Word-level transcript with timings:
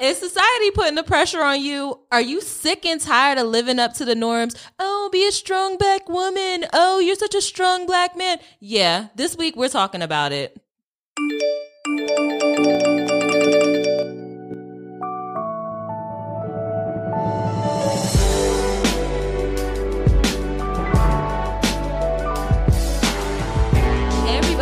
Is 0.00 0.18
society 0.18 0.70
putting 0.70 0.94
the 0.94 1.02
pressure 1.02 1.42
on 1.42 1.60
you? 1.60 1.98
Are 2.12 2.20
you 2.20 2.40
sick 2.40 2.86
and 2.86 3.00
tired 3.00 3.36
of 3.36 3.48
living 3.48 3.80
up 3.80 3.94
to 3.94 4.04
the 4.04 4.14
norms? 4.14 4.54
Oh, 4.78 5.08
be 5.10 5.26
a 5.26 5.32
strong 5.32 5.76
black 5.76 6.08
woman. 6.08 6.66
Oh, 6.72 7.00
you're 7.00 7.16
such 7.16 7.34
a 7.34 7.40
strong 7.40 7.84
black 7.84 8.16
man. 8.16 8.38
Yeah, 8.60 9.08
this 9.16 9.36
week 9.36 9.56
we're 9.56 9.68
talking 9.68 10.00
about 10.00 10.30
it. 10.30 10.56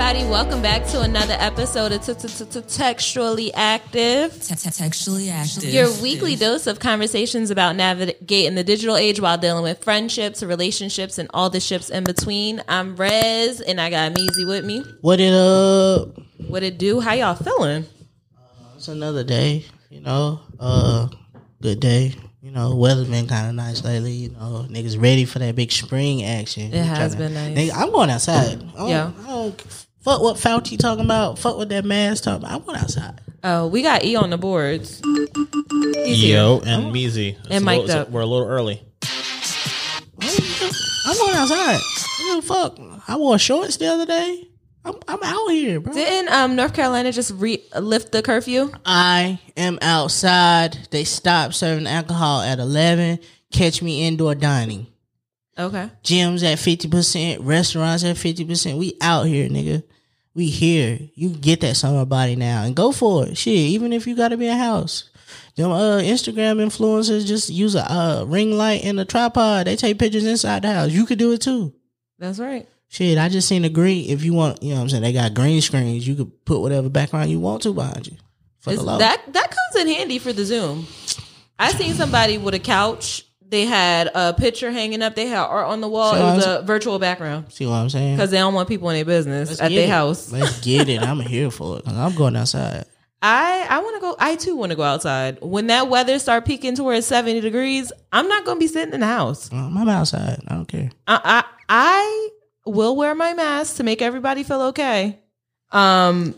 Everybody, 0.09 0.31
welcome 0.31 0.63
back 0.63 0.87
to 0.91 1.01
another 1.01 1.35
episode 1.41 1.91
of 1.91 2.67
Textually 2.69 3.53
Active. 3.53 4.41
Textually 4.41 5.31
active. 5.31 5.65
Your 5.65 5.91
weekly 6.01 6.37
dose 6.37 6.69
of 6.69 6.79
conversations 6.79 7.51
about 7.51 7.75
navigating 7.75 8.55
the 8.55 8.63
digital 8.63 8.97
age 8.97 9.21
while 9.21 9.37
dealing 9.37 9.65
with 9.65 9.83
friendships, 9.83 10.45
relationships, 10.45 11.19
and 11.19 11.29
all 11.35 11.51
the 11.51 11.59
ships 11.59 11.91
in 11.91 12.05
between. 12.05 12.63
I'm 12.69 12.95
Rez, 12.95 13.61
and 13.61 13.81
I 13.81 13.91
got 13.91 14.13
Meezy 14.13 14.47
with 14.47 14.65
me. 14.65 14.85
What 15.01 15.19
it 15.19 15.35
up? 15.35 16.17
What 16.47 16.63
it 16.63 16.79
do? 16.79 17.01
How 17.01 17.15
y'all 17.15 17.35
feeling? 17.35 17.85
It's 18.77 18.87
another 18.87 19.25
day, 19.25 19.65
you 19.91 20.03
know. 20.03 20.39
Uh 20.61 21.09
good 21.61 21.81
day. 21.81 22.15
You 22.43 22.53
know, 22.53 22.77
weather's 22.77 23.09
been 23.09 23.27
kind 23.27 23.49
of 23.49 23.57
nice 23.57 23.83
lately. 23.83 24.13
You 24.13 24.31
know, 24.31 24.69
niggas 24.71 25.03
ready 25.03 25.25
for 25.25 25.41
that 25.41 25.57
big 25.57 25.73
spring 25.73 26.23
action. 26.23 26.73
It 26.73 26.85
has 26.85 27.17
Tryna- 27.17 27.19
been 27.19 27.35
nice. 27.35 27.59
Nigga, 27.59 27.73
I'm 27.75 27.91
going 27.91 28.11
outside. 28.11 28.63
I 28.63 28.77
don't, 28.77 28.89
Yeah. 28.89 29.11
I 29.25 29.27
don't 29.27 29.86
fuck 30.07 30.23
what 30.23 30.37
Fauci 30.37 30.79
talking 30.79 31.05
about. 31.05 31.37
Fuck 31.39 31.57
what 31.57 31.69
that 31.71 31.85
man's 31.85 32.21
talking 32.21 32.45
about. 32.45 32.53
I'm 32.61 32.65
going 32.65 32.79
outside. 32.79 33.21
Oh, 33.43 33.67
we 33.67 33.83
got 33.83 34.05
E 34.05 34.15
on 34.17 34.31
the 34.31 34.39
boards. 34.39 35.03
He's 36.05 36.23
here. 36.23 36.37
Yo, 36.39 36.61
and 36.65 36.95
Meezy. 36.95 37.37
It's 37.39 37.49
And 37.51 37.63
a 37.63 37.67
mic'd 37.67 37.89
little- 37.89 38.07
We're 38.07 38.21
a 38.21 38.27
little 38.27 38.47
early. 38.49 38.83
I'm 40.23 41.17
going 41.19 41.35
outside. 41.37 41.79
I 41.81 42.25
don't 42.29 42.45
fuck. 42.45 42.79
I 43.09 43.17
wore 43.17 43.39
shorts 43.39 43.77
the 43.77 43.87
other 43.87 44.07
day. 44.07 44.49
I'm, 44.85 44.95
I'm 45.09 45.19
out 45.23 45.49
here, 45.49 45.81
bro. 45.81 45.93
Didn't 45.93 46.33
um, 46.33 46.55
North 46.57 46.73
Carolina 46.73 47.11
just 47.13 47.33
re- 47.35 47.63
lift 47.79 48.13
the 48.13 48.23
curfew? 48.23 48.71
I 48.85 49.41
am 49.57 49.79
outside. 49.83 50.79
They 50.91 51.03
stopped 51.05 51.55
serving 51.55 51.87
alcohol 51.89 52.41
at 52.43 52.59
11. 52.61 53.19
Catch 53.53 53.83
me 53.83 54.07
indoor 54.07 54.35
dining. 54.37 54.87
Okay. 55.59 55.91
gyms 56.05 56.45
at 56.45 56.59
50%, 56.59 57.39
restaurants 57.41 58.05
at 58.05 58.17
50%. 58.17 58.77
We 58.79 58.97
out 59.01 59.25
here, 59.27 59.49
nigga. 59.49 59.83
We 60.37 60.51
here. 60.51 60.99
You 61.15 61.31
get 61.31 61.63
that 61.63 61.77
summer 61.77 62.05
body 62.05 62.37
now 62.37 62.65
and 62.65 62.77
go 62.77 62.93
for 62.93 63.27
it. 63.27 63.39
Shit, 63.39 63.55
even 63.55 63.95
if 63.95 64.07
you 64.07 64.15
gotta 64.15 64.37
be 64.37 64.49
a 64.49 64.55
house. 64.55 65.09
Them 65.57 65.71
uh, 65.71 66.01
Instagram 66.01 66.63
influencers 66.63 67.27
just 67.27 67.49
use 67.49 67.75
a 67.75 67.91
uh, 67.91 68.25
ring 68.25 68.53
light 68.53 68.85
and 68.85 69.01
a 69.01 69.07
tripod. 69.07 69.67
They 69.67 69.77
take 69.77 69.99
pictures 69.99 70.27
inside 70.27 70.61
the 70.61 70.73
house. 70.75 70.91
You 70.91 71.07
could 71.07 71.19
do 71.19 71.33
it 71.33 71.41
too. 71.41 71.73
That's 72.19 72.39
right. 72.39 72.69
Shit, 72.89 73.17
I 73.17 73.31
just 73.31 73.49
seen 73.49 73.65
a 73.65 73.71
green. 73.71 74.11
If 74.11 74.25
you 74.25 74.35
want, 74.35 74.63
you 74.63 74.71
know 74.71 74.77
what 74.77 74.83
I'm 74.83 74.89
saying? 74.91 75.03
They 75.05 75.15
got 75.15 75.33
green 75.33 75.63
screens. 75.63 76.07
You 76.07 76.15
could 76.15 76.45
put 76.45 76.61
whatever 76.61 76.91
background 76.91 77.31
you 77.31 77.41
want 77.41 77.63
to 77.63 77.73
behind 77.73 78.07
you. 78.07 78.19
For 78.59 78.75
the 78.75 78.83
low. 78.83 78.99
that 78.99 79.23
that 79.33 79.51
comes 79.51 79.87
in 79.87 79.95
handy 79.95 80.19
for 80.19 80.35
the 80.35 80.45
Zoom. 80.45 80.87
I 81.59 81.73
seen 81.73 81.95
somebody 81.95 82.37
with 82.37 82.53
a 82.55 82.59
couch. 82.59 83.26
They 83.49 83.65
had 83.65 84.11
a 84.15 84.35
picture 84.35 84.71
hanging 84.73 85.03
up. 85.03 85.15
They 85.15 85.27
had 85.27 85.39
art 85.39 85.67
on 85.67 85.81
the 85.81 85.89
wall. 85.89 86.15
So 86.15 86.19
it 86.21 86.35
was 86.37 86.47
a 86.47 86.63
virtual 86.63 86.99
background 86.99 87.53
See 87.53 87.65
what 87.67 87.75
I'm 87.75 87.89
saying? 87.89 88.17
because 88.17 88.31
they 88.31 88.39
don't 88.39 88.55
want 88.55 88.69
people 88.69 88.91
in 88.91 88.97
their 88.97 89.05
business 89.05 89.51
Let's 89.51 89.61
at 89.61 89.71
their 89.71 89.85
it. 89.85 89.89
house. 89.91 90.33
Let's 90.33 90.61
get 90.61 90.89
it. 90.89 91.01
I'm 91.03 91.21
here 91.35 91.51
for 91.51 91.79
it. 91.79 91.85
I'm 91.87 92.15
going 92.15 92.35
outside. 92.37 92.85
I 93.23 93.67
I 93.71 93.79
want 93.79 93.97
to 93.97 94.01
go. 94.01 94.17
I 94.19 94.37
too 94.37 94.57
want 94.57 94.71
to 94.71 94.77
go 94.77 94.83
outside. 94.83 95.39
When 95.41 95.69
that 95.69 95.89
weather 95.89 96.19
start 96.19 96.45
peaking 96.45 96.75
towards 96.75 97.07
seventy 97.07 97.41
degrees, 97.41 97.91
I'm 98.13 98.29
not 98.29 98.45
going 98.45 98.57
to 98.59 98.61
be 98.61 98.67
sitting 98.69 98.93
in 98.95 99.01
the 99.01 99.07
house. 99.07 99.51
Um, 99.53 99.77
I'm 99.79 99.89
outside. 99.89 100.41
I 100.47 100.55
don't 100.55 100.67
care. 100.67 100.91
I, 101.07 101.21
I 101.25 101.45
I 101.69 102.29
will 102.67 102.95
wear 102.97 103.15
my 103.15 103.33
mask 103.33 103.77
to 103.77 103.85
make 103.85 104.03
everybody 104.03 104.43
feel 104.43 104.61
okay. 104.63 105.19
Um, 105.73 106.35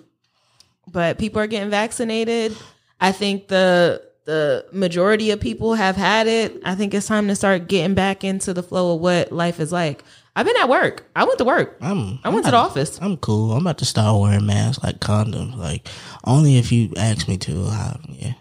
but 0.86 1.18
people 1.18 1.40
are 1.42 1.46
getting 1.46 1.70
vaccinated. 1.70 2.56
I 3.00 3.12
think 3.12 3.48
the 3.48 4.02
the 4.28 4.66
majority 4.72 5.30
of 5.30 5.40
people 5.40 5.72
have 5.72 5.96
had 5.96 6.26
it. 6.26 6.60
I 6.62 6.74
think 6.74 6.92
it's 6.92 7.06
time 7.06 7.28
to 7.28 7.34
start 7.34 7.66
getting 7.66 7.94
back 7.94 8.24
into 8.24 8.52
the 8.52 8.62
flow 8.62 8.94
of 8.94 9.00
what 9.00 9.32
life 9.32 9.58
is 9.58 9.72
like. 9.72 10.04
I've 10.36 10.44
been 10.44 10.56
at 10.58 10.68
work. 10.68 11.08
I 11.16 11.24
went 11.24 11.38
to 11.38 11.46
work. 11.46 11.78
I'm. 11.80 12.18
I 12.22 12.28
went 12.28 12.44
to 12.44 12.50
the 12.50 12.58
office. 12.58 12.98
I'm 13.00 13.16
cool. 13.16 13.52
I'm 13.52 13.62
about 13.62 13.78
to 13.78 13.86
start 13.86 14.20
wearing 14.20 14.44
masks 14.44 14.84
like 14.84 14.98
condoms. 15.00 15.56
Like 15.56 15.88
only 16.24 16.58
if 16.58 16.70
you 16.70 16.92
ask 16.98 17.26
me 17.26 17.38
to. 17.38 17.64
I, 17.68 17.96
yeah, 18.10 18.32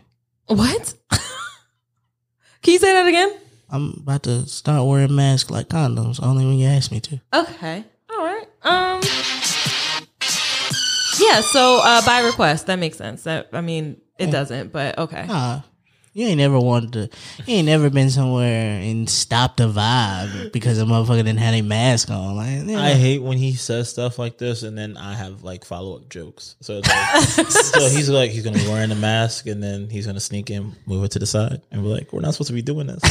What? 0.47 0.93
Can 2.61 2.73
you 2.73 2.79
say 2.79 2.91
that 2.91 3.07
again? 3.07 3.33
I'm 3.69 3.93
about 4.01 4.23
to 4.23 4.45
start 4.45 4.85
wearing 4.85 5.15
masks 5.15 5.49
like 5.49 5.69
condoms. 5.69 6.21
Only 6.21 6.45
when 6.45 6.55
you 6.57 6.67
ask 6.67 6.91
me 6.91 6.99
to. 6.99 7.21
Okay. 7.33 7.85
All 8.09 8.25
right. 8.25 8.47
Um. 8.63 9.01
Yeah. 11.17 11.39
So 11.39 11.79
uh, 11.81 12.05
by 12.05 12.19
request, 12.25 12.67
that 12.67 12.77
makes 12.77 12.97
sense. 12.97 13.23
That 13.23 13.47
I 13.53 13.61
mean, 13.61 14.01
it 14.19 14.31
doesn't, 14.31 14.73
but 14.73 14.97
okay. 14.99 15.25
Nah, 15.27 15.61
you 16.17 16.25
ain't 16.25 16.39
never 16.39 16.59
wanted 16.59 16.93
to. 16.93 17.09
You 17.45 17.57
ain't 17.57 17.67
never 17.67 17.91
been 17.91 18.09
somewhere 18.09 18.81
and 18.81 19.07
stopped 19.07 19.57
the 19.57 19.69
vibe 19.69 20.51
because 20.51 20.79
a 20.79 20.83
motherfucker 20.83 21.17
didn't 21.17 21.37
have 21.37 21.53
a 21.53 21.61
mask 21.61 22.09
on. 22.09 22.35
Like, 22.35 22.67
yeah. 22.67 22.81
I 22.81 22.93
hate 22.93 23.21
when 23.21 23.37
he 23.37 23.53
says 23.53 23.87
stuff 23.87 24.17
like 24.17 24.39
this, 24.39 24.63
and 24.63 24.75
then 24.75 24.97
I 24.97 25.13
have 25.13 25.43
like 25.43 25.63
follow 25.63 25.95
up 25.95 26.09
jokes. 26.09 26.55
So, 26.59 26.81
it's 26.83 27.37
like, 27.37 27.47
so 27.51 27.81
he's 27.81 28.09
like, 28.09 28.31
he's 28.31 28.43
gonna 28.43 28.57
be 28.57 28.67
wearing 28.67 28.89
a 28.89 28.95
mask, 28.95 29.45
and 29.45 29.61
then 29.61 29.91
he's 29.91 30.07
gonna 30.07 30.19
sneak 30.19 30.49
in, 30.49 30.75
move 30.87 31.03
it 31.03 31.11
to 31.11 31.19
the 31.19 31.27
side, 31.27 31.61
and 31.69 31.83
we're 31.83 31.93
like, 31.93 32.11
we're 32.11 32.21
not 32.21 32.33
supposed 32.33 32.47
to 32.47 32.55
be 32.55 32.63
doing 32.63 32.87
this. 32.87 32.99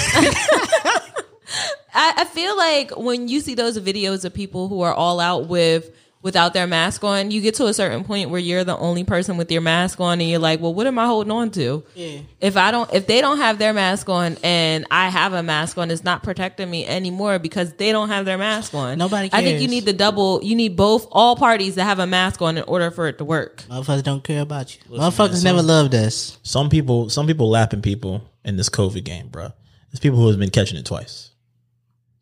I, 1.95 2.03
I 2.16 2.25
feel 2.25 2.56
like 2.56 2.91
when 2.97 3.28
you 3.28 3.41
see 3.41 3.55
those 3.55 3.78
videos 3.78 4.25
of 4.25 4.34
people 4.34 4.66
who 4.66 4.81
are 4.81 4.93
all 4.93 5.21
out 5.21 5.47
with 5.47 5.93
without 6.27 6.53
their 6.55 6.67
mask 6.67 7.05
on, 7.05 7.31
you 7.31 7.41
get 7.41 7.55
to 7.55 7.67
a 7.67 7.73
certain 7.73 8.03
point 8.03 8.31
where 8.31 8.41
you're 8.41 8.65
the 8.65 8.77
only 8.77 9.05
person 9.05 9.37
with 9.37 9.49
your 9.53 9.61
mask 9.61 10.01
on, 10.01 10.21
and 10.21 10.29
you're 10.29 10.41
like, 10.41 10.61
well, 10.61 10.75
what 10.75 10.85
am 10.89 10.99
I 10.99 11.07
holding 11.07 11.31
on 11.31 11.53
to? 11.53 11.85
Yeah. 11.95 12.19
If 12.41 12.57
I 12.57 12.73
don't, 12.73 12.93
if 12.93 13.07
they 13.07 13.21
don't 13.21 13.39
have 13.39 13.59
their 13.59 13.73
mask 13.73 14.09
on 14.09 14.37
and 14.43 14.87
I 14.91 15.09
have 15.09 15.35
a 15.35 15.43
mask 15.45 15.79
on, 15.79 15.89
it's 15.93 16.03
not 16.03 16.25
protecting 16.25 16.69
me 16.69 16.85
anymore 16.85 17.39
because 17.39 17.75
they 17.75 17.93
don't 17.93 18.09
have 18.09 18.25
their 18.25 18.39
mask 18.39 18.75
on. 18.75 18.99
Nobody 18.99 19.31
I 19.33 19.41
think 19.41 19.63
you 19.63 19.69
need 19.69 19.85
the 19.85 19.93
double. 19.93 20.43
You 20.43 20.57
need 20.57 20.75
both 20.77 21.07
all 21.13 21.37
parties 21.37 21.77
to 21.77 21.85
have 21.85 22.01
a 22.01 22.09
mask 22.09 22.43
on 22.43 22.59
in 22.59 22.65
order 22.65 22.91
for 22.91 23.07
it 23.07 23.19
to 23.19 23.25
work. 23.25 23.63
Motherfuckers 23.71 24.03
don't 24.03 24.25
care 24.25 24.41
about 24.43 24.75
you. 24.75 24.99
Motherfuckers 24.99 25.45
never 25.45 25.63
loved 25.63 25.95
us. 25.95 26.39
some 26.43 26.69
people, 26.69 27.09
some 27.09 27.29
people 27.29 27.49
lapping 27.49 27.83
people 27.83 28.29
in 28.45 28.57
this 28.57 28.69
COVID 28.69 29.05
game, 29.05 29.29
bro. 29.29 29.53
There's 29.93 30.01
people 30.01 30.19
who 30.19 30.27
have 30.29 30.41
been 30.41 30.51
catching 30.51 30.77
it 30.77 30.87
twice. 30.87 31.31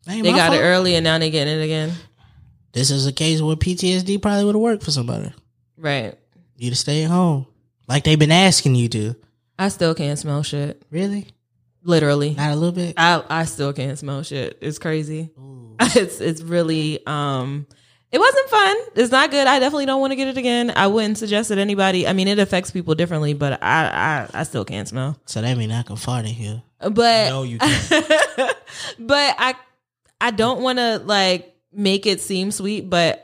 They 0.05 0.21
my 0.21 0.29
got 0.29 0.53
it 0.53 0.59
early 0.59 0.93
and 0.93 1.03
now 1.03 1.17
they 1.17 1.31
getting 1.31 1.59
it 1.59 1.63
again. 1.63 1.91
This 2.75 2.91
is 2.91 3.07
a 3.07 3.13
case 3.13 3.41
where 3.41 3.55
PTSD 3.55 4.21
probably 4.21 4.43
would 4.43 4.55
have 4.55 4.61
worked 4.61 4.83
for 4.83 4.91
somebody. 4.91 5.31
Right. 5.77 6.13
You 6.57 6.69
to 6.71 6.75
stay 6.75 7.05
at 7.05 7.09
home, 7.09 7.47
like 7.87 8.03
they've 8.03 8.19
been 8.19 8.33
asking 8.33 8.75
you 8.75 8.89
to. 8.89 9.15
I 9.57 9.69
still 9.69 9.95
can't 9.95 10.19
smell 10.19 10.43
shit. 10.43 10.83
Really? 10.91 11.27
Literally. 11.83 12.33
Not 12.35 12.51
a 12.51 12.55
little 12.55 12.73
bit. 12.73 12.95
I 12.97 13.23
I 13.29 13.45
still 13.45 13.71
can't 13.71 13.97
smell 13.97 14.23
shit. 14.23 14.57
It's 14.61 14.77
crazy. 14.77 15.31
It's 15.95 16.19
it's 16.19 16.41
really 16.41 17.05
um 17.05 17.65
it 18.11 18.19
wasn't 18.19 18.49
fun. 18.49 18.77
It's 18.95 19.11
not 19.11 19.31
good. 19.31 19.47
I 19.47 19.59
definitely 19.59 19.85
don't 19.85 20.01
want 20.01 20.11
to 20.11 20.15
get 20.17 20.27
it 20.27 20.37
again. 20.37 20.71
I 20.75 20.87
wouldn't 20.87 21.17
suggest 21.17 21.51
it 21.51 21.57
anybody. 21.57 22.07
I 22.07 22.13
mean, 22.13 22.27
it 22.27 22.39
affects 22.39 22.71
people 22.71 22.95
differently, 22.95 23.33
but 23.33 23.61
I 23.63 24.27
I, 24.33 24.39
I 24.41 24.43
still 24.43 24.65
can't 24.65 24.87
smell. 24.87 25.17
So 25.25 25.41
that 25.41 25.57
mean 25.57 25.71
I 25.71 25.83
can 25.83 25.95
fart 25.95 26.25
in 26.25 26.33
here. 26.33 26.61
But 26.79 27.29
No, 27.29 27.43
you 27.43 27.57
can't. 27.57 27.89
but 28.99 29.35
I 29.37 29.55
I 30.19 30.31
don't 30.31 30.61
want 30.61 30.79
to 30.79 30.99
like 30.99 31.54
make 31.75 32.05
it 32.05 32.21
seem 32.21 32.51
sweet, 32.51 32.89
but 32.89 33.21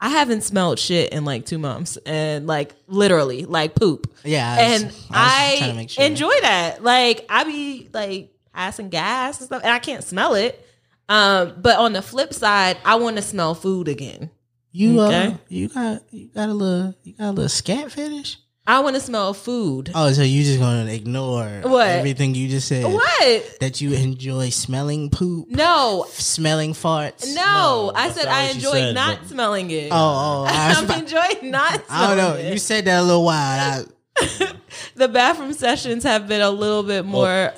I 0.00 0.08
haven't 0.08 0.42
smelled 0.42 0.78
shit 0.78 1.12
in 1.12 1.24
like 1.24 1.46
2 1.46 1.58
months 1.58 1.96
and 2.04 2.46
like 2.46 2.74
literally 2.88 3.44
like 3.44 3.74
poop. 3.74 4.12
Yeah, 4.24 4.56
I 4.58 4.72
was- 4.72 4.82
and 4.82 4.92
I 5.10 5.52
I, 5.54 5.58
trying 5.58 5.70
to 5.70 5.76
make 5.76 5.90
sure. 5.90 6.04
enjoy 6.04 6.34
that. 6.42 6.82
Like 6.82 7.24
I 7.28 7.44
be 7.44 7.88
like 7.92 8.34
passing 8.52 8.88
gas 8.88 9.38
and 9.40 9.46
stuff, 9.46 9.62
and 9.62 9.72
I 9.72 9.78
can't 9.78 10.02
smell 10.04 10.34
it. 10.34 10.66
Um, 11.08 11.54
but 11.60 11.78
on 11.78 11.92
the 11.92 12.02
flip 12.02 12.32
side, 12.34 12.78
I 12.84 12.94
want 12.96 13.16
to 13.16 13.22
smell 13.22 13.54
food 13.54 13.86
again. 13.88 14.30
You 14.72 15.00
uh, 15.00 15.34
you 15.48 15.68
got 15.68 16.02
you 16.12 16.28
got 16.28 16.48
a 16.48 16.54
little 16.54 16.94
you 17.02 17.12
got 17.12 17.28
a 17.28 17.32
little 17.32 17.48
scat 17.48 17.92
fetish. 17.92 18.38
I 18.64 18.78
want 18.80 18.94
to 18.94 19.00
smell 19.00 19.34
food. 19.34 19.90
Oh, 19.92 20.12
so 20.12 20.22
you 20.22 20.44
just 20.44 20.60
gonna 20.60 20.88
ignore 20.90 21.48
What? 21.64 21.88
everything 21.88 22.34
you 22.36 22.48
just 22.48 22.68
said? 22.68 22.84
What? 22.84 23.56
That 23.60 23.80
you 23.80 23.92
enjoy 23.92 24.50
smelling 24.50 25.10
poop, 25.10 25.48
No, 25.50 26.06
smelling 26.10 26.72
farts. 26.72 27.34
no. 27.34 27.90
I 27.94 28.10
said 28.10 28.26
I 28.26 28.44
enjoy 28.50 28.70
said, 28.72 28.94
not 28.94 29.18
but- 29.20 29.28
smelling 29.28 29.70
it. 29.72 29.88
Oh, 29.90 29.96
oh, 29.96 30.44
I, 30.48 30.68
was 30.68 30.78
I'm 30.78 30.84
about- 30.84 30.98
enjoying 31.00 31.50
not. 31.50 31.82
I 31.90 32.06
don't 32.08 32.16
know. 32.16 32.34
it. 32.36 32.52
You 32.52 32.58
said 32.58 32.84
that 32.84 33.00
a 33.00 33.02
little 33.02 33.24
wild. 33.24 33.92
I, 34.16 34.52
the 34.94 35.08
bathroom 35.08 35.52
sessions 35.54 36.04
have 36.04 36.28
been 36.28 36.40
a 36.40 36.50
little 36.50 36.84
bit 36.84 37.04
more 37.04 37.52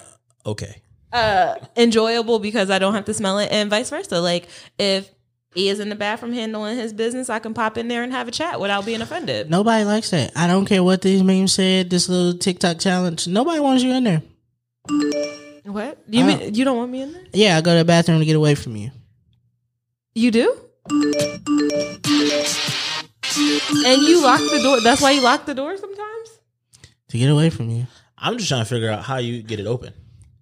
Okay. 0.46 0.80
uh 1.12 1.56
enjoyable 1.76 2.38
because 2.38 2.70
I 2.70 2.78
don't 2.78 2.94
have 2.94 3.04
to 3.06 3.14
smell 3.14 3.38
it 3.40 3.52
and 3.52 3.68
vice 3.68 3.90
versa. 3.90 4.20
Like 4.22 4.48
if 4.78 5.10
he 5.54 5.68
is 5.68 5.80
in 5.80 5.88
the 5.88 5.94
bathroom 5.94 6.32
handling 6.32 6.76
his 6.76 6.92
business, 6.92 7.30
I 7.30 7.38
can 7.38 7.54
pop 7.54 7.78
in 7.78 7.88
there 7.88 8.02
and 8.02 8.12
have 8.12 8.26
a 8.26 8.32
chat 8.32 8.60
without 8.60 8.84
being 8.84 9.00
offended. 9.00 9.48
Nobody 9.48 9.84
likes 9.84 10.10
that. 10.10 10.32
I 10.36 10.46
don't 10.46 10.66
care 10.66 10.82
what 10.82 11.02
these 11.02 11.22
memes 11.22 11.52
said. 11.52 11.90
This 11.90 12.08
little 12.08 12.38
TikTok 12.38 12.78
challenge. 12.78 13.28
Nobody 13.28 13.60
wants 13.60 13.82
you 13.82 13.92
in 13.92 14.04
there. 14.04 14.22
What? 15.64 15.98
You 16.08 16.24
I 16.24 16.26
mean 16.26 16.54
you 16.54 16.64
don't 16.64 16.76
want 16.76 16.90
me 16.90 17.02
in 17.02 17.12
there? 17.12 17.22
Yeah, 17.32 17.56
I 17.56 17.60
go 17.60 17.72
to 17.72 17.78
the 17.78 17.84
bathroom 17.84 18.18
to 18.18 18.24
get 18.24 18.36
away 18.36 18.54
from 18.54 18.76
you. 18.76 18.90
You 20.14 20.30
do? 20.30 20.60
And 23.86 24.02
you 24.02 24.22
lock 24.22 24.40
the 24.40 24.60
door. 24.62 24.80
That's 24.82 25.00
why 25.00 25.12
you 25.12 25.20
lock 25.20 25.46
the 25.46 25.54
door 25.54 25.76
sometimes? 25.76 26.38
To 27.08 27.18
get 27.18 27.30
away 27.30 27.50
from 27.50 27.70
you. 27.70 27.86
I'm 28.18 28.36
just 28.36 28.48
trying 28.48 28.62
to 28.62 28.68
figure 28.68 28.90
out 28.90 29.02
how 29.02 29.16
you 29.18 29.42
get 29.42 29.58
it 29.60 29.66
open. 29.66 29.92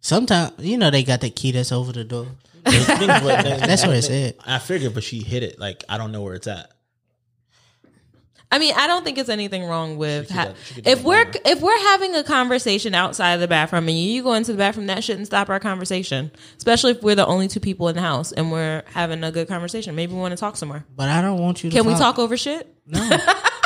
Sometimes 0.00 0.53
you 0.59 0.76
know 0.76 0.91
they 0.91 1.05
got 1.05 1.20
that 1.20 1.37
key 1.37 1.53
that's 1.53 1.70
over 1.73 1.93
the 1.93 2.05
door. 2.05 2.26
That's 2.70 3.67
That's 3.67 3.87
what 3.87 3.97
it 3.97 4.03
said. 4.03 4.37
I 4.47 4.59
figured, 4.59 4.94
but 4.94 5.03
she 5.03 5.20
hit 5.20 5.43
it. 5.43 5.59
Like 5.59 5.85
I 5.88 5.99
don't 5.99 6.12
know 6.12 6.23
where 6.23 6.35
it's 6.35 6.47
at. 6.47 6.73
I 8.53 8.59
mean, 8.59 8.75
I 8.76 8.87
don't 8.87 9.03
think 9.03 9.17
it's 9.17 9.31
anything 9.31 9.64
wrong 9.64 9.97
with 9.97 10.29
ha- 10.29 10.49
do- 10.49 10.55
she 10.67 10.75
could 10.75 10.87
if 10.87 11.03
we're 11.03 11.25
more. 11.25 11.32
if 11.47 11.62
we're 11.62 11.79
having 11.79 12.14
a 12.14 12.23
conversation 12.23 12.94
outside 12.94 13.32
of 13.32 13.41
the 13.41 13.49
bathroom 13.49 13.88
and 13.88 13.99
you 13.99 14.23
go 14.23 14.35
into 14.35 14.53
the 14.53 14.59
bathroom, 14.59 14.88
that 14.88 15.03
shouldn't 15.03 15.26
stop 15.26 15.49
our 15.49 15.59
conversation. 15.59 16.31
Especially 16.59 16.91
if 16.91 17.03
we're 17.03 17.14
the 17.14 17.26
only 17.26 17.49
two 17.49 17.61
people 17.61 17.88
in 17.88 17.97
the 17.97 18.03
house 18.03 18.31
and 18.31 18.53
we're 18.53 18.82
having 18.88 19.25
a 19.25 19.32
good 19.32 19.49
conversation. 19.49 19.94
Maybe 19.94 20.12
we 20.12 20.20
want 20.20 20.32
to 20.32 20.37
talk 20.37 20.56
somewhere. 20.56 20.85
But 20.94 21.09
I 21.09 21.23
don't 21.23 21.41
want 21.41 21.64
you 21.64 21.70
to 21.70 21.76
Can 21.76 21.87
we 21.87 21.94
talk 21.94 22.19
over 22.19 22.37
shit? 22.37 22.69
No. 22.87 23.00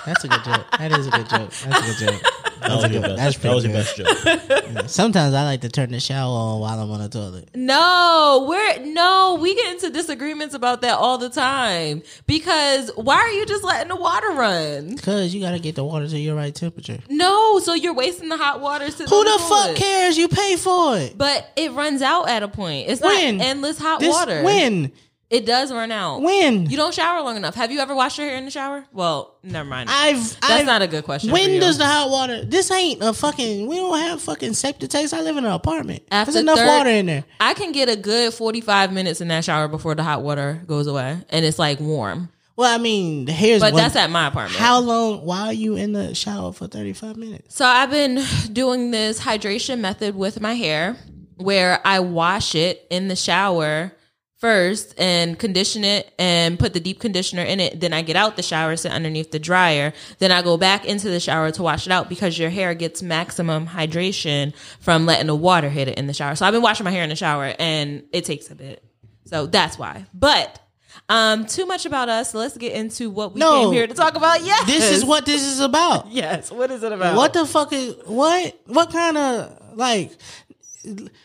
That's 0.06 0.22
a 0.22 0.28
good 0.28 0.44
joke. 0.44 0.66
That 0.78 0.92
is 0.92 1.08
a 1.08 1.10
good 1.10 1.28
joke. 1.28 1.50
That's 1.50 2.00
a 2.00 2.04
good 2.04 2.12
joke. 2.12 2.22
That 2.60 2.82
was 2.82 2.90
your 2.92 3.02
best. 3.02 3.16
That's 3.16 3.36
That 3.38 3.54
was 3.54 3.64
your 3.64 3.72
best 3.72 3.96
joke. 3.96 4.86
Sometimes 4.88 5.34
I 5.34 5.44
like 5.44 5.60
to 5.62 5.68
turn 5.68 5.90
the 5.90 6.00
shower 6.00 6.30
on 6.32 6.60
while 6.60 6.80
I'm 6.80 6.90
on 6.90 7.00
the 7.00 7.08
toilet. 7.08 7.50
No, 7.54 8.46
we're 8.48 8.84
no, 8.86 9.38
we 9.40 9.54
get 9.54 9.74
into 9.74 9.90
disagreements 9.90 10.54
about 10.54 10.80
that 10.82 10.98
all 10.98 11.18
the 11.18 11.28
time. 11.30 12.02
Because 12.26 12.90
why 12.96 13.16
are 13.16 13.30
you 13.30 13.46
just 13.46 13.64
letting 13.64 13.88
the 13.88 13.96
water 13.96 14.30
run? 14.30 14.96
Cause 14.98 15.34
you 15.34 15.40
gotta 15.40 15.58
get 15.58 15.74
the 15.74 15.84
water 15.84 16.08
to 16.08 16.18
your 16.18 16.34
right 16.34 16.54
temperature. 16.54 16.98
No, 17.08 17.58
so 17.60 17.74
you're 17.74 17.94
wasting 17.94 18.28
the 18.28 18.36
hot 18.36 18.60
water. 18.60 18.90
sitting 18.90 19.08
Who 19.08 19.16
on 19.16 19.24
the 19.24 19.44
fuck 19.44 19.76
cares? 19.76 20.16
You 20.16 20.28
pay 20.28 20.56
for 20.56 20.98
it. 20.98 21.16
But 21.16 21.50
it 21.56 21.72
runs 21.72 22.02
out 22.02 22.28
at 22.28 22.42
a 22.42 22.48
point. 22.48 22.88
It's 22.88 23.00
When? 23.00 23.38
not 23.38 23.46
endless 23.46 23.78
hot 23.78 24.00
This 24.00 24.12
water. 24.14 24.42
when? 24.42 24.92
It 25.28 25.44
does 25.44 25.72
run 25.72 25.90
out. 25.90 26.22
When? 26.22 26.70
You 26.70 26.76
don't 26.76 26.94
shower 26.94 27.20
long 27.22 27.36
enough. 27.36 27.56
Have 27.56 27.72
you 27.72 27.80
ever 27.80 27.96
washed 27.96 28.16
your 28.18 28.28
hair 28.28 28.36
in 28.38 28.44
the 28.44 28.50
shower? 28.52 28.84
Well, 28.92 29.36
never 29.42 29.68
mind. 29.68 29.88
I've 29.90 30.18
That's 30.40 30.52
I've, 30.60 30.66
not 30.66 30.82
a 30.82 30.86
good 30.86 31.02
question. 31.02 31.32
When 31.32 31.58
does 31.58 31.78
the 31.78 31.84
hot 31.86 32.10
water? 32.10 32.44
This 32.44 32.70
ain't 32.70 33.02
a 33.02 33.12
fucking. 33.12 33.66
We 33.66 33.74
don't 33.76 33.98
have 33.98 34.22
fucking 34.22 34.54
septic 34.54 34.88
tanks. 34.90 35.12
I 35.12 35.22
live 35.22 35.36
in 35.36 35.44
an 35.44 35.50
apartment. 35.50 36.04
After 36.12 36.30
There's 36.32 36.42
enough 36.42 36.58
third- 36.58 36.68
water 36.68 36.90
in 36.90 37.06
there. 37.06 37.24
I 37.40 37.54
can 37.54 37.72
get 37.72 37.88
a 37.88 37.96
good 37.96 38.34
45 38.34 38.92
minutes 38.92 39.20
in 39.20 39.26
that 39.28 39.44
shower 39.44 39.66
before 39.66 39.96
the 39.96 40.04
hot 40.04 40.22
water 40.22 40.62
goes 40.66 40.86
away 40.86 41.18
and 41.30 41.44
it's 41.44 41.58
like 41.58 41.80
warm. 41.80 42.28
Well, 42.54 42.72
I 42.72 42.78
mean, 42.78 43.26
here's 43.26 43.60
But 43.60 43.72
one- 43.74 43.82
that's 43.82 43.96
at 43.96 44.08
my 44.10 44.28
apartment. 44.28 44.60
How 44.60 44.78
long? 44.78 45.26
Why 45.26 45.46
are 45.48 45.52
you 45.52 45.74
in 45.76 45.92
the 45.92 46.14
shower 46.14 46.52
for 46.52 46.68
thirty 46.68 46.92
five 46.92 47.16
minutes? 47.16 47.54
So 47.56 47.66
I've 47.66 47.90
been 47.90 48.22
doing 48.52 48.92
this 48.92 49.20
hydration 49.20 49.80
method 49.80 50.14
with 50.14 50.40
my 50.40 50.54
hair 50.54 50.96
where 51.36 51.80
I 51.84 51.98
wash 52.00 52.54
it 52.54 52.86
in 52.90 53.08
the 53.08 53.16
shower 53.16 53.92
first 54.38 54.94
and 54.98 55.38
condition 55.38 55.82
it 55.82 56.12
and 56.18 56.58
put 56.58 56.74
the 56.74 56.80
deep 56.80 57.00
conditioner 57.00 57.42
in 57.42 57.58
it. 57.58 57.80
Then 57.80 57.92
I 57.94 58.02
get 58.02 58.16
out 58.16 58.36
the 58.36 58.42
shower, 58.42 58.76
sit 58.76 58.92
underneath 58.92 59.30
the 59.30 59.38
dryer. 59.38 59.92
Then 60.18 60.30
I 60.30 60.42
go 60.42 60.56
back 60.58 60.84
into 60.84 61.08
the 61.08 61.20
shower 61.20 61.50
to 61.52 61.62
wash 61.62 61.86
it 61.86 61.92
out 61.92 62.08
because 62.08 62.38
your 62.38 62.50
hair 62.50 62.74
gets 62.74 63.02
maximum 63.02 63.66
hydration 63.66 64.54
from 64.80 65.06
letting 65.06 65.26
the 65.28 65.34
water 65.34 65.70
hit 65.70 65.88
it 65.88 65.96
in 65.98 66.06
the 66.06 66.12
shower. 66.12 66.34
So 66.34 66.44
I've 66.46 66.52
been 66.52 66.62
washing 66.62 66.84
my 66.84 66.90
hair 66.90 67.02
in 67.02 67.08
the 67.08 67.16
shower 67.16 67.54
and 67.58 68.02
it 68.12 68.24
takes 68.26 68.50
a 68.50 68.54
bit. 68.54 68.84
So 69.24 69.46
that's 69.46 69.78
why. 69.78 70.04
But 70.12 70.60
um 71.08 71.46
too 71.46 71.64
much 71.66 71.86
about 71.86 72.08
us. 72.08 72.34
Let's 72.34 72.56
get 72.58 72.72
into 72.72 73.10
what 73.10 73.32
we 73.34 73.40
No. 73.40 73.64
came 73.64 73.72
here 73.72 73.86
to 73.86 73.94
talk 73.94 74.16
about. 74.16 74.42
Yes. 74.44 74.66
This 74.66 74.90
is 74.90 75.04
what 75.04 75.24
this 75.24 75.42
is 75.42 75.60
about. 75.60 76.08
Yes. 76.10 76.50
What 76.52 76.70
is 76.70 76.82
it 76.82 76.92
about? 76.92 77.16
What 77.16 77.32
the 77.32 77.46
fuck 77.46 77.72
is 77.72 77.94
what? 78.04 78.58
What 78.66 78.92
kind 78.92 79.16
of 79.16 79.76
like? 79.76 80.12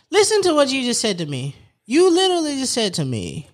Listen 0.09 0.41
to 0.43 0.53
what 0.53 0.69
you 0.69 0.83
just 0.83 1.01
said 1.01 1.17
to 1.19 1.25
me. 1.25 1.55
You 1.91 2.09
literally 2.09 2.55
just 2.55 2.71
said 2.71 2.93
to 2.93 3.03
me. 3.03 3.49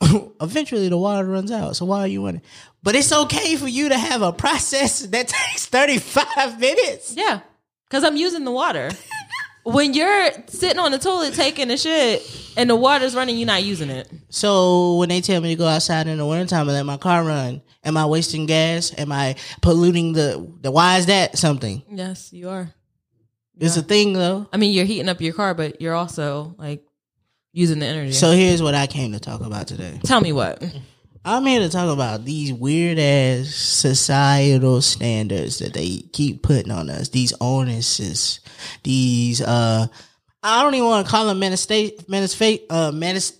Eventually, 0.40 0.88
the 0.88 0.98
water 0.98 1.24
runs 1.24 1.52
out. 1.52 1.76
So 1.76 1.84
why 1.84 2.00
are 2.00 2.08
you 2.08 2.26
running? 2.26 2.42
But 2.82 2.96
it's 2.96 3.12
okay 3.12 3.54
for 3.54 3.68
you 3.68 3.90
to 3.90 3.96
have 3.96 4.22
a 4.22 4.32
process 4.32 5.02
that 5.02 5.28
takes 5.28 5.66
thirty 5.66 5.98
five 5.98 6.58
minutes. 6.58 7.14
Yeah, 7.16 7.42
because 7.88 8.02
I'm 8.02 8.16
using 8.16 8.42
the 8.42 8.50
water. 8.50 8.90
when 9.62 9.94
you're 9.94 10.30
sitting 10.48 10.80
on 10.80 10.90
the 10.90 10.98
toilet 10.98 11.34
taking 11.34 11.70
a 11.70 11.76
shit 11.76 12.28
and 12.56 12.68
the 12.68 12.74
water's 12.74 13.14
running, 13.14 13.36
you're 13.36 13.46
not 13.46 13.62
using 13.62 13.88
it. 13.88 14.10
So 14.28 14.96
when 14.96 15.08
they 15.08 15.20
tell 15.20 15.40
me 15.40 15.50
to 15.50 15.56
go 15.56 15.68
outside 15.68 16.08
in 16.08 16.18
the 16.18 16.26
wintertime 16.26 16.62
and 16.62 16.72
let 16.72 16.86
my 16.86 16.96
car 16.96 17.22
run, 17.22 17.62
am 17.84 17.96
I 17.96 18.06
wasting 18.06 18.46
gas? 18.46 18.92
Am 18.98 19.12
I 19.12 19.36
polluting 19.62 20.12
the 20.12 20.44
the? 20.60 20.72
Why 20.72 20.98
is 20.98 21.06
that 21.06 21.38
something? 21.38 21.84
Yes, 21.88 22.32
you 22.32 22.48
are. 22.48 22.74
It's 23.58 23.76
a 23.76 23.82
thing 23.82 24.12
though. 24.12 24.48
I 24.52 24.56
mean, 24.56 24.72
you're 24.72 24.84
heating 24.84 25.08
up 25.08 25.20
your 25.20 25.34
car, 25.34 25.54
but 25.54 25.80
you're 25.80 25.94
also 25.94 26.56
like 26.58 26.85
using 27.56 27.78
the 27.78 27.86
energy. 27.86 28.12
So 28.12 28.32
here's 28.32 28.62
what 28.62 28.74
I 28.74 28.86
came 28.86 29.12
to 29.12 29.18
talk 29.18 29.40
about 29.40 29.66
today. 29.66 29.98
tell 30.04 30.20
me 30.20 30.32
what. 30.32 30.62
I'm 31.24 31.44
here 31.46 31.60
to 31.60 31.68
talk 31.70 31.92
about 31.92 32.24
these 32.24 32.52
weird 32.52 32.98
ass 32.98 33.48
societal 33.48 34.80
standards 34.82 35.58
that 35.58 35.72
they 35.72 36.02
keep 36.12 36.42
putting 36.42 36.70
on 36.70 36.88
us. 36.90 37.08
These 37.08 37.32
onuses, 37.38 38.40
these 38.84 39.40
uh, 39.40 39.86
I 40.42 40.62
don't 40.62 40.74
even 40.74 40.86
want 40.86 41.06
to 41.06 41.10
call 41.10 41.26
them 41.26 41.40
manifesta- 41.40 41.96
manifesta- 42.04 42.66
uh, 42.70 42.92
manis- 42.92 43.36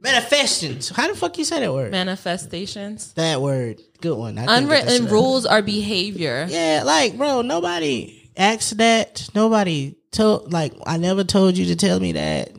manifestations. 0.00 0.88
How 0.88 1.08
the 1.08 1.14
fuck 1.16 1.36
you 1.36 1.44
say 1.44 1.60
that 1.60 1.72
word? 1.74 1.90
Manifestations. 1.90 3.12
That 3.14 3.42
word, 3.42 3.80
good 4.00 4.16
one. 4.16 4.38
I 4.38 4.56
Unwritten 4.58 5.06
rules 5.08 5.44
are 5.44 5.60
behavior. 5.60 6.46
Yeah, 6.48 6.84
like 6.86 7.18
bro, 7.18 7.42
nobody 7.42 8.30
asked 8.36 8.78
that. 8.78 9.28
Nobody 9.34 9.96
told. 10.10 10.52
Like 10.52 10.72
I 10.86 10.96
never 10.96 11.24
told 11.24 11.58
you 11.58 11.66
to 11.66 11.76
tell 11.76 12.00
me 12.00 12.12
that. 12.12 12.52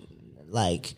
Like, 0.50 0.96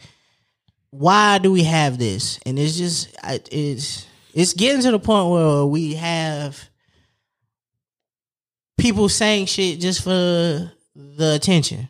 why 0.92 1.38
do 1.38 1.52
we 1.52 1.64
have 1.64 1.98
this? 1.98 2.40
And 2.46 2.58
it's 2.60 2.78
just 2.78 3.16
it's 3.24 4.06
it's 4.34 4.54
getting 4.54 4.82
to 4.82 4.92
the 4.92 5.00
point 5.00 5.30
where 5.32 5.66
we 5.66 5.96
have 5.96 6.70
people 8.78 9.10
saying 9.10 9.46
shit 9.46 9.80
just 9.80 10.04
for 10.04 10.72
the 10.96 11.34
attention. 11.36 11.90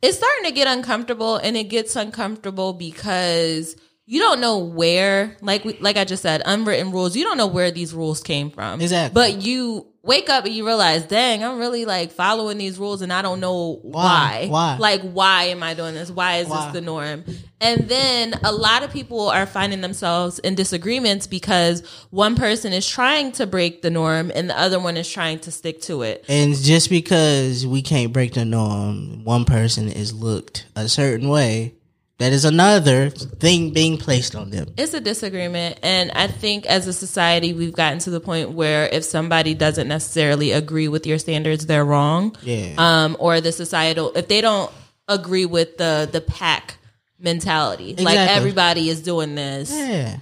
It's 0.00 0.16
starting 0.16 0.44
to 0.44 0.50
get 0.50 0.66
uncomfortable, 0.66 1.36
and 1.36 1.56
it 1.56 1.64
gets 1.64 1.94
uncomfortable 1.94 2.72
because 2.72 3.76
you 4.06 4.18
don't 4.18 4.40
know 4.40 4.58
where, 4.58 5.36
like 5.40 5.64
we, 5.64 5.74
like 5.78 5.96
I 5.96 6.04
just 6.04 6.22
said, 6.22 6.42
unwritten 6.44 6.90
rules. 6.90 7.14
You 7.16 7.24
don't 7.24 7.38
know 7.38 7.46
where 7.46 7.70
these 7.70 7.94
rules 7.94 8.20
came 8.20 8.50
from. 8.50 8.80
Exactly. 8.80 9.14
But 9.14 9.42
you 9.42 9.91
wake 10.02 10.28
up 10.28 10.44
and 10.44 10.52
you 10.54 10.66
realize, 10.66 11.04
dang, 11.04 11.44
I'm 11.44 11.58
really 11.58 11.84
like 11.84 12.10
following 12.10 12.58
these 12.58 12.78
rules, 12.78 13.02
and 13.02 13.12
I 13.12 13.22
don't 13.22 13.40
know 13.40 13.78
why. 13.82 14.46
Why? 14.48 14.48
Why? 14.48 14.76
Like, 14.78 15.02
why 15.02 15.44
am 15.44 15.62
I 15.62 15.74
doing 15.74 15.94
this? 15.94 16.10
Why 16.10 16.38
is 16.38 16.48
Why? 16.48 16.64
this 16.64 16.72
the 16.74 16.80
norm? 16.80 17.24
And 17.60 17.88
then 17.88 18.34
a 18.42 18.50
lot 18.50 18.82
of 18.82 18.92
people 18.92 19.30
are 19.30 19.46
finding 19.46 19.80
themselves 19.80 20.40
in 20.40 20.56
disagreements 20.56 21.28
because 21.28 21.86
one 22.10 22.34
person 22.34 22.72
is 22.72 22.86
trying 22.86 23.32
to 23.32 23.46
break 23.46 23.82
the 23.82 23.90
norm, 23.90 24.32
and 24.34 24.50
the 24.50 24.58
other 24.58 24.80
one 24.80 24.96
is 24.96 25.08
trying 25.08 25.38
to 25.40 25.52
stick 25.52 25.80
to 25.82 26.02
it. 26.02 26.24
And 26.28 26.54
just 26.56 26.90
because 26.90 27.66
we 27.66 27.82
can't 27.82 28.12
break 28.12 28.34
the 28.34 28.44
norm, 28.44 29.24
one 29.24 29.44
person 29.44 29.88
is 29.88 30.12
looked 30.12 30.66
a 30.74 30.88
certain 30.88 31.28
way. 31.28 31.74
That 32.22 32.32
is 32.32 32.44
another 32.44 33.10
thing 33.10 33.70
being 33.72 33.98
placed 33.98 34.36
on 34.36 34.50
them. 34.50 34.72
It's 34.76 34.94
a 34.94 35.00
disagreement. 35.00 35.80
And 35.82 36.12
I 36.12 36.28
think 36.28 36.66
as 36.66 36.86
a 36.86 36.92
society, 36.92 37.52
we've 37.52 37.72
gotten 37.72 37.98
to 37.98 38.10
the 38.10 38.20
point 38.20 38.52
where 38.52 38.86
if 38.86 39.02
somebody 39.02 39.54
doesn't 39.54 39.88
necessarily 39.88 40.52
agree 40.52 40.86
with 40.86 41.04
your 41.04 41.18
standards, 41.18 41.66
they're 41.66 41.84
wrong. 41.84 42.36
Yeah. 42.42 42.74
Um, 42.78 43.16
or 43.18 43.40
the 43.40 43.50
societal, 43.50 44.12
if 44.14 44.28
they 44.28 44.40
don't 44.40 44.70
agree 45.08 45.46
with 45.46 45.78
the, 45.78 46.08
the 46.12 46.20
pack 46.20 46.76
mentality, 47.18 47.96
like 47.96 48.16
everybody 48.16 48.88
is 48.88 49.02
doing 49.02 49.34
this, 49.34 49.72
yeah. 49.74 50.18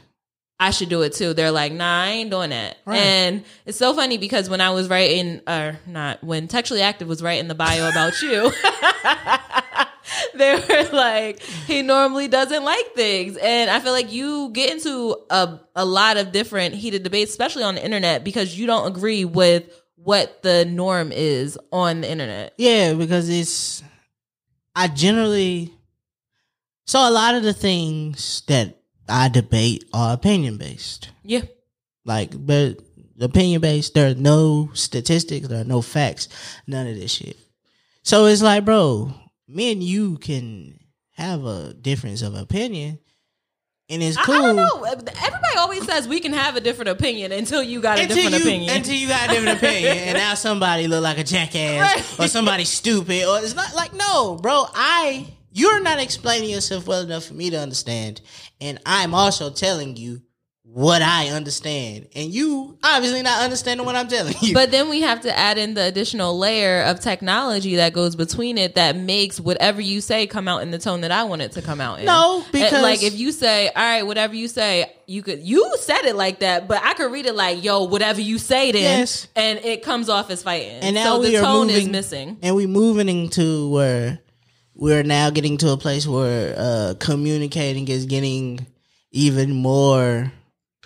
I 0.59 0.71
should 0.71 0.89
do 0.89 1.03
it 1.03 1.13
too. 1.13 1.35
They're 1.35 1.51
like, 1.51 1.73
nah, 1.73 2.05
I 2.05 2.09
ain't 2.09 2.31
doing 2.31 2.49
that. 2.49 2.79
Right. 2.87 2.99
And 2.99 3.45
it's 3.67 3.77
so 3.77 3.93
funny 3.93 4.17
because 4.17 4.49
when 4.49 4.63
I 4.63 4.71
was 4.71 4.89
writing, 4.89 5.43
or 5.47 5.79
not, 5.87 6.25
when 6.25 6.49
Textually 6.49 6.81
Active 6.81 7.09
was 7.09 7.23
writing 7.23 7.49
the 7.49 7.55
bio 7.55 7.91
about 7.91 8.23
you, 8.23 8.51
they 10.35 10.55
were 10.55 10.97
like, 10.97 11.41
he 11.41 11.83
normally 11.83 12.29
doesn't 12.29 12.65
like 12.65 12.95
things. 12.95 13.37
And 13.37 13.71
I 13.71 13.81
feel 13.81 13.93
like 13.93 14.13
you 14.13 14.51
get 14.53 14.73
into 14.73 15.17
a, 15.31 15.61
a 15.75 15.85
lot 15.85 16.17
of 16.17 16.33
different 16.33 16.75
heated 16.75 17.03
debates, 17.03 17.31
especially 17.31 17.65
on 17.65 17.75
the 17.75 17.85
internet, 17.85 18.25
because 18.25 18.59
you 18.59 18.67
don't 18.67 18.87
agree 18.87 19.25
with 19.25 19.65
what 19.97 20.43
the 20.43 20.65
norm 20.65 21.13
is 21.13 21.59
on 21.73 22.01
the 22.01 22.11
internet. 22.11 22.55
Yeah, 22.57 22.95
because 22.95 23.29
it's 23.29 23.83
I 24.75 24.89
generally 24.89 25.73
so 26.87 27.09
a 27.09 27.11
lot 27.11 27.35
of 27.35 27.43
the 27.43 27.53
things 27.53 28.43
that 28.49 28.79
I 29.09 29.29
debate 29.29 29.85
are 29.93 30.15
opinion 30.15 30.57
based. 30.57 31.11
Yeah. 31.23 31.43
Like 32.05 32.33
but 32.35 32.81
opinion 33.21 33.61
based, 33.61 33.95
there 33.95 34.11
are 34.11 34.15
no 34.15 34.71
statistics, 34.75 35.49
there 35.49 35.61
are 35.61 35.65
no 35.65 35.83
facts, 35.83 36.29
none 36.67 36.87
of 36.87 36.97
this 36.97 37.13
shit. 37.13 37.37
So 38.03 38.27
it's 38.27 38.43
like, 38.43 38.65
bro, 38.65 39.13
me 39.51 39.73
and 39.73 39.83
you 39.83 40.19
can 40.19 40.79
have 41.17 41.45
a 41.45 41.75
difference 41.75 42.23
of 42.23 42.35
opinion. 42.35 42.99
and 43.89 44.03
it's 44.03 44.17
I, 44.17 44.23
cool. 44.25 44.35
I 44.37 44.39
don't 44.43 44.57
know. 44.57 44.83
Everybody 44.85 45.57
always 45.59 45.85
says 45.85 46.07
we 46.09 46.21
can 46.21 46.33
have 46.33 46.57
a 46.57 46.61
different 46.61 46.91
opinion 46.91 47.33
until 47.33 47.63
you 47.63 47.81
got 47.81 47.99
a 47.99 48.03
Until 48.03 48.17
different 48.17 48.45
you, 48.45 48.51
opinion. 48.51 48.77
until 48.77 48.95
you 48.95 49.09
got 49.09 49.29
a 49.29 49.33
different 49.35 49.59
opinion, 49.63 49.97
and 49.99 50.17
now 50.19 50.35
somebody 50.35 50.87
look 50.87 51.03
like 51.03 51.19
a 51.19 51.25
jackass 51.25 51.81
Right. 52.19 52.27
or 52.27 52.29
somebody 52.29 52.65
stupid, 52.65 53.25
or 53.27 53.39
it's 53.41 53.55
not 53.57 53.75
like 53.75 53.93
no, 53.93 54.37
bro. 54.37 54.67
I 54.75 55.27
you're 55.53 55.83
not 55.83 55.99
explaining 56.01 56.49
yourself 56.51 56.87
well 56.87 57.03
enough 57.03 57.25
for 57.25 57.35
me 57.35 57.51
to 57.51 57.57
understand, 57.59 58.21
and 58.61 58.79
I'm 58.87 59.13
also 59.15 59.51
telling 59.51 59.97
you 59.97 60.23
what 60.73 61.03
I 61.03 61.31
understand, 61.31 62.07
and 62.15 62.33
you 62.33 62.79
obviously 62.85 63.23
not 63.23 63.43
understanding 63.43 63.85
what 63.85 63.97
I'm 63.97 64.07
telling 64.07 64.35
you. 64.41 64.55
But 64.55 64.71
then 64.71 64.89
we 64.89 65.01
have 65.01 65.23
to 65.23 65.37
add 65.37 65.59
in 65.59 65.75
the 65.75 65.83
additional 65.83 66.39
layer 66.39 66.83
of 66.83 67.01
technology 67.01 67.75
that 67.77 67.93
goes 67.93 68.15
between 68.15 68.57
it 68.57 68.77
that 68.77 68.95
makes 68.97 69.41
whatever 69.41 69.81
you 69.81 70.01
say 70.01 70.29
come 70.29 70.47
out 70.47 70.63
in 70.63 70.71
the 70.71 70.79
tone 70.79 71.01
that 71.01 71.11
I 71.11 71.25
want 71.25 71.43
it 71.43 71.53
to 71.53 71.63
come 71.63 71.81
out 71.81 71.99
in. 71.99 72.05
No, 72.07 72.43
And, 72.45 72.53
because- 72.53 72.83
like 72.83 73.03
if 73.03 73.19
you 73.19 73.33
say, 73.33 73.67
"All 73.69 73.83
right, 73.83 74.07
whatever 74.07 74.35
you 74.37 74.47
say," 74.47 74.93
you 75.09 75.23
could 75.23 75.41
you 75.41 75.75
said 75.81 76.05
it 76.05 76.15
like 76.15 76.39
that, 76.39 76.69
but 76.69 76.81
I 76.85 76.95
could 76.95 77.11
read 77.11 77.27
it 77.27 77.35
like, 77.35 77.65
"Yo, 77.65 77.83
whatever 77.85 78.21
you 78.21 78.39
say," 78.39 78.71
then, 78.71 78.83
Yes. 79.01 79.27
and 79.35 79.59
it 79.65 79.83
comes 79.83 80.09
off 80.09 80.31
as 80.31 80.45
fighting. 80.45 80.79
and 80.83 80.95
now 80.95 81.15
so 81.17 81.21
we 81.21 81.31
the 81.31 81.39
are 81.39 81.43
tone 81.43 81.67
moving, 81.67 81.83
is 81.83 81.89
missing. 81.89 82.39
and 82.43 82.55
we 82.55 82.67
moving 82.69 83.09
into 83.09 83.69
where 83.71 84.21
we're 84.77 85.03
now 85.03 85.31
getting 85.31 85.57
to 85.59 85.71
a 85.71 85.77
place 85.77 86.07
where 86.07 86.55
uh, 86.57 86.95
communicating 87.01 87.89
is 87.89 88.07
getting 88.07 88.65
even 89.11 89.53
more. 89.53 90.31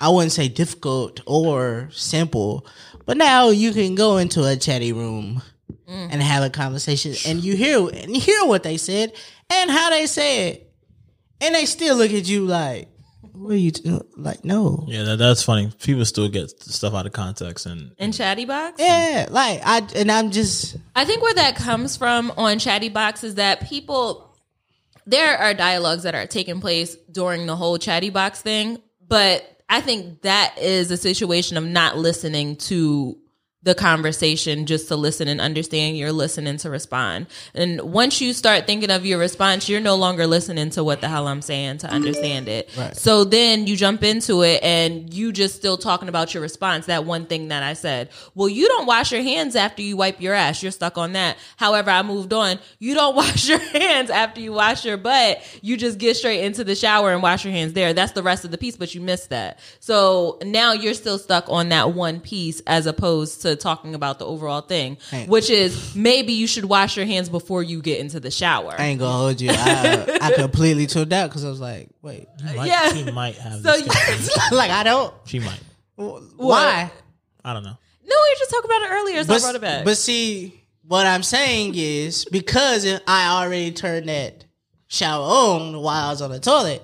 I 0.00 0.08
wouldn't 0.08 0.32
say 0.32 0.48
difficult 0.48 1.20
or 1.26 1.88
simple, 1.92 2.66
but 3.06 3.16
now 3.16 3.50
you 3.50 3.72
can 3.72 3.94
go 3.94 4.18
into 4.18 4.44
a 4.44 4.56
chatty 4.56 4.92
room 4.92 5.42
mm. 5.88 6.08
and 6.10 6.22
have 6.22 6.42
a 6.42 6.50
conversation, 6.50 7.14
and 7.26 7.42
you 7.42 7.56
hear 7.56 7.78
and 7.88 8.14
you 8.14 8.20
hear 8.20 8.44
what 8.44 8.62
they 8.62 8.76
said 8.76 9.12
and 9.50 9.70
how 9.70 9.90
they 9.90 10.06
say 10.06 10.48
it, 10.48 10.72
and 11.40 11.54
they 11.54 11.66
still 11.66 11.96
look 11.96 12.12
at 12.12 12.28
you 12.28 12.44
like, 12.44 12.88
"What 13.32 13.52
are 13.52 13.56
you 13.56 13.70
t-? 13.70 14.00
like?" 14.16 14.44
No, 14.44 14.84
Yeah, 14.88 15.04
that, 15.04 15.16
that's 15.16 15.42
funny. 15.42 15.70
People 15.80 16.04
still 16.04 16.28
get 16.28 16.50
stuff 16.62 16.94
out 16.94 17.06
of 17.06 17.12
context, 17.12 17.66
and 17.66 17.92
In 17.98 18.10
Chatty 18.10 18.46
Box, 18.46 18.80
yeah, 18.80 19.28
like 19.30 19.60
I 19.64 19.86
and 19.94 20.10
I'm 20.10 20.32
just 20.32 20.76
I 20.96 21.04
think 21.04 21.22
where 21.22 21.34
that 21.34 21.54
comes 21.54 21.96
from 21.96 22.32
on 22.36 22.58
Chatty 22.58 22.88
Box 22.88 23.22
is 23.22 23.36
that 23.36 23.68
people 23.68 24.36
there 25.06 25.36
are 25.38 25.54
dialogues 25.54 26.02
that 26.04 26.14
are 26.14 26.26
taking 26.26 26.60
place 26.60 26.96
during 27.12 27.46
the 27.46 27.54
whole 27.54 27.78
Chatty 27.78 28.10
Box 28.10 28.40
thing, 28.40 28.82
but 29.06 29.53
I 29.74 29.80
think 29.80 30.20
that 30.20 30.56
is 30.56 30.92
a 30.92 30.96
situation 30.96 31.56
of 31.56 31.64
not 31.64 31.98
listening 31.98 32.54
to 32.56 33.18
the 33.64 33.74
conversation 33.74 34.66
just 34.66 34.88
to 34.88 34.96
listen 34.96 35.26
and 35.26 35.40
understand 35.40 35.96
you're 35.96 36.12
listening 36.12 36.58
to 36.58 36.70
respond. 36.70 37.26
And 37.54 37.80
once 37.80 38.20
you 38.20 38.34
start 38.34 38.66
thinking 38.66 38.90
of 38.90 39.06
your 39.06 39.18
response, 39.18 39.68
you're 39.68 39.80
no 39.80 39.96
longer 39.96 40.26
listening 40.26 40.70
to 40.70 40.84
what 40.84 41.00
the 41.00 41.08
hell 41.08 41.26
I'm 41.26 41.40
saying 41.40 41.78
to 41.78 41.88
understand 41.88 42.46
it. 42.48 42.70
Right. 42.76 42.94
So 42.94 43.24
then 43.24 43.66
you 43.66 43.76
jump 43.76 44.04
into 44.04 44.42
it 44.42 44.62
and 44.62 45.12
you 45.12 45.32
just 45.32 45.56
still 45.56 45.78
talking 45.78 46.08
about 46.08 46.34
your 46.34 46.42
response, 46.42 46.86
that 46.86 47.06
one 47.06 47.24
thing 47.24 47.48
that 47.48 47.62
I 47.62 47.72
said. 47.72 48.10
Well, 48.34 48.50
you 48.50 48.68
don't 48.68 48.86
wash 48.86 49.12
your 49.12 49.22
hands 49.22 49.56
after 49.56 49.80
you 49.80 49.96
wipe 49.96 50.20
your 50.20 50.34
ass. 50.34 50.62
You're 50.62 50.70
stuck 50.70 50.98
on 50.98 51.14
that. 51.14 51.38
However, 51.56 51.90
I 51.90 52.02
moved 52.02 52.34
on. 52.34 52.58
You 52.78 52.94
don't 52.94 53.16
wash 53.24 53.48
your 53.48 53.58
hands 53.58 54.10
after 54.10 54.42
you 54.42 54.52
wash 54.52 54.84
your 54.84 54.98
butt. 54.98 55.42
You 55.62 55.78
just 55.78 55.98
get 55.98 56.16
straight 56.18 56.44
into 56.44 56.64
the 56.64 56.74
shower 56.74 57.12
and 57.12 57.22
wash 57.22 57.46
your 57.46 57.52
hands 57.52 57.72
there. 57.72 57.94
That's 57.94 58.12
the 58.12 58.22
rest 58.22 58.44
of 58.44 58.50
the 58.50 58.58
piece, 58.58 58.76
but 58.76 58.94
you 58.94 59.00
missed 59.00 59.30
that. 59.30 59.58
So 59.80 60.38
now 60.44 60.72
you're 60.72 60.92
still 60.92 61.18
stuck 61.18 61.46
on 61.48 61.70
that 61.70 61.94
one 61.94 62.20
piece 62.20 62.60
as 62.66 62.86
opposed 62.86 63.40
to 63.42 63.53
talking 63.56 63.94
about 63.94 64.18
the 64.18 64.26
overall 64.26 64.60
thing, 64.60 64.98
Hey. 65.10 65.26
which 65.26 65.50
is 65.50 65.94
maybe 65.94 66.32
you 66.32 66.46
should 66.46 66.64
wash 66.64 66.96
your 66.96 67.06
hands 67.06 67.28
before 67.28 67.62
you 67.62 67.80
get 67.82 68.00
into 68.00 68.20
the 68.20 68.30
shower. 68.30 68.74
I 68.78 68.84
ain't 68.86 69.00
gonna 69.00 69.12
hold 69.16 69.40
you. 69.40 69.50
I, 69.52 70.18
I 70.20 70.32
completely 70.32 70.86
tuned 70.86 71.12
out 71.12 71.30
because 71.30 71.44
I 71.44 71.48
was 71.48 71.60
like, 71.60 71.88
wait, 72.02 72.26
might, 72.56 72.66
yeah. 72.66 72.92
she 72.92 73.10
might 73.10 73.36
have. 73.36 73.60
So 73.60 73.76
this 73.80 74.36
you- 74.50 74.56
like 74.56 74.70
I 74.70 74.82
don't. 74.82 75.12
she 75.24 75.38
might. 75.40 75.60
Why? 75.96 76.90
I 77.44 77.52
don't 77.52 77.62
know. 77.62 77.70
No, 78.06 78.16
we 78.22 78.30
were 78.30 78.38
just 78.38 78.50
talking 78.50 78.70
about 78.70 78.82
it 78.82 78.90
earlier, 78.92 79.24
so 79.24 79.34
I 79.34 79.38
brought 79.38 79.54
it 79.54 79.60
back. 79.60 79.84
but 79.84 79.96
see, 79.96 80.60
what 80.86 81.06
I'm 81.06 81.22
saying 81.22 81.72
is 81.76 82.24
because 82.26 82.86
I 83.06 83.42
already 83.42 83.72
turned 83.72 84.08
that 84.08 84.44
shower 84.88 85.22
on 85.24 85.80
while 85.80 86.08
I 86.08 86.10
was 86.10 86.20
on 86.22 86.30
the 86.30 86.40
toilet, 86.40 86.82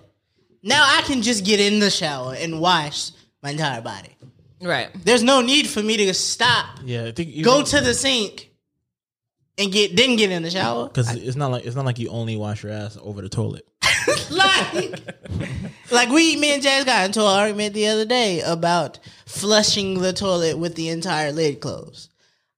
now 0.62 0.82
I 0.82 1.02
can 1.02 1.22
just 1.22 1.44
get 1.44 1.60
in 1.60 1.78
the 1.80 1.90
shower 1.90 2.34
and 2.34 2.60
wash 2.60 3.10
my 3.42 3.50
entire 3.50 3.80
body. 3.82 4.16
Right. 4.62 4.88
There's 5.04 5.22
no 5.22 5.40
need 5.42 5.66
for 5.68 5.82
me 5.82 5.96
to 5.98 6.14
stop, 6.14 6.78
Yeah, 6.84 7.06
I 7.06 7.12
think 7.12 7.42
go 7.44 7.62
to 7.62 7.80
the 7.80 7.94
sink, 7.94 8.50
and 9.58 9.72
get 9.72 9.96
then 9.96 10.16
get 10.16 10.30
in 10.30 10.42
the 10.42 10.50
shower. 10.50 10.88
because 10.88 11.14
it's 11.14 11.36
not 11.36 11.50
like 11.50 11.64
it's 11.66 11.76
not 11.76 11.84
like 11.84 11.98
you 11.98 12.08
only 12.10 12.36
wash 12.36 12.62
your 12.62 12.72
ass 12.72 12.96
over 13.02 13.20
the 13.22 13.28
toilet. 13.28 13.66
like, 14.30 15.00
like 15.90 16.08
we, 16.08 16.36
me 16.36 16.54
and 16.54 16.62
Jazz 16.62 16.84
got 16.84 17.04
into 17.06 17.20
an 17.20 17.26
argument 17.26 17.74
the 17.74 17.86
other 17.88 18.04
day 18.04 18.40
about 18.40 18.98
flushing 19.26 20.00
the 20.00 20.12
toilet 20.12 20.58
with 20.58 20.74
the 20.74 20.88
entire 20.88 21.32
lid 21.32 21.60
closed. 21.60 22.10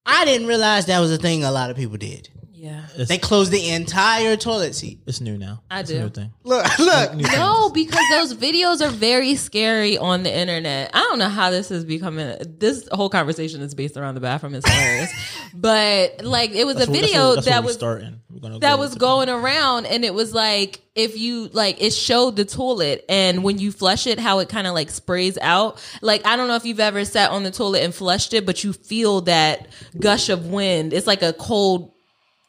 I 0.07 0.25
didn't 0.25 0.47
realize 0.49 0.87
that 0.87 1.01
was 1.01 1.13
a 1.13 1.19
thing 1.19 1.45
a 1.45 1.51
lot 1.51 1.71
of 1.71 1.77
people 1.77 1.97
did. 1.97 2.29
Yeah. 2.63 2.85
It's, 2.97 3.09
They 3.09 3.19
closed 3.19 3.51
the 3.51 3.71
entire 3.71 4.37
toilet 4.37 4.77
seat. 4.77 5.01
it's 5.05 5.21
new 5.21 5.37
now. 5.37 5.65
I 5.69 5.81
it's 5.81 5.91
do. 5.91 5.97
A 5.97 6.01
new 6.03 6.09
thing. 6.11 6.33
Look, 6.45 6.79
look. 6.79 7.15
New 7.17 7.25
No, 7.25 7.71
because 7.71 8.05
those 8.11 8.35
videos 8.37 8.81
are 8.87 8.89
very 8.91 9.35
scary 9.35 9.99
on 9.99 10.23
the 10.23 10.33
internet. 10.33 10.93
I 10.95 11.01
don't 11.01 11.19
know 11.19 11.29
how 11.29 11.51
this 11.51 11.73
is 11.73 11.85
becoming. 11.85 12.37
This 12.59 12.89
whole 12.93 13.09
conversation 13.09 13.63
is 13.63 13.75
based 13.75 13.97
around 13.97 14.15
the 14.15 14.21
bathroom. 14.21 14.55
It's 14.55 14.69
hilarious, 14.71 15.11
but 15.55 16.25
like 16.25 16.53
it 16.53 16.65
was 16.65 16.77
That's 16.77 16.87
a 16.87 16.91
where- 16.93 17.01
that's 17.01 17.11
video 17.13 17.35
that's 17.35 17.47
that 17.49 17.65
was 17.65 17.75
starting. 17.75 18.21
We're 18.31 18.39
gonna 18.39 18.61
that 18.61 18.77
go 18.77 18.79
was 18.81 18.91
into- 18.93 19.01
going 19.01 19.29
around, 19.29 19.87
and 19.87 20.05
it 20.05 20.15
was 20.15 20.33
like 20.33 20.83
if 20.95 21.19
you 21.19 21.49
like 21.53 21.83
it 21.83 21.93
showed 21.93 22.37
the 22.37 22.45
toilet, 22.45 23.05
and 23.09 23.43
when 23.43 23.59
you 23.59 23.73
flush 23.73 24.07
it, 24.07 24.21
how 24.21 24.39
it 24.39 24.49
kind 24.49 24.69
of 24.69 24.75
like 24.75 24.91
sprays 24.91 25.37
out. 25.39 25.83
Like 26.01 26.25
I 26.25 26.37
don't 26.37 26.47
know 26.47 26.55
if 26.55 26.65
you've 26.65 26.79
ever 26.79 27.05
sat 27.05 27.31
on 27.33 27.43
the 27.43 27.51
toilet 27.51 27.83
and 27.83 27.93
flushed 27.93 28.35
it, 28.35 28.47
but 28.47 28.63
you 28.63 28.73
feel 28.73 29.23
that 29.23 29.67
gush 29.99 30.29
of 30.29 30.47
wind. 30.47 30.93
It's 30.93 31.09
like 31.09 31.23
a 31.23 31.33
cold 31.33 31.89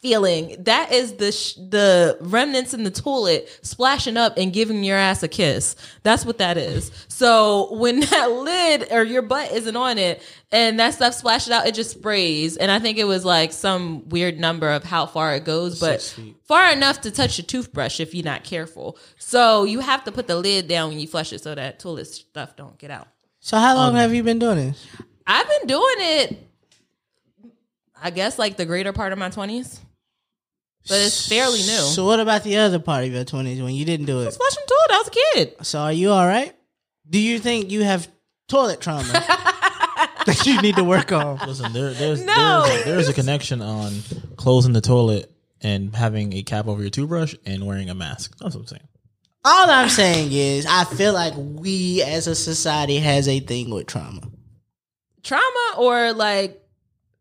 feeling. 0.04 0.56
That 0.60 0.92
is 0.92 1.14
the 1.14 1.32
sh- 1.32 1.54
the 1.54 2.18
remnants 2.20 2.74
in 2.74 2.84
the 2.84 2.92
toilet 2.92 3.50
splashing 3.62 4.18
up 4.18 4.38
and 4.38 4.52
giving 4.52 4.84
your 4.84 4.98
ass 4.98 5.24
a 5.24 5.28
kiss. 5.30 5.78
That's 6.04 6.26
what 6.26 6.38
that 6.40 6.58
is. 6.58 6.92
So 7.08 7.74
when 7.76 8.00
that 8.12 8.32
lid 8.32 8.92
or 8.92 9.04
your 9.04 9.22
butt 9.22 9.52
isn't 9.54 9.76
on 9.76 9.98
it 9.98 10.22
and 10.52 10.78
that 10.80 10.94
stuff 10.94 11.14
splashes 11.14 11.52
out 11.52 11.66
it 11.66 11.74
just 11.74 11.92
sprays. 11.92 12.58
And 12.58 12.70
i 12.70 12.78
think 12.80 12.98
it 12.98 13.06
was 13.06 13.24
like 13.24 13.54
some 13.54 14.08
weird 14.10 14.40
number 14.40 14.70
of 14.70 14.84
how 14.84 15.06
far 15.06 15.34
it 15.36 15.46
goes 15.46 15.80
but 15.80 16.02
Six 16.02 16.30
far 16.44 16.72
enough 16.72 17.02
to 17.02 17.10
touch 17.12 17.38
your 17.38 17.46
toothbrush 17.46 18.00
if 18.00 18.14
you're 18.14 18.26
not 18.26 18.44
careful. 18.44 18.98
So 19.18 19.64
you 19.64 19.80
have 19.80 20.04
to 20.04 20.12
put 20.12 20.28
the 20.28 20.36
lid 20.36 20.68
down 20.68 20.90
when 20.90 21.00
you 21.00 21.08
flush 21.08 21.32
it 21.32 21.42
so 21.42 21.56
that 21.56 21.80
toilet 21.80 22.06
stuff 22.06 22.56
don't 22.56 22.78
get 22.78 22.92
out. 22.92 23.08
So 23.40 23.58
how 23.58 23.74
long 23.76 23.92
um, 23.92 23.96
have 23.96 24.14
you 24.14 24.22
been 24.22 24.38
doing 24.40 24.58
this? 24.58 24.86
i've 25.26 25.48
been 25.48 25.68
doing 25.68 25.96
it 26.00 26.50
i 28.02 28.10
guess 28.10 28.38
like 28.38 28.58
the 28.58 28.66
greater 28.66 28.92
part 28.92 29.14
of 29.14 29.18
my 29.18 29.30
20s 29.30 29.80
but 30.88 31.02
it's 31.02 31.28
fairly 31.28 31.60
new 31.60 31.66
So 31.66 32.06
what 32.06 32.20
about 32.20 32.44
the 32.44 32.58
other 32.58 32.80
part 32.80 33.06
of 33.06 33.12
your 33.14 33.24
twenties 33.24 33.62
when 33.62 33.74
you 33.74 33.86
didn't 33.86 34.06
do 34.06 34.22
it? 34.22 34.34
flushing 34.34 34.64
toilet. 34.68 34.92
I 34.92 34.98
was 35.00 35.08
a 35.08 35.12
kid. 35.36 35.56
So 35.66 35.80
are 35.80 35.94
you 35.94 36.12
all 36.12 36.26
right? 36.28 36.54
Do 37.10 37.20
you 37.20 37.40
think 37.40 37.72
you 37.72 37.84
have 37.84 38.08
toilet 38.48 38.82
trauma 38.82 39.04
that 40.26 40.44
you 40.46 40.62
need 40.62 40.76
to 40.76 40.84
work 40.84 41.12
on? 41.12 41.38
Listen, 41.48 41.74
there, 41.74 41.92
there's 41.92 42.24
No. 42.24 42.64
there's, 42.66 42.82
a, 42.82 42.90
there's 42.90 43.10
a 43.10 43.14
connection 43.14 43.62
on 43.62 43.94
closing 44.38 44.74
the 44.74 44.82
toilet 44.82 45.30
and 45.62 45.96
having 45.96 46.34
a 46.34 46.44
cap 46.44 46.68
over 46.68 46.82
your 46.82 46.90
toothbrush 46.90 47.36
and 47.46 47.66
wearing 47.66 47.90
a 47.90 47.94
mask. 47.96 48.38
That's 48.40 48.56
what 48.56 48.62
I'm 48.62 48.68
saying. 48.68 48.88
All 49.46 49.70
I'm 49.70 49.90
saying 49.90 50.32
is, 50.32 50.66
I 50.66 50.86
feel 50.86 51.12
like 51.14 51.34
we 51.36 52.02
as 52.02 52.28
a 52.28 52.36
society 52.36 52.98
has 53.00 53.28
a 53.28 53.40
thing 53.42 53.70
with 53.74 53.88
trauma. 53.88 54.22
Trauma 55.22 55.76
or 55.78 56.14
like 56.14 56.62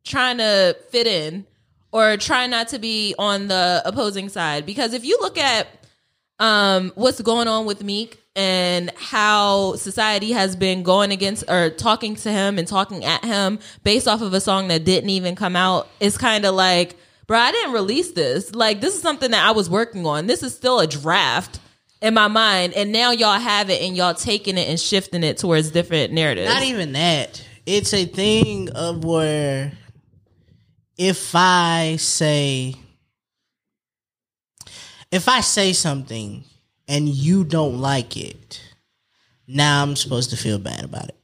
trying 0.04 0.38
to 0.38 0.76
fit 0.90 1.06
in 1.06 1.46
or 1.92 2.16
try 2.16 2.46
not 2.46 2.68
to 2.68 2.78
be 2.78 3.14
on 3.18 3.48
the 3.48 3.82
opposing 3.84 4.28
side. 4.28 4.66
Because 4.66 4.94
if 4.94 5.04
you 5.04 5.18
look 5.20 5.38
at 5.38 5.68
um, 6.38 6.90
what's 6.94 7.20
going 7.20 7.46
on 7.46 7.66
with 7.66 7.84
Meek 7.84 8.18
and 8.34 8.90
how 8.96 9.76
society 9.76 10.32
has 10.32 10.56
been 10.56 10.82
going 10.82 11.12
against 11.12 11.44
or 11.48 11.70
talking 11.70 12.16
to 12.16 12.32
him 12.32 12.58
and 12.58 12.66
talking 12.66 13.04
at 13.04 13.24
him 13.24 13.58
based 13.84 14.08
off 14.08 14.22
of 14.22 14.32
a 14.32 14.40
song 14.40 14.68
that 14.68 14.84
didn't 14.84 15.10
even 15.10 15.36
come 15.36 15.54
out, 15.54 15.86
it's 16.00 16.16
kind 16.16 16.44
of 16.44 16.54
like, 16.54 16.96
bro, 17.26 17.38
I 17.38 17.52
didn't 17.52 17.72
release 17.72 18.12
this. 18.12 18.54
Like, 18.54 18.80
this 18.80 18.94
is 18.94 19.02
something 19.02 19.30
that 19.30 19.46
I 19.46 19.52
was 19.52 19.68
working 19.68 20.06
on. 20.06 20.26
This 20.26 20.42
is 20.42 20.54
still 20.54 20.80
a 20.80 20.86
draft 20.86 21.60
in 22.00 22.14
my 22.14 22.28
mind. 22.28 22.72
And 22.72 22.90
now 22.90 23.10
y'all 23.10 23.38
have 23.38 23.68
it 23.68 23.82
and 23.82 23.96
y'all 23.96 24.14
taking 24.14 24.56
it 24.56 24.68
and 24.68 24.80
shifting 24.80 25.22
it 25.22 25.36
towards 25.36 25.70
different 25.70 26.12
narratives. 26.12 26.48
Not 26.48 26.64
even 26.64 26.92
that. 26.92 27.44
It's 27.66 27.94
a 27.94 28.06
thing 28.06 28.70
of 28.70 29.04
where 29.04 29.72
if 30.96 31.34
I 31.34 31.96
say 31.98 32.76
if 35.10 35.28
I 35.28 35.40
say 35.40 35.72
something 35.74 36.44
and 36.88 37.08
you 37.08 37.44
don't 37.44 37.78
like 37.78 38.16
it, 38.16 38.62
now 39.46 39.82
I'm 39.82 39.94
supposed 39.94 40.30
to 40.30 40.36
feel 40.36 40.58
bad 40.58 40.84
about 40.84 41.10
it. 41.10 41.16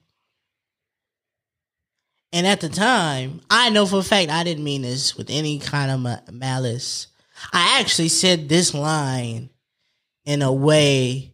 And 2.33 2.47
at 2.47 2.61
the 2.61 2.69
time, 2.69 3.41
I 3.49 3.71
know 3.71 3.87
for 3.87 4.01
a 4.01 4.03
fact 4.03 4.31
I 4.31 4.45
didn't 4.45 4.65
mean 4.65 4.83
this 4.83 5.17
with 5.17 5.31
any 5.31 5.59
kind 5.59 5.91
of 5.91 6.35
malice. 6.35 7.07
I 7.53 7.81
actually 7.81 8.11
said 8.11 8.49
this 8.49 8.75
line 8.75 9.49
in 10.27 10.43
a 10.43 10.53
way 10.53 11.33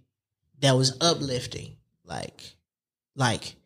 that 0.60 0.76
was 0.76 0.96
uplifting. 1.00 1.76
Like, 2.04 2.54
like 3.16 3.56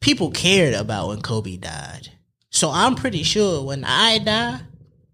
people 0.00 0.30
cared 0.30 0.72
about 0.72 1.08
when 1.08 1.20
Kobe 1.20 1.56
died. 1.58 2.08
So 2.50 2.70
I'm 2.70 2.94
pretty 2.94 3.22
sure 3.22 3.64
when 3.64 3.84
I 3.84 4.18
die, 4.18 4.60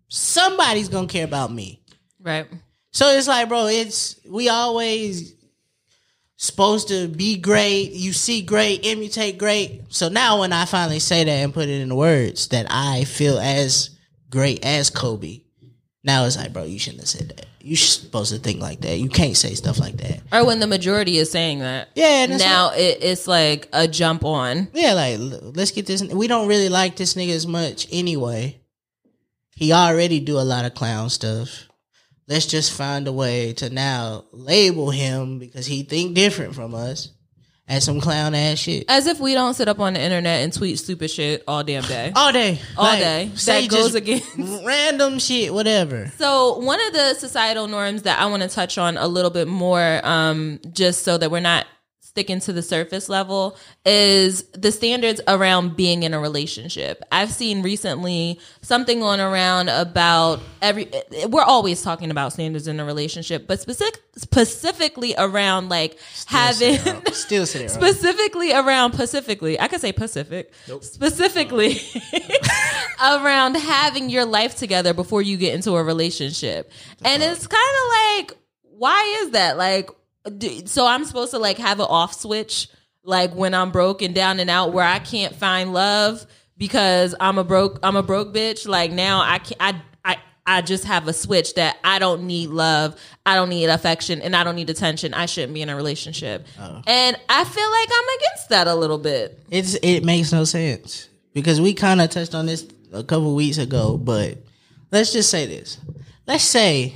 somebody's 0.08 0.88
gonna 0.88 1.08
care 1.08 1.24
about 1.24 1.52
me. 1.52 1.82
Right. 2.20 2.46
So 2.92 3.08
it's 3.08 3.28
like, 3.28 3.48
bro, 3.48 3.66
it's 3.66 4.20
we 4.28 4.48
always 4.48 5.34
supposed 6.36 6.88
to 6.88 7.08
be 7.08 7.36
great. 7.36 7.92
You 7.92 8.12
see 8.12 8.42
great, 8.42 8.84
imitate 8.84 9.38
great. 9.38 9.82
So 9.88 10.08
now 10.08 10.40
when 10.40 10.52
I 10.52 10.64
finally 10.64 11.00
say 11.00 11.24
that 11.24 11.30
and 11.30 11.54
put 11.54 11.68
it 11.68 11.80
in 11.80 11.96
words 11.96 12.48
that 12.48 12.66
I 12.70 13.04
feel 13.04 13.38
as 13.38 13.90
great 14.30 14.64
as 14.64 14.90
Kobe, 14.90 15.42
now 16.04 16.26
it's 16.26 16.36
like, 16.36 16.52
bro, 16.52 16.64
you 16.64 16.78
shouldn't 16.78 17.00
have 17.00 17.08
said 17.08 17.30
that. 17.30 17.46
You 17.60 17.76
supposed 17.76 18.32
to 18.32 18.38
think 18.38 18.60
like 18.60 18.82
that. 18.82 18.98
You 18.98 19.08
can't 19.08 19.36
say 19.36 19.54
stuff 19.54 19.78
like 19.78 19.96
that. 19.96 20.20
Or 20.30 20.44
when 20.44 20.60
the 20.60 20.66
majority 20.66 21.16
is 21.16 21.30
saying 21.30 21.60
that. 21.60 21.88
Yeah, 21.94 22.26
Now 22.26 22.72
it, 22.72 22.98
it's 23.00 23.26
like 23.26 23.70
a 23.72 23.88
jump 23.88 24.22
on. 24.22 24.68
Yeah, 24.74 24.92
like 24.92 25.18
let's 25.18 25.70
get 25.70 25.86
this. 25.86 26.02
We 26.04 26.28
don't 26.28 26.46
really 26.46 26.68
like 26.68 26.96
this 26.96 27.14
nigga 27.14 27.34
as 27.34 27.46
much 27.46 27.88
anyway. 27.90 28.60
He 29.56 29.72
already 29.72 30.20
do 30.20 30.38
a 30.38 30.44
lot 30.44 30.66
of 30.66 30.74
clown 30.74 31.08
stuff. 31.08 31.68
Let's 32.28 32.46
just 32.46 32.72
find 32.72 33.08
a 33.08 33.12
way 33.12 33.54
to 33.54 33.70
now 33.70 34.24
label 34.32 34.90
him 34.90 35.38
because 35.38 35.64
he 35.64 35.84
think 35.84 36.14
different 36.14 36.54
from 36.54 36.74
us 36.74 37.13
as 37.66 37.84
some 37.84 38.00
clown 38.00 38.34
ass 38.34 38.58
shit 38.58 38.84
As 38.88 39.06
if 39.06 39.18
we 39.20 39.32
don't 39.34 39.54
sit 39.54 39.68
up 39.68 39.80
on 39.80 39.94
the 39.94 40.00
internet 40.00 40.42
and 40.44 40.52
tweet 40.52 40.78
stupid 40.78 41.10
shit 41.10 41.42
all 41.48 41.64
damn 41.64 41.82
day. 41.84 42.12
all 42.14 42.32
day, 42.32 42.60
All 42.76 42.84
Like, 42.84 42.98
day. 43.00 43.30
That 43.46 43.68
goes 43.68 43.94
against 43.94 44.28
random 44.64 45.18
shit, 45.18 45.52
whatever. 45.54 46.12
So 46.18 46.58
one 46.58 46.80
of 46.86 46.92
the 46.92 47.14
societal 47.14 47.66
norms 47.66 48.02
that 48.02 48.20
I 48.20 48.26
want 48.26 48.42
to 48.42 48.48
touch 48.48 48.76
on 48.78 48.96
a 48.96 49.06
little 49.08 49.30
bit 49.30 49.48
more, 49.48 50.00
um, 50.04 50.60
just 50.72 51.04
so 51.04 51.16
that 51.18 51.30
we're 51.30 51.40
not 51.40 51.66
sticking 52.14 52.38
to 52.38 52.52
the 52.52 52.62
surface 52.62 53.08
level, 53.08 53.56
is 53.84 54.44
the 54.52 54.70
standards 54.70 55.20
around 55.26 55.74
being 55.74 56.04
in 56.04 56.14
a 56.14 56.20
relationship. 56.20 57.02
I've 57.10 57.32
seen 57.32 57.60
recently 57.60 58.38
something 58.62 59.00
going 59.00 59.18
around 59.18 59.68
about 59.68 60.38
every. 60.62 60.88
We're 61.28 61.42
always 61.42 61.82
talking 61.82 62.12
about 62.12 62.32
standards 62.32 62.68
in 62.68 62.78
a 62.78 62.84
relationship, 62.84 63.48
but 63.48 63.60
specific, 63.60 64.00
specifically 64.14 65.16
around 65.18 65.70
like 65.70 65.98
having. 66.26 66.76
Still. 66.76 67.02
Specifically 67.68 68.52
around 68.52 68.92
Pacifically, 68.92 69.58
I 69.58 69.66
could 69.66 69.80
say 69.80 69.92
Pacific. 69.92 70.52
Specifically 70.82 71.80
around 73.02 73.56
having 73.56 74.08
your 74.08 74.24
life 74.24 74.56
together 74.56 74.94
before 74.94 75.20
you 75.22 75.36
get 75.36 75.54
into 75.54 75.72
a 75.72 75.82
relationship. 75.82 76.70
And 77.04 77.22
it's 77.22 77.46
kind 77.46 77.62
of 77.82 78.28
like, 78.28 78.38
why 78.62 79.20
is 79.22 79.30
that? 79.30 79.56
Like, 79.56 79.90
so 80.66 80.86
I'm 80.86 81.04
supposed 81.04 81.32
to 81.32 81.38
like 81.38 81.58
have 81.58 81.80
an 81.80 81.86
off 81.88 82.14
switch, 82.14 82.68
like 83.02 83.34
when 83.34 83.54
I'm 83.54 83.70
broken 83.70 84.12
down 84.12 84.40
and 84.40 84.48
out, 84.48 84.72
where 84.72 84.84
I 84.84 84.98
can't 84.98 85.34
find 85.34 85.72
love 85.72 86.26
because 86.56 87.14
I'm 87.20 87.38
a 87.38 87.44
broke, 87.44 87.78
I'm 87.82 87.96
a 87.96 88.02
broke 88.02 88.34
bitch. 88.34 88.66
Like 88.66 88.90
now 88.90 89.20
I 89.20 89.38
can't, 89.38 89.60
I, 89.60 89.82
I, 90.04 90.16
I 90.46 90.62
just 90.62 90.84
have 90.84 91.08
a 91.08 91.12
switch 91.12 91.54
that 91.54 91.76
I 91.84 91.98
don't 91.98 92.26
need 92.26 92.50
love, 92.50 92.98
I 93.26 93.34
don't 93.34 93.48
need 93.48 93.66
affection, 93.66 94.22
and 94.22 94.34
I 94.34 94.44
don't 94.44 94.56
need 94.56 94.70
attention. 94.70 95.14
I 95.14 95.26
shouldn't 95.26 95.54
be 95.54 95.62
in 95.62 95.68
a 95.68 95.76
relationship. 95.76 96.46
Oh. 96.58 96.82
And 96.86 97.16
I 97.28 97.44
feel 97.44 97.70
like 97.70 97.88
I'm 97.92 98.18
against 98.18 98.48
that 98.50 98.66
a 98.66 98.74
little 98.74 98.98
bit. 98.98 99.38
It's 99.50 99.74
it 99.82 100.04
makes 100.04 100.32
no 100.32 100.44
sense 100.44 101.08
because 101.34 101.60
we 101.60 101.74
kind 101.74 102.00
of 102.00 102.10
touched 102.10 102.34
on 102.34 102.46
this 102.46 102.66
a 102.92 103.04
couple 103.04 103.34
weeks 103.34 103.58
ago, 103.58 103.98
but 103.98 104.38
let's 104.90 105.12
just 105.12 105.30
say 105.30 105.46
this. 105.46 105.78
Let's 106.26 106.44
say 106.44 106.94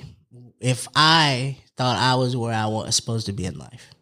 if 0.60 0.88
I 0.94 1.58
thought 1.78 1.96
I 1.96 2.16
was 2.16 2.36
where 2.36 2.52
I 2.52 2.66
was 2.66 2.96
supposed 2.96 3.26
to 3.26 3.32
be 3.32 3.46
in 3.46 3.56
life, 3.56 3.94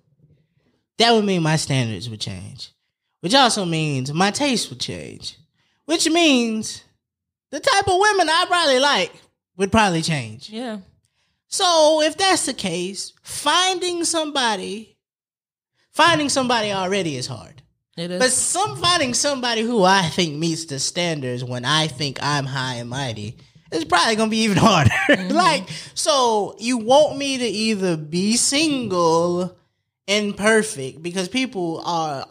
that 0.97 1.12
would 1.12 1.26
mean 1.26 1.42
my 1.42 1.56
standards 1.56 2.09
would 2.09 2.21
change, 2.21 2.71
which 3.21 3.35
also 3.35 3.66
means 3.66 4.12
my 4.12 4.30
taste 4.30 4.71
would 4.71 4.80
change, 4.80 5.37
which 5.85 6.09
means 6.09 6.83
the 7.50 7.61
type 7.61 7.87
of 7.87 8.00
women 8.00 8.30
I 8.30 8.47
probably 8.49 8.78
like 8.78 9.12
would 9.59 9.71
probably 9.71 10.00
change. 10.00 10.49
Yeah. 10.49 10.78
So 11.49 12.00
if 12.02 12.16
that's 12.16 12.47
the 12.47 12.54
case, 12.54 13.12
finding 13.23 14.04
somebody, 14.04 14.96
finding 15.92 16.31
somebody 16.31 16.72
already 16.72 17.16
is 17.16 17.27
hard. 17.27 17.62
It 17.98 18.11
is. 18.11 18.18
But 18.18 18.31
some 18.31 18.77
finding 18.77 19.12
somebody 19.12 19.61
who 19.61 19.85
I 19.85 20.03
think 20.03 20.35
meets 20.35 20.64
the 20.64 20.79
standards 20.79 21.44
when 21.44 21.66
I 21.66 21.88
think 21.88 22.18
I'm 22.22 22.46
high 22.46 22.77
and 22.77 22.88
mighty 22.88 23.37
is 23.72 23.85
probably 23.85 24.16
gonna 24.16 24.31
be 24.31 24.42
even 24.44 24.57
harder. 24.61 24.90
like, 25.33 25.68
so 25.94 26.57
you 26.59 26.79
want 26.79 27.16
me 27.18 27.38
to 27.38 27.44
either 27.46 27.96
be 27.96 28.37
single 28.37 29.57
and 30.09 30.37
perfect 30.37 31.02
because 31.02 31.29
people 31.29 31.83
are 31.85 32.26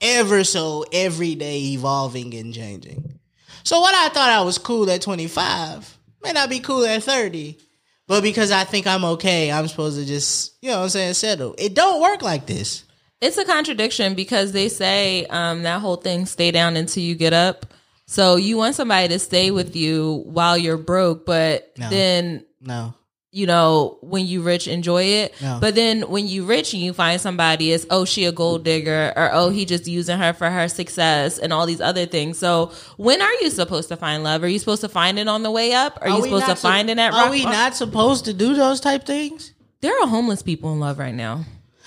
ever 0.00 0.44
so 0.44 0.84
every 0.92 1.34
day 1.34 1.60
evolving 1.72 2.34
and 2.34 2.54
changing. 2.54 3.18
So 3.62 3.80
what 3.80 3.94
I 3.94 4.08
thought 4.08 4.30
I 4.30 4.40
was 4.42 4.58
cool 4.58 4.90
at 4.90 5.02
25 5.02 5.98
may 6.22 6.32
not 6.32 6.48
be 6.50 6.60
cool 6.60 6.84
at 6.84 7.02
30. 7.02 7.58
But 8.06 8.22
because 8.22 8.50
I 8.50 8.64
think 8.64 8.88
I'm 8.88 9.04
okay, 9.04 9.52
I'm 9.52 9.68
supposed 9.68 9.96
to 9.96 10.04
just, 10.04 10.54
you 10.60 10.70
know 10.70 10.78
what 10.78 10.82
I'm 10.84 10.88
saying, 10.88 11.14
settle. 11.14 11.54
It 11.58 11.74
don't 11.74 12.00
work 12.02 12.22
like 12.22 12.46
this. 12.46 12.82
it's 13.20 13.38
a 13.38 13.44
contradiction 13.44 14.14
because 14.14 14.50
they 14.50 14.68
say 14.68 15.26
um, 15.26 15.62
that 15.62 15.80
whole 15.80 15.94
thing 15.96 16.26
stay 16.26 16.50
down 16.50 16.76
until 16.76 17.04
you 17.04 17.14
get 17.14 17.32
up. 17.32 17.66
So 18.10 18.34
you 18.34 18.56
want 18.56 18.74
somebody 18.74 19.06
to 19.06 19.20
stay 19.20 19.52
with 19.52 19.76
you 19.76 20.24
while 20.26 20.58
you're 20.58 20.76
broke, 20.76 21.24
but 21.24 21.72
No. 21.78 21.88
then 21.90 22.44
No. 22.60 22.92
you 23.30 23.46
know 23.46 23.98
when 24.02 24.26
you 24.26 24.42
rich 24.42 24.66
enjoy 24.66 25.04
it. 25.04 25.34
No. 25.40 25.58
But 25.60 25.76
then 25.76 26.02
when 26.10 26.26
you 26.26 26.44
rich 26.44 26.74
and 26.74 26.82
you 26.82 26.92
find 26.92 27.20
somebody 27.20 27.70
is 27.70 27.86
oh 27.88 28.04
she 28.04 28.24
a 28.24 28.32
gold 28.32 28.64
digger 28.64 29.12
or 29.14 29.30
oh 29.32 29.50
he 29.50 29.64
just 29.64 29.86
using 29.86 30.18
her 30.18 30.32
for 30.32 30.50
her 30.50 30.66
success 30.66 31.38
and 31.38 31.52
all 31.52 31.66
these 31.66 31.80
other 31.80 32.04
things. 32.04 32.36
So 32.36 32.72
when 32.96 33.22
are 33.22 33.32
you 33.34 33.48
supposed 33.48 33.86
to 33.90 33.96
find 33.96 34.24
love? 34.24 34.42
Are 34.42 34.48
you 34.48 34.58
supposed 34.58 34.80
to 34.80 34.88
find 34.88 35.16
it 35.16 35.28
on 35.28 35.44
the 35.44 35.50
way 35.52 35.72
up? 35.72 35.96
Are, 36.02 36.08
you 36.08 36.20
supposed 36.24 36.46
to 36.46 36.56
sup- 36.56 36.58
find 36.58 36.90
it 36.90 36.98
at 36.98 37.12
Are 37.12 37.22
rock 37.26 37.30
we 37.30 37.44
not 37.44 37.76
supposed 37.76 38.24
to 38.24 38.32
do 38.32 38.54
those 38.54 38.80
type 38.80 39.06
things? 39.06 39.52
There 39.82 39.94
are 40.02 40.08
homeless 40.08 40.42
people 40.42 40.72
in 40.72 40.80
love 40.80 40.98
right 40.98 41.14
now. 41.14 41.44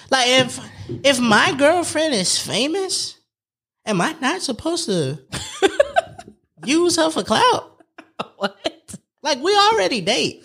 Like 0.10 0.30
if 0.30 0.58
if 1.04 1.20
my 1.20 1.54
girlfriend 1.58 2.14
is 2.14 2.40
famous, 2.40 3.18
am 3.86 4.00
I 4.00 4.16
not 4.22 4.42
supposed 4.42 4.86
to 4.86 5.20
use 6.66 6.96
her 6.98 7.10
for 7.10 7.24
clout? 7.24 7.70
What? 8.38 8.96
Like 9.22 9.42
we 9.42 9.56
already 9.56 10.02
date. 10.02 10.44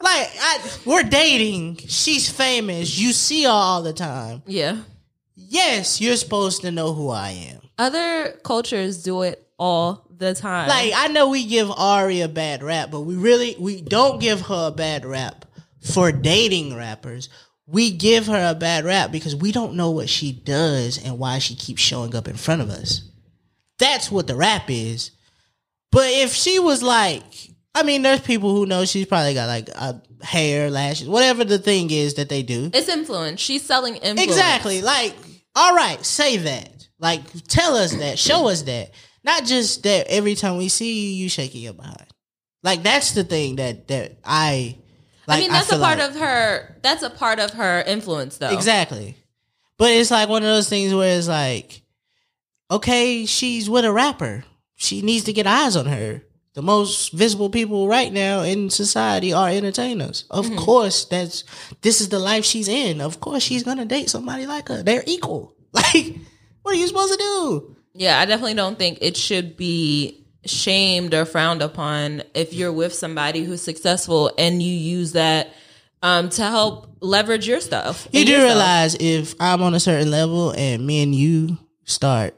like 0.00 0.30
I, 0.40 0.60
we're 0.84 1.02
dating. 1.02 1.78
She's 1.88 2.28
famous. 2.30 2.98
You 2.98 3.12
see 3.12 3.44
her 3.44 3.50
all 3.50 3.82
the 3.82 3.92
time. 3.92 4.42
Yeah. 4.46 4.78
Yes, 5.34 6.00
you're 6.00 6.16
supposed 6.16 6.62
to 6.62 6.70
know 6.70 6.92
who 6.92 7.10
I 7.10 7.30
am. 7.30 7.60
Other 7.78 8.32
cultures 8.44 9.02
do 9.02 9.22
it 9.22 9.46
all 9.58 10.06
the 10.10 10.34
time. 10.34 10.68
Like 10.68 10.92
I 10.94 11.08
know 11.08 11.28
we 11.28 11.46
give 11.46 11.70
Ari 11.70 12.20
a 12.20 12.28
bad 12.28 12.62
rap, 12.62 12.90
but 12.90 13.00
we 13.00 13.16
really 13.16 13.56
we 13.58 13.80
don't 13.82 14.20
give 14.20 14.42
her 14.42 14.68
a 14.68 14.76
bad 14.76 15.04
rap 15.04 15.44
for 15.80 16.12
dating 16.12 16.76
rappers. 16.76 17.28
We 17.66 17.90
give 17.90 18.26
her 18.26 18.50
a 18.50 18.54
bad 18.54 18.84
rap 18.84 19.10
because 19.10 19.34
we 19.34 19.50
don't 19.50 19.74
know 19.74 19.90
what 19.90 20.08
she 20.10 20.32
does 20.32 21.02
and 21.02 21.18
why 21.18 21.38
she 21.38 21.54
keeps 21.54 21.80
showing 21.80 22.14
up 22.14 22.28
in 22.28 22.36
front 22.36 22.60
of 22.60 22.68
us. 22.68 23.02
That's 23.78 24.10
what 24.10 24.26
the 24.26 24.36
rap 24.36 24.64
is. 24.68 25.10
But 25.90 26.06
if 26.08 26.32
she 26.32 26.58
was 26.58 26.82
like, 26.82 27.22
I 27.74 27.82
mean, 27.82 28.02
there's 28.02 28.20
people 28.20 28.54
who 28.54 28.66
know 28.66 28.84
she's 28.84 29.06
probably 29.06 29.34
got 29.34 29.48
like 29.48 29.68
a 29.68 30.00
hair, 30.22 30.70
lashes, 30.70 31.08
whatever 31.08 31.44
the 31.44 31.58
thing 31.58 31.90
is 31.90 32.14
that 32.14 32.28
they 32.28 32.42
do. 32.42 32.70
It's 32.72 32.88
influence. 32.88 33.40
She's 33.40 33.62
selling 33.62 33.96
influence. 33.96 34.22
Exactly. 34.22 34.82
Like, 34.82 35.14
all 35.54 35.74
right, 35.74 36.04
say 36.04 36.36
that. 36.38 36.88
Like, 36.98 37.20
tell 37.48 37.76
us 37.76 37.94
that. 37.94 38.18
Show 38.18 38.48
us 38.48 38.62
that. 38.62 38.92
Not 39.24 39.44
just 39.44 39.82
that 39.84 40.06
every 40.08 40.34
time 40.34 40.56
we 40.56 40.68
see 40.68 41.10
you, 41.10 41.24
you 41.24 41.28
shaking 41.28 41.62
your 41.62 41.72
behind. 41.72 42.06
Like, 42.62 42.82
that's 42.82 43.12
the 43.12 43.24
thing 43.24 43.56
that 43.56 43.88
that 43.88 44.18
I. 44.24 44.78
Like, 45.26 45.38
I 45.38 45.40
mean, 45.40 45.50
that's 45.50 45.72
a 45.72 45.78
part 45.78 45.98
like- 45.98 46.10
of 46.10 46.16
her. 46.16 46.78
That's 46.82 47.02
a 47.02 47.10
part 47.10 47.38
of 47.38 47.52
her 47.52 47.82
influence, 47.82 48.38
though. 48.38 48.50
Exactly. 48.50 49.16
But 49.78 49.90
it's 49.90 50.10
like 50.10 50.28
one 50.28 50.42
of 50.42 50.48
those 50.48 50.68
things 50.68 50.94
where 50.94 51.18
it's 51.18 51.28
like, 51.28 51.82
okay, 52.70 53.26
she's 53.26 53.68
with 53.70 53.84
a 53.84 53.92
rapper. 53.92 54.44
She 54.76 55.02
needs 55.02 55.24
to 55.24 55.32
get 55.32 55.46
eyes 55.46 55.76
on 55.76 55.86
her. 55.86 56.22
The 56.54 56.62
most 56.62 57.12
visible 57.12 57.50
people 57.50 57.88
right 57.88 58.12
now 58.12 58.42
in 58.42 58.70
society 58.70 59.32
are 59.32 59.48
entertainers. 59.48 60.24
Of 60.30 60.46
Mm-hmm. 60.46 60.58
course, 60.58 61.04
that's 61.06 61.42
this 61.82 62.00
is 62.00 62.10
the 62.10 62.18
life 62.20 62.44
she's 62.44 62.68
in. 62.68 63.00
Of 63.00 63.18
course, 63.20 63.42
she's 63.42 63.64
gonna 63.64 63.84
date 63.84 64.08
somebody 64.08 64.46
like 64.46 64.68
her. 64.68 64.82
They're 64.82 65.04
equal. 65.06 65.52
Like, 65.74 66.14
what 66.62 66.74
are 66.76 66.78
you 66.78 66.86
supposed 66.86 67.12
to 67.12 67.18
do? 67.18 67.76
Yeah, 67.94 68.20
I 68.20 68.26
definitely 68.26 68.54
don't 68.54 68.78
think 68.78 68.98
it 69.00 69.16
should 69.16 69.56
be 69.56 70.24
shamed 70.46 71.12
or 71.14 71.24
frowned 71.24 71.62
upon 71.62 72.22
if 72.32 72.52
you're 72.54 72.72
with 72.72 72.94
somebody 72.94 73.42
who's 73.42 73.60
successful 73.60 74.30
and 74.38 74.62
you 74.62 74.72
use 74.72 75.12
that 75.12 75.52
um, 76.00 76.28
to 76.28 76.42
help 76.42 76.96
leverage 77.00 77.48
your 77.48 77.60
stuff. 77.60 78.06
You 78.12 78.24
do 78.24 78.30
yourself. 78.32 78.48
realize 78.50 78.94
if 79.00 79.34
I'm 79.40 79.62
on 79.62 79.74
a 79.74 79.80
certain 79.80 80.12
level 80.12 80.52
and 80.52 80.86
me 80.86 81.02
and 81.02 81.12
you 81.12 81.58
start 81.84 82.36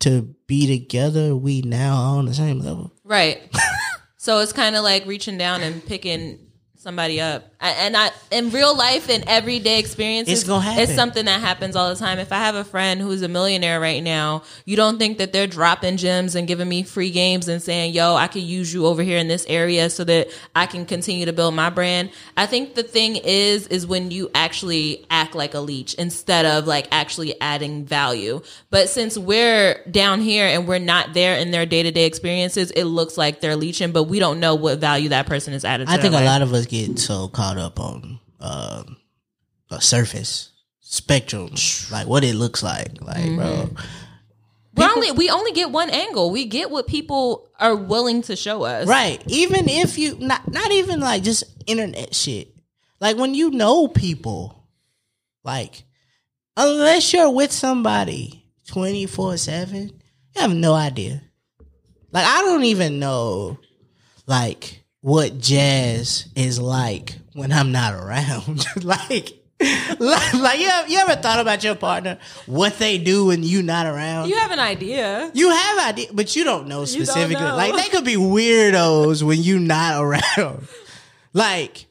to 0.00 0.34
be 0.46 0.66
together, 0.66 1.34
we 1.34 1.62
now 1.62 1.96
on 1.96 2.26
the 2.26 2.34
same 2.34 2.60
level. 2.60 2.92
right? 3.04 3.40
so 4.16 4.38
it's 4.40 4.52
kind 4.52 4.76
of 4.76 4.84
like 4.84 5.06
reaching 5.06 5.38
down 5.38 5.62
and 5.62 5.84
picking 5.84 6.38
somebody 6.76 7.20
up. 7.20 7.52
And 7.60 7.96
I 7.96 8.10
in 8.30 8.50
real 8.50 8.76
life 8.76 9.08
and 9.10 9.24
everyday 9.26 9.80
experiences, 9.80 10.32
It's. 10.78 10.90
It's 10.90 10.94
something 10.94 11.24
that 11.24 11.40
happens 11.40 11.74
all 11.74 11.88
the 11.88 11.96
time. 11.96 12.20
If 12.20 12.30
I 12.30 12.36
have 12.36 12.54
a 12.54 12.62
friend 12.62 13.00
who's 13.00 13.22
a 13.22 13.28
millionaire 13.28 13.80
right 13.80 14.00
now, 14.02 14.44
you 14.64 14.76
don't 14.76 14.96
think 14.98 15.18
that 15.18 15.32
they're 15.32 15.48
dropping 15.48 15.96
gems 15.96 16.36
and 16.36 16.46
giving 16.46 16.68
me 16.68 16.84
free 16.84 17.10
games 17.10 17.48
and 17.48 17.60
saying, 17.60 17.94
"Yo, 17.94 18.14
I 18.14 18.28
could 18.28 18.42
use 18.42 18.72
you 18.72 18.86
over 18.86 19.02
here 19.02 19.18
in 19.18 19.26
this 19.26 19.44
area 19.48 19.90
so 19.90 20.04
that 20.04 20.28
I 20.54 20.66
can 20.66 20.86
continue 20.86 21.26
to 21.26 21.32
build 21.32 21.54
my 21.54 21.68
brand." 21.68 22.10
I 22.36 22.46
think 22.46 22.76
the 22.76 22.84
thing 22.84 23.16
is, 23.16 23.66
is 23.66 23.86
when 23.88 24.12
you 24.12 24.30
actually 24.36 25.04
act 25.10 25.34
like 25.34 25.54
a 25.54 25.60
leech 25.60 25.94
instead 25.94 26.46
of 26.46 26.68
like 26.68 26.86
actually 26.92 27.40
adding 27.40 27.84
value. 27.84 28.40
But 28.70 28.88
since 28.88 29.18
we're 29.18 29.82
down 29.90 30.20
here 30.20 30.46
and 30.46 30.68
we're 30.68 30.78
not 30.78 31.12
there 31.12 31.36
in 31.36 31.50
their 31.50 31.66
day 31.66 31.82
to 31.82 31.90
day 31.90 32.04
experiences, 32.04 32.70
it 32.70 32.84
looks 32.84 33.18
like 33.18 33.40
they're 33.40 33.56
leeching, 33.56 33.90
but 33.90 34.04
we 34.04 34.20
don't 34.20 34.38
know 34.38 34.54
what 34.54 34.78
value 34.78 35.08
that 35.08 35.26
person 35.26 35.54
is 35.54 35.64
added. 35.64 35.88
To 35.88 35.92
I 35.92 35.96
think 35.96 36.14
a 36.14 36.20
lot 36.20 36.42
of 36.42 36.52
us 36.54 36.66
get 36.66 37.00
so 37.00 37.26
caught 37.48 37.58
up 37.58 37.80
on 37.80 38.20
uh, 38.40 38.82
a 39.70 39.80
surface 39.80 40.50
spectrum, 40.80 41.50
like 41.90 42.06
what 42.06 42.24
it 42.24 42.34
looks 42.34 42.62
like. 42.62 43.00
Like, 43.00 43.16
Mm-hmm. 43.24 43.36
bro, 43.36 43.70
we 44.74 44.84
only 44.84 45.12
we 45.12 45.30
only 45.30 45.52
get 45.52 45.70
one 45.70 45.90
angle. 45.90 46.30
We 46.30 46.44
get 46.46 46.70
what 46.70 46.86
people 46.86 47.48
are 47.58 47.74
willing 47.74 48.22
to 48.22 48.36
show 48.36 48.62
us. 48.64 48.86
right? 48.86 49.22
Even 49.26 49.68
if 49.68 49.98
you 49.98 50.16
not 50.18 50.50
not 50.52 50.70
even 50.72 51.00
like 51.00 51.22
just 51.22 51.44
internet 51.66 52.14
shit. 52.14 52.54
Like 53.00 53.16
when 53.16 53.34
you 53.34 53.50
know 53.50 53.88
people, 53.88 54.68
like 55.44 55.84
unless 56.56 57.12
you're 57.12 57.30
with 57.30 57.52
somebody 57.52 58.44
twenty 58.66 59.06
four 59.06 59.36
seven, 59.36 59.88
you 60.34 60.40
have 60.42 60.52
no 60.54 60.74
idea. 60.74 61.22
Like 62.12 62.26
I 62.26 62.42
don't 62.42 62.64
even 62.64 62.98
know, 62.98 63.58
like 64.26 64.82
what 65.00 65.38
jazz 65.38 66.28
is 66.34 66.58
like 66.60 67.16
when 67.38 67.52
I'm 67.52 67.72
not 67.72 67.94
around. 67.94 68.66
like, 68.84 69.38
like, 69.98 70.34
like 70.34 70.60
you, 70.60 70.68
ever, 70.68 70.88
you 70.88 70.98
ever 70.98 71.16
thought 71.16 71.40
about 71.40 71.64
your 71.64 71.74
partner, 71.74 72.18
what 72.46 72.78
they 72.78 72.98
do 72.98 73.26
when 73.26 73.42
you 73.42 73.62
not 73.62 73.86
around? 73.86 74.28
You 74.28 74.36
have 74.36 74.50
an 74.50 74.58
idea. 74.58 75.30
You 75.34 75.50
have 75.50 75.78
idea, 75.78 76.08
but 76.12 76.36
you 76.36 76.44
don't 76.44 76.68
know 76.68 76.78
don't 76.78 76.86
specifically. 76.86 77.42
know. 77.44 77.56
Like 77.56 77.74
they 77.74 77.88
could 77.88 78.04
be 78.04 78.16
weirdos 78.16 79.22
when 79.22 79.42
you 79.42 79.58
not 79.58 80.02
around. 80.02 80.68
Like 81.34 81.86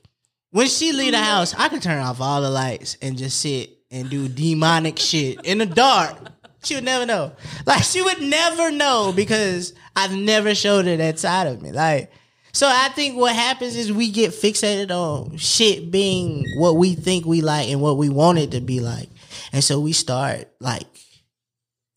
when 0.50 0.68
she 0.68 0.92
leave 0.92 1.12
the 1.12 1.20
house, 1.20 1.54
I 1.56 1.70
can 1.70 1.80
turn 1.80 2.00
off 2.00 2.20
all 2.20 2.42
the 2.42 2.50
lights 2.50 2.98
and 3.02 3.18
just 3.18 3.40
sit 3.40 3.70
and 3.92 4.10
do 4.10 4.28
demonic 4.28 4.98
shit 4.98 5.46
in 5.46 5.60
the 5.60 5.66
dark. 5.66 6.18
She 6.64 6.76
would 6.76 6.84
never 6.84 7.06
know. 7.06 7.34
Like 7.66 7.84
she 7.84 8.02
would 8.02 8.20
never 8.20 8.72
know 8.72 9.14
because 9.16 9.74
I've 9.96 10.12
never 10.12 10.56
showed 10.56 10.86
her 10.86 10.98
that 10.98 11.20
side 11.20 11.48
of 11.48 11.62
me. 11.62 11.72
Like 11.72 12.12
so 12.58 12.68
I 12.68 12.90
think 12.90 13.16
what 13.16 13.36
happens 13.36 13.76
is 13.76 13.94
we 13.94 14.10
get 14.10 14.32
fixated 14.32 14.90
on 14.90 15.38
shit 15.38 15.92
being 15.92 16.44
what 16.58 16.76
we 16.76 16.96
think 16.96 17.24
we 17.24 17.42
like 17.42 17.70
and 17.70 17.82
what 17.82 17.98
we 17.98 18.10
want 18.10 18.40
it 18.40 18.50
to 18.54 18.62
be 18.62 18.80
like. 18.80 19.10
And 19.54 19.64
so 19.64 19.80
we 19.80 19.94
start 19.94 20.48
like 20.60 20.88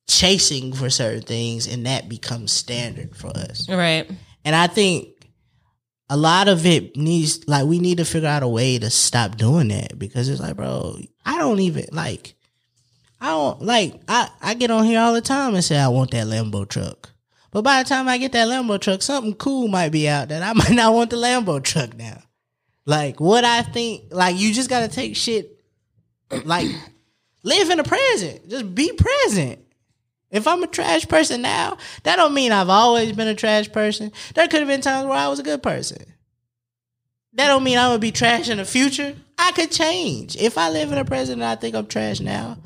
chasing 0.07 0.75
for 0.75 0.91
certain 0.91 1.23
things 1.23 1.67
and 1.67 1.87
that 1.87 2.11
becomes 2.11 2.53
standard 2.53 3.17
for 3.17 3.29
us. 3.29 3.71
Right. 3.71 4.07
And 4.45 4.55
I 4.55 4.67
think 4.67 5.09
a 6.11 6.17
lot 6.19 6.47
of 6.47 6.67
it 6.67 6.95
needs 6.95 7.49
like 7.49 7.65
we 7.65 7.79
need 7.79 7.97
to 7.97 8.05
figure 8.05 8.29
out 8.29 8.43
a 8.43 8.49
way 8.49 8.79
to 8.79 8.91
stop 8.91 9.39
doing 9.39 9.69
that 9.69 9.99
because 9.99 10.29
it's 10.29 10.43
like, 10.43 10.57
bro, 10.57 10.99
I 11.25 11.39
don't 11.39 11.61
even 11.61 11.87
like 11.93 12.35
I 13.19 13.29
don't 13.29 13.63
like 13.63 13.99
I, 14.09 14.29
I 14.43 14.53
get 14.53 14.71
on 14.71 14.85
here 14.85 15.01
all 15.01 15.15
the 15.15 15.23
time 15.23 15.55
and 15.55 15.65
say 15.65 15.79
I 15.79 15.89
want 15.89 16.11
that 16.11 16.27
Lambo 16.27 16.69
truck. 16.69 17.09
But 17.51 17.63
by 17.63 17.83
the 17.83 17.89
time 17.89 18.09
I 18.09 18.19
get 18.19 18.33
that 18.33 18.49
Lambo 18.49 18.81
truck, 18.81 19.03
something 19.03 19.35
cool 19.35 19.69
might 19.69 19.91
be 19.91 20.09
out 20.09 20.29
that 20.29 20.43
I 20.43 20.53
might 20.55 20.71
not 20.71 20.95
want 20.95 21.11
the 21.11 21.17
Lambo 21.17 21.63
truck 21.63 21.97
now. 21.97 22.23
Like 22.87 23.21
what 23.21 23.45
I 23.45 23.63
think 23.63 24.05
like 24.11 24.37
you 24.37 24.53
just 24.53 24.71
gotta 24.71 24.89
take 24.89 25.17
shit 25.17 25.61
like 26.45 26.67
live 27.43 27.71
in 27.71 27.79
the 27.79 27.85
present. 27.85 28.49
Just 28.49 28.75
be 28.75 28.93
present. 28.93 29.61
If 30.31 30.47
I'm 30.47 30.63
a 30.63 30.69
trash 30.69 31.09
person 31.09 31.43
now, 31.43 31.77
that 32.05 32.17
don't 32.17 32.35
mean 32.35 32.53
I've 32.53 32.69
always 32.69 33.13
been 33.13 33.27
a 33.27 33.35
trash 33.35 33.71
person. 33.73 34.13
There 34.35 34.47
could 34.47 34.61
have 34.61 34.69
been 34.69 34.81
times 34.81 35.09
where 35.09 35.19
I 35.19 35.29
was 35.29 35.41
a 35.41 35.45
good 35.45 35.63
person. 35.63 35.99
That 37.35 37.49
don't 37.49 37.65
mean 37.65 37.79
I'm 37.79 37.91
gonna 37.91 37.99
be 37.99 38.13
trash 38.13 38.49
in 38.49 38.59
the 38.59 38.65
future. 38.65 39.17
I 39.39 39.53
could 39.53 39.71
change. 39.71 40.37
If 40.37 40.57
I 40.57 40.71
live 40.71 40.91
in 40.91 40.99
the 40.99 41.05
present 41.05 41.43
and 41.43 41.45
I 41.45 41.57
think 41.57 41.75
I'm 41.75 41.87
trash 41.87 42.21
now, 42.21 42.59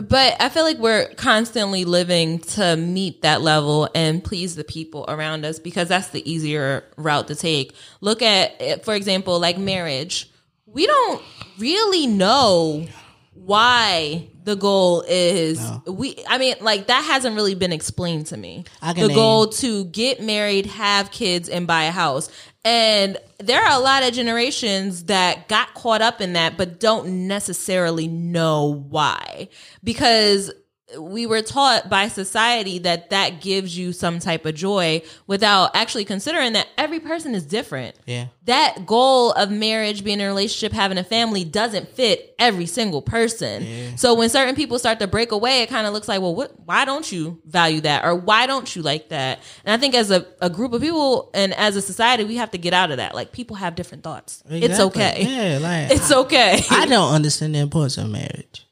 But 0.00 0.36
I 0.40 0.48
feel 0.48 0.64
like 0.64 0.78
we're 0.78 1.08
constantly 1.14 1.84
living 1.84 2.38
to 2.40 2.76
meet 2.76 3.22
that 3.22 3.42
level 3.42 3.88
and 3.94 4.22
please 4.22 4.56
the 4.56 4.64
people 4.64 5.04
around 5.08 5.44
us 5.44 5.58
because 5.58 5.88
that's 5.88 6.08
the 6.08 6.28
easier 6.30 6.84
route 6.96 7.28
to 7.28 7.34
take. 7.34 7.74
Look 8.00 8.22
at, 8.22 8.54
eh, 8.60 8.76
for 8.78 8.94
example, 8.94 9.38
like 9.38 9.58
marriage. 9.58 10.30
We 10.66 10.86
don't 10.86 11.22
really 11.58 12.06
know 12.06 12.86
why 13.34 14.28
the 14.44 14.56
goal 14.56 15.04
is 15.06 15.60
we 15.86 16.16
I 16.28 16.38
mean 16.38 16.56
like 16.60 16.86
that 16.86 17.04
hasn't 17.04 17.36
really 17.36 17.54
been 17.54 17.72
explained 17.72 18.26
to 18.26 18.36
me. 18.36 18.64
I 18.82 18.92
can 18.92 19.02
The 19.02 19.08
name- 19.08 19.16
goal 19.16 19.48
to 19.48 19.84
get 19.86 20.22
married, 20.22 20.66
have 20.66 21.10
kids 21.10 21.48
and 21.48 21.66
buy 21.66 21.84
a 21.84 21.90
house. 21.90 22.30
And 22.64 23.16
there 23.38 23.62
are 23.62 23.78
a 23.78 23.82
lot 23.82 24.02
of 24.02 24.12
generations 24.12 25.04
that 25.04 25.48
got 25.48 25.72
caught 25.74 26.02
up 26.02 26.20
in 26.20 26.34
that 26.34 26.56
but 26.58 26.78
don't 26.78 27.26
necessarily 27.26 28.06
know 28.06 28.84
why. 28.88 29.48
Because 29.82 30.52
we 30.98 31.26
were 31.26 31.42
taught 31.42 31.88
by 31.88 32.08
society 32.08 32.78
that 32.80 33.10
that 33.10 33.40
gives 33.40 33.76
you 33.76 33.92
some 33.92 34.18
type 34.18 34.46
of 34.46 34.54
joy 34.54 35.02
without 35.26 35.74
actually 35.74 36.04
considering 36.04 36.52
that 36.54 36.68
every 36.76 37.00
person 37.00 37.34
is 37.34 37.44
different 37.44 37.96
yeah. 38.06 38.26
that 38.44 38.86
goal 38.86 39.32
of 39.32 39.50
marriage, 39.50 40.02
being 40.04 40.20
in 40.20 40.26
a 40.26 40.28
relationship, 40.28 40.72
having 40.72 40.98
a 40.98 41.04
family 41.04 41.44
doesn't 41.44 41.88
fit 41.88 42.34
every 42.38 42.66
single 42.66 43.02
person. 43.02 43.96
So 43.96 44.14
when 44.14 44.28
certain 44.30 44.54
people 44.54 44.78
start 44.78 44.98
to 45.00 45.06
break 45.06 45.32
away, 45.32 45.62
it 45.62 45.68
kind 45.68 45.86
of 45.86 45.92
looks 45.92 46.08
like, 46.08 46.20
well, 46.20 46.34
what, 46.34 46.58
why 46.64 46.84
don't 46.84 47.10
you 47.10 47.40
value 47.44 47.80
that? 47.82 48.04
Or 48.04 48.14
why 48.14 48.46
don't 48.46 48.74
you 48.74 48.82
like 48.82 49.10
that? 49.10 49.40
And 49.64 49.72
I 49.72 49.76
think 49.76 49.94
as 49.94 50.10
a, 50.10 50.26
a 50.40 50.48
group 50.50 50.72
of 50.72 50.80
people 50.80 51.30
and 51.34 51.54
as 51.54 51.76
a 51.76 51.82
society, 51.82 52.24
we 52.24 52.36
have 52.36 52.50
to 52.52 52.58
get 52.58 52.72
out 52.72 52.90
of 52.90 52.96
that. 52.96 53.14
Like 53.14 53.32
people 53.32 53.56
have 53.56 53.74
different 53.74 54.04
thoughts. 54.04 54.42
It's 54.48 54.80
okay. 54.80 55.22
Yeah, 55.22 55.58
like 55.58 55.90
It's 55.90 56.10
okay. 56.10 56.62
I 56.70 56.86
don't 56.86 57.12
understand 57.12 57.54
the 57.54 57.60
importance 57.60 57.98
of 57.98 58.08
marriage, 58.08 58.66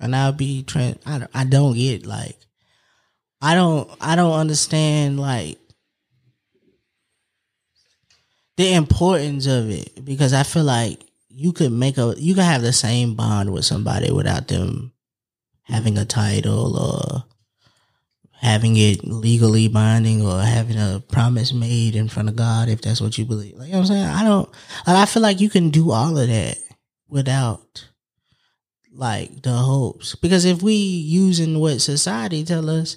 and 0.00 0.14
I'll 0.14 0.32
be 0.32 0.62
trans. 0.62 0.98
I 1.06 1.18
don't, 1.18 1.30
I 1.34 1.44
don't 1.44 1.74
get 1.74 2.06
like, 2.06 2.36
I 3.40 3.54
don't 3.54 3.88
I 4.00 4.16
don't 4.16 4.32
understand 4.32 5.20
like 5.20 5.58
the 8.56 8.74
importance 8.74 9.46
of 9.46 9.70
it 9.70 10.04
because 10.04 10.32
I 10.32 10.42
feel 10.42 10.64
like 10.64 11.00
you 11.28 11.52
could 11.52 11.72
make 11.72 11.98
a 11.98 12.14
you 12.18 12.34
could 12.34 12.44
have 12.44 12.62
the 12.62 12.72
same 12.72 13.14
bond 13.14 13.52
with 13.52 13.64
somebody 13.64 14.10
without 14.10 14.48
them 14.48 14.92
having 15.62 15.96
a 15.98 16.04
title 16.04 16.76
or 16.76 17.24
having 18.32 18.76
it 18.76 19.04
legally 19.04 19.68
binding 19.68 20.24
or 20.24 20.40
having 20.40 20.76
a 20.76 21.02
promise 21.08 21.52
made 21.52 21.94
in 21.94 22.08
front 22.08 22.28
of 22.28 22.36
God 22.36 22.68
if 22.68 22.80
that's 22.80 23.00
what 23.00 23.16
you 23.18 23.24
believe. 23.24 23.54
Like 23.54 23.68
you 23.68 23.72
know 23.74 23.80
what 23.80 23.90
I'm 23.90 23.96
saying? 23.96 24.06
I 24.06 24.24
don't 24.24 24.48
like 24.86 24.96
I 24.96 25.06
feel 25.06 25.22
like 25.22 25.40
you 25.40 25.50
can 25.50 25.70
do 25.70 25.92
all 25.92 26.18
of 26.18 26.28
that 26.28 26.58
without 27.08 27.87
like 28.92 29.42
the 29.42 29.52
hopes. 29.52 30.14
Because 30.14 30.44
if 30.44 30.62
we 30.62 30.74
using 30.74 31.58
what 31.58 31.80
society 31.80 32.44
tell 32.44 32.68
us, 32.68 32.96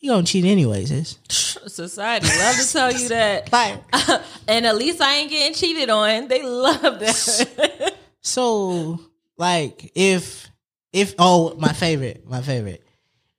you 0.00 0.10
gonna 0.10 0.24
cheat 0.24 0.44
anyways, 0.44 0.88
sis. 0.88 1.18
Society 1.66 2.26
love 2.26 2.56
to 2.56 2.72
tell 2.72 2.92
you 2.92 3.08
that. 3.08 3.48
Like 3.52 3.82
and 4.48 4.66
at 4.66 4.76
least 4.76 5.00
I 5.00 5.14
ain't 5.16 5.30
getting 5.30 5.54
cheated 5.54 5.88
on. 5.88 6.28
They 6.28 6.42
love 6.42 7.00
that. 7.00 7.94
so 8.20 9.00
like 9.38 9.90
if 9.94 10.48
if 10.92 11.14
oh 11.18 11.54
my 11.58 11.72
favorite, 11.72 12.28
my 12.28 12.42
favorite. 12.42 12.86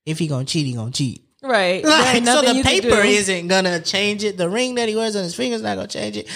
If 0.05 0.19
he 0.19 0.27
gonna 0.27 0.45
cheat, 0.45 0.65
he 0.65 0.73
gonna 0.73 0.91
cheat. 0.91 1.23
right. 1.43 1.83
Like, 1.83 2.23
so 2.25 2.41
the 2.41 2.63
paper 2.63 3.01
isn't 3.01 3.47
gonna 3.47 3.79
change 3.79 4.23
it. 4.23 4.37
The 4.37 4.49
ring 4.49 4.75
that 4.75 4.89
he 4.89 4.95
wears 4.95 5.15
on 5.15 5.23
his 5.23 5.35
finger 5.35 5.55
is 5.55 5.61
not 5.61 5.75
gonna 5.75 5.87
change 5.87 6.17
it. 6.17 6.27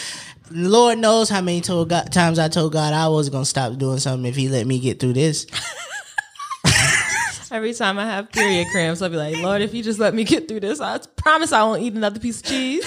Lord 0.52 0.98
knows 0.98 1.30
how 1.30 1.42
many 1.42 1.62
told 1.62 1.90
God, 1.90 2.12
times 2.12 2.40
I 2.40 2.48
told 2.48 2.74
God 2.74 2.94
I 2.94 3.08
was 3.08 3.30
gonna 3.30 3.46
stop 3.46 3.78
doing 3.78 4.00
something 4.00 4.28
if 4.28 4.36
He 4.36 4.50
let 4.50 4.66
me 4.66 4.80
get 4.80 5.00
through 5.00 5.14
this. 5.14 5.46
Every 7.52 7.74
time 7.74 7.98
I 7.98 8.06
have 8.06 8.32
period 8.32 8.68
cramps, 8.72 9.02
I'll 9.02 9.10
be 9.10 9.16
like, 9.16 9.38
Lord, 9.38 9.62
if 9.62 9.74
you 9.74 9.82
just 9.82 10.00
let 10.00 10.14
me 10.14 10.24
get 10.24 10.48
through 10.48 10.60
this, 10.60 10.80
I 10.80 11.00
promise 11.16 11.52
I 11.52 11.64
won't 11.64 11.82
eat 11.82 11.94
another 11.94 12.20
piece 12.20 12.42
of 12.42 12.46
cheese. 12.46 12.86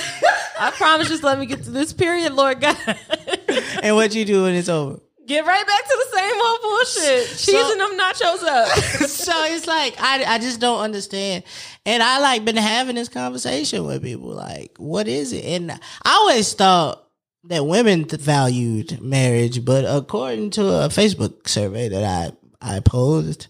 I 0.59 0.71
promise 0.71 1.09
just 1.09 1.25
let 1.25 1.39
me 1.39 1.47
get 1.47 1.65
through 1.65 1.73
this 1.73 1.93
period, 1.93 2.33
Lord 2.33 2.61
God. 2.61 2.77
and 3.83 3.97
what 3.97 4.15
you 4.15 4.25
do 4.25 4.45
when 4.45 4.55
it's 4.55 4.69
over? 4.69 5.01
get 5.27 5.45
right 5.47 5.67
back 5.67 5.85
to 5.85 6.07
the 6.11 6.19
same 6.19 6.43
old 6.43 6.63
bullshit. 6.63 7.29
Cheesing 7.29 7.79
them 7.79 7.99
nachos 7.99 8.43
up. 8.43 8.69
so 9.09 9.33
it's 9.45 9.67
like 9.67 9.95
I 9.99 10.25
I 10.25 10.39
just 10.39 10.61
don't 10.61 10.81
understand. 10.81 11.45
And 11.87 12.03
I 12.03 12.21
like 12.21 12.45
been 12.45 12.57
having 12.57 12.97
this 12.97 13.09
conversation 13.09 13.87
with 13.87 14.03
people 14.03 14.29
like 14.29 14.77
what 14.79 15.09
is 15.09 15.33
it? 15.33 15.45
And 15.45 15.73
I 15.73 15.79
always 16.05 16.53
thought 16.53 17.02
that 17.45 17.67
women 17.67 18.05
valued 18.05 19.01
marriage, 19.01 19.65
but 19.65 19.85
according 19.85 20.51
to 20.51 20.63
a 20.63 20.89
Facebook 20.89 21.49
survey 21.49 21.89
that 21.89 22.05
I 22.05 22.77
I 22.77 22.81
posed, 22.81 23.49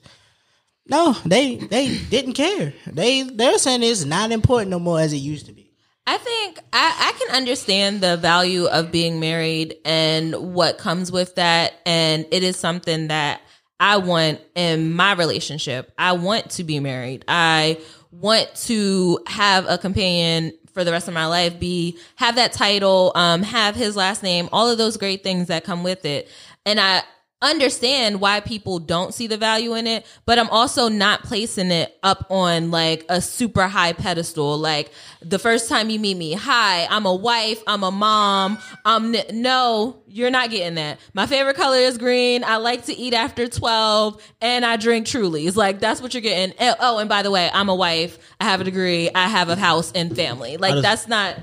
no, 0.87 1.13
they 1.25 1.57
they 1.57 1.99
didn't 1.99 2.35
care. 2.35 2.73
They 2.87 3.23
they're 3.23 3.59
saying 3.59 3.83
it's 3.83 4.05
not 4.05 4.33
important 4.33 4.71
no 4.71 4.79
more 4.79 5.01
as 5.01 5.13
it 5.13 5.19
used 5.19 5.47
to 5.47 5.53
be. 5.53 5.63
I 6.07 6.19
think 6.19 6.59
I, 6.73 7.13
I 7.15 7.19
can 7.19 7.37
understand 7.37 8.01
the 8.01 8.17
value 8.17 8.67
of 8.67 8.91
being 8.91 9.21
married 9.21 9.77
and 9.85 10.35
what 10.55 10.79
comes 10.79 11.13
with 11.13 11.37
that. 11.37 11.75
And 11.87 12.27
it 12.33 12.43
is 12.43 12.57
something 12.57 13.09
that 13.09 13.41
I 13.79 13.99
want 13.99 14.41
in 14.55 14.93
my 14.93 15.13
relationship. 15.13 15.93
I 15.97 16.13
want 16.13 16.51
to 16.53 16.65
be 16.65 16.81
married. 16.81 17.25
I 17.29 17.79
want 18.11 18.53
to 18.67 19.21
have 19.29 19.67
a 19.69 19.79
companion 19.79 20.53
for 20.73 20.85
the 20.85 20.93
rest 20.93 21.09
of 21.09 21.15
my 21.15 21.27
life, 21.27 21.59
be 21.59 21.99
have 22.17 22.37
that 22.37 22.53
title, 22.53 23.13
um, 23.15 23.43
have 23.43 23.75
his 23.75 23.97
last 23.97 24.23
name, 24.23 24.49
all 24.53 24.69
of 24.71 24.79
those 24.79 24.97
great 24.97 25.23
things 25.23 25.49
that 25.49 25.65
come 25.65 25.83
with 25.83 26.05
it. 26.05 26.29
And 26.65 26.81
I 26.81 27.03
understand 27.43 28.21
why 28.21 28.41
people 28.41 28.79
don't 28.79 29.13
see 29.13 29.27
the 29.27 29.37
value 29.37 29.75
in 29.75 29.87
it, 29.87 30.07
but 30.25 30.39
I'm 30.39 30.49
also 30.49 30.89
not 30.89 31.25
placing 31.25 31.71
it 31.71 31.95
up 32.03 32.27
on 32.31 32.71
like 32.71 33.05
a 33.09 33.21
super 33.21 33.67
high 33.69 33.93
pedestal. 33.93 34.57
Like 34.57 34.91
the 35.21 35.39
first 35.39 35.69
time 35.69 35.91
you 35.91 35.99
meet 35.99 36.17
me, 36.17 36.33
hi, 36.33 36.87
I'm 36.89 37.05
a 37.05 37.15
wife, 37.15 37.63
I'm 37.67 37.83
a 37.83 37.91
mom, 37.91 38.59
I'm 38.85 39.15
n- 39.15 39.25
no, 39.43 39.99
you're 40.07 40.31
not 40.31 40.51
getting 40.51 40.77
that. 40.77 40.99
My 41.15 41.27
favorite 41.27 41.57
color 41.57 41.79
is 41.79 41.99
green. 41.99 42.45
I 42.45 42.57
like 42.57 42.87
to 42.87 42.97
eat 42.97 43.13
after 43.15 43.47
12 43.49 44.23
and 44.41 44.65
I 44.65 44.77
drink 44.77 45.07
truly. 45.07 45.47
It's 45.47 45.57
like 45.57 45.81
that's 45.81 46.01
what 46.01 46.15
you're 46.15 46.21
getting. 46.21 46.55
Oh, 46.61 46.75
oh, 46.81 46.99
and 46.99 47.09
by 47.09 47.23
the 47.23 47.31
way, 47.31 47.51
I'm 47.53 47.69
a 47.69 47.75
wife. 47.75 48.19
I 48.41 48.45
have 48.45 48.61
a 48.61 48.65
degree. 48.65 49.11
I 49.15 49.29
have 49.29 49.49
a 49.49 49.57
house 49.57 49.91
and 49.93 50.15
family. 50.15 50.57
Like 50.57 50.73
just- 50.75 50.83
that's 50.83 51.09
not 51.09 51.37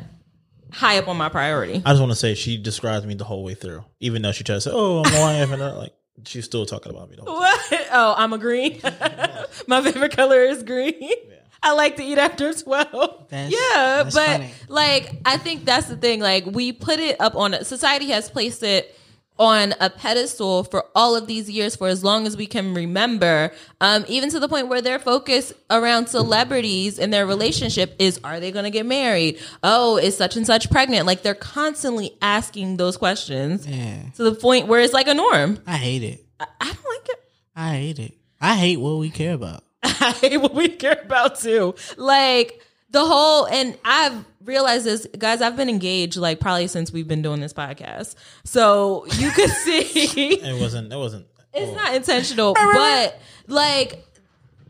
high 0.72 0.98
up 0.98 1.08
on 1.08 1.18
my 1.18 1.30
priority. 1.30 1.82
I 1.86 1.92
just 1.92 2.00
want 2.00 2.12
to 2.12 2.16
say 2.18 2.36
she 2.36 2.58
describes 2.58 3.06
me 3.06 3.14
the 3.16 3.24
whole 3.24 3.44
way 3.44 3.54
through, 3.54 3.84
even 4.00 4.22
though 4.22 4.32
she 4.32 4.44
tries 4.44 4.64
to 4.66 4.70
say, 4.70 4.76
"Oh, 4.76 5.04
I'm 5.06 5.14
a 5.14 5.20
wife," 5.20 5.52
and 5.52 5.78
like 5.78 5.94
she's 6.26 6.46
still 6.46 6.66
talking 6.66 6.92
about 6.92 7.10
me. 7.10 7.16
The 7.18 7.24
whole 7.24 7.40
time. 7.40 7.50
What? 7.72 7.86
Oh, 7.92 8.14
I'm 8.18 8.34
a 8.34 8.38
green. 8.38 8.80
My 9.68 9.82
favorite 9.82 10.16
color 10.16 10.42
is 10.44 10.62
green. 10.62 11.10
I 11.64 11.74
like 11.74 11.96
to 11.98 12.04
eat 12.04 12.18
after 12.20 12.54
12. 12.64 13.30
That's- 13.30 13.52
yeah, 13.52 14.04
that's 14.04 14.16
but 14.16 14.26
funny. 14.28 14.52
like 14.68 15.16
I 15.26 15.38
think 15.38 15.66
that's 15.66 15.88
the 15.88 15.98
thing. 15.98 16.20
Like 16.20 16.46
we 16.46 16.72
put 16.72 17.00
it 17.00 17.20
up 17.20 17.36
on 17.36 17.64
society 17.66 18.10
has 18.12 18.30
placed 18.30 18.62
it 18.64 18.96
on 19.40 19.74
a 19.80 19.90
pedestal 19.90 20.66
for 20.66 20.86
all 20.94 21.16
of 21.16 21.26
these 21.26 21.50
years 21.50 21.76
for 21.76 21.88
as 21.88 22.04
long 22.04 22.28
as 22.28 22.36
we 22.38 22.46
can 22.46 22.74
remember 22.74 23.52
um, 23.82 24.04
even 24.10 24.30
to 24.30 24.40
the 24.40 24.50
point 24.50 24.68
where 24.68 24.82
their 24.82 25.00
focus 25.00 25.54
around 25.70 26.08
celebrities 26.08 27.00
and 27.00 27.14
their 27.14 27.26
relationship 27.26 27.96
is 28.00 28.20
are 28.24 28.40
they 28.42 28.52
going 28.52 28.66
to 28.66 28.70
get 28.70 28.86
married 28.86 29.40
oh 29.64 29.98
is 29.98 30.16
such 30.18 30.36
and 30.36 30.46
such 30.46 30.70
pregnant 30.70 31.06
like 31.06 31.22
they're 31.24 31.34
constantly 31.34 32.18
asking 32.22 32.78
those 32.78 32.98
questions 32.98 33.66
Yeah. 33.66 34.02
to 34.16 34.24
the 34.24 34.36
point 34.36 34.68
where 34.68 34.82
it's 34.82 34.94
like 34.94 35.08
a 35.08 35.14
norm 35.14 35.60
I 35.66 35.78
hate 35.78 36.04
it. 36.04 36.26
I, 36.40 36.46
I 36.60 36.66
don't 36.66 36.76
like 36.86 37.10
it 37.10 37.20
I 37.56 37.70
hate 37.76 38.00
it. 38.00 38.14
I 38.42 38.56
hate 38.56 38.78
what 38.78 38.98
we 39.00 39.10
care 39.10 39.34
about. 39.34 39.64
I 39.84 40.12
hate 40.22 40.38
what 40.38 40.54
we 40.54 40.70
care 40.70 41.02
about 41.04 41.40
too. 41.40 41.76
Like 41.98 42.62
the 42.92 43.06
whole, 43.06 43.46
and 43.46 43.78
I've 43.86 44.26
realized 44.44 44.86
this, 44.86 45.08
guys. 45.18 45.42
I've 45.42 45.56
been 45.56 45.70
engaged 45.70 46.18
like 46.18 46.40
probably 46.40 46.68
since 46.68 46.92
we've 46.92 47.08
been 47.08 47.22
doing 47.22 47.40
this 47.40 47.54
podcast, 47.54 48.16
so 48.44 49.06
you 49.18 49.32
could 49.32 49.50
see 49.64 50.34
It 50.34 50.60
wasn't. 50.60 50.92
It 50.92 50.98
wasn't. 50.98 51.28
it's 51.54 51.72
oh. 51.72 51.76
not 51.76 51.96
intentional, 51.96 52.54
but 52.54 53.20
like 53.48 54.06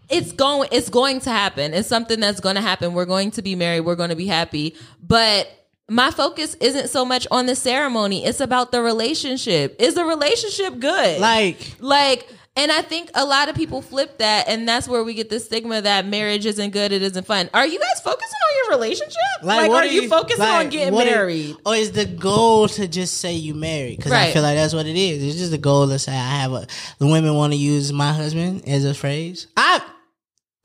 it's 0.10 0.32
going, 0.34 0.70
it's 0.72 0.90
going 0.90 1.22
to 1.22 1.30
happen. 1.30 1.74
It's 1.74 1.88
something 1.88 2.20
that's 2.20 2.40
going 2.40 2.56
to 2.56 2.62
happen. 2.62 2.94
We're 2.94 3.06
going 3.06 3.32
to 3.32 3.42
be 3.42 3.56
married. 3.56 3.82
We're 3.82 3.96
going 3.96 4.10
to 4.10 4.16
be 4.16 4.28
happy, 4.28 4.76
but. 5.02 5.50
My 5.92 6.12
focus 6.12 6.54
isn't 6.62 6.90
so 6.90 7.04
much 7.04 7.26
on 7.32 7.48
the 7.48 7.56
ceremony. 7.56 8.24
It's 8.24 8.42
about 8.42 8.72
the 8.72 8.80
relationship. 8.80 9.76
Is 9.80 9.96
the 9.96 10.06
relationship 10.06 10.78
good? 10.78 11.20
Like, 11.20 11.78
Like, 11.80 12.32
and 12.60 12.74
I 12.74 12.82
think 12.82 13.10
a 13.16 13.24
lot 13.24 13.48
of 13.48 13.56
people 13.56 13.82
flip 13.82 14.18
that, 14.18 14.50
and 14.50 14.68
that's 14.68 14.86
where 14.86 15.02
we 15.02 15.14
get 15.14 15.30
the 15.30 15.40
stigma 15.40 15.82
that 15.82 16.06
marriage 16.06 16.46
isn't 16.46 16.72
good, 16.72 16.92
it 16.92 17.02
isn't 17.02 17.26
fun. 17.26 17.50
Are 17.54 17.66
you 17.66 17.80
guys 17.80 18.02
focusing 18.04 18.28
on 18.50 18.58
your 18.58 18.78
relationship? 18.78 19.16
Like, 19.44 19.70
what 19.70 19.86
are 19.86 19.88
you, 19.88 20.10
focusing 20.10 20.40
like, 20.40 20.66
on 20.66 20.70
getting 20.70 20.94
is- 20.94 21.06
married? 21.06 21.56
or 21.66 21.74
is 21.76 21.94
the 21.94 22.04
goal 22.06 22.68
to 22.68 22.86
just 22.86 23.20
say 23.20 23.34
you 23.34 23.54
married? 23.56 23.96
Because 23.96 24.12
I 24.12 24.32
feel 24.32 24.42
like 24.42 24.58
that's 24.58 24.74
what 24.74 24.86
it 24.86 24.98
is. 24.98 25.24
It's 25.24 25.38
just 25.38 25.52
the 25.52 25.58
goal 25.58 25.88
to 25.88 25.98
say 25.98 26.12
I 26.12 26.42
have 26.42 26.52
a. 26.52 26.68
The 26.98 27.08
women 27.08 27.34
want 27.34 27.54
to 27.54 27.58
use 27.58 27.94
my 27.94 28.12
husband 28.12 28.68
as 28.68 28.84
a 28.84 28.94
phrase. 28.94 29.48
I. 29.56 29.82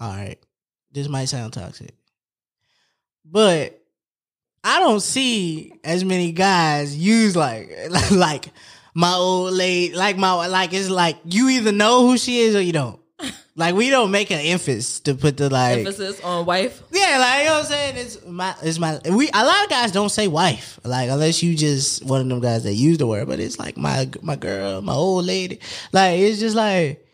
All 0.01 0.11
right, 0.11 0.39
this 0.91 1.09
might 1.09 1.27
sound 1.27 1.53
toxic, 1.53 1.95
but 3.25 3.81
I 4.65 4.81
don't 4.81 5.01
see 5.01 5.75
as 5.85 6.05
many 6.05 6.33
guys 6.33 6.97
use 6.97 7.37
like 7.37 7.71
like 8.11 8.47
my 8.95 9.13
old 9.15 9.53
lady, 9.53 9.95
like 9.95 10.17
my 10.17 10.47
like 10.47 10.73
it's 10.73 10.89
like 10.89 11.17
you 11.25 11.49
either 11.51 11.73
know 11.73 12.07
who 12.07 12.17
she 12.17 12.41
is 12.41 12.55
or 12.55 12.61
you 12.61 12.73
don't. 12.73 13.01
Like 13.57 13.77
we 13.77 13.89
don't 13.89 14.11
make 14.11 14.33
an 14.33 14.41
emphasis 14.41 14.99
to 15.01 15.15
put 15.15 15.37
the 15.37 15.49
like 15.49 15.79
Emphasis 15.79 16.21
on 16.23 16.45
wife. 16.45 16.83
yeah, 16.91 17.19
like 17.21 17.39
you 17.43 17.45
know 17.45 17.53
what 17.53 17.61
I'm 17.61 17.67
saying. 17.67 17.97
It's 17.99 18.27
my, 18.27 18.53
it's 18.61 18.81
my. 18.81 18.99
We 19.09 19.31
a 19.33 19.45
lot 19.45 19.63
of 19.63 19.71
guys 19.71 19.93
don't 19.93 20.09
say 20.09 20.27
wife, 20.27 20.81
like 20.83 21.09
unless 21.09 21.41
you 21.41 21.55
just 21.55 22.05
one 22.05 22.21
of 22.21 22.29
them 22.29 22.41
guys 22.41 22.65
that 22.65 22.75
use 22.75 22.99
the 22.99 23.07
word. 23.07 23.29
But 23.29 23.39
it's 23.39 23.57
like 23.57 23.77
my 23.77 24.11
my 24.23 24.35
girl, 24.35 24.83
my 24.83 24.95
old 24.95 25.25
lady. 25.27 25.61
Like 25.93 26.19
it's 26.19 26.41
just 26.41 26.57
like 26.57 27.07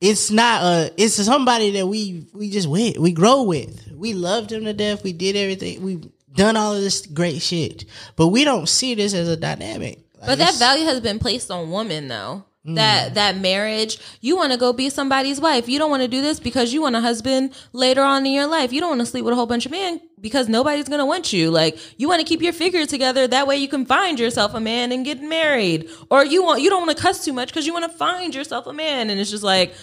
it's 0.00 0.32
not 0.32 0.64
a. 0.64 0.92
It's 0.96 1.14
somebody 1.14 1.70
that 1.72 1.86
we 1.86 2.26
we 2.34 2.50
just 2.50 2.68
with. 2.68 2.98
We 2.98 3.12
grow 3.12 3.44
with. 3.44 3.92
We 3.92 4.14
loved 4.14 4.50
them 4.50 4.64
to 4.64 4.72
death. 4.72 5.04
We 5.04 5.12
did 5.12 5.36
everything. 5.36 5.80
We've 5.82 6.10
done 6.34 6.56
all 6.56 6.74
of 6.74 6.80
this 6.82 7.06
great 7.06 7.40
shit, 7.40 7.84
but 8.16 8.28
we 8.28 8.42
don't 8.42 8.68
see 8.68 8.96
this 8.96 9.14
as 9.14 9.28
a 9.28 9.36
dynamic. 9.36 10.03
But 10.26 10.38
that 10.38 10.54
value 10.54 10.84
has 10.84 11.00
been 11.00 11.18
placed 11.18 11.50
on 11.50 11.70
women, 11.70 12.08
though. 12.08 12.44
Mm. 12.66 12.76
That 12.76 13.14
that 13.14 13.36
marriage, 13.36 13.98
you 14.22 14.36
want 14.36 14.52
to 14.52 14.58
go 14.58 14.72
be 14.72 14.88
somebody's 14.88 15.38
wife. 15.38 15.68
You 15.68 15.78
don't 15.78 15.90
want 15.90 16.02
to 16.02 16.08
do 16.08 16.22
this 16.22 16.40
because 16.40 16.72
you 16.72 16.80
want 16.80 16.96
a 16.96 17.00
husband 17.00 17.52
later 17.74 18.02
on 18.02 18.24
in 18.24 18.32
your 18.32 18.46
life. 18.46 18.72
You 18.72 18.80
don't 18.80 18.88
want 18.88 19.00
to 19.02 19.06
sleep 19.06 19.22
with 19.24 19.32
a 19.32 19.36
whole 19.36 19.44
bunch 19.44 19.66
of 19.66 19.72
men 19.72 20.00
because 20.18 20.48
nobody's 20.48 20.88
gonna 20.88 21.04
want 21.04 21.30
you. 21.30 21.50
Like 21.50 21.78
you 21.98 22.08
want 22.08 22.20
to 22.20 22.26
keep 22.26 22.40
your 22.40 22.54
figure 22.54 22.86
together. 22.86 23.26
That 23.26 23.46
way 23.46 23.58
you 23.58 23.68
can 23.68 23.84
find 23.84 24.18
yourself 24.18 24.54
a 24.54 24.60
man 24.60 24.92
and 24.92 25.04
get 25.04 25.20
married. 25.20 25.90
Or 26.10 26.24
you 26.24 26.42
want 26.42 26.62
you 26.62 26.70
don't 26.70 26.86
want 26.86 26.96
to 26.96 27.02
cuss 27.02 27.22
too 27.22 27.34
much 27.34 27.48
because 27.48 27.66
you 27.66 27.74
want 27.74 27.84
to 27.84 27.98
find 27.98 28.34
yourself 28.34 28.66
a 28.66 28.72
man. 28.72 29.10
And 29.10 29.20
it's 29.20 29.30
just 29.30 29.44
like 29.44 29.74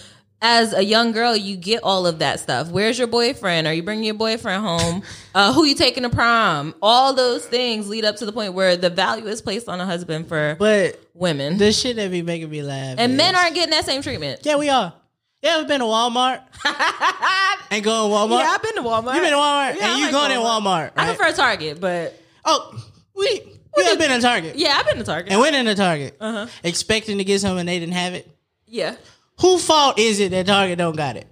as 0.44 0.74
a 0.74 0.82
young 0.84 1.12
girl, 1.12 1.34
you 1.36 1.56
get 1.56 1.82
all 1.84 2.06
of 2.06 2.18
that 2.18 2.40
stuff. 2.40 2.68
Where's 2.68 2.98
your 2.98 3.06
boyfriend? 3.06 3.66
Are 3.68 3.72
you 3.72 3.82
bringing 3.82 4.04
your 4.04 4.14
boyfriend 4.14 4.62
home? 4.62 5.02
Uh, 5.34 5.50
who 5.54 5.64
you 5.64 5.74
taking 5.74 6.02
to 6.02 6.10
prom? 6.10 6.74
All 6.82 7.14
those 7.14 7.46
things 7.46 7.88
lead 7.88 8.04
up 8.04 8.16
to 8.16 8.26
the 8.26 8.32
point 8.32 8.52
where 8.52 8.76
the 8.76 8.90
value 8.90 9.26
is 9.28 9.40
placed 9.40 9.66
on 9.66 9.80
a 9.80 9.86
husband 9.86 10.28
for 10.28 10.56
But 10.58 11.00
women, 11.14 11.56
This 11.56 11.80
shit 11.80 11.96
that 11.96 12.10
be 12.10 12.20
making 12.20 12.50
me 12.50 12.60
laugh, 12.62 12.96
and 12.98 13.12
is- 13.12 13.16
men 13.16 13.34
aren't 13.34 13.54
getting 13.54 13.70
that 13.70 13.86
same 13.86 14.02
treatment. 14.02 14.40
Yeah, 14.42 14.56
we 14.56 14.68
are. 14.68 14.92
Yeah, 15.40 15.56
we've 15.56 15.66
been 15.66 15.80
to 15.80 15.86
Walmart. 15.86 16.42
Ain't 17.70 17.82
going 17.82 18.10
to 18.10 18.14
Walmart. 18.14 18.40
Yeah, 18.40 18.50
I've 18.50 18.62
been 18.62 18.74
to 18.74 18.82
Walmart. 18.82 19.14
You 19.14 19.20
been 19.22 19.30
to 19.30 19.36
Walmart, 19.36 19.76
Yeah, 19.76 19.86
I 19.86 19.90
and 19.92 19.98
you 20.00 20.04
like 20.04 20.12
going 20.12 20.30
in 20.32 20.38
Walmart. 20.38 20.90
I 20.96 21.08
right? 21.08 21.16
prefer 21.16 21.32
Target, 21.34 21.80
but 21.80 22.14
Oh, 22.44 22.78
we 23.16 23.42
we 23.74 23.84
have 23.84 23.98
been 23.98 24.10
in 24.12 24.20
Target 24.20 24.56
yeah, 24.56 24.74
I've 24.78 24.84
been 24.86 24.98
to 24.98 25.04
Target. 25.04 25.32
and 25.32 25.40
went 25.40 25.56
into 25.56 25.74
Target, 25.74 26.16
Uh-huh. 26.20 26.46
expecting 26.62 27.16
to 27.18 27.24
get 27.24 27.40
something 27.40 27.60
and 27.60 27.68
they 27.70 27.78
didn't 27.78 27.94
have 27.94 28.12
it. 28.12 28.28
yeah. 28.66 28.96
Who 29.42 29.58
fault 29.58 29.98
is 29.98 30.20
it 30.20 30.30
that 30.30 30.46
Target 30.46 30.78
don't 30.78 30.96
got 30.96 31.16
it? 31.16 31.26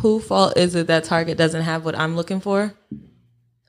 Who 0.00 0.20
fault 0.20 0.56
is 0.56 0.74
it 0.74 0.86
that 0.86 1.04
Target 1.04 1.36
doesn't 1.36 1.60
have 1.62 1.84
what 1.84 1.96
I'm 1.98 2.16
looking 2.16 2.40
for? 2.40 2.72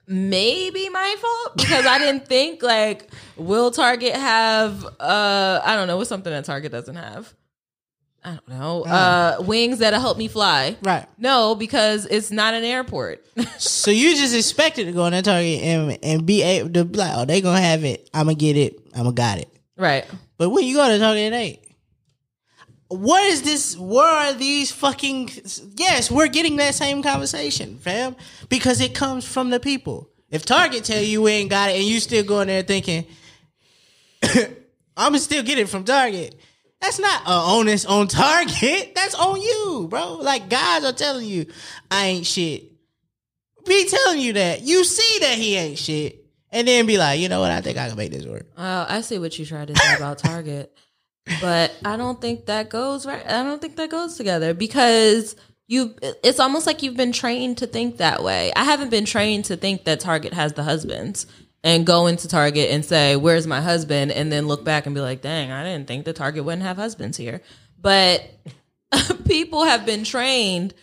Maybe 0.07 0.87
my 0.87 1.15
fault 1.19 1.57
because 1.57 1.85
I 1.85 1.97
didn't 1.97 2.27
think 2.27 2.63
like 2.63 3.09
will 3.35 3.71
Target 3.71 4.15
have 4.15 4.85
uh 4.99 5.61
I 5.65 5.75
don't 5.75 5.87
know 5.87 5.97
what's 5.97 6.07
something 6.09 6.31
that 6.31 6.45
Target 6.45 6.71
doesn't 6.71 6.95
have. 6.95 7.33
I 8.23 8.29
don't 8.29 8.47
know. 8.47 8.83
Uh 8.85 9.37
wings 9.41 9.79
that'll 9.79 9.99
help 9.99 10.17
me 10.17 10.29
fly. 10.29 10.77
Right. 10.81 11.05
No, 11.17 11.55
because 11.55 12.05
it's 12.05 12.31
not 12.31 12.53
an 12.53 12.63
airport. 12.63 13.25
So 13.57 13.91
you 13.91 14.15
just 14.15 14.35
expected 14.35 14.85
to 14.85 14.91
go 14.93 15.05
in 15.07 15.11
that 15.11 15.25
Target 15.25 15.61
and 15.61 15.97
and 16.03 16.25
be 16.25 16.41
able 16.41 16.69
to 16.69 16.85
be 16.85 16.97
like, 16.99 17.11
oh, 17.15 17.25
they 17.25 17.41
gonna 17.41 17.59
have 17.59 17.83
it. 17.83 18.09
I'm 18.13 18.27
gonna 18.27 18.35
get 18.35 18.55
it. 18.55 18.79
I'm 18.93 19.03
gonna 19.03 19.11
got 19.13 19.39
it. 19.39 19.49
right. 19.75 20.05
But 20.37 20.51
when 20.51 20.65
you 20.65 20.75
go 20.75 20.87
to 20.87 20.99
Target, 20.99 21.33
it 21.33 21.35
ain't. 21.35 21.59
What 22.87 23.23
is 23.23 23.41
this? 23.41 23.77
Where 23.77 24.05
are 24.05 24.33
these 24.33 24.71
fucking? 24.71 25.31
Yes, 25.75 26.11
we're 26.11 26.27
getting 26.27 26.57
that 26.57 26.75
same 26.75 27.01
conversation, 27.01 27.77
fam, 27.79 28.15
because 28.47 28.79
it 28.79 28.93
comes 28.93 29.25
from 29.25 29.49
the 29.49 29.59
people. 29.59 30.09
If 30.29 30.45
Target 30.45 30.83
tell 30.83 31.01
you 31.01 31.23
we 31.23 31.31
ain't 31.31 31.49
got 31.49 31.69
it, 31.69 31.77
and 31.77 31.83
you 31.83 31.99
still 31.99 32.23
going 32.23 32.47
there 32.47 32.61
thinking, 32.61 33.05
I'm 34.23 34.47
gonna 34.95 35.19
still 35.19 35.43
get 35.43 35.57
it 35.57 35.69
from 35.69 35.83
Target. 35.83 36.39
That's 36.81 36.99
not 36.99 37.23
a 37.25 37.31
onus 37.31 37.85
on 37.85 38.07
Target. 38.07 38.91
That's 38.95 39.15
on 39.15 39.41
you, 39.41 39.87
bro. 39.89 40.15
Like 40.15 40.49
guys 40.49 40.83
are 40.83 40.93
telling 40.93 41.25
you, 41.25 41.47
I 41.89 42.05
ain't 42.07 42.25
shit. 42.25 42.71
Be 43.65 43.87
telling 43.87 44.19
you 44.19 44.33
that. 44.33 44.61
You 44.61 44.83
see 44.83 45.19
that 45.21 45.37
he 45.37 45.55
ain't 45.55 45.79
shit, 45.79 46.23
and 46.51 46.67
then 46.67 46.85
be 46.85 46.99
like, 46.99 47.19
you 47.19 47.29
know 47.29 47.39
what? 47.39 47.49
I 47.49 47.61
think 47.61 47.79
I 47.79 47.87
can 47.87 47.97
make 47.97 48.11
this 48.11 48.25
work. 48.25 48.45
Oh, 48.55 48.85
I 48.87 49.01
see 49.01 49.17
what 49.17 49.39
you 49.39 49.45
tried 49.45 49.69
to 49.69 49.75
say 49.75 49.95
about 49.95 50.19
Target, 50.19 50.71
but 51.41 51.73
I 51.83 51.97
don't 51.97 52.21
think 52.21 52.45
that 52.45 52.69
goes 52.69 53.05
right. 53.05 53.25
I 53.25 53.43
don't 53.43 53.61
think 53.61 53.75
that 53.77 53.89
goes 53.89 54.15
together 54.17 54.53
because 54.53 55.35
you. 55.67 55.95
It's 56.23 56.39
almost 56.39 56.67
like 56.67 56.83
you've 56.83 56.97
been 56.97 57.11
trained 57.11 57.57
to 57.59 57.67
think 57.67 57.97
that 57.97 58.23
way. 58.23 58.51
I 58.55 58.63
haven't 58.63 58.89
been 58.89 59.05
trained 59.05 59.45
to 59.45 59.57
think 59.57 59.85
that 59.85 59.99
Target 59.99 60.33
has 60.33 60.53
the 60.53 60.63
husbands 60.63 61.25
and 61.63 61.85
go 61.85 62.07
into 62.07 62.27
Target 62.27 62.69
and 62.69 62.85
say, 62.85 63.15
"Where's 63.15 63.47
my 63.47 63.61
husband?" 63.61 64.11
and 64.11 64.31
then 64.31 64.47
look 64.47 64.63
back 64.63 64.85
and 64.85 64.93
be 64.93 65.01
like, 65.01 65.21
"Dang, 65.21 65.51
I 65.51 65.63
didn't 65.63 65.87
think 65.87 66.05
the 66.05 66.13
Target 66.13 66.45
wouldn't 66.45 66.63
have 66.63 66.77
husbands 66.77 67.17
here." 67.17 67.41
But 67.81 68.23
people 69.25 69.63
have 69.63 69.85
been 69.85 70.03
trained 70.03 70.73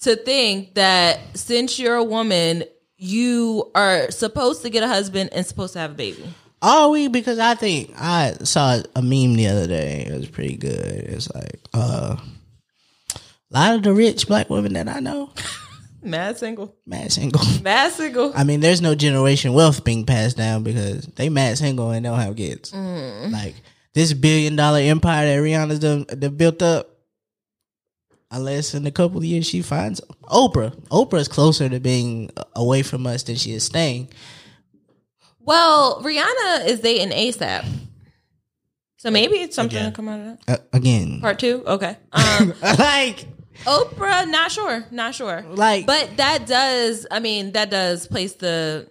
to 0.00 0.16
think 0.16 0.74
that 0.74 1.20
since 1.34 1.78
you're 1.78 1.94
a 1.94 2.04
woman, 2.04 2.64
you 2.96 3.70
are 3.74 4.10
supposed 4.10 4.62
to 4.62 4.70
get 4.70 4.82
a 4.82 4.88
husband 4.88 5.30
and 5.32 5.46
supposed 5.46 5.72
to 5.74 5.78
have 5.78 5.92
a 5.92 5.94
baby. 5.94 6.24
Are 6.62 6.88
we? 6.90 7.08
Because 7.08 7.38
I 7.40 7.56
think 7.56 7.92
I 7.98 8.34
saw 8.44 8.80
a 8.94 9.02
meme 9.02 9.34
the 9.34 9.48
other 9.48 9.66
day. 9.66 10.06
It 10.08 10.16
was 10.16 10.28
pretty 10.28 10.56
good. 10.56 10.70
It's 10.86 11.28
like 11.34 11.60
uh, 11.74 12.16
a 13.14 13.18
lot 13.50 13.74
of 13.74 13.82
the 13.82 13.92
rich 13.92 14.28
black 14.28 14.48
women 14.48 14.74
that 14.74 14.88
I 14.88 15.00
know, 15.00 15.30
Mad 16.02 16.38
single. 16.38 16.74
mad 16.86 17.12
single. 17.12 17.42
Mad 17.62 17.92
single. 17.92 18.32
I 18.34 18.44
mean, 18.44 18.60
there's 18.60 18.80
no 18.80 18.94
generation 18.94 19.52
wealth 19.54 19.82
being 19.84 20.06
passed 20.06 20.36
down 20.36 20.62
because 20.62 21.04
they 21.16 21.28
mad 21.28 21.58
single 21.58 21.90
and 21.90 22.04
don't 22.04 22.18
have 22.18 22.36
kids. 22.36 22.72
Like 22.74 23.54
this 23.94 24.12
billion 24.12 24.54
dollar 24.56 24.78
empire 24.78 25.26
that 25.26 25.42
Rihanna's 25.42 25.80
done, 25.80 26.04
done 26.04 26.36
built 26.36 26.62
up. 26.62 26.88
Unless 28.30 28.74
in 28.74 28.86
a 28.86 28.90
couple 28.90 29.18
of 29.18 29.24
years 29.24 29.46
she 29.46 29.60
finds 29.62 30.00
Oprah. 30.24 30.74
Oprah 30.88 31.18
is 31.20 31.28
closer 31.28 31.68
to 31.68 31.78
being 31.80 32.30
away 32.56 32.82
from 32.82 33.06
us 33.06 33.24
than 33.24 33.36
she 33.36 33.52
is 33.52 33.64
staying. 33.64 34.08
Well, 35.44 36.02
Rihanna 36.02 36.66
is 36.66 36.80
dating 36.80 37.10
ASAP. 37.10 37.66
So 38.98 39.10
maybe 39.10 39.34
it's 39.36 39.56
something 39.56 39.76
Again. 39.78 39.90
to 39.90 39.96
come 39.96 40.08
out 40.08 40.20
of 40.20 40.46
that. 40.46 40.60
Uh, 40.60 40.62
again, 40.72 41.20
Part 41.20 41.38
two? 41.40 41.64
Okay. 41.66 41.96
Um 42.12 42.54
like, 42.78 43.26
Oprah, 43.64 44.28
not 44.28 44.50
sure. 44.52 44.84
Not 44.90 45.14
sure. 45.14 45.44
like, 45.48 45.86
But 45.86 46.16
that 46.18 46.46
does 46.46 47.06
I 47.10 47.18
mean, 47.18 47.52
that 47.52 47.70
does 47.70 48.06
place 48.06 48.34
the 48.34 48.88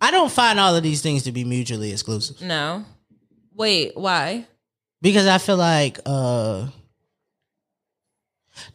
I 0.00 0.10
don't 0.10 0.32
find 0.32 0.58
all 0.58 0.74
of 0.74 0.82
these 0.82 1.02
things 1.02 1.24
to 1.24 1.32
be 1.32 1.44
mutually 1.44 1.92
exclusive 1.92 2.40
no. 2.40 2.84
Wait, 3.54 3.92
why? 3.96 4.46
because 5.02 5.26
I 5.26 5.36
feel 5.38 5.56
like 5.58 5.98
uh 6.06 6.68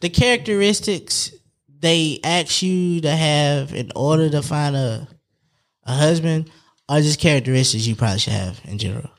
the 0.00 0.08
characteristics 0.08 1.32
they 1.78 2.20
ask 2.24 2.62
you 2.62 3.00
to 3.02 3.10
have 3.10 3.72
in 3.74 3.90
order 3.96 4.30
to 4.30 4.42
find 4.42 4.76
a 4.76 5.08
a 5.84 5.92
husband 5.94 6.50
are 6.88 7.00
just 7.00 7.20
characteristics 7.20 7.86
you 7.86 7.96
probably 7.96 8.18
should 8.18 8.32
have 8.32 8.60
in 8.64 8.78
general. 8.78 9.10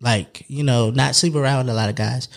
Like, 0.00 0.44
you 0.48 0.64
know, 0.64 0.90
not 0.90 1.14
sleep 1.14 1.34
around 1.36 1.68
a 1.68 1.74
lot 1.74 1.88
of 1.88 1.94
guys. 1.94 2.28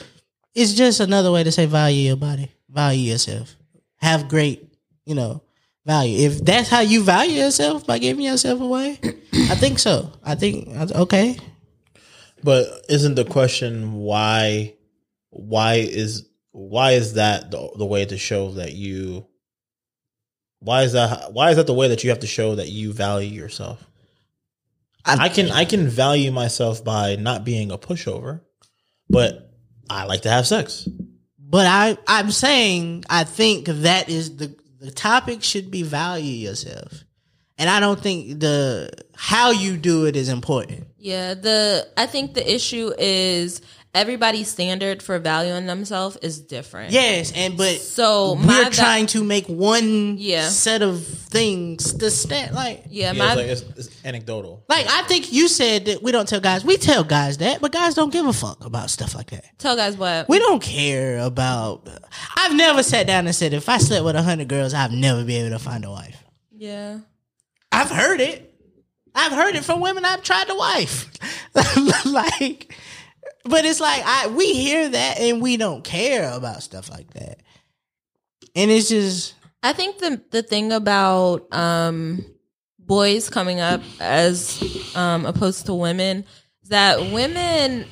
It's 0.54 0.74
just 0.74 1.00
another 1.00 1.32
way 1.32 1.44
to 1.44 1.52
say 1.52 1.66
value 1.66 2.08
your 2.08 2.16
body, 2.16 2.52
value 2.70 3.12
yourself, 3.12 3.56
have 3.98 4.28
great, 4.28 4.72
you 5.06 5.16
know, 5.16 5.42
value. 5.86 6.28
If 6.28 6.46
that's 6.46 6.70
how 6.70 6.82
you 6.82 7.04
value 7.04 7.42
yourself 7.42 7.86
by 7.86 7.98
giving 7.98 8.24
yourself 8.24 8.62
away, 8.62 9.00
I 9.34 9.56
think 9.56 9.80
so. 9.80 10.12
I 10.24 10.36
think 10.36 10.68
okay. 10.70 11.38
But 12.44 12.86
isn't 12.90 13.16
the 13.16 13.26
question 13.26 13.94
why? 13.94 14.76
Why 15.32 15.76
is 15.76 16.28
why 16.52 16.92
is 16.92 17.16
that 17.16 17.52
the, 17.52 17.70
the 17.78 17.86
way 17.86 18.06
to 18.06 18.18
show 18.18 18.52
that 18.52 18.74
you? 18.74 19.28
Why 20.66 20.82
is 20.82 20.94
that? 20.94 21.32
Why 21.32 21.52
is 21.52 21.58
that 21.58 21.68
the 21.68 21.74
way 21.74 21.88
that 21.90 22.04
you 22.04 22.10
have 22.10 22.20
to 22.20 22.28
show 22.28 22.56
that 22.56 22.70
you 22.70 22.92
value 22.92 23.30
yourself? 23.30 23.86
I 25.06 25.30
can 25.30 25.52
I 25.52 25.66
can 25.66 25.88
value 25.88 26.32
myself 26.32 26.84
by 26.84 27.16
not 27.16 27.46
being 27.46 27.72
a 27.72 27.78
pushover, 27.78 28.42
but 29.08 29.54
I 29.88 30.06
like 30.06 30.22
to 30.22 30.30
have 30.30 30.48
sex. 30.48 30.90
But 31.38 31.68
I, 31.68 31.98
I'm 32.08 32.32
saying 32.32 33.06
I 33.08 33.24
think 33.24 33.68
that 33.68 34.10
is 34.10 34.38
the 34.38 34.56
the 34.80 34.90
topic 34.90 35.44
should 35.44 35.70
be 35.70 35.84
value 35.84 36.34
yourself, 36.34 37.04
and 37.60 37.70
I 37.70 37.80
don't 37.80 38.00
think 38.00 38.40
the 38.40 38.90
how 39.16 39.52
you 39.52 39.78
do 39.78 40.06
it 40.06 40.16
is 40.16 40.30
important. 40.30 40.88
Yeah, 40.98 41.36
the 41.36 41.88
I 41.96 42.08
think 42.08 42.34
the 42.34 42.54
issue 42.56 42.92
is 42.98 43.62
everybody's 43.96 44.48
standard 44.50 45.02
for 45.02 45.18
valuing 45.18 45.66
themselves 45.66 46.18
is 46.18 46.40
different. 46.42 46.92
Yes, 46.92 47.32
and 47.36 47.58
but 47.58 47.80
So 47.80 48.34
we're 48.34 48.66
va- 48.66 48.70
trying 48.70 49.08
to 49.08 49.24
make 49.24 49.48
one 49.48 50.18
Yeah. 50.20 50.50
set 50.50 50.82
of 50.84 51.04
things 51.06 51.94
to 51.96 52.12
stand 52.12 52.54
like. 52.54 52.84
Yeah, 52.90 53.14
Yeah, 53.14 53.18
my 53.18 53.26
it's, 53.28 53.36
like, 53.36 53.48
it's, 53.78 53.88
it's 53.90 54.06
anecdotal. 54.06 54.64
Like 54.70 54.86
I 54.90 55.02
think 55.04 55.34
you 55.34 55.48
said 55.48 55.86
that 55.86 56.04
we 56.04 56.12
don't 56.12 56.28
tell 56.28 56.40
guys. 56.42 56.64
We 56.64 56.78
tell 56.78 57.04
guys 57.04 57.38
that, 57.40 57.62
but 57.62 57.72
guys 57.72 57.96
don't 57.96 58.12
give 58.12 58.26
a 58.28 58.34
fuck 58.34 58.64
about 58.66 58.90
stuff 58.90 59.16
like 59.16 59.32
that. 59.32 59.46
tell 59.58 59.76
guys 59.76 59.98
what. 59.98 60.28
We 60.30 60.38
don't 60.40 60.62
care 60.62 61.20
about. 61.20 61.88
I've 62.38 62.56
never 62.56 62.84
sat 62.84 63.08
down 63.08 63.26
and 63.26 63.36
said 63.36 63.54
if 63.54 63.68
I 63.70 63.78
slept 63.80 64.06
with 64.06 64.16
a 64.16 64.22
hundred 64.22 64.48
girls, 64.50 64.74
I'd 64.74 64.92
never 64.92 65.24
be 65.24 65.38
able 65.38 65.50
to 65.58 65.60
find 65.60 65.84
a 65.86 65.90
wife. 65.90 66.24
yeah. 66.56 67.00
I've 67.72 67.90
heard 67.90 68.22
it. 68.22 68.54
I've 69.14 69.32
heard 69.34 69.56
it 69.56 69.64
from 69.66 69.82
women 69.82 70.06
I've 70.06 70.24
tried 70.24 70.48
to 70.48 70.56
wife. 70.56 71.10
like, 72.06 72.74
but 73.46 73.66
it's 73.66 73.80
like 73.80 74.02
I 74.06 74.28
we 74.28 74.54
hear 74.54 74.90
that 74.90 75.20
and 75.20 75.42
we 75.42 75.58
don't 75.58 75.84
care 75.84 76.32
about 76.34 76.64
stuff 76.64 76.90
like 76.90 77.12
that. 77.14 77.42
And 78.56 78.72
it's 78.72 78.90
just 78.90 79.36
I 79.64 79.74
think 79.74 80.00
the 80.00 80.22
the 80.32 80.42
thing 80.42 80.72
about 80.72 81.54
um 81.54 82.26
boys 82.80 83.30
coming 83.30 83.60
up 83.60 83.82
as 84.00 84.62
um 84.96 85.26
opposed 85.26 85.66
to 85.68 85.74
women 85.74 86.26
is 86.64 86.70
that 86.70 87.00
women 87.12 87.86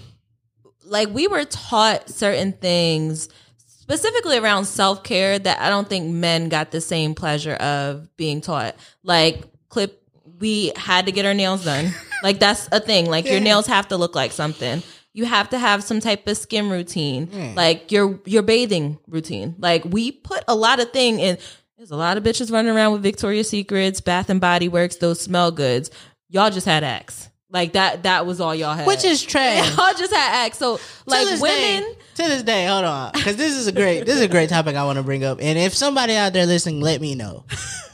like 0.86 1.10
we 1.10 1.28
were 1.28 1.46
taught 1.46 2.10
certain 2.10 2.54
things 2.54 3.30
specifically 3.66 4.38
around 4.38 4.66
self-care 4.66 5.38
that 5.40 5.60
I 5.60 5.70
don't 5.70 5.88
think 5.88 6.10
men 6.10 6.50
got 6.50 6.72
the 6.72 6.82
same 6.82 7.16
pleasure 7.16 7.56
of 7.56 8.16
being 8.18 8.42
taught. 8.42 8.76
Like 9.04 9.44
clip 9.70 10.00
we 10.40 10.72
had 10.76 11.06
to 11.06 11.12
get 11.12 11.26
our 11.26 11.34
nails 11.34 11.66
done. 11.66 11.94
like 12.24 12.40
that's 12.40 12.68
a 12.72 12.80
thing. 12.80 13.06
Like 13.06 13.26
your 13.26 13.40
nails 13.40 13.68
have 13.68 13.90
to 13.90 13.98
look 13.98 14.16
like 14.16 14.32
something. 14.32 14.82
You 15.14 15.26
have 15.26 15.50
to 15.52 15.60
have 15.60 15.84
some 15.84 16.00
type 16.00 16.28
of 16.28 16.38
skin 16.38 16.70
routine. 16.70 17.54
Like 17.56 17.92
your 17.92 18.20
your 18.26 18.42
bathing 18.42 18.98
routine. 19.08 19.56
Like 19.60 19.86
we 19.86 20.12
put 20.12 20.44
a 20.48 20.56
lot 20.56 20.80
of 20.80 20.92
thing 20.92 21.20
in 21.20 21.38
there's 21.78 21.92
a 21.92 21.96
lot 21.98 22.18
of 22.18 22.24
bitches 22.24 22.52
running 22.52 22.74
around 22.74 22.94
with 22.94 23.04
Victoria's 23.04 23.50
Secrets, 23.50 24.00
Bath 24.00 24.30
and 24.30 24.40
Body 24.40 24.70
Works, 24.70 24.96
those 24.98 25.20
smell 25.20 25.52
goods. 25.52 25.92
Y'all 26.30 26.50
just 26.50 26.66
had 26.66 26.84
Axe. 26.84 27.30
Like 27.50 27.74
that 27.74 28.04
that 28.04 28.26
was 28.26 28.42
all 28.42 28.56
y'all 28.56 28.74
had. 28.74 28.88
which 28.88 29.04
is 29.04 29.22
trash. 29.22 29.78
y'all 29.78 29.94
just 29.94 30.14
had 30.14 30.46
Axe. 30.46 30.58
So 30.58 30.80
like 31.06 31.28
this 31.28 31.42
women 31.42 31.84
day, 31.84 31.98
to 32.16 32.24
this 32.24 32.44
day, 32.44 32.66
hold 32.66 32.86
on, 32.86 33.12
because 33.14 33.36
this 33.36 33.54
is 33.54 33.68
a 33.68 33.72
great 33.72 34.06
this 34.06 34.16
is 34.16 34.22
a 34.22 34.28
great 34.28 34.50
topic 34.50 34.76
I 34.76 34.84
want 34.86 34.98
to 34.98 35.04
bring 35.04 35.24
up. 35.24 35.40
And 35.42 35.60
if 35.60 35.74
somebody 35.76 36.16
out 36.16 36.34
there 36.34 36.48
listening, 36.48 36.82
let 36.82 37.00
me 37.02 37.14
know. 37.14 37.46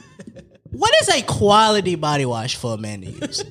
what 0.71 0.93
is 1.01 1.10
a 1.10 1.21
quality 1.23 1.95
body 1.95 2.25
wash 2.25 2.55
for 2.55 2.75
a 2.75 2.77
man 2.77 3.01
to 3.01 3.08
use? 3.08 3.43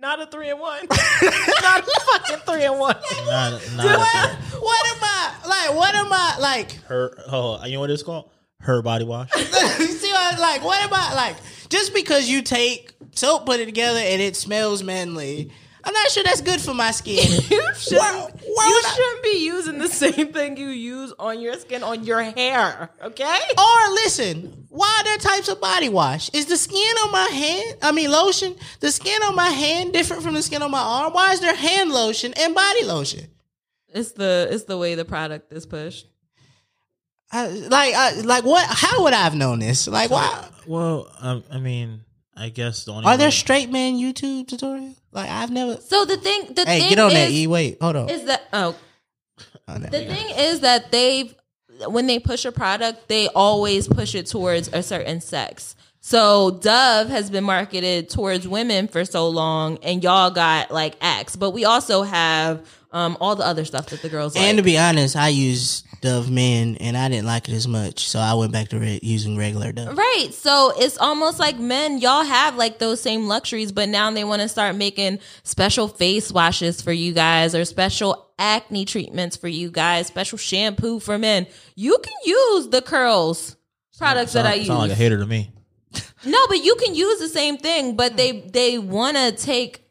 Not 0.00 0.20
a 0.20 0.26
three 0.26 0.50
and 0.50 0.60
one. 0.60 0.86
not 0.90 1.80
a 1.80 2.00
fucking 2.00 2.38
three 2.46 2.64
and 2.64 2.78
one. 2.78 2.96
Not, 3.26 3.52
what, 3.52 3.76
not 3.76 4.30
what 4.60 4.86
am 4.86 4.98
I 5.02 5.34
like? 5.46 5.76
What 5.76 5.94
am 5.94 6.12
I 6.12 6.36
like? 6.40 6.72
her. 6.84 7.16
Oh, 7.26 7.64
you 7.64 7.74
know 7.74 7.80
what 7.80 7.90
it's 7.90 8.02
called? 8.02 8.30
Her 8.60 8.82
body 8.82 9.04
wash. 9.04 9.30
you 9.36 9.42
see 9.42 10.10
what 10.10 10.34
I'm 10.34 10.40
like? 10.40 10.64
What 10.64 10.84
about 10.84 11.14
like 11.14 11.36
just 11.68 11.94
because 11.94 12.28
you 12.28 12.42
take 12.42 12.92
soap, 13.12 13.46
put 13.46 13.60
it 13.60 13.66
together, 13.66 14.00
and 14.00 14.20
it 14.20 14.36
smells 14.36 14.82
manly? 14.82 15.52
I'm 15.88 15.94
not 15.94 16.10
sure 16.10 16.22
that's 16.22 16.42
good 16.42 16.60
for 16.60 16.74
my 16.74 16.90
skin. 16.90 17.16
You 17.50 17.62
shouldn't, 17.78 18.02
Why- 18.02 18.30
why 18.46 18.66
you 18.68 18.82
shouldn't 18.94 19.22
be 19.22 19.44
using 19.46 19.78
the 19.78 19.88
same 19.88 20.32
thing 20.34 20.58
you 20.58 20.68
use 20.68 21.14
on 21.18 21.40
your 21.40 21.54
skin 21.54 21.82
on 21.82 22.04
your 22.04 22.22
hair. 22.22 22.90
Okay. 23.02 23.38
or 23.56 23.90
listen, 23.94 24.66
why 24.68 24.98
are 25.00 25.04
there 25.04 25.16
types 25.16 25.48
of 25.48 25.62
body 25.62 25.88
wash? 25.88 26.28
Is 26.34 26.44
the 26.44 26.58
skin 26.58 26.94
on 27.04 27.10
my 27.10 27.26
hand, 27.32 27.78
I 27.80 27.92
mean 27.92 28.10
lotion, 28.10 28.54
the 28.80 28.90
skin 28.92 29.22
on 29.22 29.34
my 29.34 29.48
hand 29.48 29.94
different 29.94 30.22
from 30.22 30.34
the 30.34 30.42
skin 30.42 30.60
on 30.60 30.70
my 30.70 30.80
arm? 30.80 31.14
Why 31.14 31.32
is 31.32 31.40
there 31.40 31.54
hand 31.54 31.90
lotion 31.90 32.34
and 32.36 32.54
body 32.54 32.84
lotion? 32.84 33.24
It's 33.88 34.12
the 34.12 34.46
it's 34.50 34.64
the 34.64 34.76
way 34.76 34.94
the 34.94 35.06
product 35.06 35.52
is 35.54 35.64
pushed. 35.64 36.06
I, 37.32 37.46
like, 37.48 37.94
I, 37.94 38.20
like 38.20 38.44
what? 38.44 38.66
How 38.68 39.04
would 39.04 39.14
I 39.14 39.22
have 39.22 39.34
known 39.34 39.60
this? 39.60 39.88
Like, 39.88 40.10
why? 40.10 40.48
well, 40.66 41.10
um, 41.20 41.44
I 41.50 41.58
mean, 41.58 42.02
I 42.36 42.50
guess 42.50 42.84
the 42.84 42.92
only 42.92 43.06
Are 43.06 43.16
there 43.16 43.30
straight 43.30 43.70
man 43.70 43.94
YouTube 43.94 44.46
tutorials? 44.46 44.96
Like, 45.12 45.30
I've 45.30 45.50
never. 45.50 45.76
So 45.80 46.04
the 46.04 46.16
thing 46.16 46.52
the 46.54 46.64
Hey, 46.66 46.80
thing 46.80 46.88
get 46.90 46.98
on 46.98 47.08
is, 47.08 47.14
that. 47.14 47.30
E. 47.30 47.46
Wait, 47.46 47.78
hold 47.80 47.96
on. 47.96 48.08
is 48.08 48.24
that 48.26 48.42
oh 48.52 48.74
Oh, 49.68 49.78
the 49.78 49.88
thing 49.88 50.30
is 50.36 50.60
that 50.60 50.90
they've 50.90 51.34
when 51.86 52.06
they 52.06 52.18
push 52.18 52.44
a 52.44 52.50
product, 52.52 53.08
they 53.08 53.28
always 53.28 53.86
push 53.86 54.14
it 54.14 54.26
towards 54.26 54.68
a 54.68 54.82
certain 54.82 55.20
sex. 55.20 55.76
So 56.00 56.52
Dove 56.62 57.08
has 57.08 57.30
been 57.30 57.44
marketed 57.44 58.08
towards 58.08 58.48
women 58.48 58.88
for 58.88 59.04
so 59.04 59.28
long, 59.28 59.78
and 59.82 60.02
y'all 60.02 60.30
got 60.30 60.70
like 60.70 60.96
Axe, 61.00 61.36
but 61.36 61.50
we 61.50 61.64
also 61.64 62.02
have 62.02 62.66
um, 62.92 63.16
all 63.20 63.36
the 63.36 63.44
other 63.44 63.64
stuff 63.64 63.86
that 63.90 64.02
the 64.02 64.08
girls 64.08 64.34
like. 64.34 64.44
And 64.44 64.56
to 64.58 64.62
be 64.62 64.78
honest, 64.78 65.14
I 65.16 65.28
use 65.28 65.82
Dove 66.00 66.30
Men, 66.30 66.76
and 66.80 66.96
I 66.96 67.08
didn't 67.08 67.26
like 67.26 67.48
it 67.48 67.54
as 67.54 67.66
much, 67.68 68.08
so 68.08 68.18
I 68.18 68.34
went 68.34 68.52
back 68.52 68.68
to 68.68 68.78
re- 68.78 69.00
using 69.02 69.36
regular 69.36 69.72
Dove. 69.72 69.96
Right. 69.96 70.28
So 70.32 70.72
it's 70.76 70.96
almost 70.98 71.38
like 71.38 71.58
men, 71.58 71.98
y'all 71.98 72.24
have 72.24 72.56
like 72.56 72.78
those 72.78 73.00
same 73.00 73.26
luxuries, 73.26 73.72
but 73.72 73.88
now 73.88 74.10
they 74.10 74.24
want 74.24 74.42
to 74.42 74.48
start 74.48 74.76
making 74.76 75.18
special 75.42 75.88
face 75.88 76.30
washes 76.32 76.80
for 76.80 76.92
you 76.92 77.12
guys 77.12 77.54
or 77.54 77.64
special 77.64 78.26
acne 78.38 78.84
treatments 78.84 79.36
for 79.36 79.48
you 79.48 79.70
guys, 79.70 80.06
special 80.06 80.38
shampoo 80.38 81.00
for 81.00 81.18
men. 81.18 81.46
You 81.74 81.98
can 82.02 82.14
use 82.24 82.68
the 82.68 82.80
curls 82.80 83.56
products 83.98 84.32
that 84.34 84.46
I 84.46 84.50
Sound, 84.50 84.58
use. 84.58 84.66
sound 84.68 84.80
like 84.80 84.90
a 84.92 84.94
hater 84.94 85.18
to 85.18 85.26
me. 85.26 85.50
No, 86.24 86.38
but 86.48 86.64
you 86.64 86.74
can 86.76 86.94
use 86.96 87.20
the 87.20 87.28
same 87.28 87.56
thing, 87.58 87.94
but 87.96 88.16
they 88.16 88.40
they 88.40 88.76
want 88.78 89.16
to 89.16 89.30
take 89.32 89.87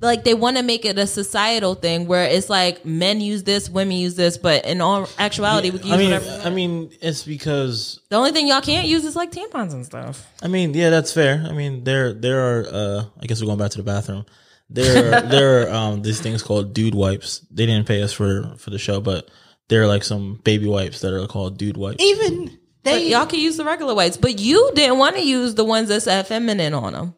like 0.00 0.24
they 0.24 0.34
want 0.34 0.56
to 0.56 0.62
make 0.62 0.84
it 0.84 0.98
a 0.98 1.06
societal 1.06 1.74
thing 1.74 2.06
where 2.06 2.24
it's 2.24 2.48
like 2.48 2.84
men 2.84 3.20
use 3.20 3.42
this, 3.42 3.68
women 3.68 3.96
use 3.96 4.14
this, 4.16 4.38
but 4.38 4.64
in 4.64 4.80
all 4.80 5.08
actuality, 5.18 5.70
we 5.70 5.78
can 5.78 5.88
use 5.88 5.94
I 5.94 5.98
mean, 5.98 6.10
whatever. 6.12 6.40
I 6.46 6.50
mean, 6.50 6.90
it's 7.00 7.22
because 7.22 8.00
the 8.08 8.16
only 8.16 8.32
thing 8.32 8.48
y'all 8.48 8.60
can't 8.60 8.86
use 8.86 9.04
is 9.04 9.16
like 9.16 9.30
tampons 9.30 9.72
and 9.72 9.84
stuff. 9.84 10.26
I 10.42 10.48
mean, 10.48 10.74
yeah, 10.74 10.90
that's 10.90 11.12
fair. 11.12 11.44
I 11.46 11.52
mean, 11.52 11.84
there 11.84 12.12
there 12.12 12.40
are. 12.40 12.66
uh 12.70 13.04
I 13.20 13.26
guess 13.26 13.40
we're 13.40 13.46
going 13.46 13.58
back 13.58 13.72
to 13.72 13.78
the 13.78 13.84
bathroom. 13.84 14.24
There 14.70 15.18
are, 15.18 15.20
there 15.28 15.62
are 15.68 15.74
um 15.74 16.02
these 16.02 16.20
things 16.20 16.42
called 16.42 16.72
dude 16.72 16.94
wipes. 16.94 17.46
They 17.50 17.66
didn't 17.66 17.86
pay 17.86 18.02
us 18.02 18.12
for 18.12 18.54
for 18.56 18.70
the 18.70 18.78
show, 18.78 19.00
but 19.00 19.30
there 19.68 19.82
are 19.82 19.86
like 19.86 20.04
some 20.04 20.40
baby 20.44 20.66
wipes 20.66 21.00
that 21.00 21.12
are 21.12 21.26
called 21.26 21.58
dude 21.58 21.76
wipes. 21.76 22.02
Even 22.02 22.46
But 22.46 22.58
they 22.84 23.10
y'all 23.10 23.26
can 23.26 23.40
use 23.40 23.56
the 23.56 23.64
regular 23.64 23.94
whites, 23.94 24.16
but 24.16 24.38
you 24.38 24.70
didn't 24.74 24.98
want 24.98 25.16
to 25.16 25.22
use 25.22 25.54
the 25.54 25.64
ones 25.64 25.88
that 25.88 26.00
said 26.02 26.26
feminine 26.26 26.74
on 26.74 26.92
them. 26.94 27.14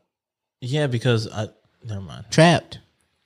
Yeah, 0.60 0.86
because 0.86 1.28
I 1.30 1.48
never 1.84 2.00
mind. 2.00 2.24
trapped. 2.30 2.78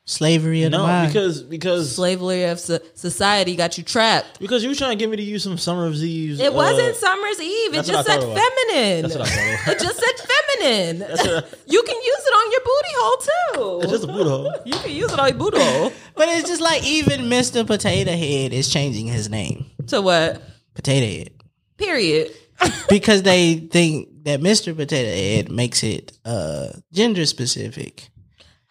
Slavery 0.09 0.63
of 0.63 0.71
the 0.71 0.79
No, 0.79 0.85
mind. 0.85 1.13
because 1.13 1.43
because 1.43 1.93
Slavery 1.97 2.45
of 2.45 2.61
so- 2.61 2.79
society 2.95 3.57
got 3.57 3.77
you 3.77 3.83
trapped. 3.83 4.39
because 4.39 4.63
you 4.63 4.69
were 4.69 4.75
trying 4.77 4.97
to 4.97 5.03
get 5.03 5.11
me 5.11 5.17
to 5.17 5.23
use 5.23 5.43
some 5.43 5.59
Summer's 5.59 6.05
Eve's. 6.05 6.39
It 6.39 6.53
uh, 6.53 6.55
wasn't 6.55 6.95
Summer's 6.95 7.41
Eve. 7.41 7.75
It 7.75 7.85
just 7.85 8.07
said 8.07 8.21
thought 8.21 8.23
it 8.23 8.29
was. 8.29 8.39
feminine. 8.39 9.03
That's 9.03 9.15
what 9.17 9.29
I 9.29 9.57
thought. 9.57 9.75
It 9.75 9.81
just 9.81 9.99
said 9.99 10.29
feminine. 10.61 11.01
what- 11.01 11.59
you 11.67 11.83
can 11.83 11.97
use 11.97 12.23
it 12.25 12.35
on 12.35 12.53
your 12.53 12.61
booty 12.61 12.93
hole 12.95 13.17
too. 13.17 13.81
It's 13.83 13.91
just 13.91 14.05
a 14.05 14.07
booty 14.07 14.31
hole. 14.31 14.53
you 14.65 14.75
can 14.75 14.93
use 14.93 15.13
it 15.13 15.19
on 15.19 15.29
your 15.29 15.39
booty 15.39 15.59
hole. 15.61 15.93
but 16.15 16.29
it's 16.29 16.49
just 16.49 16.61
like 16.63 16.85
even 16.85 17.23
Mr. 17.23 17.67
Potato 17.67 18.13
Head 18.13 18.53
is 18.53 18.69
changing 18.73 19.09
his 19.09 19.29
name. 19.29 19.67
To 19.89 20.01
what? 20.01 20.41
Potato 20.75 21.05
Head. 21.05 21.31
Period. 21.79 22.31
because 22.89 23.25
they 23.25 23.57
think 23.57 24.23
that 24.23 24.39
Mr. 24.41 24.75
Potato 24.75 25.11
Head 25.11 25.51
makes 25.51 25.83
it 25.83 26.17
uh 26.25 26.69
gender 26.93 27.27
specific. 27.27 28.09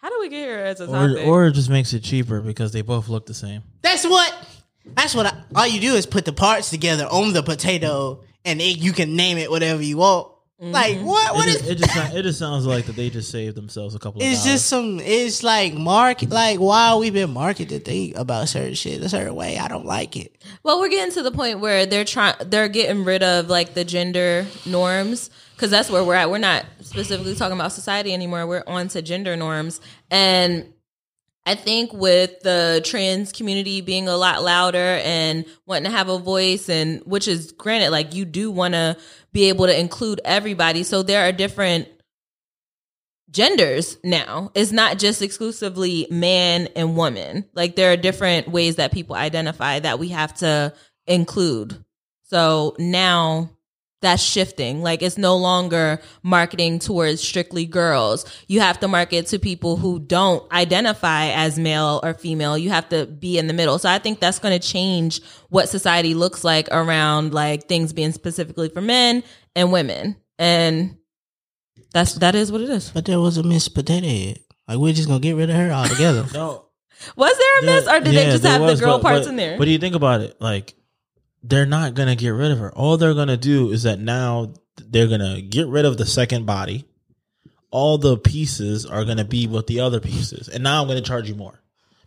How 0.06 0.10
do 0.10 0.20
we 0.20 0.28
get 0.28 0.38
here 0.38 0.58
as 0.60 0.80
a 0.80 0.84
Or 0.84 1.08
topic? 1.08 1.26
or 1.26 1.46
it 1.48 1.52
just 1.54 1.68
makes 1.68 1.92
it 1.92 1.98
cheaper 1.98 2.40
because 2.40 2.70
they 2.70 2.82
both 2.82 3.08
look 3.08 3.26
the 3.26 3.34
same. 3.34 3.64
That's 3.82 4.06
what. 4.06 4.32
That's 4.84 5.16
what. 5.16 5.26
I, 5.26 5.36
all 5.56 5.66
you 5.66 5.80
do 5.80 5.94
is 5.94 6.06
put 6.06 6.24
the 6.24 6.32
parts 6.32 6.70
together 6.70 7.06
on 7.06 7.32
the 7.32 7.42
potato, 7.42 8.22
and 8.44 8.60
it, 8.60 8.78
you 8.78 8.92
can 8.92 9.16
name 9.16 9.36
it 9.36 9.50
whatever 9.50 9.82
you 9.82 9.96
want. 9.96 10.28
Mm-hmm. 10.62 10.70
Like 10.70 10.98
what? 11.00 11.34
What 11.34 11.48
it, 11.48 11.56
is? 11.56 11.58
just, 11.62 11.70
it 11.72 11.78
just 11.78 12.14
it 12.14 12.22
just 12.22 12.38
sounds 12.38 12.66
like 12.66 12.86
that 12.86 12.94
they 12.94 13.10
just 13.10 13.32
saved 13.32 13.56
themselves 13.56 13.96
a 13.96 13.98
couple 13.98 14.22
of 14.22 14.28
It's 14.28 14.44
dollars. 14.44 14.52
just 14.60 14.66
some. 14.68 15.00
It's 15.00 15.42
like 15.42 15.74
market. 15.74 16.30
Like 16.30 16.60
why 16.60 16.94
we've 16.94 17.12
been 17.12 17.32
marketed 17.32 17.84
to 17.84 17.90
think 17.90 18.16
about 18.16 18.48
certain 18.48 18.74
shit 18.74 19.02
a 19.02 19.08
certain 19.08 19.34
way. 19.34 19.58
I 19.58 19.66
don't 19.66 19.86
like 19.86 20.14
it. 20.16 20.40
Well, 20.62 20.78
we're 20.78 20.88
getting 20.88 21.12
to 21.14 21.24
the 21.24 21.32
point 21.32 21.58
where 21.58 21.84
they're 21.84 22.04
trying, 22.04 22.36
they're 22.46 22.68
getting 22.68 23.04
rid 23.04 23.24
of 23.24 23.48
like 23.48 23.74
the 23.74 23.84
gender 23.84 24.46
norms 24.64 25.30
because 25.56 25.70
that's 25.70 25.90
where 25.90 26.04
we're 26.04 26.14
at. 26.14 26.30
We're 26.30 26.38
not 26.38 26.66
specifically 26.82 27.34
talking 27.34 27.56
about 27.56 27.72
society 27.72 28.12
anymore. 28.12 28.46
We're 28.46 28.64
on 28.66 28.88
to 28.88 29.02
gender 29.02 29.36
norms, 29.36 29.80
and 30.10 30.72
I 31.46 31.54
think 31.54 31.92
with 31.92 32.40
the 32.40 32.82
trans 32.84 33.32
community 33.32 33.80
being 33.80 34.08
a 34.08 34.16
lot 34.16 34.42
louder 34.42 35.00
and 35.04 35.46
wanting 35.64 35.84
to 35.84 35.96
have 35.96 36.08
a 36.08 36.18
voice, 36.18 36.68
and 36.68 37.00
which 37.06 37.28
is 37.28 37.52
granted, 37.52 37.90
like 37.90 38.14
you 38.14 38.24
do 38.24 38.50
want 38.50 38.74
to 38.74 38.96
be 39.32 39.48
able 39.48 39.66
to 39.66 39.78
include 39.78 40.20
everybody. 40.24 40.82
So 40.82 41.02
there 41.02 41.28
are 41.28 41.32
different 41.32 41.88
genders 43.30 43.98
now. 44.02 44.50
It's 44.54 44.72
not 44.72 44.98
just 44.98 45.22
exclusively 45.22 46.08
man 46.10 46.68
and 46.74 46.96
woman. 46.96 47.44
Like 47.54 47.76
there 47.76 47.92
are 47.92 47.96
different 47.96 48.48
ways 48.48 48.76
that 48.76 48.92
people 48.92 49.14
identify 49.14 49.78
that 49.78 49.98
we 49.98 50.08
have 50.08 50.34
to 50.38 50.72
include. 51.06 51.84
So 52.24 52.74
now 52.78 53.50
that's 54.02 54.22
shifting. 54.22 54.82
Like 54.82 55.02
it's 55.02 55.16
no 55.16 55.36
longer 55.36 56.00
marketing 56.22 56.78
towards 56.78 57.22
strictly 57.22 57.64
girls. 57.64 58.24
You 58.46 58.60
have 58.60 58.78
to 58.80 58.88
market 58.88 59.26
to 59.28 59.38
people 59.38 59.76
who 59.76 59.98
don't 59.98 60.50
identify 60.52 61.28
as 61.28 61.58
male 61.58 62.00
or 62.02 62.14
female. 62.14 62.58
You 62.58 62.70
have 62.70 62.88
to 62.90 63.06
be 63.06 63.38
in 63.38 63.46
the 63.46 63.54
middle. 63.54 63.78
So 63.78 63.88
I 63.88 63.98
think 63.98 64.20
that's 64.20 64.38
going 64.38 64.58
to 64.58 64.66
change 64.68 65.22
what 65.48 65.68
society 65.68 66.14
looks 66.14 66.44
like 66.44 66.68
around 66.70 67.32
like 67.32 67.68
things 67.68 67.92
being 67.92 68.12
specifically 68.12 68.68
for 68.68 68.80
men 68.82 69.22
and 69.54 69.72
women. 69.72 70.16
And 70.38 70.98
that's 71.92 72.14
that 72.16 72.34
is 72.34 72.52
what 72.52 72.60
it 72.60 72.68
is. 72.70 72.90
But 72.90 73.06
there 73.06 73.20
was 73.20 73.38
a 73.38 73.42
Miss 73.42 73.68
Potato 73.68 74.06
Head. 74.06 74.40
Like 74.68 74.78
we're 74.78 74.92
just 74.92 75.08
gonna 75.08 75.20
get 75.20 75.36
rid 75.36 75.48
of 75.48 75.56
her 75.56 75.70
altogether. 75.72 76.26
no. 76.34 76.64
Was 77.14 77.36
there 77.36 77.58
a 77.60 77.62
miss, 77.76 77.88
or 77.88 78.00
did 78.00 78.14
Yeah, 78.14 78.24
they 78.24 78.30
just 78.32 78.44
have 78.44 78.60
was, 78.62 78.78
the 78.80 78.84
girl 78.86 78.98
but- 78.98 79.02
parts 79.02 79.26
but- 79.26 79.30
in 79.30 79.36
there? 79.36 79.58
But 79.58 79.66
do 79.66 79.70
you 79.70 79.78
think 79.78 79.94
about 79.94 80.22
it? 80.22 80.36
Like, 80.40 80.74
they're 81.48 81.66
not 81.66 81.94
gonna 81.94 82.16
get 82.16 82.30
rid 82.30 82.50
of 82.50 82.58
her. 82.58 82.72
All 82.74 82.96
they're 82.96 83.14
gonna 83.14 83.36
do 83.36 83.70
is 83.70 83.82
that 83.84 83.98
now 84.00 84.52
they're 84.76 85.08
gonna 85.08 85.40
get 85.40 85.66
rid 85.68 85.84
of 85.84 85.96
the 85.96 86.06
second 86.06 86.46
body. 86.46 86.84
All 87.70 87.98
the 87.98 88.16
pieces 88.16 88.86
are 88.86 89.04
gonna 89.04 89.24
be 89.24 89.46
with 89.46 89.66
the 89.66 89.80
other 89.80 90.00
pieces, 90.00 90.48
and 90.48 90.62
now 90.64 90.80
I'm 90.82 90.88
gonna 90.88 91.00
charge 91.00 91.28
you 91.28 91.34
more. 91.34 91.60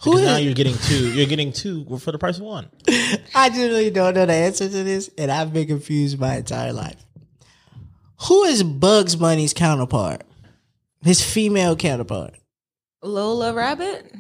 Who 0.04 0.12
Because 0.12 0.22
is- 0.22 0.28
now 0.28 0.38
you're 0.38 0.54
getting 0.54 0.78
two. 0.78 1.12
You're 1.14 1.26
getting 1.28 1.52
two 1.52 1.98
for 2.00 2.12
the 2.12 2.18
price 2.18 2.38
of 2.38 2.44
one. 2.44 2.70
I 3.36 3.50
genuinely 3.50 3.90
don't 3.92 4.14
know 4.16 4.26
the 4.26 4.34
answer 4.34 4.68
to 4.70 4.84
this, 4.84 5.10
and 5.18 5.30
I've 5.32 5.52
been 5.54 5.68
confused 5.68 6.20
my 6.20 6.38
entire 6.38 6.72
life. 6.74 7.06
Who 8.28 8.44
is 8.44 8.64
Bugs 8.64 9.16
Bunny's 9.16 9.54
counterpart? 9.54 10.22
His 11.02 11.22
female 11.24 11.76
counterpart. 11.76 12.36
Lola 13.02 13.54
Rabbit. 13.54 14.14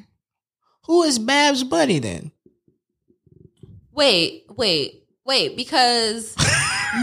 Who 0.85 1.03
is 1.03 1.19
Babs 1.19 1.63
Bunny 1.63 1.99
then? 1.99 2.31
Wait, 3.91 4.45
wait, 4.49 5.03
wait, 5.29 5.55
because 5.55 6.35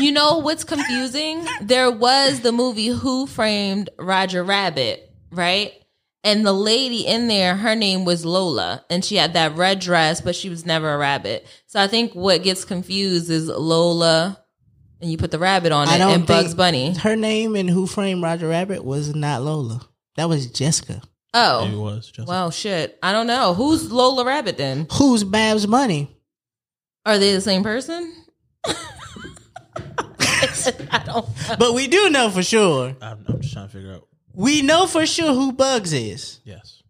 you 0.00 0.10
know 0.10 0.38
what's 0.38 0.64
confusing? 0.64 1.46
There 1.60 1.92
was 1.92 2.40
the 2.40 2.50
movie 2.50 2.88
Who 2.88 3.28
Framed 3.28 3.88
Roger 3.98 4.42
Rabbit, 4.42 5.12
right? 5.30 5.72
And 6.24 6.44
the 6.44 6.52
lady 6.52 7.06
in 7.06 7.28
there, 7.28 7.54
her 7.54 7.76
name 7.76 8.04
was 8.04 8.26
Lola, 8.26 8.84
and 8.90 9.04
she 9.04 9.14
had 9.14 9.34
that 9.34 9.56
red 9.56 9.78
dress, 9.78 10.20
but 10.20 10.34
she 10.34 10.48
was 10.48 10.66
never 10.66 10.92
a 10.92 10.98
rabbit. 10.98 11.46
So 11.66 11.80
I 11.80 11.86
think 11.86 12.14
what 12.16 12.42
gets 12.42 12.64
confused 12.64 13.30
is 13.30 13.46
Lola, 13.46 14.42
and 15.00 15.08
you 15.08 15.18
put 15.18 15.30
the 15.30 15.38
rabbit 15.38 15.70
on 15.70 15.86
I 15.86 15.94
it, 15.94 16.00
and 16.00 16.26
Bugs 16.26 16.56
Bunny. 16.56 16.94
Her 16.94 17.14
name 17.14 17.54
in 17.54 17.68
Who 17.68 17.86
Framed 17.86 18.24
Roger 18.24 18.48
Rabbit 18.48 18.84
was 18.84 19.14
not 19.14 19.42
Lola. 19.42 19.82
That 20.16 20.28
was 20.28 20.50
Jessica. 20.50 21.00
Oh. 21.32 21.60
Maybe 21.60 21.74
it 21.74 21.78
Oh, 21.78 21.82
was 21.82 22.10
just 22.10 22.26
well, 22.26 22.50
shit. 22.50 22.98
I 23.04 23.12
don't 23.12 23.28
know. 23.28 23.54
Who's 23.54 23.92
Lola 23.92 24.24
Rabbit 24.24 24.56
then? 24.56 24.88
Who's 24.90 25.22
Babs 25.22 25.66
Bunny? 25.66 26.10
Are 27.06 27.18
they 27.18 27.32
the 27.32 27.40
same 27.40 27.62
person? 27.62 28.12
I 30.88 31.02
don't 31.06 31.26
know. 31.48 31.56
But 31.58 31.74
we 31.74 31.86
do 31.86 32.10
know 32.10 32.30
for 32.30 32.42
sure. 32.42 32.96
I'm, 33.00 33.24
I'm 33.28 33.40
just 33.40 33.52
trying 33.54 33.68
to 33.68 33.72
figure 33.72 33.92
out. 33.94 34.06
We 34.34 34.60
know 34.62 34.86
for 34.86 35.06
sure 35.06 35.32
who 35.32 35.52
Bugs 35.52 35.92
is. 35.92 36.40
Yes. 36.44 36.82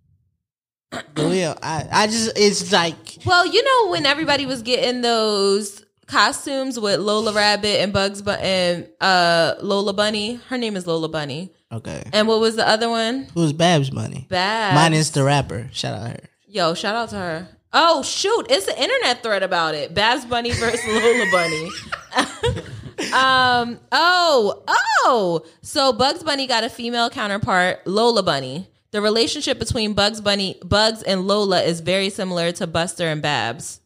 But 0.90 1.04
we, 1.16 1.44
I, 1.44 1.86
I 1.92 2.06
just, 2.06 2.32
it's 2.36 2.72
like, 2.72 2.96
Well, 3.24 3.46
you 3.46 3.62
know 3.62 3.90
when 3.90 4.06
everybody 4.06 4.46
was 4.46 4.62
getting 4.62 5.02
those 5.02 5.84
costumes 6.06 6.80
with 6.80 6.98
Lola 7.00 7.32
Rabbit 7.32 7.80
and 7.82 7.92
Bugs 7.92 8.22
Bu- 8.22 8.30
and 8.30 8.88
uh, 9.00 9.54
Lola 9.60 9.92
Bunny. 9.92 10.36
Her 10.48 10.56
name 10.58 10.76
is 10.76 10.86
Lola 10.86 11.08
Bunny. 11.08 11.52
okay. 11.70 12.02
And 12.12 12.26
what 12.26 12.40
was 12.40 12.56
the 12.56 12.66
other 12.66 12.88
one? 12.88 13.26
Who's 13.34 13.52
Babs 13.52 13.90
Bunny? 13.90 14.26
Babs. 14.30 14.74
Mine 14.74 14.94
is 14.94 15.10
the 15.10 15.22
rapper. 15.24 15.68
Shout 15.72 16.00
out 16.00 16.08
her. 16.12 16.20
Yo, 16.46 16.74
shout 16.74 16.94
out 16.94 17.10
to 17.10 17.16
her. 17.16 17.48
Oh 17.78 18.02
shoot, 18.02 18.46
it's 18.48 18.66
an 18.68 18.76
internet 18.78 19.22
thread 19.22 19.42
about 19.42 19.74
it. 19.74 19.92
Babs 19.92 20.24
Bunny 20.24 20.50
versus 20.52 20.80
Lola 20.88 21.26
Bunny. 21.30 21.68
um. 23.12 23.78
Oh. 23.92 24.62
Oh. 24.68 25.44
So 25.60 25.92
Bugs 25.92 26.22
Bunny 26.22 26.46
got 26.46 26.64
a 26.64 26.70
female 26.70 27.10
counterpart, 27.10 27.86
Lola 27.86 28.22
Bunny. 28.22 28.68
The 28.92 29.02
relationship 29.02 29.58
between 29.58 29.92
Bugs 29.92 30.22
Bunny, 30.22 30.56
Bugs 30.64 31.02
and 31.02 31.26
Lola 31.26 31.60
is 31.62 31.80
very 31.80 32.08
similar 32.08 32.50
to 32.52 32.66
Buster 32.66 33.08
and 33.08 33.20
Babs. 33.20 33.80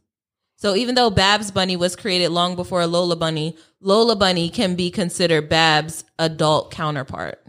So 0.55 0.77
even 0.77 0.95
though 0.95 1.11
Babs 1.11 1.51
Bunny 1.51 1.77
was 1.77 1.97
created 1.97 2.29
long 2.29 2.55
before 2.55 2.87
Lola 2.87 3.17
Bunny, 3.17 3.57
Lola 3.81 4.15
Bunny 4.15 4.51
can 4.51 4.77
be 4.77 4.91
considered 4.93 5.49
Babs' 5.49 6.05
adult 6.19 6.71
counterpart. 6.71 7.43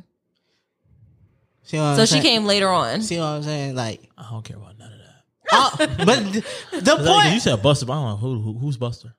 See 1.64 1.78
what 1.78 1.84
I'm 1.84 1.96
So 1.98 2.06
she 2.06 2.14
saying? 2.14 2.24
came 2.24 2.46
later 2.46 2.70
on. 2.70 3.02
See 3.02 3.18
what 3.20 3.26
I'm 3.26 3.44
saying? 3.44 3.76
Like, 3.76 4.10
I 4.18 4.28
don't 4.32 4.44
care 4.44 4.58
about 4.58 4.71
none 5.52 5.72
of 5.72 5.78
that. 5.78 6.02
oh, 6.02 6.06
but 6.06 6.20
th- 6.34 6.46
the 6.84 6.96
Cause 6.96 7.06
like, 7.06 7.34
you 7.34 7.40
said 7.40 7.62
Buster, 7.62 7.86
but 7.86 7.94
I 7.94 7.96
don't 7.96 8.10
know 8.10 8.18
who, 8.18 8.42
who 8.42 8.60
who's 8.60 8.78
Buster. 8.78 9.14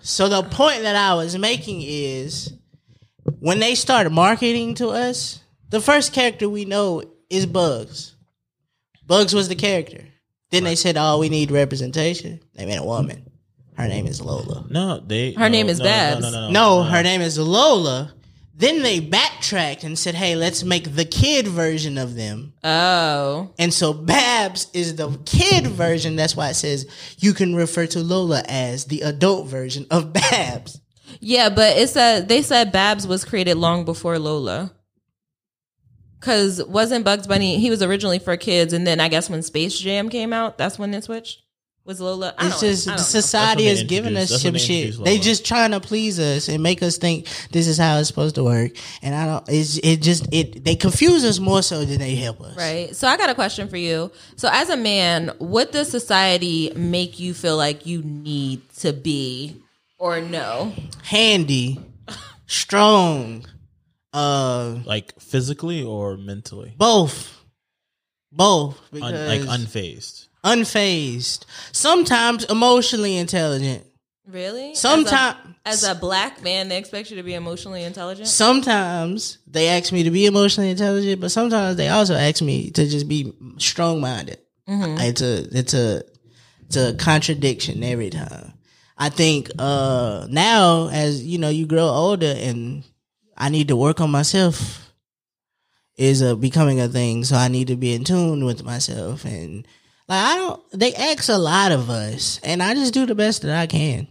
So 0.00 0.28
the 0.28 0.42
point 0.42 0.82
that 0.82 0.96
I 0.96 1.14
was 1.14 1.36
making 1.36 1.82
is 1.82 2.52
when 3.40 3.60
they 3.60 3.74
started 3.74 4.10
marketing 4.10 4.74
to 4.76 4.88
us, 4.88 5.40
the 5.68 5.80
first 5.80 6.12
character 6.12 6.48
we 6.48 6.64
know 6.64 7.02
is 7.30 7.46
Bugs. 7.46 8.14
Bugs 9.06 9.34
was 9.34 9.48
the 9.48 9.54
character. 9.54 10.04
Then 10.50 10.64
they 10.64 10.74
said, 10.74 10.96
"Oh, 10.98 11.18
we 11.18 11.28
need 11.28 11.50
representation." 11.50 12.40
They 12.54 12.66
made 12.66 12.78
a 12.78 12.84
woman. 12.84 13.30
Her 13.74 13.88
name 13.88 14.06
is 14.06 14.20
Lola. 14.20 14.66
No, 14.70 15.00
they. 15.00 15.32
Her 15.32 15.48
no, 15.48 15.48
name 15.48 15.68
is 15.68 15.78
no, 15.78 15.84
no, 15.84 15.90
Babs. 15.90 16.22
No, 16.22 16.30
no, 16.30 16.40
no, 16.40 16.50
No, 16.50 16.82
her 16.82 17.02
name 17.02 17.20
is 17.22 17.38
Lola. 17.38 18.12
Then 18.54 18.82
they 18.82 19.00
backtracked 19.00 19.82
and 19.82 19.98
said, 19.98 20.14
"Hey, 20.14 20.36
let's 20.36 20.62
make 20.62 20.94
the 20.94 21.04
kid 21.04 21.48
version 21.48 21.96
of 21.96 22.14
them." 22.14 22.52
Oh. 22.62 23.50
And 23.58 23.72
so 23.72 23.92
Babs 23.92 24.66
is 24.74 24.96
the 24.96 25.18
kid 25.24 25.66
version. 25.66 26.16
That's 26.16 26.36
why 26.36 26.50
it 26.50 26.54
says 26.54 26.86
you 27.18 27.32
can 27.32 27.54
refer 27.54 27.86
to 27.86 28.00
Lola 28.00 28.42
as 28.46 28.84
the 28.84 29.00
adult 29.00 29.48
version 29.48 29.86
of 29.90 30.12
Babs. 30.12 30.80
Yeah, 31.20 31.48
but 31.48 31.76
it 31.76 31.88
said 31.88 32.28
they 32.28 32.42
said 32.42 32.72
Babs 32.72 33.06
was 33.06 33.24
created 33.24 33.56
long 33.56 33.84
before 33.84 34.18
Lola. 34.18 34.72
Because 36.20 36.62
wasn't 36.64 37.04
Bugs 37.04 37.26
Bunny? 37.26 37.58
He 37.58 37.70
was 37.70 37.82
originally 37.82 38.20
for 38.20 38.36
kids, 38.36 38.72
and 38.72 38.86
then 38.86 39.00
I 39.00 39.08
guess 39.08 39.28
when 39.28 39.42
Space 39.42 39.78
Jam 39.78 40.08
came 40.08 40.32
out, 40.32 40.56
that's 40.56 40.78
when 40.78 40.94
it 40.94 41.04
switched. 41.04 41.41
Was 41.84 42.00
Lola? 42.00 42.32
I 42.38 42.46
It's 42.46 42.60
don't- 42.60 42.70
just 42.70 42.88
I 42.88 42.94
don't 42.96 43.04
society 43.04 43.66
is 43.66 43.82
giving 43.82 44.16
us 44.16 44.30
introduced- 44.30 44.42
some 44.42 44.52
they 44.52 44.58
shit. 44.60 44.70
introduced 44.76 45.04
They 45.04 45.10
Lola. 45.14 45.22
just 45.24 45.44
trying 45.44 45.70
to 45.72 45.80
please 45.80 46.18
us 46.20 46.48
and 46.48 46.62
make 46.62 46.80
us 46.80 46.96
think 46.96 47.26
this 47.50 47.66
is 47.66 47.76
how 47.76 47.98
it's 47.98 48.06
supposed 48.06 48.36
to 48.36 48.44
work. 48.44 48.70
And 49.02 49.14
I 49.16 49.26
don't. 49.26 49.44
It's 49.48 49.78
it 49.78 49.96
just 50.00 50.26
it 50.32 50.64
they 50.64 50.76
confuse 50.76 51.24
us 51.24 51.40
more 51.40 51.60
so 51.60 51.84
than 51.84 51.98
they 51.98 52.14
help 52.14 52.40
us. 52.40 52.56
Right. 52.56 52.94
So 52.94 53.08
I 53.08 53.16
got 53.16 53.30
a 53.30 53.34
question 53.34 53.68
for 53.68 53.76
you. 53.76 54.12
So 54.36 54.48
as 54.52 54.68
a 54.70 54.76
man, 54.76 55.32
what 55.38 55.72
does 55.72 55.88
society 55.88 56.70
make 56.76 57.18
you 57.18 57.34
feel 57.34 57.56
like 57.56 57.84
you 57.84 58.02
need 58.02 58.60
to 58.78 58.92
be 58.92 59.56
or 59.98 60.20
no? 60.20 60.72
Handy, 61.02 61.80
strong, 62.46 63.44
uh, 64.12 64.76
Like 64.84 65.20
physically 65.20 65.82
or 65.82 66.16
mentally? 66.16 66.74
both, 66.76 67.30
both. 68.30 68.78
Un, 68.92 69.00
Because 69.00 69.28
like 69.28 69.60
unfazed. 69.60 70.21
Unfazed. 70.44 71.44
Sometimes 71.72 72.44
emotionally 72.44 73.16
intelligent. 73.16 73.84
Really? 74.26 74.74
Sometime- 74.74 75.36
as 75.64 75.82
a, 75.84 75.88
as 75.88 75.96
a 75.96 76.00
black 76.00 76.42
man, 76.42 76.68
they 76.68 76.78
expect 76.78 77.10
you 77.10 77.16
to 77.16 77.22
be 77.22 77.34
emotionally 77.34 77.82
intelligent. 77.84 78.28
Sometimes 78.28 79.38
they 79.46 79.68
ask 79.68 79.92
me 79.92 80.02
to 80.04 80.10
be 80.10 80.26
emotionally 80.26 80.70
intelligent, 80.70 81.20
but 81.20 81.30
sometimes 81.30 81.76
they 81.76 81.88
also 81.88 82.14
ask 82.14 82.42
me 82.42 82.70
to 82.70 82.88
just 82.88 83.08
be 83.08 83.32
strong 83.58 84.00
minded. 84.00 84.38
It's 84.68 85.20
a 85.22 85.46
it's 85.58 85.74
a 85.74 86.02
it's 86.66 86.76
a 86.76 86.94
contradiction 86.94 87.82
every 87.82 88.10
time. 88.10 88.52
I 88.96 89.08
think 89.08 89.50
uh 89.58 90.26
now 90.30 90.88
as 90.88 91.22
you 91.24 91.38
know 91.38 91.48
you 91.48 91.66
grow 91.66 91.86
older 91.88 92.32
and 92.36 92.84
I 93.36 93.48
need 93.48 93.68
to 93.68 93.76
work 93.76 94.00
on 94.00 94.10
myself 94.10 94.92
is 95.96 96.22
uh, 96.22 96.34
becoming 96.36 96.80
a 96.80 96.88
thing. 96.88 97.24
So 97.24 97.36
I 97.36 97.48
need 97.48 97.66
to 97.68 97.76
be 97.76 97.92
in 97.92 98.04
tune 98.04 98.44
with 98.44 98.64
myself 98.64 99.24
and 99.24 99.66
like 100.12 100.24
I 100.24 100.36
don't 100.36 100.62
they 100.72 100.94
ask 100.94 101.28
a 101.30 101.38
lot 101.38 101.72
of 101.72 101.88
us 101.88 102.38
and 102.44 102.62
I 102.62 102.74
just 102.74 102.92
do 102.92 103.06
the 103.06 103.14
best 103.14 103.42
that 103.42 103.56
I 103.56 103.66
can. 103.66 104.06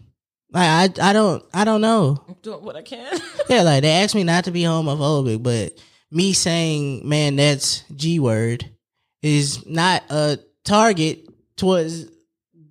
Like 0.52 0.98
I 1.00 1.10
I 1.10 1.14
don't 1.14 1.44
I 1.54 1.64
don't 1.64 1.82
know. 1.82 2.24
I'm 2.28 2.36
doing 2.42 2.64
what 2.64 2.76
I 2.76 2.82
can. 2.82 3.20
Yeah, 3.50 3.64
like 3.64 3.84
they 3.84 3.92
asked 3.92 4.16
me 4.16 4.24
not 4.24 4.46
to 4.46 4.52
be 4.52 4.62
homophobic, 4.62 5.44
but 5.44 5.78
me 6.10 6.34
saying, 6.34 7.08
man, 7.08 7.36
that's 7.36 7.84
G 7.96 8.20
word 8.20 8.70
is 9.22 9.66
not 9.66 10.04
a 10.10 10.40
target 10.64 11.28
towards 11.56 12.06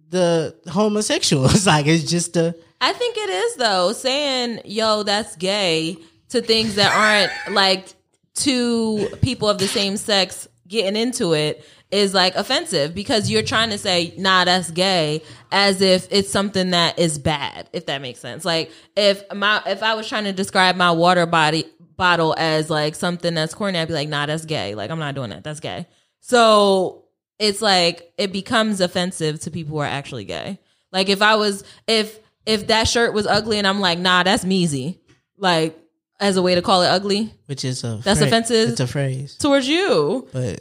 the 0.09 0.57
homosexuals. 0.69 1.67
like 1.69 1.87
it's 1.87 2.11
just 2.11 2.37
a 2.37 2.57
I 2.81 2.93
think 2.93 3.17
it 3.17 3.31
is 3.31 3.57
though. 3.57 3.93
Saying 3.93 4.63
"yo, 4.65 5.05
that's 5.05 5.37
gay" 5.37 5.99
to 6.31 6.41
things 6.41 6.75
that 6.77 6.93
aren't 6.93 7.55
like 7.55 7.95
two 8.35 9.09
people 9.23 9.49
of 9.49 9.59
the 9.59 9.69
same 9.69 9.97
sex 9.97 10.49
getting 10.67 10.97
into 10.97 11.35
it 11.35 11.65
is 11.91 12.15
like 12.15 12.35
offensive 12.37 12.95
because 12.95 13.31
you're 13.31 13.43
trying 13.43 13.71
to 13.71 13.79
say 13.79 14.15
"nah, 14.17 14.45
that's 14.45 14.71
gay" 14.71 15.23
as 15.51 15.81
if 15.81 16.07
it's 16.11 16.31
something 16.31 16.71
that 16.71 16.99
is 16.99 17.19
bad. 17.19 17.69
If 17.73 17.87
that 17.87 18.01
makes 18.01 18.21
sense. 18.21 18.45
Like 18.45 18.71
if 18.97 19.23
my 19.35 19.63
if 19.67 19.83
I 19.83 19.95
was 19.95 20.09
trying 20.09 20.25
to 20.25 20.33
describe 20.33 20.77
my 20.77 20.93
water 20.93 21.27
body 21.27 21.65
bottle 21.97 22.35
as 22.39 22.71
like 22.71 22.95
something 22.95 23.35
that's 23.35 23.55
corny, 23.55 23.79
I'd 23.79 23.89
be 23.89 23.95
like, 23.95 24.09
"Nah, 24.09 24.27
that's 24.27 24.45
gay." 24.45 24.75
Like 24.75 24.91
I'm 24.91 24.99
not 24.99 25.15
doing 25.15 25.31
that. 25.31 25.45
That's 25.45 25.61
gay. 25.61 25.87
So 26.21 27.05
it's 27.39 27.63
like 27.63 28.13
it 28.19 28.33
becomes 28.33 28.81
offensive 28.81 29.41
to 29.41 29.51
people 29.51 29.73
who 29.77 29.79
are 29.83 29.87
actually 29.87 30.25
gay. 30.25 30.59
Like 30.93 31.09
if 31.09 31.23
I 31.23 31.37
was 31.37 31.65
if 31.87 32.19
if 32.47 32.69
that 32.69 32.89
shirt 32.89 33.15
was 33.15 33.27
ugly 33.27 33.59
and 33.59 33.67
I'm 33.67 33.81
like, 33.81 33.99
nah, 33.99 34.23
that's 34.23 34.45
measy. 34.45 34.99
Like 35.37 35.77
as 36.21 36.37
a 36.37 36.43
way 36.43 36.55
to 36.55 36.63
call 36.63 36.83
it 36.83 36.89
ugly 36.89 37.33
which 37.47 37.65
is 37.65 37.83
a 37.83 37.99
That's 38.05 38.19
phra- 38.21 38.29
offensive? 38.29 38.69
It's 38.71 38.81
a 38.81 38.87
phrase, 38.87 39.37
towards 39.37 39.67
you. 39.67 40.29
but 40.33 40.61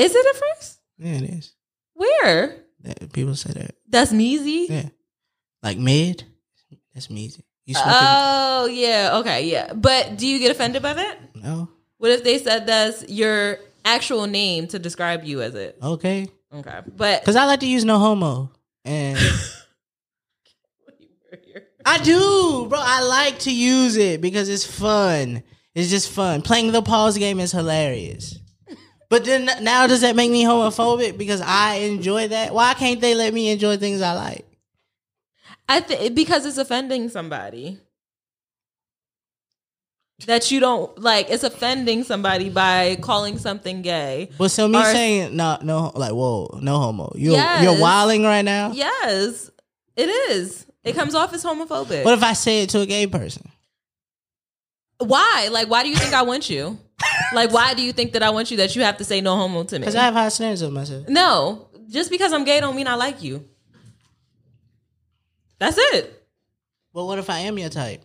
Is 0.00 0.14
it 0.14 0.36
a 0.36 0.38
phrase? 0.38 0.78
yeah, 0.98 1.12
it 1.14 1.22
is. 1.30 1.52
Where? 1.94 2.56
That- 2.82 3.12
People 3.12 3.34
say 3.36 3.52
that. 3.52 3.74
That's 3.88 4.12
measy. 4.12 4.68
Yeah, 4.68 4.88
like 5.62 5.78
mid. 5.78 6.24
That's 6.94 7.10
me. 7.10 7.30
You 7.66 7.74
smoking? 7.74 7.92
Oh 7.94 8.66
yeah, 8.70 9.18
okay, 9.18 9.46
yeah. 9.48 9.72
But 9.72 10.16
do 10.16 10.26
you 10.26 10.38
get 10.38 10.50
offended 10.50 10.82
by 10.82 10.94
that? 10.94 11.18
no. 11.36 11.68
What 11.98 12.10
if 12.12 12.24
they 12.24 12.38
said 12.38 12.66
that's 12.66 13.06
your 13.10 13.58
actual 13.84 14.26
name 14.26 14.66
to 14.68 14.78
describe 14.78 15.24
you 15.24 15.42
as 15.42 15.54
it? 15.54 15.76
Okay, 15.82 16.26
Okay, 16.52 16.80
but 16.96 17.20
because 17.20 17.36
I 17.36 17.44
like 17.44 17.60
to 17.60 17.66
use 17.66 17.84
no 17.84 17.98
homo, 17.98 18.50
and 18.84 19.18
I 21.84 21.98
do, 21.98 22.66
bro. 22.68 22.78
I 22.80 23.02
like 23.02 23.38
to 23.40 23.54
use 23.54 23.96
it 23.96 24.20
because 24.20 24.48
it's 24.48 24.64
fun. 24.64 25.42
It's 25.74 25.90
just 25.90 26.10
fun. 26.10 26.42
Playing 26.42 26.72
the 26.72 26.82
pause 26.82 27.16
game 27.16 27.40
is 27.40 27.52
hilarious. 27.52 28.38
But 29.10 29.24
then 29.24 29.50
now 29.64 29.86
does 29.88 30.02
that 30.02 30.14
make 30.16 30.30
me 30.30 30.44
homophobic 30.44 31.18
because 31.18 31.40
I 31.40 31.74
enjoy 31.76 32.28
that? 32.28 32.54
Why 32.54 32.74
can't 32.74 33.00
they 33.00 33.14
let 33.14 33.34
me 33.34 33.50
enjoy 33.50 33.76
things 33.76 34.00
I 34.00 34.12
like? 34.14 34.46
I 35.68 35.80
think 35.80 36.14
because 36.14 36.46
it's 36.46 36.58
offending 36.58 37.08
somebody. 37.08 37.78
That 40.26 40.50
you 40.50 40.60
don't 40.60 40.96
like, 41.00 41.30
it's 41.30 41.44
offending 41.44 42.04
somebody 42.04 42.50
by 42.50 42.96
calling 43.00 43.38
something 43.38 43.80
gay. 43.80 44.30
But 44.36 44.50
so 44.50 44.68
me 44.68 44.78
Or- 44.78 44.84
saying 44.84 45.34
no, 45.34 45.58
no, 45.62 45.92
like 45.94 46.12
whoa, 46.12 46.58
no 46.62 46.78
homo. 46.78 47.12
You're 47.16 47.32
Yes. 47.32 47.62
you're 47.64 47.80
wilding 47.80 48.22
right 48.24 48.44
now. 48.44 48.72
Yes, 48.72 49.50
it 49.96 50.08
is. 50.08 50.66
It 50.84 50.94
comes 50.94 51.14
off 51.14 51.32
as 51.32 51.42
homophobic. 51.42 52.04
What 52.04 52.14
if 52.14 52.22
I 52.22 52.34
say 52.34 52.62
it 52.62 52.70
to 52.70 52.80
a 52.80 52.86
gay 52.86 53.06
person? 53.06 53.50
why? 54.98 55.48
Like, 55.50 55.68
why 55.70 55.82
do 55.82 55.88
you 55.88 55.96
think 55.96 56.12
I 56.12 56.20
want 56.22 56.50
you? 56.50 56.78
Like, 57.34 57.52
why 57.52 57.74
do 57.74 57.82
you 57.82 57.92
think 57.92 58.12
that 58.12 58.22
I 58.22 58.30
want 58.30 58.50
you 58.50 58.56
that 58.58 58.74
you 58.76 58.82
have 58.82 58.96
to 58.98 59.04
say 59.04 59.20
no 59.20 59.36
homo 59.36 59.64
to 59.64 59.74
me? 59.76 59.80
Because 59.80 59.96
I 59.96 60.02
have 60.04 60.14
high 60.14 60.28
standards 60.28 60.62
of 60.62 60.72
myself. 60.72 61.08
no, 61.08 61.68
just 61.88 62.10
because 62.10 62.32
I'm 62.32 62.44
gay 62.44 62.60
don't 62.60 62.76
mean 62.76 62.86
I 62.86 62.94
like 62.94 63.22
you. 63.22 63.44
That's 65.58 65.76
it. 65.78 66.16
But 66.94 67.04
what 67.04 67.18
if 67.18 67.28
I 67.30 67.40
am 67.40 67.58
your 67.58 67.68
type? 67.68 68.02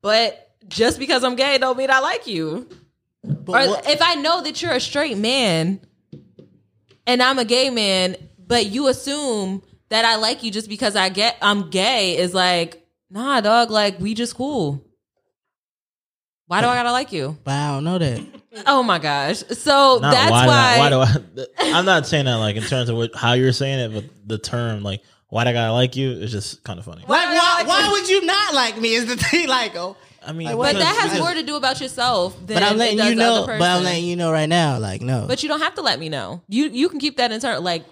But 0.00 0.50
just 0.68 0.98
because 0.98 1.24
I'm 1.24 1.34
gay 1.36 1.58
don't 1.58 1.76
mean 1.76 1.90
I 1.90 2.00
like 2.00 2.26
you. 2.26 2.68
But 3.24 3.66
Or 3.66 3.70
what- 3.70 3.88
if 3.88 4.00
I 4.00 4.14
know 4.14 4.42
that 4.42 4.62
you're 4.62 4.72
a 4.72 4.80
straight 4.80 5.18
man 5.18 5.80
and 7.06 7.22
I'm 7.22 7.38
a 7.38 7.44
gay 7.44 7.70
man, 7.70 8.16
but 8.46 8.66
you 8.66 8.88
assume 8.88 9.62
that 9.88 10.04
I 10.04 10.16
like 10.16 10.42
you 10.42 10.50
just 10.50 10.68
because 10.68 10.94
I 10.96 11.08
get 11.08 11.36
I'm 11.42 11.70
gay 11.70 12.16
is 12.16 12.32
like, 12.34 12.86
nah, 13.10 13.40
dog, 13.40 13.70
like 13.70 13.98
we 13.98 14.14
just 14.14 14.34
cool. 14.36 14.84
Why 16.48 16.60
do 16.62 16.66
I 16.66 16.74
gotta 16.74 16.92
like 16.92 17.12
you? 17.12 17.36
but 17.44 17.52
I 17.52 17.68
don't 17.72 17.84
know 17.84 17.98
that. 17.98 18.20
Oh 18.66 18.82
my 18.82 18.98
gosh. 18.98 19.44
So 19.50 19.98
Not 20.02 20.12
that's 20.12 20.30
why, 20.30 20.46
why, 20.46 20.74
I- 20.74 20.78
why 20.78 20.88
do 20.90 21.00
I? 21.00 21.72
I'm 21.76 21.84
not 21.84 22.06
saying 22.06 22.24
that 22.24 22.34
like 22.36 22.56
in 22.56 22.62
terms 22.64 22.88
of 22.88 22.96
what, 22.96 23.14
how 23.14 23.34
you're 23.34 23.52
saying 23.52 23.78
it, 23.78 23.92
but 23.94 24.04
the 24.26 24.38
term 24.38 24.82
like 24.82 25.02
why 25.28 25.44
do 25.44 25.50
I 25.50 25.52
gotta 25.52 25.72
like 25.72 25.94
you 25.94 26.10
is 26.10 26.32
just 26.32 26.64
kind 26.64 26.78
of 26.78 26.84
funny. 26.84 27.02
Why 27.06 27.26
Like, 27.26 27.38
why, 27.38 27.54
like 27.58 27.68
why 27.68 27.90
would 27.92 28.08
you 28.08 28.24
not 28.24 28.54
like 28.54 28.80
me? 28.80 28.94
Is 28.94 29.06
the 29.06 29.16
thing 29.16 29.46
like 29.58 29.76
oh? 29.76 29.96
I 30.26 30.32
mean, 30.32 30.48
Like, 30.48 30.56
but 30.56 30.78
that 30.80 30.96
has 30.96 31.10
because- 31.12 31.20
more 31.20 31.32
to 31.34 31.42
do 31.42 31.56
about 31.56 31.80
yourself 31.80 32.34
than 32.46 32.56
But 32.56 32.62
I'm 32.62 32.74
it 32.74 32.78
letting 32.78 32.96
does 32.98 33.10
you 33.10 33.14
know. 33.14 33.44
But 33.46 33.62
I'm 33.62 33.84
letting 33.84 34.04
you 34.04 34.16
know 34.16 34.32
right 34.32 34.48
now. 34.48 34.78
Like 34.78 35.00
no. 35.02 35.26
But 35.28 35.42
you 35.42 35.48
don't 35.48 35.60
have 35.60 35.74
to 35.76 35.82
let 35.82 36.00
me 36.00 36.08
know. 36.08 36.42
You 36.48 36.68
you 36.70 36.88
can 36.88 36.98
keep 36.98 37.18
that 37.18 37.30
in 37.30 37.40
turn. 37.40 37.62
Like 37.62 37.84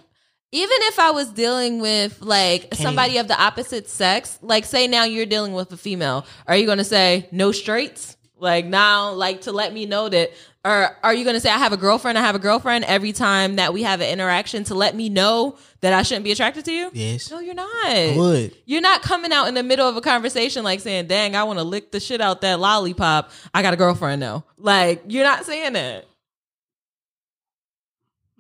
even 0.53 0.79
if 0.83 0.99
I 0.99 1.11
was 1.11 1.29
dealing 1.29 1.81
with 1.81 2.23
like 2.23 2.75
somebody 2.75 3.19
of 3.19 3.29
the 3.29 3.39
opposite 3.41 3.89
sex, 3.91 4.39
like 4.43 4.65
say 4.65 4.87
now 4.87 5.05
you're 5.05 5.27
dealing 5.27 5.53
with 5.53 5.71
a 5.73 5.77
female, 5.77 6.25
are 6.47 6.57
you 6.57 6.65
going 6.67 6.79
to 6.79 6.85
say 6.85 7.29
no 7.33 7.53
straights? 7.53 8.16
Like 8.39 8.67
now, 8.67 9.13
like 9.13 9.43
to 9.43 9.53
let 9.53 9.73
me 9.73 9.87
know 9.87 10.09
that, 10.11 10.31
or 10.63 10.97
are 11.03 11.15
you 11.15 11.25
going 11.25 11.35
to 11.35 11.41
say 11.41 11.49
I 11.49 11.57
have 11.57 11.73
a 11.73 11.77
girlfriend? 11.79 12.19
I 12.19 12.21
have 12.21 12.35
a 12.35 12.39
girlfriend 12.39 12.85
every 12.85 13.13
time 13.13 13.57
that 13.57 13.73
we 13.73 13.83
have 13.83 14.03
an 14.03 14.11
interaction 14.11 14.65
to 14.65 14.75
let 14.75 14.95
me 14.95 15.09
know 15.09 15.57
that 15.81 15.95
I 15.95 16.03
shouldn't 16.03 16.25
be 16.25 16.33
attracted 16.33 16.67
to 16.67 16.73
you? 16.73 16.91
yes, 16.93 17.31
No, 17.31 17.39
you're 17.41 17.55
I 17.59 18.13
not. 18.15 18.17
would. 18.19 18.55
You're 18.67 18.83
not 18.83 19.01
coming 19.01 19.33
out 19.33 19.47
in 19.49 19.55
the 19.55 19.63
middle 19.63 19.89
of 19.89 19.97
a 19.97 20.03
conversation 20.03 20.65
like 20.65 20.81
saying, 20.81 21.07
"Dang, 21.07 21.35
I 21.35 21.45
want 21.45 21.59
to 21.61 21.63
lick 21.65 21.93
the 21.93 22.01
shit 22.01 22.21
out 22.21 22.43
that 22.43 22.61
lollipop." 22.61 23.31
I 23.55 23.63
got 23.63 23.73
a 23.73 23.77
girlfriend 23.79 24.21
now. 24.21 24.45
Like 24.59 25.05
you're 25.09 25.25
not 25.25 25.47
saying 25.47 25.73
that. 25.73 26.05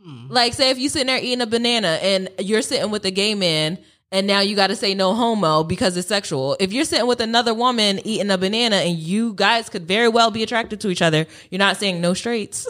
Hmm. 0.02 0.26
Like, 0.28 0.52
say 0.54 0.70
if 0.70 0.78
you're 0.78 0.90
sitting 0.90 1.06
there 1.08 1.18
eating 1.18 1.40
a 1.40 1.46
banana 1.46 1.98
and 2.02 2.28
you're 2.38 2.62
sitting 2.62 2.90
with 2.90 3.04
a 3.06 3.10
gay 3.10 3.34
man, 3.34 3.78
and 4.12 4.26
now 4.26 4.40
you 4.40 4.54
got 4.56 4.68
to 4.68 4.76
say 4.76 4.94
no 4.94 5.14
homo 5.14 5.64
because 5.64 5.96
it's 5.96 6.08
sexual. 6.08 6.56
If 6.60 6.72
you're 6.72 6.84
sitting 6.84 7.06
with 7.06 7.20
another 7.20 7.52
woman 7.54 8.00
eating 8.04 8.30
a 8.30 8.38
banana 8.38 8.76
and 8.76 8.96
you 8.96 9.34
guys 9.34 9.68
could 9.68 9.86
very 9.86 10.08
well 10.08 10.30
be 10.30 10.42
attracted 10.42 10.80
to 10.82 10.90
each 10.90 11.02
other, 11.02 11.26
you're 11.50 11.58
not 11.58 11.76
saying 11.76 12.00
no 12.00 12.14
straights. 12.14 12.66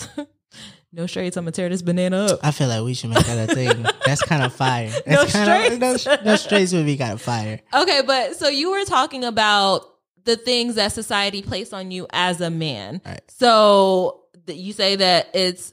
no 0.92 1.06
straights. 1.06 1.36
I'm 1.36 1.44
gonna 1.44 1.52
tear 1.52 1.68
this 1.68 1.82
banana 1.82 2.26
up. 2.26 2.40
I 2.42 2.50
feel 2.52 2.68
like 2.68 2.82
we 2.82 2.94
should 2.94 3.10
make 3.10 3.24
that 3.26 3.50
a 3.50 3.54
thing. 3.54 3.86
That's 4.04 4.22
kind 4.22 4.42
of 4.42 4.52
fire. 4.54 4.88
No 5.06 5.24
That's 5.24 5.32
kind 5.32 5.46
straights? 5.74 6.06
of 6.06 6.24
no, 6.24 6.30
no 6.30 6.36
straights 6.36 6.72
would 6.72 6.86
be 6.86 6.96
kind 6.96 7.12
of 7.12 7.20
fire. 7.20 7.60
Okay, 7.74 8.02
but 8.06 8.36
so 8.36 8.48
you 8.48 8.70
were 8.70 8.84
talking 8.84 9.24
about 9.24 9.82
the 10.24 10.36
things 10.36 10.74
that 10.76 10.92
society 10.92 11.42
placed 11.42 11.72
on 11.74 11.90
you 11.90 12.06
as 12.12 12.40
a 12.40 12.50
man. 12.50 13.00
Right. 13.04 13.20
So 13.28 14.22
th- 14.46 14.58
you 14.58 14.72
say 14.72 14.96
that 14.96 15.28
it's 15.34 15.72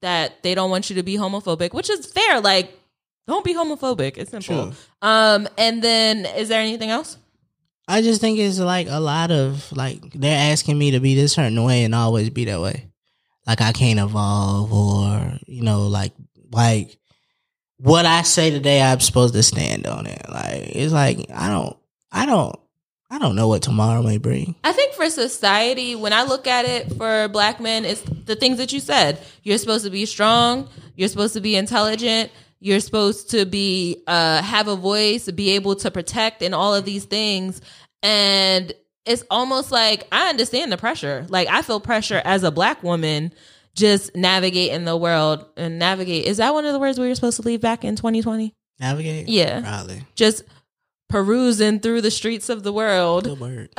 that 0.00 0.42
they 0.42 0.54
don't 0.54 0.70
want 0.70 0.88
you 0.88 0.96
to 0.96 1.02
be 1.02 1.16
homophobic, 1.16 1.74
which 1.74 1.90
is 1.90 2.06
fair. 2.06 2.40
Like, 2.40 2.77
don't 3.28 3.44
be 3.44 3.54
homophobic. 3.54 4.16
It's 4.16 4.30
simple. 4.32 4.72
True. 4.72 4.72
Um, 5.02 5.46
and 5.56 5.82
then 5.82 6.26
is 6.26 6.48
there 6.48 6.60
anything 6.60 6.90
else? 6.90 7.18
I 7.86 8.02
just 8.02 8.20
think 8.20 8.38
it's 8.38 8.58
like 8.58 8.88
a 8.90 9.00
lot 9.00 9.30
of 9.30 9.70
like 9.72 10.12
they're 10.12 10.52
asking 10.52 10.78
me 10.78 10.90
to 10.92 11.00
be 11.00 11.14
this 11.14 11.34
certain 11.34 11.62
way 11.62 11.84
and 11.84 11.94
always 11.94 12.30
be 12.30 12.44
that 12.46 12.60
way. 12.60 12.88
like 13.46 13.60
I 13.60 13.72
can't 13.72 13.98
evolve 13.98 14.72
or 14.72 15.38
you 15.46 15.62
know 15.62 15.86
like 15.86 16.12
like 16.52 16.98
what 17.78 18.04
I 18.04 18.22
say 18.22 18.50
today 18.50 18.82
I'm 18.82 19.00
supposed 19.00 19.34
to 19.34 19.42
stand 19.42 19.86
on 19.86 20.06
it. 20.06 20.22
Like 20.28 20.76
it's 20.76 20.92
like 20.92 21.30
I 21.34 21.48
don't 21.48 21.76
I 22.12 22.26
don't 22.26 22.56
I 23.10 23.18
don't 23.18 23.36
know 23.36 23.48
what 23.48 23.62
tomorrow 23.62 24.02
may 24.02 24.18
bring. 24.18 24.54
I 24.64 24.72
think 24.72 24.92
for 24.92 25.08
society, 25.08 25.96
when 25.96 26.12
I 26.12 26.24
look 26.24 26.46
at 26.46 26.66
it 26.66 26.92
for 26.94 27.28
black 27.28 27.58
men, 27.58 27.86
it's 27.86 28.02
the 28.02 28.36
things 28.36 28.58
that 28.58 28.70
you 28.70 28.80
said. 28.80 29.18
You're 29.42 29.56
supposed 29.56 29.84
to 29.84 29.90
be 29.90 30.04
strong. 30.04 30.68
You're 30.94 31.08
supposed 31.08 31.32
to 31.32 31.40
be 31.40 31.56
intelligent. 31.56 32.30
You're 32.60 32.80
supposed 32.80 33.30
to 33.30 33.46
be 33.46 34.02
uh, 34.06 34.42
have 34.42 34.68
a 34.68 34.76
voice, 34.76 35.30
be 35.30 35.50
able 35.50 35.76
to 35.76 35.90
protect, 35.90 36.42
and 36.42 36.54
all 36.54 36.74
of 36.74 36.84
these 36.84 37.04
things. 37.04 37.60
And 38.02 38.72
it's 39.06 39.24
almost 39.30 39.70
like 39.70 40.06
I 40.12 40.28
understand 40.28 40.72
the 40.72 40.76
pressure. 40.76 41.26
Like 41.28 41.48
I 41.48 41.62
feel 41.62 41.80
pressure 41.80 42.20
as 42.24 42.42
a 42.42 42.50
black 42.50 42.82
woman, 42.82 43.32
just 43.74 44.14
navigating 44.16 44.84
the 44.84 44.96
world 44.96 45.46
and 45.56 45.78
navigate. 45.78 46.26
Is 46.26 46.38
that 46.38 46.52
one 46.52 46.64
of 46.66 46.72
the 46.72 46.78
words 46.78 46.98
we 46.98 47.08
were 47.08 47.14
supposed 47.14 47.40
to 47.40 47.46
leave 47.46 47.60
back 47.60 47.84
in 47.84 47.96
2020? 47.96 48.54
Navigate? 48.80 49.28
Yeah. 49.28 49.60
Probably. 49.60 50.04
Just 50.14 50.44
perusing 51.08 51.80
through 51.80 52.02
the 52.02 52.10
streets 52.10 52.48
of 52.48 52.62
the 52.62 52.72
world. 52.72 53.24
Good 53.24 53.40
word. 53.40 53.70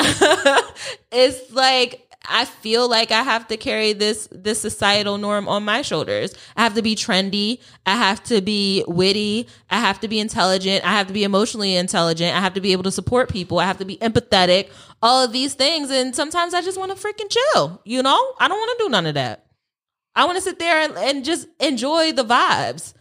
it's 1.11 1.51
like 1.53 2.08
I 2.27 2.45
feel 2.45 2.89
like 2.89 3.11
I 3.11 3.23
have 3.23 3.47
to 3.47 3.57
carry 3.57 3.93
this 3.93 4.27
this 4.31 4.59
societal 4.59 5.17
norm 5.17 5.47
on 5.47 5.63
my 5.63 5.81
shoulders. 5.81 6.33
I 6.55 6.63
have 6.63 6.75
to 6.75 6.81
be 6.81 6.95
trendy. 6.95 7.61
I 7.85 7.95
have 7.95 8.21
to 8.25 8.41
be 8.41 8.83
witty. 8.87 9.47
I 9.69 9.79
have 9.79 10.01
to 10.01 10.07
be 10.07 10.19
intelligent. 10.19 10.85
I 10.85 10.91
have 10.91 11.07
to 11.07 11.13
be 11.13 11.23
emotionally 11.23 11.75
intelligent. 11.75 12.35
I 12.35 12.41
have 12.41 12.53
to 12.55 12.61
be 12.61 12.73
able 12.73 12.83
to 12.83 12.91
support 12.91 13.29
people. 13.29 13.59
I 13.59 13.65
have 13.65 13.77
to 13.77 13.85
be 13.85 13.97
empathetic. 13.97 14.69
All 15.01 15.23
of 15.23 15.31
these 15.31 15.53
things, 15.53 15.89
and 15.89 16.13
sometimes 16.13 16.53
I 16.53 16.61
just 16.61 16.77
want 16.77 16.95
to 16.95 17.07
freaking 17.07 17.29
chill. 17.29 17.81
You 17.85 18.03
know, 18.03 18.33
I 18.37 18.49
don't 18.49 18.57
want 18.59 18.77
to 18.77 18.83
do 18.85 18.89
none 18.89 19.05
of 19.05 19.13
that. 19.13 19.45
I 20.13 20.25
want 20.25 20.37
to 20.37 20.41
sit 20.41 20.59
there 20.59 20.81
and, 20.81 20.97
and 20.97 21.23
just 21.23 21.47
enjoy 21.61 22.11
the 22.11 22.25
vibes. 22.25 22.93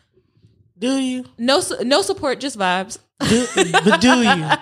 Do 0.78 0.96
you? 0.96 1.24
No, 1.36 1.60
no 1.82 2.02
support, 2.02 2.38
just 2.38 2.56
vibes. 2.56 2.98
Do, 3.28 3.46
but 3.84 4.00
do 4.00 4.22
you? 4.22 4.48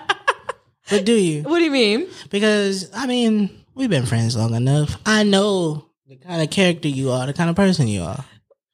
But 0.89 1.03
do 1.03 1.13
you? 1.13 1.43
What 1.43 1.59
do 1.59 1.65
you 1.65 1.71
mean? 1.71 2.07
Because 2.29 2.89
I 2.93 3.07
mean, 3.07 3.49
we've 3.77 3.89
been 3.89 4.05
friends 4.05 4.35
long 4.35 4.53
enough. 4.55 4.97
I 5.05 5.23
know 5.23 5.85
the 6.07 6.17
kind 6.17 6.41
of 6.41 6.49
character 6.49 6.87
you 6.87 7.11
are, 7.11 7.25
the 7.25 7.33
kind 7.33 7.49
of 7.49 7.55
person 7.55 7.87
you 7.87 8.01
are. 8.03 8.23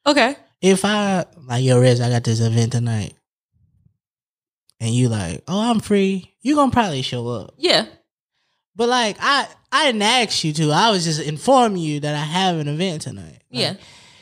Okay. 0.05 0.35
If 0.61 0.85
I 0.85 1.25
like 1.45 1.63
yo, 1.63 1.79
Rez, 1.79 1.99
I 2.01 2.09
got 2.09 2.23
this 2.23 2.39
event 2.39 2.71
tonight, 2.71 3.13
and 4.79 4.91
you 4.91 5.09
like, 5.09 5.43
oh, 5.47 5.69
I'm 5.69 5.79
free. 5.79 6.33
You 6.41 6.55
gonna 6.55 6.71
probably 6.71 7.01
show 7.01 7.27
up. 7.27 7.53
Yeah. 7.57 7.85
But 8.75 8.89
like, 8.89 9.17
I 9.19 9.47
I 9.71 9.85
didn't 9.87 10.01
ask 10.03 10.43
you 10.43 10.53
to. 10.53 10.71
I 10.71 10.91
was 10.91 11.03
just 11.03 11.21
informing 11.21 11.81
you 11.81 11.99
that 11.99 12.15
I 12.15 12.23
have 12.23 12.57
an 12.57 12.67
event 12.67 13.01
tonight. 13.03 13.41
Like, 13.51 13.61
Yeah. 13.61 13.73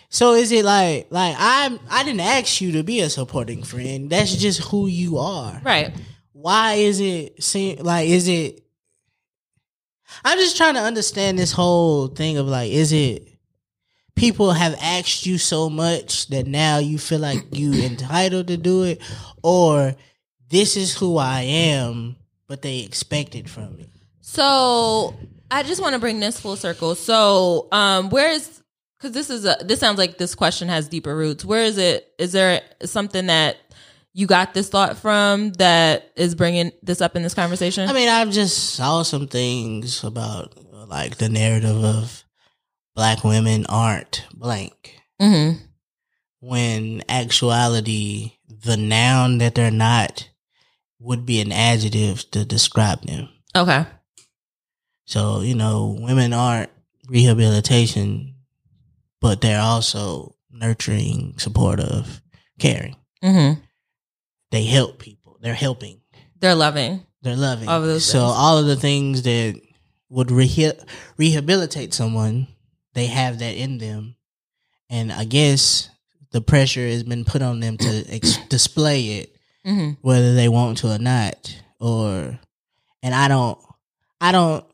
So 0.09 0.33
is 0.33 0.51
it 0.51 0.65
like 0.65 1.07
like 1.09 1.35
I'm 1.37 1.79
I 1.89 2.03
didn't 2.03 2.21
ask 2.21 2.59
you 2.59 2.73
to 2.73 2.83
be 2.83 2.99
a 2.99 3.09
supporting 3.09 3.63
friend. 3.63 4.09
That's 4.09 4.35
just 4.35 4.61
who 4.63 4.87
you 4.87 5.19
are. 5.19 5.61
Right. 5.63 5.95
Why 6.33 6.73
is 6.73 6.99
it 6.99 7.41
seem 7.41 7.77
like 7.79 8.09
is 8.09 8.27
it 8.27 8.61
I'm 10.23 10.37
just 10.37 10.57
trying 10.57 10.75
to 10.75 10.81
understand 10.81 11.37
this 11.39 11.51
whole 11.51 12.07
thing 12.07 12.37
of 12.37 12.47
like 12.47 12.71
is 12.71 12.91
it 12.91 13.27
people 14.15 14.51
have 14.51 14.77
asked 14.81 15.25
you 15.25 15.37
so 15.37 15.69
much 15.69 16.27
that 16.27 16.45
now 16.45 16.77
you 16.77 16.97
feel 16.97 17.19
like 17.19 17.45
you 17.51 17.73
entitled 17.83 18.47
to 18.47 18.57
do 18.57 18.83
it 18.83 19.01
or 19.43 19.95
this 20.49 20.75
is 20.77 20.95
who 20.95 21.17
I 21.17 21.41
am 21.41 22.17
but 22.47 22.61
they 22.61 22.79
expect 22.79 23.35
it 23.35 23.49
from 23.49 23.77
me. 23.77 23.89
So 24.19 25.15
I 25.49 25.63
just 25.63 25.81
want 25.81 25.93
to 25.93 25.99
bring 25.99 26.19
this 26.19 26.39
full 26.39 26.57
circle. 26.57 26.95
So, 26.95 27.69
um, 27.71 28.09
where 28.09 28.29
is 28.31 28.61
because 28.97 29.13
this 29.13 29.29
is 29.29 29.45
a 29.45 29.57
this 29.63 29.79
sounds 29.79 29.97
like 29.97 30.17
this 30.17 30.35
question 30.35 30.67
has 30.67 30.87
deeper 30.87 31.15
roots. 31.15 31.43
Where 31.43 31.63
is 31.63 31.77
it? 31.77 32.13
Is 32.19 32.33
there 32.33 32.61
something 32.83 33.27
that 33.27 33.57
you 34.13 34.27
got 34.27 34.53
this 34.53 34.69
thought 34.69 34.97
from 34.97 35.51
that 35.53 36.11
is 36.15 36.35
bringing 36.35 36.71
this 36.81 37.01
up 37.01 37.15
in 37.15 37.23
this 37.23 37.33
conversation? 37.33 37.89
I 37.89 37.93
mean, 37.93 38.09
I've 38.09 38.31
just 38.31 38.75
saw 38.75 39.03
some 39.03 39.27
things 39.27 40.03
about 40.03 40.53
like 40.87 41.17
the 41.17 41.29
narrative 41.29 41.83
of 41.83 42.23
black 42.95 43.23
women 43.23 43.65
aren't 43.67 44.25
blank 44.33 44.99
mm-hmm. 45.21 45.63
when 46.39 47.03
actuality 47.07 48.33
the 48.47 48.77
noun 48.77 49.37
that 49.37 49.55
they're 49.55 49.71
not 49.71 50.29
would 50.99 51.25
be 51.25 51.41
an 51.41 51.51
adjective 51.51 52.29
to 52.31 52.45
describe 52.45 53.01
them. 53.03 53.29
Okay. 53.55 53.85
So, 55.05 55.41
you 55.41 55.55
know, 55.55 55.97
women 55.99 56.31
aren't 56.31 56.69
rehabilitation, 57.07 58.35
but 59.19 59.41
they're 59.41 59.61
also 59.61 60.35
nurturing, 60.51 61.35
supportive, 61.37 62.21
caring. 62.59 62.95
Mm-hmm. 63.23 63.61
They 64.51 64.63
help 64.65 64.99
people. 64.99 65.37
They're 65.41 65.53
helping. 65.53 66.01
They're 66.39 66.55
loving. 66.55 67.05
They're 67.21 67.35
loving. 67.35 67.67
All 67.69 67.81
so 67.99 68.19
things. 68.19 68.33
all 68.37 68.57
of 68.57 68.65
the 68.65 68.75
things 68.75 69.21
that 69.23 69.59
would 70.09 70.27
reha- 70.27 70.83
rehabilitate 71.17 71.93
someone, 71.93 72.47
they 72.93 73.05
have 73.07 73.39
that 73.39 73.55
in 73.55 73.77
them. 73.77 74.15
And 74.89 75.11
I 75.11 75.23
guess 75.25 75.89
the 76.31 76.41
pressure 76.41 76.85
has 76.87 77.03
been 77.03 77.23
put 77.25 77.41
on 77.41 77.59
them 77.59 77.77
to 77.77 78.05
ex- 78.09 78.37
display 78.49 79.19
it, 79.19 79.35
Mm-hmm. 79.65 79.91
whether 80.01 80.33
they 80.33 80.49
want 80.49 80.79
to 80.79 80.91
or 80.93 80.97
not. 80.97 81.55
Or, 81.79 82.39
and 83.03 83.13
I 83.15 83.27
don't, 83.27 83.59
I 84.19 84.31
don't. 84.31 84.65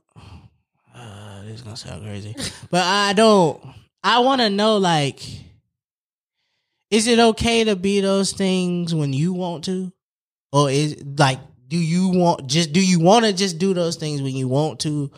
Uh, 0.96 1.42
this 1.44 1.56
is 1.56 1.62
gonna 1.62 1.76
sound 1.78 2.04
crazy, 2.04 2.34
but 2.72 2.84
I 2.84 3.14
don't. 3.14 3.62
I 4.04 4.20
want 4.20 4.42
to 4.42 4.50
know, 4.50 4.78
like, 4.78 5.20
is 6.90 7.08
it 7.08 7.20
okay 7.20 7.64
to 7.64 7.76
be 7.76 8.02
those 8.02 8.32
things 8.32 8.96
when 8.96 9.14
you 9.14 9.34
want 9.34 9.66
to, 9.66 9.92
or 10.52 10.70
is 10.70 11.04
like, 11.18 11.40
do 11.68 11.78
you 11.78 12.10
want 12.10 12.48
just 12.48 12.72
do 12.72 12.86
you 12.86 13.00
want 13.00 13.26
to 13.26 13.34
just 13.34 13.60
do 13.60 13.74
those 13.74 13.98
things 13.98 14.22
when 14.22 14.36
you 14.36 14.48
want 14.48 14.80
to, 14.82 15.12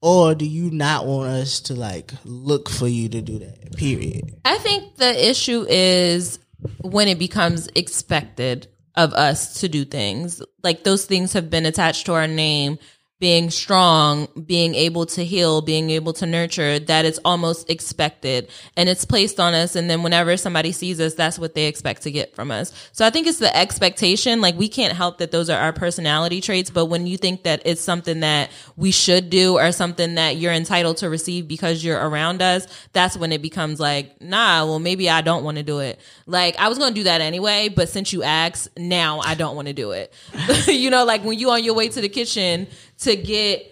or 0.00 0.34
do 0.34 0.46
you 0.46 0.70
not 0.70 1.06
want 1.06 1.28
us 1.28 1.60
to 1.60 1.74
like 1.74 2.12
look 2.24 2.70
for 2.70 2.88
you 2.88 3.08
to 3.10 3.20
do 3.20 3.38
that? 3.40 3.76
Period. 3.76 4.40
I 4.44 4.58
think 4.58 4.96
the 4.96 5.30
issue 5.30 5.66
is 5.68 6.38
when 6.80 7.08
it 7.08 7.18
becomes 7.18 7.68
expected 7.74 8.68
of 8.94 9.12
us 9.12 9.60
to 9.60 9.68
do 9.68 9.84
things. 9.84 10.42
Like 10.62 10.84
those 10.84 11.04
things 11.04 11.32
have 11.34 11.50
been 11.50 11.66
attached 11.66 12.06
to 12.06 12.14
our 12.14 12.26
name, 12.26 12.78
being 13.22 13.50
strong, 13.50 14.26
being 14.46 14.74
able 14.74 15.06
to 15.06 15.24
heal, 15.24 15.62
being 15.62 15.90
able 15.90 16.12
to 16.12 16.26
nurture, 16.26 16.80
that 16.80 17.04
it's 17.04 17.20
almost 17.24 17.70
expected 17.70 18.48
and 18.76 18.88
it's 18.88 19.04
placed 19.04 19.38
on 19.38 19.54
us. 19.54 19.76
And 19.76 19.88
then 19.88 20.02
whenever 20.02 20.36
somebody 20.36 20.72
sees 20.72 21.00
us, 21.00 21.14
that's 21.14 21.38
what 21.38 21.54
they 21.54 21.66
expect 21.66 22.02
to 22.02 22.10
get 22.10 22.34
from 22.34 22.50
us. 22.50 22.72
So 22.90 23.06
I 23.06 23.10
think 23.10 23.28
it's 23.28 23.38
the 23.38 23.56
expectation. 23.56 24.40
Like 24.40 24.58
we 24.58 24.66
can't 24.68 24.92
help 24.92 25.18
that 25.18 25.30
those 25.30 25.50
are 25.50 25.56
our 25.60 25.72
personality 25.72 26.40
traits, 26.40 26.68
but 26.68 26.86
when 26.86 27.06
you 27.06 27.16
think 27.16 27.44
that 27.44 27.62
it's 27.64 27.80
something 27.80 28.18
that 28.20 28.50
we 28.76 28.90
should 28.90 29.30
do 29.30 29.56
or 29.56 29.70
something 29.70 30.16
that 30.16 30.38
you're 30.38 30.52
entitled 30.52 30.96
to 30.96 31.08
receive 31.08 31.46
because 31.46 31.84
you're 31.84 32.00
around 32.00 32.42
us, 32.42 32.66
that's 32.92 33.16
when 33.16 33.30
it 33.30 33.40
becomes 33.40 33.78
like, 33.78 34.20
nah, 34.20 34.64
well, 34.64 34.80
maybe 34.80 35.08
I 35.08 35.20
don't 35.20 35.44
want 35.44 35.58
to 35.58 35.62
do 35.62 35.78
it. 35.78 36.00
Like 36.26 36.58
I 36.58 36.68
was 36.68 36.76
going 36.76 36.92
to 36.92 37.00
do 37.00 37.04
that 37.04 37.20
anyway, 37.20 37.68
but 37.68 37.88
since 37.88 38.12
you 38.12 38.24
asked, 38.24 38.68
now 38.76 39.20
I 39.20 39.36
don't 39.36 39.54
want 39.54 39.68
to 39.68 39.74
do 39.74 39.92
it. 39.92 40.12
you 40.66 40.90
know, 40.90 41.04
like 41.04 41.22
when 41.22 41.38
you're 41.38 41.52
on 41.52 41.62
your 41.62 41.74
way 41.74 41.88
to 41.88 42.00
the 42.00 42.08
kitchen 42.08 42.66
to 43.04 43.16
get 43.16 43.68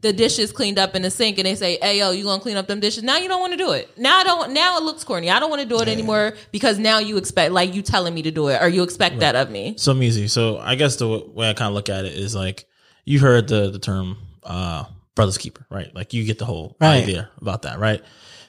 the 0.00 0.12
dishes 0.12 0.50
cleaned 0.50 0.78
up 0.80 0.96
in 0.96 1.02
the 1.02 1.10
sink 1.10 1.38
and 1.38 1.46
they 1.46 1.54
say, 1.54 1.78
Hey 1.80 1.98
yo, 2.00 2.10
you 2.10 2.24
gonna 2.24 2.42
clean 2.42 2.56
up 2.56 2.66
them 2.66 2.80
dishes? 2.80 3.04
Now 3.04 3.18
you 3.18 3.28
don't 3.28 3.40
want 3.40 3.52
to 3.52 3.56
do 3.56 3.70
it. 3.70 3.88
Now 3.96 4.18
I 4.18 4.24
don't 4.24 4.52
now 4.52 4.76
it 4.78 4.82
looks 4.82 5.04
corny. 5.04 5.30
I 5.30 5.38
don't 5.38 5.48
want 5.50 5.62
to 5.62 5.68
do 5.68 5.80
it 5.80 5.88
anymore 5.88 6.34
because 6.50 6.78
now 6.78 6.98
you 6.98 7.16
expect 7.18 7.52
like 7.52 7.72
you 7.74 7.82
telling 7.82 8.12
me 8.12 8.22
to 8.22 8.32
do 8.32 8.48
it 8.48 8.60
or 8.60 8.68
you 8.68 8.82
expect 8.82 9.20
that 9.20 9.36
of 9.36 9.48
me. 9.50 9.74
So 9.78 9.94
easy. 9.94 10.26
So 10.26 10.58
I 10.58 10.74
guess 10.74 10.96
the 10.96 11.06
way 11.08 11.48
I 11.48 11.52
kind 11.52 11.68
of 11.68 11.74
look 11.74 11.88
at 11.88 12.04
it 12.04 12.14
is 12.14 12.34
like 12.34 12.66
you 13.04 13.20
heard 13.20 13.46
the 13.46 13.70
the 13.70 13.78
term 13.78 14.16
uh 14.42 14.86
brother's 15.14 15.38
keeper, 15.38 15.66
right? 15.70 15.94
Like 15.94 16.12
you 16.14 16.24
get 16.24 16.38
the 16.38 16.46
whole 16.46 16.76
Right. 16.80 17.02
idea 17.04 17.30
about 17.40 17.62
that, 17.62 17.78
right? 17.78 18.02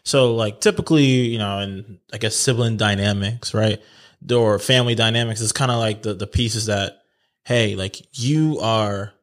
So 0.04 0.34
like 0.34 0.60
typically, 0.60 1.04
you 1.04 1.38
know, 1.38 1.60
and 1.60 2.00
I 2.12 2.18
guess 2.18 2.36
sibling 2.36 2.78
dynamics, 2.78 3.54
right? 3.54 3.80
Or 4.32 4.58
family 4.58 4.96
dynamics 4.96 5.40
is 5.40 5.52
kind 5.52 5.70
of 5.70 5.78
like 5.78 6.02
the 6.02 6.16
the 6.16 6.26
pieces 6.28 6.66
that 6.66 6.98
hey, 7.44 7.76
like 7.76 8.02
you 8.18 8.60
are 8.60 9.14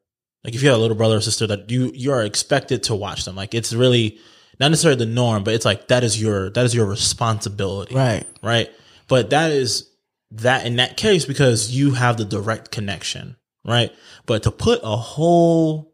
like 0.44 0.54
if 0.54 0.62
you 0.62 0.68
have 0.68 0.78
a 0.78 0.80
little 0.80 0.96
brother 0.96 1.16
or 1.16 1.20
sister 1.20 1.46
that 1.48 1.70
you 1.70 1.90
you 1.94 2.12
are 2.12 2.22
expected 2.22 2.82
to 2.84 2.94
watch 2.94 3.24
them. 3.24 3.36
Like 3.36 3.54
it's 3.54 3.72
really 3.72 4.18
not 4.58 4.70
necessarily 4.70 4.98
the 4.98 5.10
norm, 5.10 5.44
but 5.44 5.54
it's 5.54 5.64
like 5.64 5.88
that 5.88 6.04
is 6.04 6.20
your 6.20 6.50
that 6.50 6.64
is 6.64 6.74
your 6.74 6.86
responsibility 6.86 7.94
Right. 7.94 8.24
right? 8.42 8.70
But 9.08 9.30
that 9.30 9.50
is 9.50 9.88
that 10.32 10.64
in 10.66 10.76
that 10.76 10.96
case 10.96 11.24
because 11.24 11.70
you 11.70 11.92
have 11.92 12.16
the 12.16 12.24
direct 12.24 12.70
connection, 12.70 13.36
right? 13.64 13.92
But 14.26 14.44
to 14.44 14.50
put 14.50 14.80
a 14.82 14.96
whole 14.96 15.92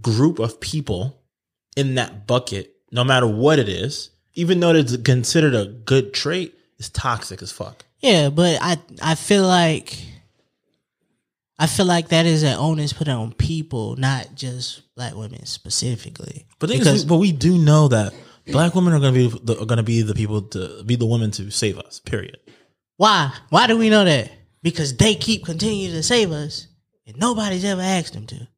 group 0.00 0.38
of 0.38 0.60
people 0.60 1.22
in 1.76 1.94
that 1.94 2.26
bucket, 2.26 2.74
no 2.92 3.04
matter 3.04 3.26
what 3.26 3.58
it 3.58 3.68
is, 3.68 4.10
even 4.34 4.60
though 4.60 4.74
it's 4.74 4.96
considered 4.98 5.54
a 5.54 5.66
good 5.66 6.12
trait, 6.12 6.54
is 6.78 6.90
toxic 6.90 7.40
as 7.42 7.52
fuck. 7.52 7.84
Yeah, 8.00 8.28
but 8.28 8.58
I 8.60 8.78
I 9.00 9.14
feel 9.14 9.44
like 9.46 9.96
I 11.64 11.66
feel 11.66 11.86
like 11.86 12.08
that 12.08 12.26
is 12.26 12.42
an 12.42 12.58
onus 12.58 12.92
put 12.92 13.08
on 13.08 13.32
people, 13.32 13.96
not 13.96 14.34
just 14.34 14.82
black 14.94 15.14
women 15.14 15.46
specifically. 15.46 16.46
But 16.58 16.68
because 16.68 16.88
is, 16.88 17.04
but 17.06 17.16
we 17.16 17.32
do 17.32 17.56
know 17.56 17.88
that 17.88 18.12
Black 18.46 18.74
women 18.74 18.92
are 18.92 19.00
gonna 19.00 19.12
be 19.12 19.28
the, 19.28 19.58
are 19.60 19.64
gonna 19.66 19.82
be 19.82 20.02
the 20.02 20.14
people 20.14 20.42
to 20.42 20.82
be 20.84 20.96
the 20.96 21.06
women 21.06 21.30
to 21.32 21.50
save 21.50 21.78
us. 21.78 22.00
Period. 22.00 22.38
Why? 22.98 23.32
Why 23.48 23.66
do 23.66 23.78
we 23.78 23.88
know 23.88 24.04
that? 24.04 24.30
Because 24.62 24.96
they 24.96 25.14
keep 25.14 25.44
continuing 25.44 25.92
to 25.92 26.02
save 26.02 26.30
us, 26.30 26.66
and 27.06 27.16
nobody's 27.16 27.64
ever 27.64 27.80
asked 27.80 28.12
them 28.12 28.26
to. 28.26 28.48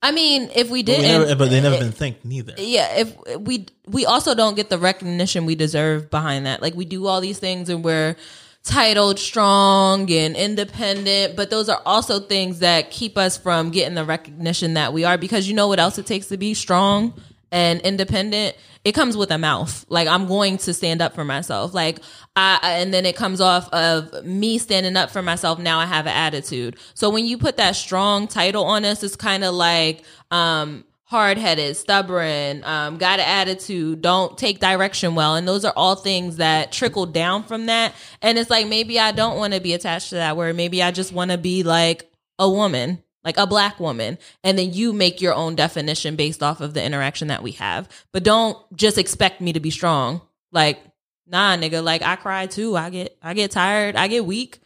I 0.00 0.12
mean, 0.12 0.50
if 0.54 0.70
we 0.70 0.82
didn't, 0.82 1.02
never, 1.02 1.34
but 1.34 1.50
they 1.50 1.60
never 1.60 1.76
eh, 1.76 1.80
been 1.80 1.92
think 1.92 2.24
neither. 2.24 2.54
yeah 2.58 2.96
if 2.96 3.38
we 3.38 3.66
we 3.86 4.06
also 4.06 4.34
don't 4.34 4.54
get 4.54 4.68
the 4.70 4.78
recognition 4.78 5.46
we 5.46 5.54
deserve 5.54 6.10
behind 6.10 6.44
that 6.46 6.60
like 6.60 6.74
we 6.74 6.84
do 6.84 7.06
all 7.06 7.22
these 7.22 7.38
things 7.38 7.70
and 7.70 7.82
we're 7.82 8.16
titled 8.64 9.18
strong 9.18 10.10
and 10.10 10.34
independent 10.36 11.36
but 11.36 11.50
those 11.50 11.68
are 11.68 11.82
also 11.84 12.18
things 12.18 12.60
that 12.60 12.90
keep 12.90 13.18
us 13.18 13.36
from 13.36 13.70
getting 13.70 13.94
the 13.94 14.04
recognition 14.04 14.74
that 14.74 14.92
we 14.92 15.04
are 15.04 15.18
because 15.18 15.46
you 15.46 15.54
know 15.54 15.68
what 15.68 15.78
else 15.78 15.98
it 15.98 16.06
takes 16.06 16.28
to 16.28 16.36
be 16.38 16.54
strong 16.54 17.12
and 17.54 17.80
independent? 17.82 18.56
It 18.84 18.92
comes 18.92 19.16
with 19.16 19.30
a 19.30 19.38
mouth. 19.38 19.86
Like 19.88 20.08
i'm 20.08 20.26
going 20.26 20.58
to 20.58 20.74
stand 20.74 21.00
up 21.00 21.14
for 21.14 21.24
myself. 21.24 21.72
Like 21.72 22.00
I, 22.36 22.58
and 22.62 22.92
then 22.92 23.06
it 23.06 23.16
comes 23.16 23.40
off 23.40 23.72
of 23.72 24.24
me 24.24 24.58
standing 24.58 24.96
up 24.96 25.10
for 25.10 25.22
myself. 25.22 25.58
Now 25.58 25.78
i 25.78 25.86
have 25.86 26.06
an 26.06 26.12
attitude. 26.12 26.76
So 26.94 27.08
when 27.10 27.24
you 27.24 27.38
put 27.38 27.56
that 27.56 27.76
strong 27.76 28.26
title 28.26 28.64
on 28.64 28.84
us 28.84 29.02
it's 29.02 29.16
kind 29.16 29.44
of 29.44 29.54
like 29.54 30.02
um 30.30 30.84
hard-headed 31.04 31.76
stubborn 31.76 32.64
um, 32.64 32.96
got 32.96 33.20
an 33.20 33.26
attitude 33.26 34.00
don't 34.00 34.38
take 34.38 34.58
direction 34.58 35.14
well. 35.14 35.36
And 35.36 35.46
those 35.46 35.64
are 35.64 35.72
all 35.76 35.96
things 35.96 36.36
that 36.36 36.72
trickle 36.72 37.06
down 37.06 37.44
from 37.44 37.66
that. 37.66 37.94
And 38.22 38.38
it's 38.38 38.50
like 38.50 38.66
maybe 38.66 38.98
i 38.98 39.12
don't 39.12 39.36
want 39.36 39.54
to 39.54 39.60
be 39.60 39.74
attached 39.74 40.10
to 40.10 40.16
that 40.16 40.36
word. 40.36 40.56
Maybe 40.56 40.82
i 40.82 40.90
just 40.90 41.12
want 41.12 41.30
to 41.30 41.38
be 41.38 41.62
like 41.62 42.10
a 42.38 42.48
woman 42.48 43.02
like 43.24 43.38
a 43.38 43.46
black 43.46 43.80
woman. 43.80 44.18
And 44.44 44.58
then 44.58 44.72
you 44.72 44.92
make 44.92 45.20
your 45.20 45.34
own 45.34 45.54
definition 45.54 46.14
based 46.14 46.42
off 46.42 46.60
of 46.60 46.74
the 46.74 46.84
interaction 46.84 47.28
that 47.28 47.42
we 47.42 47.52
have. 47.52 47.88
But 48.12 48.22
don't 48.22 48.58
just 48.76 48.98
expect 48.98 49.40
me 49.40 49.54
to 49.54 49.60
be 49.60 49.70
strong. 49.70 50.20
Like 50.52 50.80
nah 51.26 51.56
nigga. 51.56 51.82
Like 51.82 52.02
i 52.02 52.16
cry 52.16 52.46
too. 52.46 52.76
I 52.76 52.90
get 52.90 53.16
i 53.22 53.34
get 53.34 53.50
tired. 53.50 53.96
I 53.96 54.08
get 54.08 54.26
weak. 54.26 54.60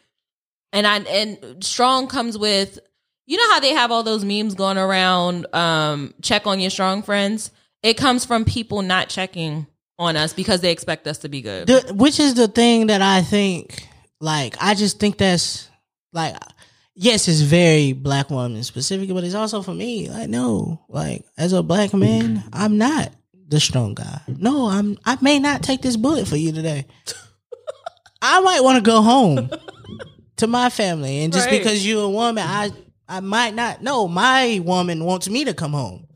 And 0.73 0.87
i 0.87 0.99
and 0.99 1.65
strong 1.65 2.09
comes 2.09 2.37
with 2.37 2.79
you 3.31 3.37
know 3.37 3.53
how 3.53 3.61
they 3.61 3.71
have 3.75 3.91
all 3.93 4.03
those 4.03 4.25
memes 4.25 4.55
going 4.55 4.79
around 4.79 5.47
um 5.55 6.13
check 6.23 6.47
on 6.47 6.59
your 6.61 6.71
strong 6.71 7.03
friends 7.03 7.51
it 7.83 7.95
comes 7.97 8.25
from 8.25 8.45
people 8.45 8.83
not 8.83 9.09
checking 9.09 9.67
on 9.99 10.17
us 10.17 10.33
because 10.33 10.61
they 10.63 10.73
expect 10.73 11.07
us 11.07 11.19
to 11.19 11.29
be 11.29 11.43
good 11.43 11.67
The, 11.69 11.93
which 11.95 12.19
is 12.19 12.35
the 12.35 12.49
thing 12.49 12.87
that 12.89 13.03
I 13.03 13.23
think, 13.23 13.87
like, 14.21 14.57
I 14.61 14.75
just 14.75 14.99
think 15.01 15.19
that's 15.19 15.69
like, 16.13 16.37
yes, 16.95 17.29
it's 17.29 17.41
very 17.41 17.93
black 17.93 18.31
woman 18.31 18.63
specific, 18.65 19.09
but 19.13 19.25
it's 19.25 19.35
also 19.35 19.61
for 19.63 19.75
me. 19.75 20.09
Like, 20.09 20.29
no, 20.29 20.81
like 20.89 21.25
as 21.37 21.53
a 21.53 21.63
black 21.63 21.93
man, 21.95 22.45
I'm 22.53 22.79
not 22.79 23.13
the 23.49 23.59
strong 23.61 23.95
guy. 23.95 24.21
No, 24.29 24.67
I'm. 24.69 24.99
I 25.05 25.19
may 25.21 25.39
not 25.39 25.63
take 25.63 25.83
this 25.83 25.97
bullet 25.97 26.27
for 26.29 26.37
you 26.37 26.53
today. 26.53 26.87
I 28.23 28.41
might 28.41 28.63
want 28.63 28.77
to 28.77 28.83
go 28.89 29.03
home 29.03 29.51
to 30.37 30.47
my 30.47 30.71
family, 30.71 31.23
and 31.25 31.33
just 31.33 31.47
Right. 31.47 31.59
because 31.59 31.87
you're 31.87 32.05
a 32.05 32.11
woman, 32.11 32.45
I 32.47 32.71
I 33.09 33.21
might 33.21 33.55
not. 33.55 33.83
No, 33.83 34.07
my 34.07 34.61
woman 34.65 35.05
wants 35.05 35.29
me 35.29 35.45
to 35.45 35.55
come 35.55 35.73
home. 35.73 36.09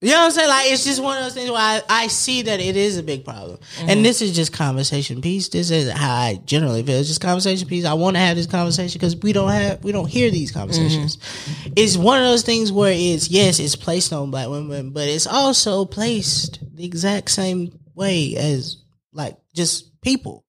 You 0.00 0.10
know 0.10 0.18
what 0.18 0.24
I'm 0.26 0.30
saying? 0.30 0.48
Like 0.48 0.70
it's 0.70 0.84
just 0.84 1.02
one 1.02 1.18
of 1.18 1.24
those 1.24 1.34
things 1.34 1.50
where 1.50 1.58
I, 1.58 1.82
I 1.88 2.06
see 2.06 2.42
that 2.42 2.60
it 2.60 2.76
is 2.76 2.98
a 2.98 3.02
big 3.02 3.24
problem. 3.24 3.58
And 3.80 3.90
mm-hmm. 3.90 4.02
this 4.04 4.22
is 4.22 4.34
just 4.34 4.52
conversation 4.52 5.20
piece. 5.20 5.48
This 5.48 5.72
is 5.72 5.90
how 5.90 6.14
I 6.14 6.40
generally 6.44 6.84
feel. 6.84 7.00
It's 7.00 7.08
just 7.08 7.20
conversation 7.20 7.66
piece. 7.66 7.84
I 7.84 7.94
want 7.94 8.14
to 8.14 8.20
have 8.20 8.36
this 8.36 8.46
conversation 8.46 8.96
because 8.96 9.16
we 9.16 9.32
don't 9.32 9.50
have 9.50 9.82
we 9.82 9.90
don't 9.90 10.06
hear 10.06 10.30
these 10.30 10.52
conversations. 10.52 11.16
Mm-hmm. 11.16 11.72
It's 11.74 11.96
one 11.96 12.18
of 12.18 12.26
those 12.26 12.42
things 12.42 12.70
where 12.70 12.92
it's 12.94 13.28
yes, 13.28 13.58
it's 13.58 13.74
placed 13.74 14.12
on 14.12 14.30
black 14.30 14.48
women, 14.48 14.90
but 14.90 15.08
it's 15.08 15.26
also 15.26 15.84
placed 15.84 16.60
the 16.76 16.84
exact 16.84 17.32
same 17.32 17.76
way 17.96 18.36
as 18.36 18.76
like 19.12 19.36
just 19.52 20.00
people. 20.00 20.44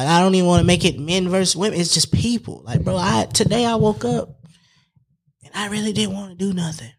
Like 0.00 0.08
I 0.08 0.20
don't 0.20 0.34
even 0.34 0.48
want 0.48 0.60
to 0.60 0.66
make 0.66 0.86
it 0.86 0.98
men 0.98 1.28
versus 1.28 1.54
women. 1.54 1.78
It's 1.78 1.92
just 1.92 2.10
people. 2.10 2.62
Like 2.64 2.82
bro, 2.82 2.96
I 2.96 3.26
today 3.30 3.66
I 3.66 3.74
woke 3.74 4.02
up 4.06 4.30
and 5.44 5.52
I 5.54 5.68
really 5.68 5.92
didn't 5.92 6.14
want 6.14 6.30
to 6.30 6.36
do 6.36 6.54
nothing. 6.54 6.90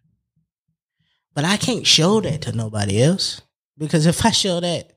But 1.33 1.43
I 1.43 1.57
can't 1.57 1.87
show 1.87 2.21
that 2.21 2.43
to 2.43 2.51
nobody 2.51 3.01
else. 3.01 3.41
Because 3.75 4.05
if 4.05 4.23
I 4.23 4.29
show 4.29 4.59
that, 4.59 4.91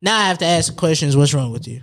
now 0.00 0.16
I 0.16 0.28
have 0.28 0.38
to 0.38 0.46
ask 0.46 0.72
the 0.72 0.78
questions 0.78 1.14
what's 1.14 1.34
wrong 1.34 1.52
with 1.52 1.68
you? 1.68 1.82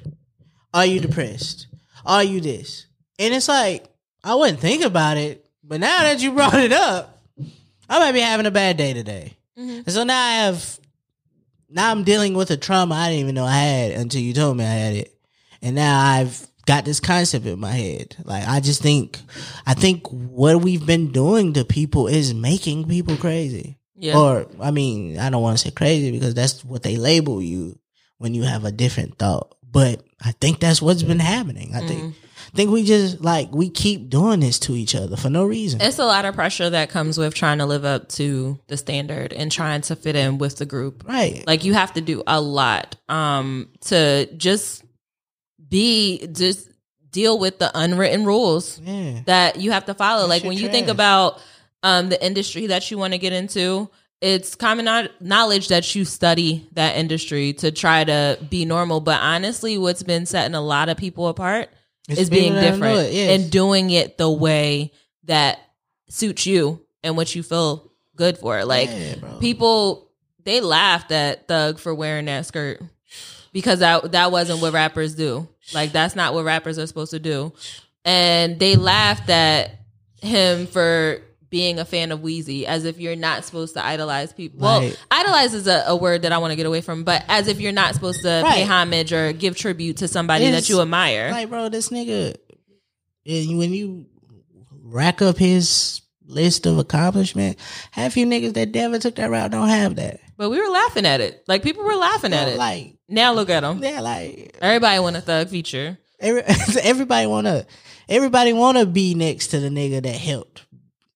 Are 0.74 0.88
you 0.88 0.99
depressed? 0.99 1.68
Are 2.04 2.24
you 2.24 2.41
this? 2.41 2.88
And 3.20 3.32
it's 3.32 3.47
like, 3.47 3.86
I 4.24 4.34
wouldn't 4.34 4.60
think 4.60 4.84
about 4.84 5.18
it, 5.18 5.45
but 5.64 5.82
now 5.82 6.01
that 6.01 6.20
you 6.20 6.32
brought 6.32 6.56
it 6.56 6.74
up, 6.74 7.22
I 7.88 7.99
might 7.99 8.14
be 8.14 8.22
having 8.22 8.47
a 8.47 8.51
bad 8.51 8.78
day 8.78 8.93
today. 8.93 9.38
Mm-hmm. 9.56 9.82
And 9.86 9.91
so 9.91 10.04
now 10.04 10.20
I 10.20 10.32
have, 10.45 10.80
now 11.70 11.91
I'm 11.91 12.04
dealing 12.04 12.34
with 12.34 12.49
a 12.49 12.58
trauma 12.58 12.95
I 12.95 13.10
didn't 13.10 13.20
even 13.20 13.36
know 13.36 13.45
I 13.45 13.60
had 13.60 13.91
until 13.91 14.22
you 14.22 14.34
told 14.34 14.58
me 14.58 14.64
I 14.64 14.74
had 14.74 14.95
it. 14.95 15.12
And 15.64 15.76
now 15.76 15.99
I've 15.99 16.45
got 16.66 16.86
this 16.86 16.99
concept 16.99 17.45
in 17.45 17.59
my 17.59 17.72
head. 17.72 18.16
Like, 18.24 18.47
I 18.47 18.59
just 18.59 18.82
think, 18.82 19.20
I 19.66 19.74
think 19.74 20.07
what 20.09 20.61
we've 20.61 20.86
been 20.86 21.11
doing 21.11 21.53
to 21.53 21.66
people 21.66 22.07
is 22.07 22.34
making 22.34 22.88
people 22.88 23.18
crazy. 23.18 23.78
yeah 23.95 24.18
Or, 24.18 24.45
I 24.61 24.72
mean, 24.72 25.18
I 25.18 25.30
don't 25.30 25.41
want 25.41 25.57
to 25.57 25.64
say 25.64 25.72
crazy 25.72 26.11
because 26.11 26.34
that's 26.36 26.64
what 26.64 26.84
they 26.84 26.97
label 26.97 27.41
you 27.41 27.80
when 28.18 28.34
you 28.34 28.43
have 28.43 28.66
a 28.66 28.72
different 28.72 29.18
thought. 29.18 29.55
But 29.70 30.03
I 30.24 30.34
think 30.34 30.59
that's 30.59 30.82
what's 30.82 31.01
been 31.03 31.20
happening. 31.20 31.74
I 31.74 31.80
think, 31.88 32.14
I 32.53 32.55
think 32.55 32.70
we 32.72 32.84
just 32.84 33.22
like 33.22 33.49
we 33.51 33.70
keep 33.70 34.09
doing 34.09 34.39
this 34.39 34.59
to 34.59 34.74
each 34.74 34.93
other 34.95 35.18
for 35.18 35.30
no 35.30 35.43
reason. 35.45 35.82
it's 35.82 35.97
a 35.97 36.05
lot 36.05 36.26
of 36.26 36.36
pressure 36.36 36.70
that 36.70 36.89
comes 36.89 37.18
with 37.18 37.34
trying 37.34 37.57
to 37.57 37.66
live 37.66 37.84
up 37.84 38.09
to 38.09 38.59
the 38.68 38.78
standard 38.78 39.34
and 39.34 39.51
trying 39.51 39.82
to 39.82 39.95
fit 39.95 40.16
in 40.16 40.38
with 40.38 40.57
the 40.57 40.66
group 40.66 41.03
right? 41.07 41.43
like 41.47 41.64
you 41.64 41.74
have 41.74 41.93
to 41.93 42.01
do 42.01 42.22
a 42.28 42.39
lot 42.39 42.95
um 43.09 43.70
to 43.82 44.28
just 44.38 44.83
be 45.74 46.28
just 46.28 46.70
deal 47.10 47.40
with 47.40 47.58
the 47.58 47.72
unwritten 47.74 48.26
rules 48.26 48.80
yeah. 48.80 49.22
that 49.26 49.60
you 49.60 49.72
have 49.72 49.86
to 49.86 49.94
follow 49.96 50.28
like 50.28 50.42
shit 50.42 50.48
when 50.48 50.58
you 50.58 50.70
think 50.70 50.88
about 50.88 51.42
um 51.82 52.10
the 52.10 52.26
industry 52.26 52.68
that 52.68 52.90
you 52.92 52.98
want 52.98 53.14
to 53.14 53.18
get 53.18 53.34
into 53.34 53.90
it's 54.22 54.54
common 54.54 55.10
knowledge 55.20 55.70
that 55.70 55.96
you 55.96 56.06
study 56.06 56.68
that 56.74 56.96
industry 56.96 57.54
to 57.54 57.72
try 57.72 58.04
to 58.04 58.38
be 58.50 58.66
normal 58.66 59.00
but 59.00 59.20
honestly 59.20 59.78
what's 59.78 60.04
been 60.04 60.28
setting 60.28 60.54
a 60.54 60.62
lot 60.62 60.90
of 60.90 60.98
people 60.98 61.28
apart 61.28 61.70
It's 62.08 62.22
is 62.22 62.30
being 62.30 62.54
different 62.54 63.12
yes. 63.12 63.40
and 63.40 63.52
doing 63.52 63.90
it 63.90 64.18
the 64.20 64.30
way 64.30 64.92
that 65.24 65.60
suits 66.08 66.46
you 66.46 66.86
and 67.04 67.18
what 67.18 67.34
you 67.34 67.42
feel 67.42 67.92
good 68.16 68.38
for 68.38 68.64
like 68.64 68.90
Yeah, 68.92 69.16
people 69.40 70.12
they 70.44 70.62
laughed 70.62 71.12
at 71.12 71.48
Thug 71.48 71.80
for 71.80 71.96
wearing 71.96 72.26
that 72.26 72.46
skirt 72.46 72.82
because 73.54 73.80
that 73.80 74.12
that 74.12 74.32
wasn't 74.32 74.62
what 74.62 74.74
rappers 74.74 75.16
do. 75.16 75.48
Like 75.74 75.91
that's 75.91 76.16
not 76.16 76.34
what 76.34 76.45
rappers 76.45 76.78
are 76.80 76.88
supposed 76.88 77.11
to 77.11 77.20
do. 77.20 77.53
And 78.05 78.59
they 78.59 78.76
laughed 78.76 79.30
at 79.30 79.80
him 80.22 80.68
for 80.68 81.22
being 81.49 81.78
a 81.78 81.86
fan 81.86 82.11
of 82.11 82.22
Weezy 82.22 82.64
as 82.64 82.84
if 82.84 82.99
you're 82.99 83.16
not 83.16 83.45
supposed 83.45 83.76
to 83.76 83.86
idolize 83.86 84.34
people. 84.34 84.59
Well, 84.61 84.91
idolize 85.11 85.53
is 85.53 85.68
a, 85.68 85.84
a 85.86 85.95
word 85.95 86.24
that 86.24 86.32
I 86.32 86.39
want 86.39 86.51
to 86.51 86.55
get 86.55 86.66
away 86.66 86.82
from, 86.82 87.03
but 87.03 87.24
as 87.28 87.47
if 87.47 87.61
you're 87.61 87.72
not 87.72 87.93
supposed 87.93 88.24
to 88.24 88.43
pay 88.49 88.64
homage 88.64 89.14
or 89.14 89.34
give 89.34 89.55
tribute 89.55 89.97
to 89.97 90.07
somebody 90.07 90.45
It's- 90.45 90.64
that 90.64 90.74
you 90.74 90.82
admire. 90.82 91.30
Like, 91.30 91.49
bro, 91.49 91.70
this 91.70 91.89
nigga, 91.89 92.36
and 93.28 93.57
when 93.59 93.72
you 93.72 94.07
rack 94.82 95.22
up 95.22 95.38
his 95.38 96.01
list 96.26 96.66
of 96.66 96.80
accomplishment, 96.80 97.59
half 97.91 98.18
you 98.18 98.26
niggas 98.26 98.55
that 98.55 98.74
never 98.74 98.97
took 98.97 99.16
that 99.16 99.30
route 99.30 99.51
don't 99.51 99.70
have 99.70 99.95
that. 99.97 100.20
But 100.38 100.50
we 100.50 100.60
were 100.60 100.70
laughing 100.70 101.06
at 101.06 101.22
it. 101.22 101.44
Like 101.48 101.64
people 101.64 101.84
were 101.84 101.96
laughing 101.96 102.34
at 102.34 102.48
it. 102.48 102.58
Like, 102.58 102.98
now 103.08 103.34
look 103.34 103.50
at 103.50 103.62
them. 103.62 103.80
they're 103.80 104.02
like, 104.02 104.58
Everybody 104.62 105.00
want 105.00 105.16
a 105.16 105.22
Thug 105.22 105.50
feature. 105.50 105.98
Every, 106.20 106.42
everybody 106.82 107.28
wanna 107.28 107.66
everybody 108.08 108.54
wanna 108.54 108.86
be 108.86 109.14
next 109.14 109.48
to 109.48 109.60
the 109.60 109.70
nigga 109.70 110.02
that 110.02 110.16
helped 110.16 110.66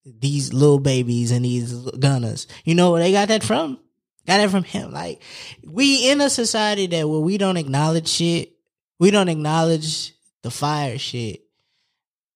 these 0.05 0.53
Lil 0.53 0.79
Babies 0.79 1.31
and 1.31 1.45
these 1.45 1.73
Gunnas. 1.73 2.47
You 2.63 2.75
know 2.75 2.91
where 2.91 3.01
they 3.01 3.11
got 3.11 3.29
that 3.29 3.43
from? 3.43 3.79
Got 4.25 4.37
that 4.37 4.49
from 4.49 4.63
him. 4.63 4.91
Like 4.91 5.21
we 5.65 6.09
in 6.09 6.21
a 6.21 6.29
society 6.29 6.87
that 6.87 7.07
where 7.07 7.19
we 7.19 7.37
don't 7.37 7.57
acknowledge 7.57 8.07
shit, 8.07 8.53
we 8.99 9.11
don't 9.11 9.29
acknowledge 9.29 10.13
the 10.43 10.51
fire 10.51 10.97
shit. 10.97 11.41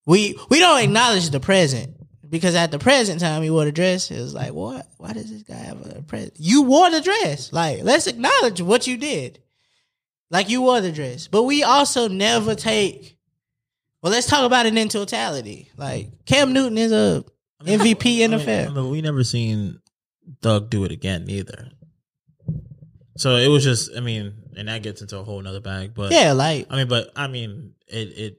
We 0.05 0.37
we 0.49 0.59
don't 0.59 0.81
acknowledge 0.81 1.29
the 1.29 1.39
present. 1.39 1.95
Because 2.31 2.55
at 2.55 2.71
the 2.71 2.79
present 2.79 3.19
time 3.19 3.43
he 3.43 3.51
wore 3.51 3.65
the 3.65 3.71
dress, 3.71 4.09
it 4.09 4.19
was 4.19 4.33
like, 4.33 4.53
what? 4.53 4.87
Why 4.97 5.13
does 5.13 5.29
this 5.29 5.43
guy 5.43 5.55
have 5.55 5.85
a 5.85 6.01
present? 6.01 6.33
You 6.37 6.63
wore 6.63 6.89
the 6.89 7.01
dress. 7.01 7.53
Like, 7.53 7.83
let's 7.83 8.07
acknowledge 8.07 8.61
what 8.61 8.87
you 8.87 8.97
did. 8.97 9.39
Like 10.31 10.49
you 10.49 10.61
wore 10.61 10.79
the 10.79 10.93
dress. 10.93 11.27
But 11.27 11.43
we 11.43 11.61
also 11.61 12.07
never 12.07 12.55
take 12.55 13.17
well, 14.01 14.11
let's 14.11 14.27
talk 14.27 14.45
about 14.45 14.65
it 14.65 14.75
in 14.75 14.89
totality. 14.89 15.69
Like 15.77 16.25
Cam 16.25 16.53
Newton 16.53 16.77
is 16.77 16.91
a 16.91 17.23
MVP 17.63 18.05
in 18.19 18.31
mean, 18.31 18.39
NFL. 18.39 18.75
Mean, 18.75 18.89
we 18.89 19.01
never 19.01 19.23
seen 19.23 19.79
Doug 20.41 20.69
do 20.69 20.83
it 20.85 20.91
again 20.91 21.25
either. 21.29 21.69
So 23.17 23.35
it 23.35 23.49
was 23.49 23.63
just, 23.63 23.95
I 23.95 23.99
mean, 23.99 24.33
and 24.57 24.67
that 24.67 24.81
gets 24.81 25.01
into 25.01 25.19
a 25.19 25.23
whole 25.23 25.41
nother 25.41 25.59
bag. 25.59 25.93
But 25.93 26.11
yeah, 26.11 26.31
like 26.31 26.67
I 26.69 26.77
mean, 26.77 26.87
but 26.87 27.11
I 27.15 27.27
mean, 27.27 27.73
it. 27.87 28.07
it 28.17 28.37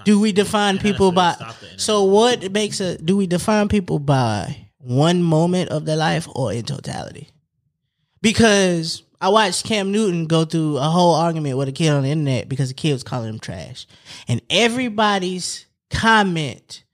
not- 0.00 0.06
do 0.06 0.18
we 0.20 0.32
define 0.32 0.78
people 0.78 1.12
by 1.12 1.28
necessarily 1.28 1.52
stopped 1.52 1.60
the 1.60 1.66
internet. 1.66 1.80
so 1.80 2.04
what 2.04 2.52
makes 2.52 2.80
a 2.80 2.98
do 2.98 3.16
we 3.16 3.26
define 3.26 3.68
people 3.68 3.98
by 3.98 4.66
one 4.78 5.22
moment 5.22 5.70
of 5.70 5.84
their 5.84 5.96
life 5.96 6.26
or 6.34 6.52
in 6.52 6.64
totality? 6.64 7.28
because 8.22 9.02
I 9.20 9.28
watched 9.28 9.64
Cam 9.66 9.92
Newton 9.92 10.26
go 10.26 10.44
through 10.44 10.78
a 10.78 10.82
whole 10.82 11.14
argument 11.14 11.56
with 11.58 11.68
a 11.68 11.72
kid 11.72 11.90
on 11.90 12.02
the 12.02 12.10
internet 12.10 12.48
because 12.48 12.68
the 12.68 12.74
kid 12.74 12.92
was 12.92 13.02
calling 13.02 13.28
him 13.28 13.38
trash. 13.38 13.86
And 14.28 14.40
everybody's 14.48 15.66
comment 15.90 16.84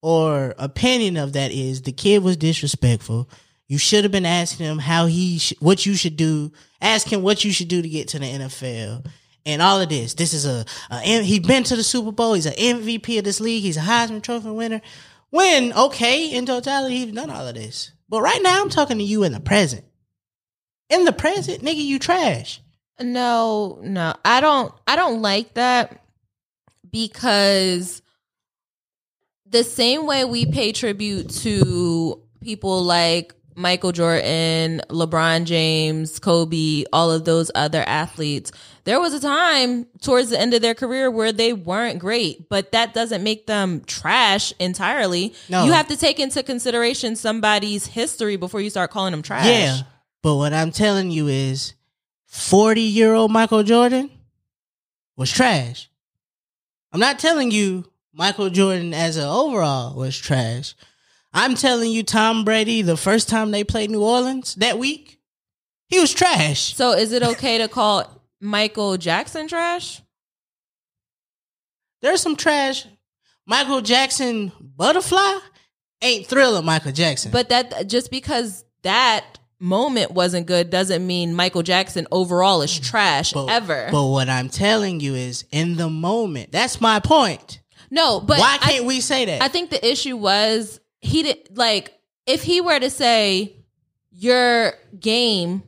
or 0.00 0.54
opinion 0.58 1.16
of 1.16 1.32
that 1.32 1.50
is 1.52 1.82
the 1.82 1.92
kid 1.92 2.22
was 2.22 2.36
disrespectful. 2.36 3.28
You 3.68 3.78
should 3.78 4.04
have 4.04 4.12
been 4.12 4.26
asking 4.26 4.66
him 4.66 4.78
how 4.78 5.06
he, 5.06 5.38
sh- 5.38 5.54
what 5.60 5.84
you 5.86 5.94
should 5.94 6.16
do. 6.16 6.52
Ask 6.80 7.08
him 7.12 7.22
what 7.22 7.44
you 7.44 7.52
should 7.52 7.68
do 7.68 7.82
to 7.82 7.88
get 7.88 8.08
to 8.08 8.18
the 8.18 8.26
NFL. 8.26 9.06
And 9.44 9.60
all 9.60 9.80
of 9.80 9.88
this. 9.88 10.14
This 10.14 10.34
is 10.34 10.46
a, 10.46 10.64
a 10.90 11.00
he's 11.00 11.40
been 11.40 11.64
to 11.64 11.76
the 11.76 11.82
Super 11.82 12.12
Bowl. 12.12 12.34
He's 12.34 12.46
an 12.46 12.52
MVP 12.52 13.18
of 13.18 13.24
this 13.24 13.40
league. 13.40 13.62
He's 13.62 13.76
a 13.76 13.80
Heisman 13.80 14.22
Trophy 14.22 14.50
winner. 14.50 14.80
When 15.30 15.72
okay, 15.72 16.30
in 16.30 16.46
totality, 16.46 16.98
he's 16.98 17.12
done 17.12 17.30
all 17.30 17.48
of 17.48 17.54
this. 17.54 17.92
But 18.08 18.20
right 18.20 18.40
now, 18.42 18.60
I'm 18.60 18.68
talking 18.68 18.98
to 18.98 19.04
you 19.04 19.24
in 19.24 19.32
the 19.32 19.40
present. 19.40 19.84
In 20.90 21.04
the 21.04 21.12
present, 21.12 21.62
nigga, 21.62 21.82
you 21.82 21.98
trash. 21.98 22.60
No, 23.00 23.78
no. 23.82 24.14
I 24.24 24.40
don't 24.40 24.72
I 24.86 24.96
don't 24.96 25.22
like 25.22 25.54
that 25.54 26.04
because 26.90 28.02
the 29.46 29.64
same 29.64 30.06
way 30.06 30.24
we 30.24 30.46
pay 30.46 30.72
tribute 30.72 31.30
to 31.30 32.22
people 32.40 32.82
like 32.82 33.34
Michael 33.54 33.92
Jordan, 33.92 34.80
LeBron 34.88 35.44
James, 35.44 36.18
Kobe, 36.18 36.84
all 36.92 37.10
of 37.10 37.24
those 37.24 37.50
other 37.54 37.82
athletes, 37.86 38.50
there 38.84 39.00
was 39.00 39.14
a 39.14 39.20
time 39.20 39.86
towards 40.00 40.30
the 40.30 40.40
end 40.40 40.54
of 40.54 40.62
their 40.62 40.74
career 40.74 41.10
where 41.10 41.32
they 41.32 41.52
weren't 41.52 41.98
great, 41.98 42.48
but 42.48 42.72
that 42.72 42.94
doesn't 42.94 43.22
make 43.22 43.46
them 43.46 43.82
trash 43.86 44.52
entirely. 44.58 45.34
No. 45.48 45.64
You 45.64 45.72
have 45.72 45.88
to 45.88 45.96
take 45.96 46.18
into 46.18 46.42
consideration 46.42 47.14
somebody's 47.14 47.86
history 47.86 48.36
before 48.36 48.60
you 48.60 48.70
start 48.70 48.90
calling 48.90 49.12
them 49.12 49.22
trash. 49.22 49.46
Yeah. 49.46 49.78
But 50.22 50.36
what 50.36 50.52
I'm 50.52 50.72
telling 50.72 51.10
you 51.10 51.28
is 51.28 51.74
40 52.26 52.80
year 52.80 53.14
old 53.14 53.30
Michael 53.30 53.62
Jordan 53.62 54.10
was 55.16 55.30
trash. 55.30 55.88
I'm 56.92 57.00
not 57.00 57.18
telling 57.18 57.50
you 57.50 57.84
Michael 58.12 58.50
Jordan 58.50 58.92
as 58.92 59.16
an 59.16 59.24
overall 59.24 59.94
was 59.94 60.16
trash. 60.18 60.74
I'm 61.32 61.54
telling 61.54 61.90
you 61.90 62.02
Tom 62.02 62.44
Brady, 62.44 62.82
the 62.82 62.96
first 62.96 63.28
time 63.28 63.50
they 63.50 63.64
played 63.64 63.90
New 63.90 64.02
Orleans 64.02 64.54
that 64.56 64.78
week, 64.78 65.18
he 65.88 65.98
was 65.98 66.12
trash. 66.12 66.74
So 66.74 66.92
is 66.92 67.12
it 67.12 67.22
okay 67.22 67.58
to 67.58 67.68
call 67.68 68.21
Michael 68.42 68.96
Jackson 68.96 69.46
trash? 69.46 70.02
There's 72.02 72.20
some 72.20 72.36
trash. 72.36 72.86
Michael 73.46 73.80
Jackson 73.80 74.50
butterfly 74.60 75.38
ain't 76.02 76.26
thrilling 76.26 76.64
Michael 76.64 76.92
Jackson. 76.92 77.30
But 77.30 77.48
that 77.50 77.86
just 77.86 78.10
because 78.10 78.64
that 78.82 79.38
moment 79.60 80.10
wasn't 80.10 80.46
good 80.46 80.70
doesn't 80.70 81.06
mean 81.06 81.34
Michael 81.34 81.62
Jackson 81.62 82.08
overall 82.10 82.62
is 82.62 82.72
mm. 82.72 82.84
trash 82.84 83.32
But- 83.32 83.46
ever. 83.46 83.88
But 83.92 84.06
what 84.08 84.28
I'm 84.28 84.48
telling 84.48 84.98
you 84.98 85.14
is 85.14 85.44
in 85.52 85.76
the 85.76 85.88
moment. 85.88 86.50
That's 86.50 86.80
my 86.80 86.98
point. 86.98 87.60
no, 87.90 88.20
but 88.20 88.40
Why 88.40 88.58
can't 88.58 88.84
we 88.84 89.00
say 89.00 89.24
that? 89.26 89.40
I 89.40 89.48
think 89.48 89.70
the 89.70 89.88
issue 89.88 90.16
was 90.16 90.80
he 91.00 91.22
didn't 91.22 91.56
like 91.56 91.92
if 92.26 92.42
he 92.42 92.60
were 92.60 92.78
to 92.78 92.90
say 92.90 93.56
your 94.10 94.74
game 94.98 95.62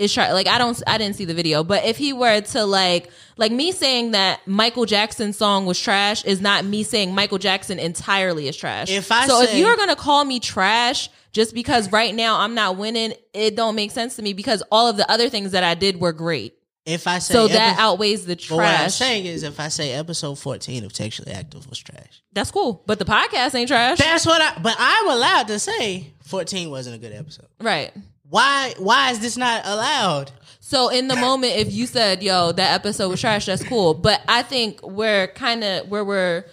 is 0.00 0.12
try 0.14 0.32
like 0.32 0.48
I 0.48 0.58
don't 0.58 0.82
I 0.86 0.98
didn't 0.98 1.16
see 1.16 1.26
the 1.26 1.34
video, 1.34 1.62
but 1.62 1.84
if 1.84 1.96
he 1.98 2.12
were 2.12 2.40
to 2.40 2.64
like 2.64 3.10
like 3.36 3.52
me 3.52 3.70
saying 3.70 4.12
that 4.12 4.40
Michael 4.48 4.86
Jackson's 4.86 5.36
song 5.36 5.66
was 5.66 5.78
trash 5.78 6.24
is 6.24 6.40
not 6.40 6.64
me 6.64 6.82
saying 6.82 7.14
Michael 7.14 7.38
Jackson 7.38 7.78
entirely 7.78 8.48
is 8.48 8.56
trash. 8.56 8.90
If 8.90 9.12
I 9.12 9.26
so 9.26 9.42
if 9.42 9.54
you're 9.54 9.76
gonna 9.76 9.96
call 9.96 10.24
me 10.24 10.40
trash 10.40 11.10
just 11.32 11.54
because 11.54 11.92
right 11.92 12.14
now 12.14 12.40
I'm 12.40 12.54
not 12.54 12.76
winning, 12.76 13.12
it 13.34 13.54
don't 13.54 13.74
make 13.76 13.90
sense 13.90 14.16
to 14.16 14.22
me 14.22 14.32
because 14.32 14.62
all 14.72 14.88
of 14.88 14.96
the 14.96 15.08
other 15.10 15.28
things 15.28 15.52
that 15.52 15.62
I 15.62 15.74
did 15.74 16.00
were 16.00 16.12
great. 16.12 16.54
if 16.86 17.06
I 17.06 17.18
say 17.20 17.34
So 17.34 17.44
epi- 17.44 17.52
that 17.54 17.76
outweighs 17.78 18.24
the 18.24 18.36
But 18.36 18.56
what 18.56 18.66
I'm 18.66 18.88
saying 18.88 19.26
is, 19.26 19.42
if 19.42 19.60
I 19.60 19.68
say 19.68 19.92
episode 19.92 20.38
14 20.38 20.82
of 20.84 20.92
Textually 20.94 21.30
Active 21.32 21.68
was 21.68 21.78
trash, 21.78 22.22
That's 22.32 22.50
cool, 22.50 22.82
but 22.86 22.98
the 22.98 23.04
podcast 23.04 23.54
ain't 23.54 23.68
trash, 23.68 23.98
that's 23.98 24.24
what 24.24 24.40
I. 24.40 24.58
But 24.60 24.76
I'm 24.78 25.08
allowed 25.10 25.48
to 25.48 25.58
say 25.58 26.14
14 26.24 26.70
wasn't 26.70 26.96
a 26.96 26.98
good 26.98 27.12
episode. 27.12 27.48
right? 27.60 27.92
Why? 28.30 28.74
Why 28.78 29.10
is 29.10 29.20
this 29.20 29.36
not 29.36 29.62
allowed? 29.66 30.30
So 30.60 30.88
in 30.88 31.08
the 31.08 31.16
moment, 31.16 31.56
if 31.56 31.72
you 31.72 31.86
said, 31.86 32.22
"Yo, 32.22 32.52
that 32.52 32.74
episode 32.74 33.08
was 33.08 33.20
trash," 33.20 33.46
that's 33.46 33.64
cool. 33.64 33.92
But 33.92 34.22
I 34.28 34.42
think 34.42 34.80
we're 34.82 35.26
kind 35.26 35.64
of 35.64 35.88
where 35.88 36.04
we're 36.04 36.44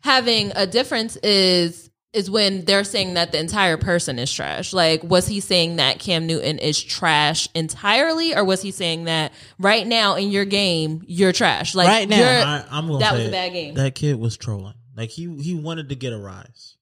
having 0.00 0.52
a 0.54 0.66
difference 0.66 1.16
is 1.16 1.88
is 2.12 2.30
when 2.30 2.64
they're 2.64 2.84
saying 2.84 3.14
that 3.14 3.32
the 3.32 3.38
entire 3.40 3.76
person 3.76 4.20
is 4.20 4.32
trash. 4.32 4.72
Like, 4.72 5.02
was 5.02 5.26
he 5.26 5.40
saying 5.40 5.76
that 5.76 5.98
Cam 5.98 6.26
Newton 6.28 6.58
is 6.60 6.80
trash 6.80 7.48
entirely, 7.54 8.36
or 8.36 8.44
was 8.44 8.62
he 8.62 8.70
saying 8.70 9.04
that 9.04 9.32
right 9.58 9.84
now 9.84 10.14
in 10.14 10.30
your 10.30 10.44
game 10.44 11.02
you're 11.06 11.32
trash? 11.32 11.74
Like 11.74 11.88
Right 11.88 12.08
now, 12.08 12.18
I, 12.20 12.64
I'm 12.70 12.86
gonna 12.86 12.98
that 13.00 13.14
was 13.14 13.26
a 13.26 13.30
bad 13.30 13.52
game. 13.52 13.74
That 13.74 13.94
kid 13.94 14.20
was 14.20 14.36
trolling. 14.36 14.74
Like 14.96 15.10
he 15.10 15.34
he 15.42 15.54
wanted 15.54 15.88
to 15.88 15.96
get 15.96 16.12
a 16.12 16.18
rise. 16.18 16.73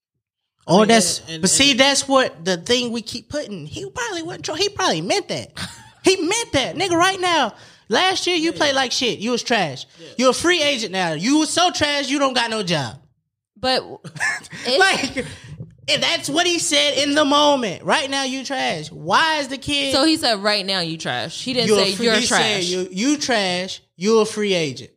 Oh, 0.66 0.80
mean, 0.80 0.88
that's. 0.88 1.20
and- 1.20 1.30
and- 1.30 1.40
but 1.42 1.50
see, 1.50 1.72
and- 1.72 1.80
that's 1.80 2.06
what 2.06 2.44
the 2.44 2.56
thing 2.56 2.92
we 2.92 3.02
keep 3.02 3.28
putting. 3.28 3.66
He 3.66 3.88
probably 3.90 4.22
wasn't. 4.22 4.56
He 4.58 4.68
probably 4.68 5.00
meant 5.00 5.28
that. 5.28 5.50
he 6.04 6.16
meant 6.16 6.52
that, 6.52 6.76
nigga. 6.76 6.92
Right 6.96 7.20
now, 7.20 7.54
last 7.88 8.26
year 8.26 8.36
you 8.36 8.52
played 8.52 8.74
like 8.74 8.92
shit. 8.92 9.18
You 9.18 9.32
was 9.32 9.42
trash. 9.42 9.86
You're 10.16 10.30
a 10.30 10.34
free 10.34 10.62
agent 10.62 10.92
now. 10.92 11.12
You 11.12 11.38
was 11.38 11.50
so 11.50 11.70
trash. 11.70 12.08
You 12.08 12.18
don't 12.18 12.34
got 12.34 12.50
no 12.50 12.62
job. 12.62 12.98
but 13.56 13.82
Like. 14.78 15.24
If 15.88 16.00
that's 16.00 16.30
what 16.30 16.46
he 16.46 16.60
said 16.60 16.96
in 16.98 17.16
the 17.16 17.24
moment. 17.24 17.82
Right 17.82 18.08
now, 18.08 18.22
you 18.22 18.44
trash. 18.44 18.92
Why 18.92 19.38
is 19.38 19.48
the 19.48 19.58
kid? 19.58 19.92
so 19.92 20.04
he 20.04 20.16
said, 20.16 20.38
"Right 20.40 20.64
now 20.64 20.78
you 20.78 20.96
trash." 20.96 21.42
He 21.42 21.52
didn't 21.54 21.66
You're 21.66 21.84
say 21.84 21.92
free- 21.96 22.06
you're 22.06 22.14
he 22.14 22.26
trash. 22.26 22.40
said 22.40 22.64
you 22.64 22.88
you 22.92 23.18
trash. 23.18 23.82
You're 23.96 24.22
a 24.22 24.24
free 24.24 24.54
agent. 24.54 24.91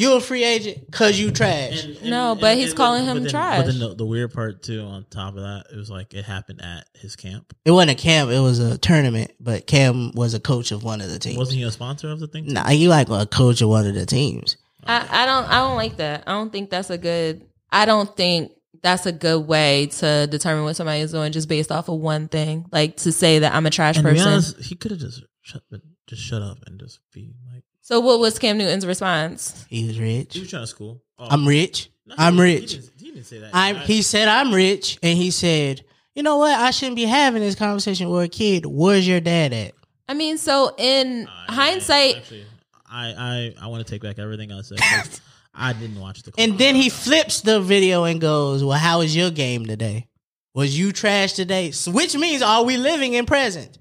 You're 0.00 0.16
a 0.16 0.20
free 0.20 0.44
agent 0.44 0.86
because 0.86 1.20
you 1.20 1.30
trash. 1.30 1.86
No, 2.02 2.34
but 2.34 2.56
he's 2.56 2.72
calling 2.72 3.04
him 3.04 3.16
but 3.16 3.22
then, 3.24 3.30
trash. 3.30 3.58
But 3.58 3.66
then 3.66 3.78
the, 3.78 3.94
the 3.96 4.06
weird 4.06 4.32
part 4.32 4.62
too, 4.62 4.80
on 4.80 5.04
top 5.10 5.34
of 5.36 5.42
that, 5.42 5.66
it 5.70 5.76
was 5.76 5.90
like 5.90 6.14
it 6.14 6.24
happened 6.24 6.62
at 6.62 6.86
his 6.94 7.16
camp. 7.16 7.54
it 7.66 7.70
wasn't 7.70 7.90
a 7.90 8.02
camp. 8.02 8.30
It 8.30 8.40
was 8.40 8.60
a 8.60 8.78
tournament. 8.78 9.32
But 9.38 9.66
Cam 9.66 10.12
was 10.14 10.32
a 10.32 10.40
coach 10.40 10.72
of 10.72 10.82
one 10.82 11.02
of 11.02 11.10
the 11.10 11.18
teams. 11.18 11.36
Wasn't 11.36 11.58
he 11.58 11.64
a 11.64 11.70
sponsor 11.70 12.10
of 12.10 12.18
the 12.18 12.28
thing? 12.28 12.46
Nah, 12.46 12.70
you 12.70 12.88
like 12.88 13.10
a 13.10 13.26
coach 13.26 13.60
of 13.60 13.68
one 13.68 13.86
of 13.86 13.94
the 13.94 14.06
teams. 14.06 14.56
I, 14.84 15.06
I 15.24 15.26
don't 15.26 15.44
I 15.44 15.58
don't 15.58 15.76
like 15.76 15.98
that. 15.98 16.24
I 16.26 16.32
don't 16.32 16.50
think 16.50 16.70
that's 16.70 16.88
a 16.88 16.96
good 16.96 17.44
I 17.70 17.84
don't 17.84 18.16
think 18.16 18.52
that's 18.82 19.04
a 19.04 19.12
good 19.12 19.46
way 19.46 19.88
to 19.98 20.26
determine 20.28 20.64
what 20.64 20.76
somebody 20.76 21.00
is 21.00 21.12
doing 21.12 21.32
just 21.32 21.48
based 21.48 21.70
off 21.70 21.90
of 21.90 22.00
one 22.00 22.28
thing. 22.28 22.64
Like 22.72 22.96
to 22.98 23.12
say 23.12 23.40
that 23.40 23.54
I'm 23.54 23.66
a 23.66 23.70
trash 23.70 23.98
And 23.98 24.04
person. 24.06 24.26
honest, 24.28 24.60
he 24.60 24.76
could 24.76 24.92
have 24.92 25.00
just 25.00 25.24
shut, 25.42 25.62
just 26.06 26.22
shut 26.22 26.40
up 26.40 26.56
and 26.66 26.80
just 26.80 27.00
be 27.12 27.34
like, 27.52 27.64
so 27.90 28.00
what 28.00 28.20
was 28.20 28.38
Cam 28.38 28.56
Newton's 28.58 28.86
response? 28.86 29.66
He's 29.68 29.98
rich. 29.98 30.34
he 30.34 30.40
was 30.40 30.48
trying 30.50 30.62
to 30.62 30.66
school. 30.68 31.02
Oh, 31.18 31.26
I'm 31.30 31.46
rich. 31.46 31.90
no, 32.06 32.14
I'm 32.16 32.34
he- 32.36 32.40
rich. 32.42 32.72
He 32.72 32.78
didn't, 32.78 32.92
he 33.00 33.10
didn't 33.10 33.26
say 33.26 33.38
that. 33.40 33.50
I'm. 33.52 33.76
He 33.76 34.02
said 34.02 34.28
I'm 34.28 34.54
rich, 34.54 34.98
and 35.02 35.18
he 35.18 35.30
said, 35.30 35.84
"You 36.14 36.22
know 36.22 36.38
what? 36.38 36.58
I 36.58 36.70
shouldn't 36.70 36.96
be 36.96 37.04
having 37.04 37.42
this 37.42 37.54
conversation 37.56 38.08
with 38.08 38.22
a 38.24 38.28
kid. 38.28 38.64
Where's 38.64 39.06
your 39.06 39.20
dad 39.20 39.52
at?" 39.52 39.72
I 40.08 40.14
mean, 40.14 40.38
so 40.38 40.74
in 40.78 41.28
I- 41.48 41.52
hindsight, 41.52 42.16
actually, 42.18 42.44
I 42.90 43.54
I 43.60 43.64
I 43.64 43.66
want 43.66 43.84
to 43.86 43.92
take 43.92 44.02
back 44.02 44.18
everything 44.18 44.52
I 44.52 44.62
said. 44.62 44.78
I 45.52 45.72
didn't 45.72 46.00
watch 46.00 46.22
the. 46.22 46.32
And 46.38 46.56
then 46.58 46.76
he 46.76 46.88
flips 46.88 47.40
the 47.40 47.60
video 47.60 48.04
and 48.04 48.20
goes, 48.20 48.62
"Well, 48.62 48.78
how 48.78 49.00
was 49.00 49.14
your 49.16 49.30
game 49.32 49.66
today? 49.66 50.06
Was 50.54 50.78
you 50.78 50.92
trash 50.92 51.32
today?" 51.32 51.72
Which 51.88 52.16
means, 52.16 52.40
are 52.40 52.64
we 52.64 52.76
living 52.76 53.14
in 53.14 53.26
present? 53.26 53.76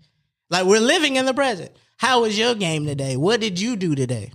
Like 0.49 0.65
we're 0.65 0.79
living 0.81 1.15
in 1.15 1.25
the 1.25 1.33
present. 1.33 1.71
How 1.99 2.21
was 2.21 2.39
your 2.39 2.55
game 2.55 2.85
today? 2.85 3.17
What 3.17 3.41
did 3.41 3.59
you 3.59 3.75
do 3.75 3.93
today? 3.93 4.31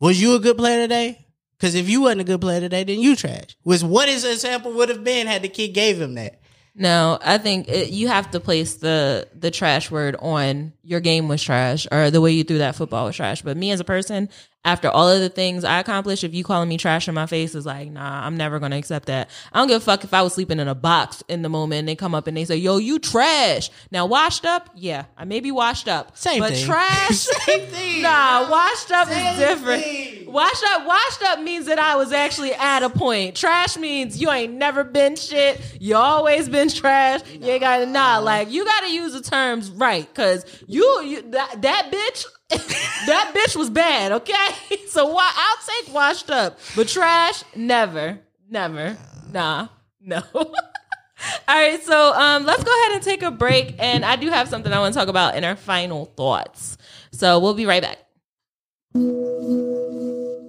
Was 0.00 0.20
you 0.20 0.34
a 0.34 0.40
good 0.40 0.58
player 0.58 0.82
today? 0.82 1.24
Because 1.56 1.76
if 1.76 1.88
you 1.88 2.00
wasn't 2.00 2.22
a 2.22 2.24
good 2.24 2.40
player 2.40 2.58
today, 2.58 2.82
then 2.82 2.98
you 2.98 3.14
trash. 3.14 3.56
Was 3.62 3.84
what 3.84 4.08
his 4.08 4.24
example 4.24 4.72
would 4.72 4.88
have 4.88 5.04
been 5.04 5.28
had 5.28 5.42
the 5.42 5.48
kid 5.48 5.68
gave 5.68 6.00
him 6.00 6.14
that. 6.16 6.40
no, 6.74 7.20
I 7.22 7.38
think 7.38 7.68
it, 7.68 7.90
you 7.90 8.08
have 8.08 8.32
to 8.32 8.40
place 8.40 8.74
the 8.74 9.28
the 9.32 9.52
trash 9.52 9.92
word 9.92 10.16
on 10.18 10.72
your 10.82 10.98
game 10.98 11.28
was 11.28 11.40
trash 11.40 11.86
or 11.92 12.10
the 12.10 12.20
way 12.20 12.32
you 12.32 12.42
threw 12.42 12.58
that 12.58 12.74
football 12.74 13.04
was 13.04 13.14
trash. 13.14 13.42
But 13.42 13.56
me 13.56 13.70
as 13.70 13.78
a 13.78 13.84
person, 13.84 14.28
after 14.64 14.88
all 14.88 15.08
of 15.08 15.20
the 15.20 15.30
things 15.30 15.64
I 15.64 15.78
accomplished, 15.80 16.22
if 16.22 16.34
you 16.34 16.44
calling 16.44 16.68
me 16.68 16.76
trash 16.76 17.08
in 17.08 17.14
my 17.14 17.24
face 17.24 17.54
is 17.54 17.64
like, 17.64 17.90
nah, 17.90 18.26
I'm 18.26 18.36
never 18.36 18.58
gonna 18.58 18.76
accept 18.76 19.06
that. 19.06 19.30
I 19.52 19.58
don't 19.58 19.68
give 19.68 19.80
a 19.80 19.84
fuck 19.84 20.04
if 20.04 20.12
I 20.12 20.20
was 20.20 20.34
sleeping 20.34 20.58
in 20.60 20.68
a 20.68 20.74
box 20.74 21.24
in 21.28 21.40
the 21.40 21.48
moment 21.48 21.80
and 21.80 21.88
they 21.88 21.96
come 21.96 22.14
up 22.14 22.26
and 22.26 22.36
they 22.36 22.44
say, 22.44 22.56
yo, 22.56 22.76
you 22.76 22.98
trash. 22.98 23.70
Now 23.90 24.04
washed 24.04 24.44
up, 24.44 24.68
yeah, 24.74 25.06
I 25.16 25.24
may 25.24 25.40
be 25.40 25.50
washed 25.50 25.88
up. 25.88 26.16
Same 26.16 26.40
but 26.40 26.52
thing. 26.52 26.66
trash, 26.66 27.08
Same 27.46 27.66
thing. 27.68 28.02
Nah, 28.02 28.50
washed 28.50 28.90
up 28.90 29.08
is 29.10 29.38
different. 29.38 29.82
thing. 29.82 30.30
Washed 30.30 30.64
up, 30.74 30.86
washed 30.86 31.22
up 31.22 31.40
means 31.40 31.64
that 31.66 31.78
I 31.78 31.96
was 31.96 32.12
actually 32.12 32.52
at 32.52 32.82
a 32.82 32.90
point. 32.90 33.36
Trash 33.36 33.78
means 33.78 34.20
you 34.20 34.30
ain't 34.30 34.52
never 34.54 34.84
been 34.84 35.16
shit. 35.16 35.78
You 35.80 35.96
always 35.96 36.50
been 36.50 36.68
trash. 36.68 37.20
You 37.32 37.46
ain't 37.46 37.62
gotta 37.62 37.86
nah, 37.86 38.18
like 38.18 38.50
you 38.50 38.64
gotta 38.66 38.92
use 38.92 39.14
the 39.14 39.22
terms 39.22 39.70
right, 39.70 40.12
cause 40.14 40.44
you, 40.66 40.84
you 41.02 41.30
that, 41.30 41.62
that 41.62 41.90
bitch, 41.90 42.26
that 42.50 43.32
bitch 43.34 43.56
was 43.56 43.70
bad. 43.70 44.12
Okay, 44.12 44.48
so 44.88 45.06
why 45.06 45.30
I'll 45.34 45.84
take 45.84 45.94
washed 45.94 46.30
up, 46.30 46.58
but 46.76 46.88
trash 46.88 47.42
never, 47.54 48.18
never, 48.48 48.96
nah, 49.32 49.68
no. 50.00 50.22
All 50.34 51.56
right, 51.56 51.82
so 51.82 52.14
um, 52.14 52.46
let's 52.46 52.64
go 52.64 52.72
ahead 52.72 52.94
and 52.94 53.02
take 53.02 53.22
a 53.22 53.30
break. 53.30 53.74
And 53.78 54.04
I 54.04 54.16
do 54.16 54.30
have 54.30 54.48
something 54.48 54.72
I 54.72 54.78
want 54.78 54.94
to 54.94 54.98
talk 54.98 55.08
about 55.08 55.36
in 55.36 55.44
our 55.44 55.56
final 55.56 56.06
thoughts. 56.06 56.78
So 57.12 57.38
we'll 57.40 57.54
be 57.54 57.66
right 57.66 57.82
back. 57.82 57.98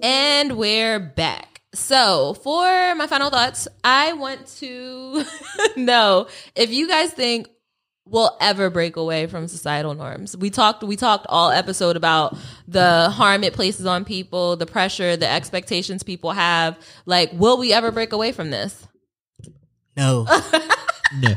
And 0.02 0.56
we're 0.56 0.98
back. 0.98 1.60
So 1.74 2.34
for 2.34 2.94
my 2.94 3.06
final 3.06 3.30
thoughts, 3.30 3.68
I 3.84 4.12
want 4.14 4.46
to 4.58 5.24
know 5.76 6.26
if 6.54 6.70
you 6.70 6.88
guys 6.88 7.12
think 7.12 7.48
we'll 8.12 8.36
ever 8.40 8.70
break 8.70 8.94
away 8.94 9.26
from 9.26 9.48
societal 9.48 9.94
norms. 9.94 10.36
We 10.36 10.50
talked 10.50 10.84
we 10.84 10.94
talked 10.94 11.26
all 11.28 11.50
episode 11.50 11.96
about 11.96 12.36
the 12.68 13.10
harm 13.10 13.42
it 13.42 13.54
places 13.54 13.86
on 13.86 14.04
people, 14.04 14.54
the 14.56 14.66
pressure, 14.66 15.16
the 15.16 15.28
expectations 15.28 16.04
people 16.04 16.30
have. 16.30 16.78
Like, 17.06 17.32
will 17.32 17.58
we 17.58 17.72
ever 17.72 17.90
break 17.90 18.12
away 18.12 18.30
from 18.30 18.50
this? 18.50 18.86
No, 19.96 20.26
No. 21.20 21.34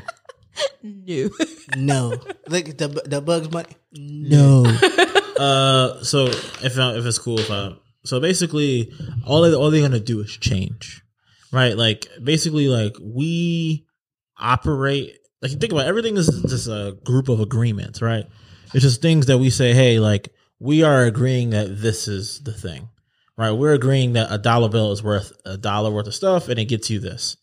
No. 0.83 1.29
no. 1.75 2.09
Look 2.47 2.69
at 2.69 2.77
the 2.77 2.87
the 3.05 3.21
Bugs 3.21 3.47
Bunny. 3.47 3.75
No. 3.93 4.65
Uh, 5.37 6.01
so 6.01 6.27
if 6.27 6.79
I, 6.79 6.95
if 6.95 7.05
it's 7.05 7.19
cool, 7.19 7.37
if 7.37 7.51
I 7.51 7.73
so 8.05 8.21
basically 8.21 8.93
all 9.25 9.41
they 9.41 9.53
all 9.53 9.69
they're 9.69 9.81
gonna 9.81 9.99
do 9.99 10.21
is 10.21 10.31
change, 10.31 11.03
right? 11.51 11.75
Like 11.75 12.07
basically, 12.23 12.69
like 12.69 12.95
we 13.01 13.85
operate. 14.39 15.17
Like 15.51 15.59
think 15.59 15.71
about 15.71 15.85
it, 15.85 15.89
everything 15.89 16.17
is 16.17 16.27
just 16.47 16.67
a 16.67 16.97
group 17.03 17.29
of 17.29 17.39
agreements, 17.39 18.01
right? 18.01 18.25
It's 18.73 18.83
just 18.83 19.01
things 19.01 19.27
that 19.27 19.37
we 19.37 19.49
say, 19.49 19.73
hey, 19.73 19.99
like 19.99 20.29
we 20.59 20.81
are 20.83 21.03
agreeing 21.05 21.51
that 21.51 21.81
this 21.81 22.07
is 22.07 22.41
the 22.41 22.51
thing, 22.53 22.89
right? 23.37 23.51
We're 23.51 23.73
agreeing 23.73 24.13
that 24.13 24.27
a 24.31 24.37
dollar 24.37 24.69
bill 24.69 24.91
is 24.91 25.03
worth 25.03 25.31
a 25.45 25.57
dollar 25.57 25.91
worth 25.91 26.07
of 26.07 26.15
stuff, 26.15 26.49
and 26.49 26.57
it 26.59 26.65
gets 26.65 26.89
you 26.89 26.99
this. 26.99 27.37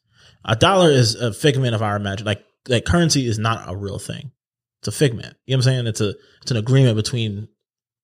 A 0.44 0.56
dollar 0.56 0.90
is 0.90 1.14
a 1.14 1.32
figment 1.32 1.74
of 1.74 1.82
our 1.82 1.96
imagination. 1.96 2.26
Like 2.26 2.44
like 2.68 2.84
currency 2.84 3.26
is 3.26 3.38
not 3.38 3.68
a 3.70 3.76
real 3.76 3.98
thing. 3.98 4.32
It's 4.80 4.88
a 4.88 4.92
figment. 4.92 5.36
You 5.46 5.54
know 5.54 5.58
what 5.60 5.66
I'm 5.68 5.72
saying? 5.72 5.86
It's 5.86 6.00
a 6.00 6.14
it's 6.42 6.50
an 6.50 6.56
agreement 6.56 6.96
between 6.96 7.46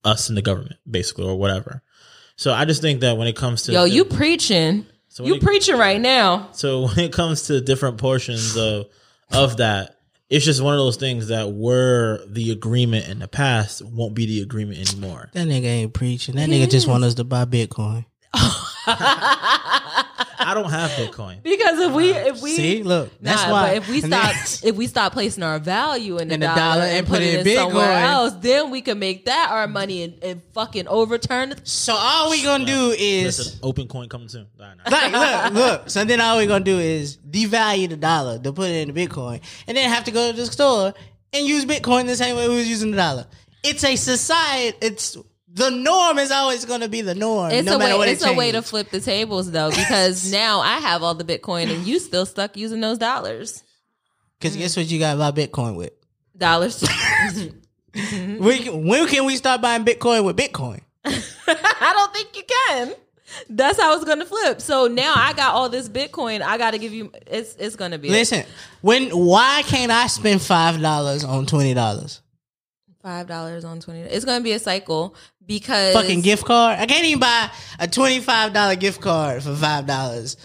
us 0.05 0.29
and 0.29 0.39
the 0.39 0.43
government, 0.43 0.77
basically, 0.89 1.25
or 1.27 1.37
whatever. 1.37 1.83
So 2.37 2.53
I 2.53 2.65
just 2.67 2.81
think 2.83 3.01
that 3.01 3.17
when 3.17 3.27
it 3.27 3.35
comes 3.35 3.63
to 3.65 3.73
Yo, 3.73 3.83
you 3.85 4.05
preaching. 4.05 4.87
so 5.09 5.25
You 5.25 5.35
it- 5.35 5.43
preaching 5.43 5.77
right 5.77 6.01
now. 6.01 6.51
so 6.53 6.83
when 6.87 7.01
it 7.01 7.13
comes 7.13 7.43
to 7.49 7.61
different 7.61 7.99
portions 7.99 8.57
of 8.57 8.87
of 9.33 9.59
that, 9.59 9.97
it's 10.31 10.45
just 10.45 10.63
one 10.63 10.75
of 10.75 10.79
those 10.79 10.97
things 10.97 11.29
that 11.29 11.53
were 11.53 12.21
the 12.27 12.51
agreement 12.51 13.09
in 13.09 13.19
the 13.19 13.29
past 13.29 13.83
won't 13.83 14.15
be 14.15 14.27
the 14.27 14.43
agreement 14.43 14.93
anymore. 14.93 15.31
That 15.33 15.47
nigga 15.47 15.65
ain't 15.65 15.95
preaching. 15.95 16.37
That 16.37 16.49
nigga 16.49 16.71
just 16.71 16.87
want 16.87 17.05
us 17.05 17.15
to 17.15 17.25
buy 17.25 17.45
Bitcoin. 17.47 18.05
I 20.39 20.55
don't 20.55 20.71
have 20.71 20.91
Bitcoin. 20.93 21.43
Because 21.43 21.79
if 21.81 21.93
we 21.93 22.13
uh, 22.13 22.27
if 22.27 22.43
we 22.43 22.51
See, 22.57 22.83
look, 22.83 23.11
that's 23.21 23.45
nah, 23.45 23.53
why. 23.53 23.69
but 23.69 23.77
if 23.79 23.89
we 23.89 24.01
stop 24.01 24.35
if 24.65 24.77
we 24.77 24.87
stop 24.87 25.13
placing 25.13 25.43
our 25.43 25.59
value 25.59 26.19
in 26.19 26.29
the, 26.29 26.35
In 26.35 26.41
the 26.41 26.47
dollar, 26.47 26.57
dollar 26.57 26.83
and, 26.83 26.97
and 26.99 27.07
put 27.07 27.15
put 27.15 27.23
it 27.23 27.35
it 27.35 27.47
in 27.47 27.49
in 27.49 27.57
somewhere 27.57 27.87
Bitcoin. 27.87 28.03
else, 28.03 28.33
then 28.35 28.71
we 28.71 28.81
can 28.83 28.99
make 28.99 29.25
that 29.27 29.51
our 29.51 29.67
money 29.67 30.03
and, 30.05 30.23
and 30.23 30.43
fucking 30.55 30.87
overturn 30.89 31.51
the 31.51 31.61
so 31.65 31.95
all 31.97 32.31
we 32.31 32.43
gonna 32.43 32.65
do 32.65 32.95
is 32.99 33.39
Listen, 33.39 33.59
open 33.63 33.89
coin 33.89 34.09
coming 34.09 34.29
soon. 34.29 34.47
All 34.61 34.67
right, 34.67 34.77
nah. 35.13 35.19
like, 35.19 35.53
look, 35.53 35.55
look. 35.55 35.91
So 35.91 36.05
then 36.05 36.21
all 36.21 36.39
we 36.39 36.47
gonna 36.47 36.65
do 36.65 36.79
is 36.79 37.17
devalue 37.17 37.89
the 37.89 37.97
dollar 37.97 38.39
to 38.39 38.53
put 38.53 38.69
it 38.71 38.89
in 38.89 38.95
the 38.95 39.07
Bitcoin, 39.07 39.41
and 39.67 39.77
then 39.77 39.89
have 39.91 40.05
to 40.05 40.11
go 40.11 40.31
to 40.31 40.37
the 40.37 40.47
store 40.47 40.95
and 41.33 41.47
use 41.47 41.65
Bitcoin 41.65 42.07
the 42.07 42.17
same 42.17 42.37
way 42.37 42.49
we 42.49 42.57
was 42.57 42.69
using 42.69 42.91
the 42.91 42.97
dollar. 42.97 43.27
It's 43.65 43.83
a 43.85 43.97
society. 43.97 44.77
It's 44.81 45.17
the 45.59 45.71
norm 45.71 46.19
is 46.19 46.31
always 46.31 46.65
gonna 46.65 46.89
be 46.89 47.03
the 47.03 47.15
norm. 47.15 47.51
It's 47.51 47.67
no 47.67 47.77
a 47.77 47.99
way. 47.99 48.11
It's 48.11 48.25
it 48.25 48.31
a 48.31 48.33
way 48.33 48.53
to 48.53 48.63
flip 48.63 48.91
the 48.91 49.01
tables, 49.01 49.51
though, 49.51 49.71
because 49.71 50.31
now 50.33 50.61
I 50.61 50.79
have 50.79 51.03
all 51.03 51.15
the 51.15 51.25
Bitcoin 51.25 51.71
and 51.71 51.87
you 51.87 51.99
still 51.99 52.27
stuck 52.27 52.57
using 52.57 52.81
those 52.81 52.99
dollars. 52.99 53.63
Because 54.39 54.57
guess 54.57 54.77
what 54.77 54.87
you 54.87 54.99
got 54.99 55.15
to 55.15 55.19
buy 55.19 55.33
Bitcoin 55.33 55.77
with? 55.77 55.93
Dollars. 56.37 56.83
Mm-hmm. 57.95 58.45
We 58.45 58.69
when 58.69 59.09
can 59.09 59.25
we 59.25 59.35
start 59.37 59.63
buying 59.63 59.85
Bitcoin 59.85 60.25
with 60.25 60.37
Bitcoin? 60.37 60.83
I 61.05 61.93
don't 61.97 62.13
think 62.13 62.37
you 62.37 62.43
can. 62.47 62.95
That's 63.49 63.81
how 63.81 63.95
it's 63.95 64.05
gonna 64.05 64.27
flip. 64.27 64.61
So 64.61 64.87
now 64.87 65.15
I 65.17 65.33
got 65.33 65.55
all 65.55 65.69
this 65.69 65.89
Bitcoin. 65.89 66.43
I 66.43 66.59
got 66.59 66.73
to 66.73 66.79
give 66.79 66.93
you. 66.93 67.11
It's 67.27 67.57
it's 67.57 67.77
gonna 67.77 67.99
be 67.99 68.11
Listen, 68.11 68.45
when 68.83 69.09
why 69.09 69.63
can't 69.67 69.91
I 69.91 70.07
spend 70.07 70.43
five 70.43 70.81
dollars 70.81 71.25
on 71.25 71.47
twenty 71.47 71.75
dollars? 71.75 72.21
five 73.03 73.27
dollars 73.27 73.65
on 73.65 73.81
twenty. 73.81 74.01
It's 74.01 74.25
gonna 74.25 74.45
be 74.45 74.53
a 74.53 74.59
cycle 74.59 75.15
because 75.49 75.95
Fucking 75.95 76.21
gift 76.21 76.45
card. 76.45 76.79
I 76.79 76.87
can't 76.87 77.05
even 77.07 77.19
buy 77.19 77.51
a 77.81 77.89
twenty 77.89 78.21
five 78.21 78.53
dollar 78.53 78.77
gift 78.77 79.01
card 79.01 79.43
for 79.43 79.55
five 79.57 79.87
dollars. 79.87 80.37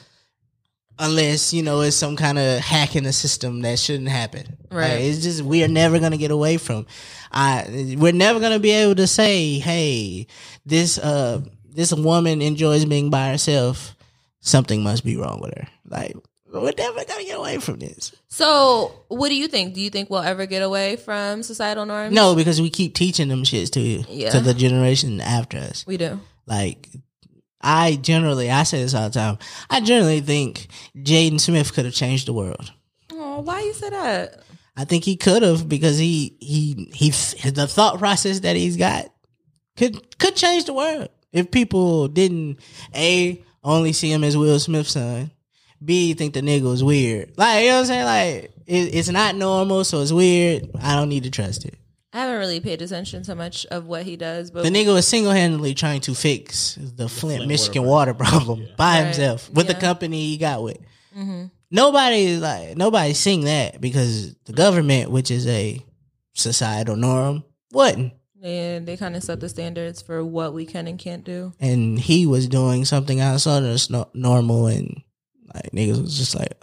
Unless 0.98 1.54
you 1.54 1.62
know 1.64 1.82
it's 1.82 1.96
some 1.96 2.16
kind 2.16 2.40
of 2.40 2.60
hack 2.60 2.96
in 2.96 3.04
the 3.04 3.14
system 3.14 3.62
that 3.62 3.78
shouldn't 3.78 4.10
happen. 4.10 4.58
Right. 4.72 4.92
Like, 4.92 5.02
it's 5.02 5.22
just 5.22 5.42
we 5.42 5.64
are 5.64 5.68
never 5.68 6.00
gonna 6.00 6.18
get 6.18 6.32
away 6.32 6.58
from. 6.58 6.88
I 7.32 7.96
we're 8.00 8.14
never 8.14 8.40
gonna 8.40 8.60
be 8.60 8.72
able 8.72 8.96
to 8.96 9.08
say, 9.08 9.60
hey, 9.60 10.28
this 10.66 10.98
uh 10.98 11.42
this 11.70 11.92
woman 11.94 12.42
enjoys 12.42 12.86
being 12.86 13.10
by 13.10 13.30
herself. 13.30 13.96
Something 14.40 14.84
must 14.84 15.04
be 15.04 15.18
wrong 15.18 15.40
with 15.42 15.54
her. 15.56 15.68
Like 15.86 16.16
we're 16.62 16.72
never 16.78 17.04
gonna 17.06 17.24
get 17.24 17.38
away 17.38 17.58
from 17.58 17.80
this. 17.80 18.12
So, 18.30 18.92
what 19.08 19.30
do 19.30 19.36
you 19.36 19.48
think? 19.48 19.74
Do 19.74 19.82
you 19.82 19.90
think 19.90 20.10
we'll 20.10 20.22
ever 20.22 20.46
get 20.46 20.62
away 20.62 20.96
from 20.98 21.42
societal 21.44 21.86
norms? 21.86 22.14
No, 22.14 22.36
because 22.36 22.62
we 22.62 22.70
keep 22.70 22.94
teaching 22.96 23.28
them 23.28 23.44
shits 23.44 23.72
to 23.72 23.82
Yeah. 23.82 24.30
to 24.30 24.40
the 24.40 24.54
generation 24.54 25.20
after 25.22 25.58
us. 25.58 25.84
we 25.88 25.98
do. 25.98 26.20
Like 26.46 26.90
I 27.62 27.96
generally, 27.96 28.52
I 28.52 28.64
say 28.64 28.84
this 28.84 28.94
all 28.94 29.10
the 29.10 29.14
time. 29.18 29.38
I 29.70 29.80
generally 29.80 30.20
think 30.22 30.68
Jaden 30.98 31.40
Smith 31.40 31.74
could 31.74 31.86
have 31.86 31.94
changed 31.94 32.28
the 32.28 32.34
world. 32.34 32.72
Oh, 33.12 33.40
why 33.40 33.62
you 33.62 33.74
say 33.74 33.90
that? 33.90 34.44
I 34.76 34.86
think 34.86 35.04
he 35.06 35.16
could 35.16 35.44
have 35.44 35.70
because 35.70 35.98
he 35.98 36.36
he 36.40 36.90
he 36.94 37.10
the 37.50 37.68
thought 37.68 38.00
process 38.00 38.42
that 38.42 38.56
he's 38.56 38.76
got 38.76 39.06
could 39.78 40.18
could 40.20 40.36
change 40.36 40.66
the 40.66 40.74
world 40.74 41.10
if 41.32 41.52
people 41.52 42.08
didn't 42.08 42.58
a 42.96 43.42
only 43.64 43.94
see 43.94 44.12
him 44.12 44.24
as 44.24 44.36
Will 44.36 44.60
Smith's 44.60 44.92
son. 44.92 45.32
B 45.86 46.14
think 46.14 46.34
the 46.34 46.42
nigga 46.42 46.64
was 46.64 46.84
weird. 46.84 47.34
Like 47.38 47.64
you 47.64 47.70
know 47.70 47.76
what 47.76 47.80
I'm 47.82 47.86
saying? 47.86 48.06
Like 48.06 48.52
it, 48.66 48.96
it's 48.96 49.10
not 49.10 49.36
normal, 49.36 49.84
so 49.84 50.02
it's 50.02 50.12
weird. 50.12 50.70
I 50.82 50.96
don't 50.96 51.10
need 51.10 51.24
to 51.24 51.30
trust 51.32 51.66
it. 51.66 51.76
I 52.14 52.20
haven't 52.20 52.38
really 52.40 52.60
paid 52.60 52.82
attention 52.84 53.24
to 53.24 53.34
much 53.36 53.66
of 53.68 53.88
what 53.88 54.04
he 54.04 54.16
does, 54.18 54.52
but 54.52 54.62
The 54.64 54.70
nigga 54.70 54.94
was 54.94 55.08
single 55.08 55.32
handedly 55.32 55.74
trying 55.74 56.02
to 56.02 56.14
fix 56.14 56.76
the 56.76 57.10
Flint, 57.10 57.38
Flint 57.38 57.48
Michigan 57.48 57.84
water 57.86 58.14
water, 58.14 58.24
problem 58.32 58.68
by 58.78 58.98
Right. 59.00 59.04
himself 59.06 59.50
with 59.50 59.66
the 59.68 59.74
company 59.74 60.28
he 60.28 60.38
got 60.38 60.62
with. 60.62 60.78
Mm-hmm. 61.18 61.46
Nobody 61.72 62.24
is 62.26 62.40
like 62.42 62.78
nobody's 62.78 63.18
seeing 63.18 63.46
that 63.46 63.82
because 63.82 64.36
the 64.46 64.54
government, 64.54 65.10
which 65.10 65.32
is 65.32 65.48
a 65.48 65.84
societal 66.34 66.96
norm, 66.96 67.44
wasn't. 67.72 68.14
they 68.40 68.80
they 68.84 68.96
kind 68.98 69.16
of 69.16 69.24
set 69.24 69.40
the 69.40 69.50
standards 69.50 70.02
for 70.02 70.24
what 70.24 70.54
we 70.54 70.66
can 70.68 70.88
and 70.88 71.00
can't 71.00 71.24
do. 71.24 71.54
And 71.60 72.00
he 72.00 72.26
was 72.28 72.48
doing 72.48 72.86
something 72.86 73.20
outside 73.22 73.64
of 73.64 73.70
the 73.70 73.80
sno- 73.80 74.10
normal, 74.14 74.68
and 74.68 75.02
like 75.54 75.72
niggas 75.72 76.02
was 76.02 76.18
just 76.18 76.36
like, 76.36 76.54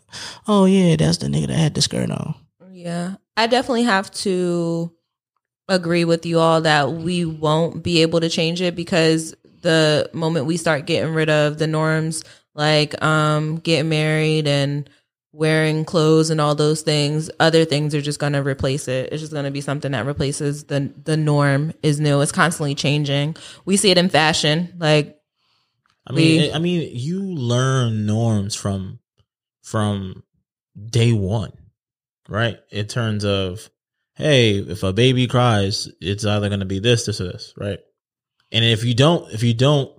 "Oh 0.47 0.65
yeah, 0.65 0.97
that's 0.97 1.19
the 1.19 1.27
nigga 1.27 1.49
that 1.49 1.59
had 1.59 1.75
the 1.75 1.83
skirt 1.83 2.11
on." 2.11 2.35
Yeah, 2.73 3.17
I 3.37 3.47
definitely 3.47 3.83
have 3.85 4.11
to 4.13 4.93
agree 5.69 6.05
with 6.05 6.27
you 6.27 6.41
all 6.41 6.63
that 6.63 6.93
we 6.93 7.25
won't 7.25 7.83
be 7.83 8.03
able 8.03 8.21
to 8.21 8.29
change 8.29 8.61
it 8.61 8.75
because 8.75 9.35
the 9.63 10.11
moment 10.13 10.47
we 10.47 10.57
start 10.57 10.87
getting 10.87 11.15
rid 11.15 11.31
of 11.31 11.59
the 11.59 11.67
norms 11.67 12.25
like 12.55 13.01
um 13.05 13.57
getting 13.59 13.89
married 13.89 14.49
and 14.49 14.91
wearing 15.33 15.85
clothes 15.85 16.31
and 16.31 16.41
all 16.41 16.57
those 16.57 16.83
things 16.83 17.31
other 17.39 17.65
things 17.65 17.95
are 17.95 18.01
just 18.01 18.19
going 18.19 18.33
to 18.33 18.43
replace 18.43 18.89
it. 18.89 19.13
It's 19.13 19.21
just 19.21 19.33
going 19.33 19.45
to 19.45 19.51
be 19.53 19.61
something 19.61 19.93
that 19.93 20.07
replaces 20.07 20.65
the 20.65 20.93
the 21.05 21.17
norm 21.17 21.73
is 21.83 22.01
new. 22.01 22.21
It's 22.21 22.33
constantly 22.33 22.75
changing. 22.75 23.37
We 23.65 23.77
see 23.77 23.91
it 23.91 23.99
in 23.99 24.09
fashion. 24.09 24.75
Like 24.79 25.20
I 26.11 26.13
mean, 26.13 26.41
We- 26.43 26.53
I 26.53 26.59
mean, 26.59 26.91
you 26.93 27.23
learn 27.23 28.05
norms 28.05 28.55
from 28.57 28.99
from 29.63 30.25
day 30.91 31.13
one, 31.13 31.53
right? 32.29 32.59
In 32.71 32.87
terms 32.87 33.25
of, 33.25 33.71
hey, 34.17 34.59
if 34.59 34.83
a 34.83 34.93
baby 34.93 35.29
cries, 35.29 35.89
it's 36.01 36.25
either 36.25 36.49
going 36.49 36.61
to 36.61 36.67
be 36.67 36.81
this, 36.81 37.07
this, 37.07 37.21
or 37.21 37.25
this, 37.31 37.55
right? 37.57 37.79
And 38.51 38.65
if 38.65 38.83
you 38.85 38.95
don't, 38.95 39.33
if 39.33 39.45
you 39.45 39.55
don't 39.55 39.93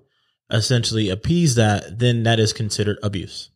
essentially 0.51 1.09
appease 1.09 1.55
that, 1.55 1.97
then 1.97 2.23
that 2.23 2.39
is 2.41 2.51
considered 2.51 2.99
abuse. 3.03 3.49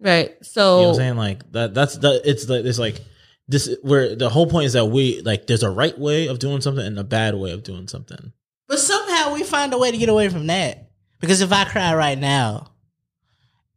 right 0.00 0.30
You 0.30 0.44
so 0.44 0.60
know 0.62 0.82
what 0.82 0.88
I'm 0.88 0.94
saying? 0.96 1.16
Like 1.16 1.52
that. 1.52 1.74
That's 1.74 1.96
that. 1.98 2.22
It's 2.24 2.48
like 2.48 2.64
it's 2.64 2.78
like 2.80 3.00
this. 3.46 3.76
Where 3.82 4.16
the 4.16 4.28
whole 4.28 4.48
point 4.48 4.66
is 4.66 4.72
that 4.72 4.86
we 4.86 5.20
like 5.22 5.46
there's 5.46 5.62
a 5.62 5.70
right 5.70 5.96
way 5.96 6.26
of 6.26 6.40
doing 6.40 6.60
something 6.60 6.84
and 6.84 6.98
a 6.98 7.04
bad 7.04 7.36
way 7.36 7.52
of 7.52 7.62
doing 7.62 7.86
something. 7.86 8.32
But 8.66 8.80
somehow 8.80 9.32
we 9.34 9.44
find 9.44 9.72
a 9.72 9.78
way 9.78 9.92
to 9.92 9.96
get 9.96 10.08
away 10.08 10.28
from 10.28 10.48
that. 10.48 10.87
Because 11.20 11.40
if 11.40 11.52
I 11.52 11.64
cry 11.64 11.94
right 11.94 12.18
now 12.18 12.68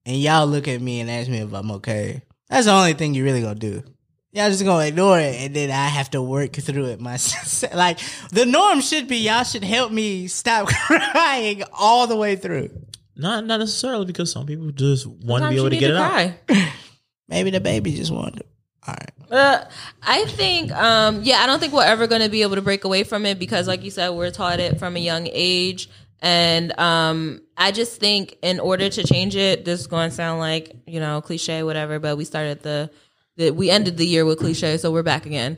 and 0.06 0.18
y'all 0.18 0.48
look 0.48 0.68
at 0.68 0.82
me 0.82 1.00
and 1.00 1.10
ask 1.10 1.30
me 1.30 1.40
if 1.40 1.54
I'm 1.54 1.72
okay, 1.72 2.22
that's 2.50 2.66
the 2.66 2.74
only 2.74 2.94
thing 2.94 3.14
you 3.14 3.24
really 3.24 3.42
gonna 3.42 3.56
do. 3.56 3.84
Y'all 4.32 4.50
just 4.50 4.64
gonna 4.64 4.86
ignore 4.86 5.20
it 5.20 5.36
and 5.36 5.56
then 5.56 5.72
I 5.72 5.88
have 5.88 6.12
to 6.12 6.22
work 6.22 6.54
through 6.54 6.86
it 6.86 7.00
myself. 7.02 7.74
like 7.74 8.00
the 8.32 8.46
norm 8.46 8.82
should 8.82 9.08
be 9.08 9.18
y'all 9.18 9.44
should 9.44 9.64
help 9.64 9.92
me 9.92 10.28
stop 10.28 10.68
crying 10.88 11.64
all 11.74 12.08
the 12.08 12.16
way 12.16 12.36
through. 12.36 12.70
Not 13.16 13.46
not 13.46 13.60
necessarily 13.60 14.06
because 14.06 14.32
some 14.32 14.46
people 14.46 14.72
just 14.72 15.06
want 15.06 15.44
to 15.44 15.50
be 15.50 15.58
able 15.58 15.70
to 15.70 15.78
get 15.78 15.90
to 15.90 15.94
it 15.94 16.58
out. 16.58 16.68
Maybe 17.28 17.50
the 17.50 17.60
baby 17.62 17.94
just 17.94 18.12
wanted 18.12 18.44
All 18.88 18.94
right. 18.94 19.12
Uh, 19.32 19.64
I 20.04 20.26
think, 20.26 20.72
um, 20.74 21.22
yeah, 21.24 21.38
I 21.38 21.46
don't 21.46 21.60
think 21.60 21.72
we're 21.72 21.86
ever 21.86 22.06
going 22.06 22.22
to 22.22 22.28
be 22.28 22.42
able 22.42 22.56
to 22.56 22.62
break 22.62 22.84
away 22.84 23.04
from 23.04 23.26
it 23.26 23.40
because, 23.40 23.66
like 23.66 23.82
you 23.86 23.90
said, 23.90 24.10
we're 24.10 24.32
taught 24.32 24.60
it 24.60 24.78
from 24.78 24.98
a 24.98 25.00
young 25.00 25.30
age. 25.32 25.90
And 26.22 26.78
um, 26.80 27.42
I 27.58 27.72
just 27.72 28.00
think 28.00 28.38
in 28.42 28.60
order 28.60 28.90
to 28.90 29.04
change 29.04 29.36
it, 29.36 29.66
this 29.66 29.80
is 29.80 29.88
going 29.88 30.10
to 30.10 30.16
sound 30.16 30.40
like, 30.40 30.76
you 30.86 31.00
know, 31.00 31.22
cliche, 31.22 31.64
whatever, 31.64 32.00
but 32.00 32.16
we 32.16 32.26
started 32.26 32.62
the, 32.62 32.92
the 33.38 33.52
we 33.52 33.70
ended 33.72 33.98
the 33.98 34.06
year 34.06 34.24
with 34.24 34.40
cliche, 34.40 34.78
so 34.78 34.92
we're 34.92 35.04
back 35.04 35.26
again. 35.26 35.58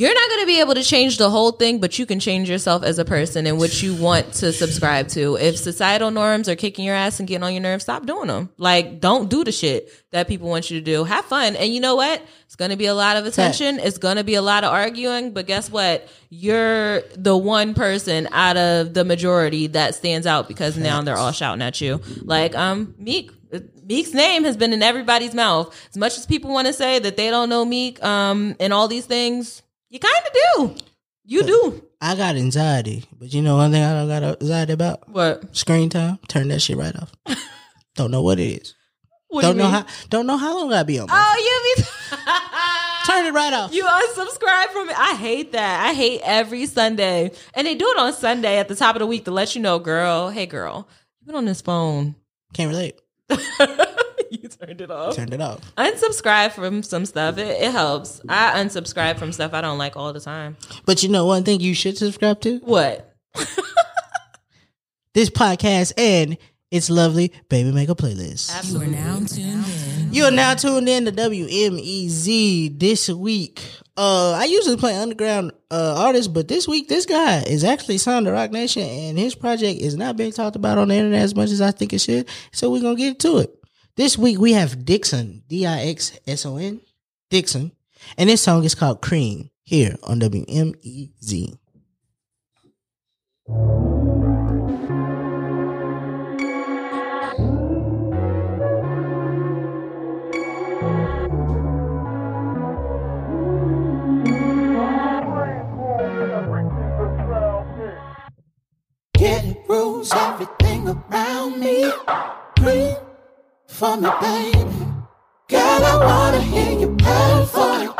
You're 0.00 0.14
not 0.14 0.30
going 0.30 0.40
to 0.40 0.46
be 0.46 0.60
able 0.60 0.72
to 0.76 0.82
change 0.82 1.18
the 1.18 1.28
whole 1.28 1.52
thing, 1.52 1.78
but 1.78 1.98
you 1.98 2.06
can 2.06 2.20
change 2.20 2.48
yourself 2.48 2.82
as 2.82 2.98
a 2.98 3.04
person 3.04 3.46
and 3.46 3.58
what 3.58 3.82
you 3.82 3.94
want 3.94 4.32
to 4.32 4.50
subscribe 4.50 5.08
to. 5.08 5.36
If 5.36 5.58
societal 5.58 6.10
norms 6.10 6.48
are 6.48 6.56
kicking 6.56 6.86
your 6.86 6.94
ass 6.94 7.20
and 7.20 7.28
getting 7.28 7.42
on 7.42 7.52
your 7.52 7.60
nerves, 7.60 7.82
stop 7.82 8.06
doing 8.06 8.28
them. 8.28 8.48
Like, 8.56 8.98
don't 8.98 9.28
do 9.28 9.44
the 9.44 9.52
shit 9.52 9.92
that 10.10 10.26
people 10.26 10.48
want 10.48 10.70
you 10.70 10.80
to 10.80 10.82
do. 10.82 11.04
Have 11.04 11.26
fun. 11.26 11.54
And 11.54 11.74
you 11.74 11.80
know 11.80 11.96
what? 11.96 12.22
It's 12.46 12.56
going 12.56 12.70
to 12.70 12.78
be 12.78 12.86
a 12.86 12.94
lot 12.94 13.18
of 13.18 13.26
attention. 13.26 13.78
It's 13.78 13.98
going 13.98 14.16
to 14.16 14.24
be 14.24 14.36
a 14.36 14.40
lot 14.40 14.64
of 14.64 14.72
arguing, 14.72 15.34
but 15.34 15.46
guess 15.46 15.70
what? 15.70 16.08
You're 16.30 17.02
the 17.14 17.36
one 17.36 17.74
person 17.74 18.26
out 18.32 18.56
of 18.56 18.94
the 18.94 19.04
majority 19.04 19.66
that 19.66 19.94
stands 19.94 20.26
out 20.26 20.48
because 20.48 20.78
now 20.78 21.02
they're 21.02 21.18
all 21.18 21.32
shouting 21.32 21.60
at 21.60 21.78
you. 21.82 22.00
Like, 22.22 22.54
um, 22.54 22.94
Meek, 22.96 23.32
Meek's 23.84 24.14
name 24.14 24.44
has 24.44 24.56
been 24.56 24.72
in 24.72 24.82
everybody's 24.82 25.34
mouth. 25.34 25.78
As 25.90 25.98
much 25.98 26.16
as 26.16 26.24
people 26.24 26.52
want 26.52 26.68
to 26.68 26.72
say 26.72 27.00
that 27.00 27.18
they 27.18 27.28
don't 27.28 27.50
know 27.50 27.66
Meek, 27.66 28.02
um, 28.02 28.56
and 28.58 28.72
all 28.72 28.88
these 28.88 29.04
things, 29.04 29.60
you 29.90 29.98
kind 29.98 30.14
of 30.26 30.32
do. 30.76 30.84
You 31.24 31.42
do. 31.42 31.84
I 32.00 32.16
got 32.16 32.36
anxiety, 32.36 33.04
but 33.18 33.32
you 33.34 33.42
know 33.42 33.56
one 33.56 33.72
thing 33.72 33.82
I 33.82 33.92
don't 33.92 34.08
got 34.08 34.40
anxiety 34.40 34.72
about? 34.72 35.08
What? 35.10 35.54
Screen 35.54 35.90
time. 35.90 36.18
Turn 36.28 36.48
that 36.48 36.60
shit 36.60 36.78
right 36.78 36.96
off. 36.96 37.12
don't 37.94 38.10
know 38.10 38.22
what 38.22 38.40
it 38.40 38.62
is. 38.62 38.74
What 39.28 39.42
don't 39.42 39.56
do 39.56 39.58
you 39.58 39.68
know 39.68 39.72
mean? 39.72 39.82
how. 39.82 40.06
Don't 40.08 40.26
know 40.26 40.36
how 40.38 40.58
long 40.58 40.72
I 40.72 40.82
be 40.82 40.98
on. 40.98 41.06
my 41.08 41.14
Oh, 41.14 41.74
you 41.76 41.82
be. 41.82 41.82
Turn 43.06 43.26
it 43.26 43.32
right 43.32 43.52
off. 43.52 43.72
You 43.72 43.84
unsubscribe 43.84 44.68
from 44.68 44.88
it. 44.90 44.98
I 44.98 45.14
hate 45.14 45.52
that. 45.52 45.86
I 45.86 45.92
hate 45.92 46.20
every 46.24 46.66
Sunday. 46.66 47.30
And 47.54 47.66
they 47.66 47.74
do 47.74 47.86
it 47.86 47.98
on 47.98 48.12
Sunday 48.12 48.58
at 48.58 48.68
the 48.68 48.74
top 48.74 48.96
of 48.96 49.00
the 49.00 49.06
week 49.06 49.24
to 49.26 49.30
let 49.30 49.54
you 49.54 49.60
know, 49.62 49.78
girl, 49.78 50.30
hey 50.30 50.46
girl, 50.46 50.88
you've 51.20 51.26
been 51.26 51.36
on 51.36 51.44
this 51.44 51.60
phone. 51.60 52.14
Can't 52.54 52.70
relate. 52.70 52.98
you 54.42 54.48
turned 54.48 54.80
it 54.80 54.90
off. 54.90 55.16
Turned 55.16 55.34
it 55.34 55.40
off. 55.40 55.60
Unsubscribe 55.76 56.52
from 56.52 56.82
some 56.82 57.04
stuff. 57.04 57.38
It, 57.38 57.62
it 57.62 57.72
helps. 57.72 58.20
I 58.28 58.62
unsubscribe 58.62 59.18
from 59.18 59.32
stuff 59.32 59.52
I 59.54 59.60
don't 59.60 59.78
like 59.78 59.96
all 59.96 60.12
the 60.12 60.20
time. 60.20 60.56
But 60.86 61.02
you 61.02 61.08
know 61.08 61.26
one 61.26 61.44
thing 61.44 61.60
you 61.60 61.74
should 61.74 61.98
subscribe 61.98 62.40
to 62.42 62.58
What? 62.58 63.14
this 65.14 65.30
podcast 65.30 65.92
and 65.96 66.38
it's 66.70 66.88
lovely 66.88 67.32
baby 67.48 67.72
make 67.72 67.88
a 67.88 67.96
playlist. 67.96 68.70
You 68.72 68.80
are 68.80 68.86
now 68.86 69.18
tuned 69.18 69.38
in. 69.38 70.12
You 70.12 70.24
are 70.24 70.30
now 70.30 70.54
tuned 70.54 70.88
in 70.88 71.04
to 71.06 71.12
WMEZ 71.12 72.78
this 72.78 73.08
week. 73.08 73.62
Uh, 73.96 74.32
I 74.32 74.44
usually 74.44 74.76
play 74.76 74.96
underground 74.96 75.52
uh, 75.70 75.94
artists, 75.98 76.28
but 76.28 76.48
this 76.48 76.68
week 76.68 76.88
this 76.88 77.06
guy 77.06 77.42
is 77.42 77.64
actually 77.64 77.98
signed 77.98 78.26
to 78.26 78.32
Roc 78.32 78.50
Nation, 78.50 78.82
and 78.82 79.18
his 79.18 79.34
project 79.34 79.80
is 79.80 79.96
not 79.96 80.16
being 80.16 80.32
talked 80.32 80.56
about 80.56 80.78
on 80.78 80.88
the 80.88 80.94
internet 80.94 81.22
as 81.22 81.34
much 81.34 81.50
as 81.50 81.60
I 81.60 81.72
think 81.72 81.92
it 81.92 82.00
should. 82.00 82.28
So 82.52 82.70
we're 82.70 82.82
gonna 82.82 82.96
get 82.96 83.18
to 83.20 83.38
it. 83.38 83.59
This 84.00 84.16
week 84.16 84.38
we 84.38 84.54
have 84.54 84.78
Dixson, 84.78 85.42
D 85.46 85.66
I 85.66 85.80
X 85.80 86.18
S 86.26 86.46
O 86.46 86.56
N, 86.56 86.80
Dixson, 87.30 87.72
and 88.16 88.30
this 88.30 88.40
song 88.40 88.64
is 88.64 88.74
called 88.74 89.02
Cream 89.02 89.50
here 89.62 89.96
on 90.02 90.18
WMEZ. 90.20 91.58
Get 109.18 109.44
it 109.44 109.58
rules 109.68 110.10
everything 110.14 110.88
around 110.88 111.60
me. 111.60 111.92
Breathe 112.56 112.96
for 113.70 113.96
me, 113.96 114.10
baby. 114.20 114.86
Girl, 115.48 115.84
I 115.92 115.96
wanna 116.04 116.40
hear 116.40 116.80
you 116.80 116.96
pray 116.96 117.46
for 117.54 117.74
it. 117.84 117.90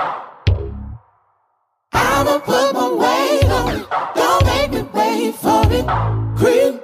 I'ma 1.93 2.39
put 2.41 2.75
my 2.75 2.89
weight 3.03 3.51
on 3.51 3.77
it. 3.77 3.87
Don't 4.14 4.45
make 4.47 4.73
me 4.73 4.83
wait 4.93 5.35
for 5.35 5.62
it. 5.79 5.87
Cream. 6.39 6.81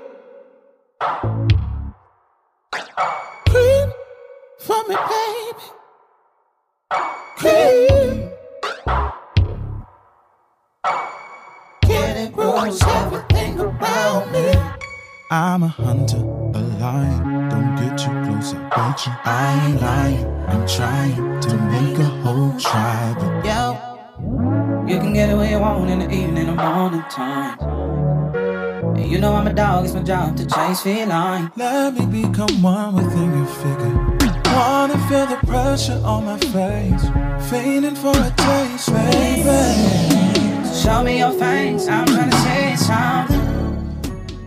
Cream 3.51 3.89
for 4.59 4.83
me, 4.89 4.97
baby. 5.13 5.67
Cream. 7.41 8.31
Get 11.83 12.17
it 12.17 12.37
rules 12.37 12.83
everything 12.83 13.61
around 13.61 14.33
me. 14.33 14.53
I'm 15.31 15.65
a 15.65 15.69
hunter, 15.69 16.19
a 16.55 16.61
lion. 16.81 17.36
Don't 17.77 17.89
get 17.89 17.99
too 17.99 18.11
close, 18.25 18.55
I 18.55 18.69
bet 18.71 19.07
you. 19.07 19.13
I 19.25 19.69
ain't 19.69 19.83
lying. 19.83 20.27
I'm 20.49 20.67
trying 20.67 21.41
to 21.41 21.57
make 21.57 21.99
a 21.99 22.05
whole 22.05 22.59
tribe. 22.59 23.19
Yo, 23.45 24.87
you 24.87 24.99
can 24.99 25.13
get 25.13 25.29
it 25.29 25.37
where 25.37 25.51
you 25.51 25.59
want 25.59 25.91
in 25.91 25.99
the 25.99 26.11
evening 26.11 26.49
or 26.49 26.55
morning 26.55 27.05
time. 27.11 27.59
And 28.97 29.11
you 29.11 29.19
know 29.19 29.35
I'm 29.35 29.47
a 29.47 29.53
dog, 29.53 29.85
it's 29.85 29.93
my 29.93 30.03
job 30.03 30.37
to 30.39 30.47
chase 30.47 30.81
feline. 30.81 31.53
Let 31.57 31.95
me 31.95 32.23
become 32.23 32.63
one 32.63 32.95
within 32.95 33.37
your 33.37 33.47
figure. 33.47 33.95
Wanna 34.55 34.99
feel 35.09 35.27
the 35.27 35.39
pressure 35.47 36.01
on 36.03 36.25
my 36.25 36.39
face. 36.39 37.51
Fainting 37.51 37.97
for 37.97 38.17
a 38.17 38.31
taste, 38.37 38.91
baby. 38.91 40.65
Show 40.73 41.05
me 41.05 41.19
your 41.19 41.33
face, 41.33 41.89
I'm 41.89 42.07
trying 42.07 42.31
to 42.31 42.37
say 42.39 42.77
something. 42.77 43.47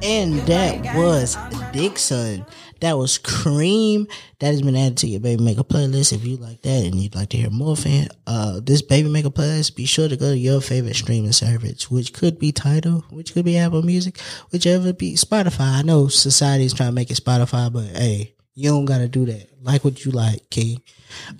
And 0.01 0.39
that 0.47 0.95
was 0.95 1.35
Dixson. 1.73 2.45
That 2.81 2.97
was 2.97 3.17
Cream. 3.17 4.07
That 4.39 4.47
has 4.47 4.61
been 4.61 4.75
added 4.75 4.97
to 4.99 5.07
your 5.07 5.19
Baby 5.19 5.43
Maker 5.43 5.63
playlist. 5.63 6.13
If 6.13 6.25
you 6.25 6.37
like 6.37 6.61
that 6.61 6.85
and 6.85 6.95
you'd 6.95 7.15
like 7.15 7.29
to 7.29 7.37
hear 7.37 7.49
more 7.49 7.75
fan, 7.75 8.07
uh, 8.25 8.61
this 8.63 8.81
Baby 8.81 9.09
Maker 9.09 9.29
playlist, 9.29 9.75
be 9.75 9.85
sure 9.85 10.07
to 10.07 10.15
go 10.15 10.31
to 10.31 10.37
your 10.37 10.61
favorite 10.61 10.95
streaming 10.95 11.31
service, 11.33 11.91
which 11.91 12.13
could 12.13 12.39
be 12.39 12.51
Tidal, 12.51 13.03
which 13.09 13.33
could 13.33 13.45
be 13.45 13.57
Apple 13.57 13.81
Music, 13.81 14.19
whichever 14.51 14.93
be 14.93 15.15
Spotify. 15.15 15.79
I 15.79 15.81
know 15.81 16.07
society's 16.07 16.73
trying 16.73 16.89
to 16.89 16.95
make 16.95 17.11
it 17.11 17.17
Spotify, 17.17 17.71
but 17.71 17.85
hey, 17.85 18.35
you 18.55 18.69
don't 18.69 18.85
gotta 18.85 19.07
do 19.07 19.25
that. 19.25 19.49
Like 19.61 19.83
what 19.83 20.05
you 20.05 20.11
like, 20.11 20.49
King. 20.49 20.81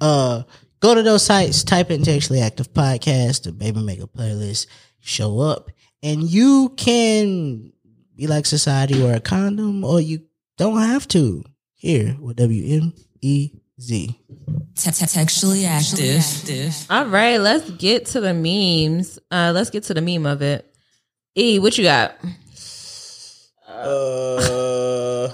Uh, 0.01 0.43
go 0.79 0.93
to 0.95 1.03
those 1.03 1.23
sites, 1.23 1.63
type 1.63 1.91
in 1.91 2.03
Textually 2.03 2.41
Active 2.41 2.73
Podcast, 2.73 3.43
the 3.43 3.51
Baby 3.51 3.81
Maker 3.81 4.07
playlist, 4.07 4.67
show 4.99 5.39
up, 5.39 5.69
and 6.03 6.23
you 6.23 6.73
can 6.75 7.71
be 8.15 8.27
like 8.27 8.45
society 8.45 9.01
or 9.01 9.13
a 9.13 9.19
condom, 9.21 9.85
or 9.85 10.01
you 10.01 10.21
don't 10.59 10.81
have 10.81 11.07
to. 11.07 11.43
Here 11.73 12.17
with 12.19 12.35
WMEZ. 12.35 14.15
Textually 14.75 15.65
active. 15.65 16.85
All 16.89 17.05
right, 17.05 17.37
let's 17.37 17.69
get 17.71 18.07
to 18.07 18.19
the 18.19 18.33
memes. 18.33 19.17
Uh, 19.31 19.53
let's 19.55 19.69
get 19.69 19.83
to 19.83 19.93
the 19.93 20.01
meme 20.01 20.25
of 20.25 20.41
it. 20.41 20.65
E, 21.35 21.59
what 21.59 21.77
you 21.77 21.85
got? 21.85 22.15
Uh, 23.69 25.29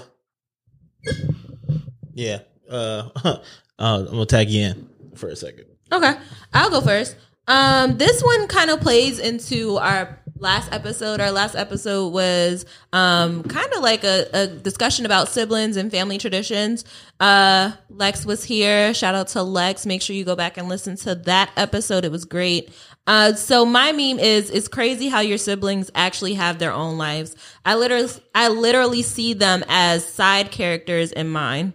yeah. 2.14 2.38
Uh, 2.70 3.08
uh, 3.24 3.38
I'm 3.78 4.04
gonna 4.06 4.26
tag 4.26 4.48
you 4.48 4.66
in 4.66 4.88
for 5.16 5.28
a 5.28 5.36
second. 5.36 5.64
Okay, 5.90 6.14
I'll 6.54 6.70
go 6.70 6.80
first. 6.80 7.16
Um, 7.48 7.98
this 7.98 8.22
one 8.22 8.46
kind 8.46 8.70
of 8.70 8.80
plays 8.80 9.18
into 9.18 9.76
our 9.78 10.20
last 10.38 10.72
episode. 10.72 11.20
Our 11.20 11.30
last 11.30 11.54
episode 11.54 12.12
was 12.12 12.64
um 12.92 13.42
kind 13.44 13.72
of 13.72 13.82
like 13.82 14.04
a, 14.04 14.26
a 14.32 14.46
discussion 14.46 15.06
about 15.06 15.28
siblings 15.28 15.76
and 15.76 15.90
family 15.90 16.18
traditions. 16.18 16.84
Uh, 17.20 17.72
Lex 17.88 18.26
was 18.26 18.44
here. 18.44 18.92
Shout 18.94 19.14
out 19.14 19.28
to 19.28 19.42
Lex. 19.42 19.86
Make 19.86 20.02
sure 20.02 20.14
you 20.16 20.24
go 20.24 20.36
back 20.36 20.56
and 20.56 20.68
listen 20.68 20.96
to 20.98 21.14
that 21.14 21.50
episode. 21.56 22.04
It 22.04 22.10
was 22.12 22.24
great. 22.24 22.70
Uh, 23.06 23.34
so 23.34 23.64
my 23.64 23.92
meme 23.92 24.18
is 24.18 24.50
it's 24.50 24.68
crazy 24.68 25.08
how 25.08 25.20
your 25.20 25.38
siblings 25.38 25.90
actually 25.94 26.34
have 26.34 26.58
their 26.58 26.72
own 26.72 26.98
lives. 26.98 27.36
I 27.64 27.76
literally 27.76 28.08
I 28.34 28.48
literally 28.48 29.02
see 29.02 29.32
them 29.34 29.64
as 29.68 30.04
side 30.04 30.50
characters 30.50 31.12
in 31.12 31.28
mine. 31.28 31.74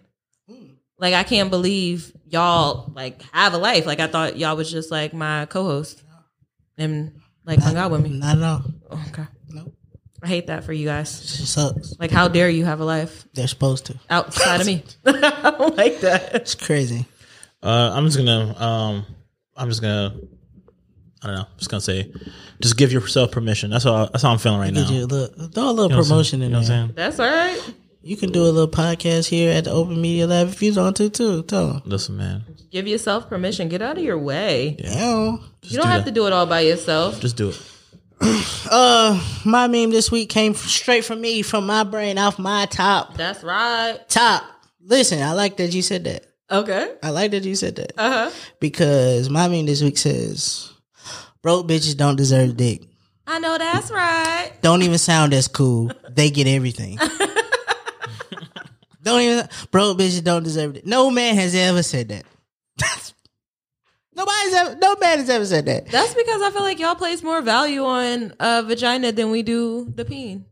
Like 0.98 1.14
I 1.16 1.24
can't 1.24 1.50
believe 1.50 2.12
y'all 2.28 2.92
like 2.96 3.22
have 3.32 3.54
a 3.54 3.58
life. 3.58 3.86
Like 3.86 4.00
I 4.00 4.08
thought 4.08 4.38
y'all 4.38 4.56
was 4.56 4.70
just 4.70 4.92
like 4.92 5.14
my 5.14 5.46
co-host 5.48 6.04
and 6.78 7.21
like 7.46 7.60
hung 7.60 7.78
out 7.78 7.92
with 7.92 8.02
me. 8.02 8.10
Not 8.10 8.38
at 8.38 8.44
all. 8.44 8.64
Okay. 9.10 9.24
Nope. 9.50 9.74
I 10.24 10.28
hate 10.28 10.48
that 10.48 10.64
for 10.64 10.74
you 10.74 10.86
guys. 10.88 11.10
It 11.40 11.46
sucks. 11.48 11.96
Like 12.00 12.12
how 12.12 12.28
dare 12.28 12.50
you 12.50 12.64
have 12.66 12.80
a 12.80 12.86
life 12.86 13.26
They're 13.34 13.48
supposed 13.48 13.88
to. 13.88 14.00
outside 14.10 14.62
of 14.62 14.68
me? 14.68 14.84
I 15.06 15.56
don't 15.58 15.76
like 15.76 16.00
that. 16.02 16.36
It's 16.36 16.54
crazy. 16.56 17.06
Uh, 17.64 17.92
I'm 17.96 18.06
just 18.06 18.18
gonna, 18.18 18.56
um, 18.60 19.06
I'm 19.56 19.68
just 19.70 19.82
gonna, 19.82 20.16
I 21.24 21.28
don't 21.28 21.36
know, 21.38 21.46
just 21.58 21.70
gonna 21.70 21.82
say, 21.82 22.12
just 22.62 22.78
give 22.78 22.92
yourself 22.92 23.32
permission. 23.32 23.70
That's 23.72 23.86
all. 23.86 24.08
That's 24.08 24.24
how 24.24 24.32
I'm 24.32 24.38
feeling 24.40 24.60
right 24.60 24.74
now. 24.74 24.82
Get 24.82 24.92
you 24.94 25.04
a 25.04 25.06
little, 25.06 25.48
throw 25.50 25.70
a 25.70 25.72
little 25.72 25.84
You 25.86 25.90
know 25.90 25.96
what 25.98 26.04
I'm 26.06 26.10
promotion 26.10 26.40
saying? 26.40 26.42
in 26.42 26.50
You 26.50 26.50
know 26.54 26.60
what 26.60 26.68
there. 26.68 26.78
I'm 26.78 26.88
saying? 26.88 26.96
That's 26.96 27.20
all 27.20 27.26
right. 27.32 27.74
You 28.04 28.18
can 28.18 28.32
do 28.32 28.42
a 28.44 28.50
little 28.50 28.68
podcast 28.68 29.28
here 29.28 29.52
at 29.56 29.66
the 29.66 29.72
Open 29.72 30.02
Media 30.02 30.26
Lab 30.26 30.48
if 30.48 30.62
you 30.64 30.74
want 30.74 30.98
to 30.98 31.10
too. 31.12 31.44
Tell 31.44 31.68
them. 31.74 31.82
Listen, 31.86 32.18
man. 32.18 32.46
Give 32.72 32.88
yourself 32.88 33.30
permission. 33.30 33.70
Get 33.70 33.82
out 33.82 33.98
of 33.98 34.04
your 34.04 34.18
way. 34.18 34.76
Yeah. 34.80 35.38
you 35.64 35.78
don't 35.78 35.88
have 35.88 36.06
to 36.06 36.12
do 36.12 36.26
it 36.28 36.34
all 36.34 36.46
by 36.46 36.62
yourself. 36.62 37.20
Just 37.20 37.38
do 37.38 37.50
it. 37.50 37.62
Uh, 38.74 39.22
my 39.44 39.68
meme 39.68 39.90
this 39.90 40.10
week 40.10 40.30
came 40.30 40.54
straight 40.54 41.04
from 41.04 41.20
me, 41.20 41.42
from 41.42 41.66
my 41.66 41.84
brain, 41.84 42.18
off 42.18 42.40
my 42.40 42.66
top. 42.68 43.18
That's 43.18 43.44
right. 43.44 44.00
Top. 44.08 44.46
Listen, 44.86 45.22
I 45.22 45.34
like 45.34 45.58
that 45.58 45.74
you 45.74 45.82
said 45.82 46.06
that. 46.06 46.26
Okay. 46.50 46.94
I 47.04 47.10
like 47.10 47.32
that 47.32 47.44
you 47.44 47.56
said 47.56 47.76
that 47.76 47.92
Uh 47.98 48.30
huh. 48.30 48.32
because 48.62 49.30
my 49.30 49.50
meme 49.50 49.66
this 49.66 49.82
week 49.82 49.98
says, 49.98 50.72
"Broke 51.42 51.68
bitches 51.68 51.98
don't 51.98 52.16
deserve 52.16 52.56
dick. 52.56 52.84
I 53.28 53.40
know 53.40 53.58
that's 53.58 53.92
right. 53.92 54.52
Don't 54.62 54.84
even 54.84 55.00
sound 55.00 55.34
as 55.34 55.50
cool. 55.50 55.92
They 56.10 56.30
get 56.30 56.48
everything. 56.48 56.98
don't 59.04 59.22
even 59.22 59.48
broke 59.72 59.98
bitches 59.98 60.24
don't 60.24 60.44
deserve 60.44 60.76
it. 60.78 60.86
No 60.86 61.10
man 61.10 61.36
has 61.36 61.56
ever 61.56 61.84
said 61.84 62.10
that. 62.10 62.24
Nobody's 64.14 64.54
ever. 64.54 64.76
No 64.76 64.96
man 65.00 65.20
has 65.20 65.30
ever 65.30 65.46
said 65.46 65.66
that. 65.68 65.88
That's 65.88 66.14
because 66.14 66.42
I 66.42 66.52
feel 66.52 66.62
like 66.62 66.80
y'all 66.80 66.96
place 66.96 67.24
more 67.24 67.42
value 67.42 67.84
on 67.84 68.34
uh, 68.40 68.62
vagina 68.66 69.12
than 69.14 69.32
we 69.32 69.42
do 69.42 69.92
the 69.96 70.04
peen. 70.04 70.46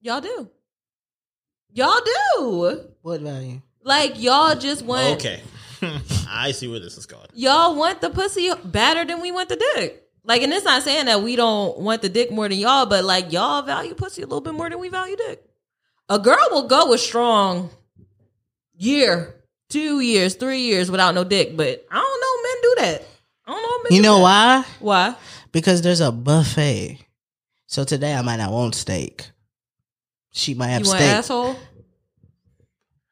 Y'all 0.00 0.20
do. 0.22 0.50
Y'all 1.72 2.00
do. 2.38 2.80
What 3.02 3.20
value? 3.20 3.60
Like 3.82 4.20
y'all 4.20 4.56
just 4.56 4.84
want 4.84 5.16
Okay. 5.16 5.42
I 6.28 6.52
see 6.52 6.66
where 6.66 6.80
this 6.80 6.96
is 6.96 7.04
going. 7.06 7.26
y'all 7.34 7.76
want 7.76 8.00
the 8.00 8.08
pussy 8.10 8.50
better 8.64 9.04
than 9.04 9.20
we 9.20 9.30
want 9.30 9.48
the 9.50 9.56
dick. 9.74 10.02
Like, 10.24 10.42
and 10.42 10.52
it's 10.52 10.64
not 10.64 10.82
saying 10.82 11.04
that 11.06 11.22
we 11.22 11.36
don't 11.36 11.78
want 11.78 12.02
the 12.02 12.08
dick 12.08 12.32
more 12.32 12.48
than 12.48 12.58
y'all, 12.58 12.86
but 12.86 13.04
like 13.04 13.30
y'all 13.32 13.62
value 13.62 13.94
pussy 13.94 14.22
a 14.22 14.26
little 14.26 14.40
bit 14.40 14.54
more 14.54 14.68
than 14.70 14.80
we 14.80 14.88
value 14.88 15.14
dick. 15.16 15.44
A 16.08 16.18
girl 16.18 16.44
will 16.50 16.66
go 16.66 16.92
a 16.94 16.98
strong 16.98 17.70
year, 18.76 19.34
two 19.68 20.00
years, 20.00 20.34
three 20.34 20.60
years 20.60 20.90
without 20.90 21.14
no 21.14 21.24
dick, 21.24 21.56
but 21.56 21.84
I 21.90 21.94
don't 21.94 22.20
know 22.20 22.42
men 22.42 22.62
do 22.62 22.74
that. 22.82 23.08
I 23.46 23.52
don't 23.52 23.62
know 23.62 23.82
men 23.84 23.92
You 23.92 23.98
do 23.98 24.02
know 24.02 24.16
that. 24.18 24.64
why? 24.80 25.10
Why? 25.10 25.16
Because 25.52 25.82
there's 25.82 26.00
a 26.00 26.12
buffet. 26.12 26.98
So 27.66 27.84
today 27.84 28.14
I 28.14 28.22
might 28.22 28.36
not 28.36 28.52
want 28.52 28.74
steak. 28.74 29.30
She 30.32 30.54
might 30.54 30.68
have 30.68 30.80
You 30.80 30.86
steak. 30.86 31.00
asshole? 31.02 31.56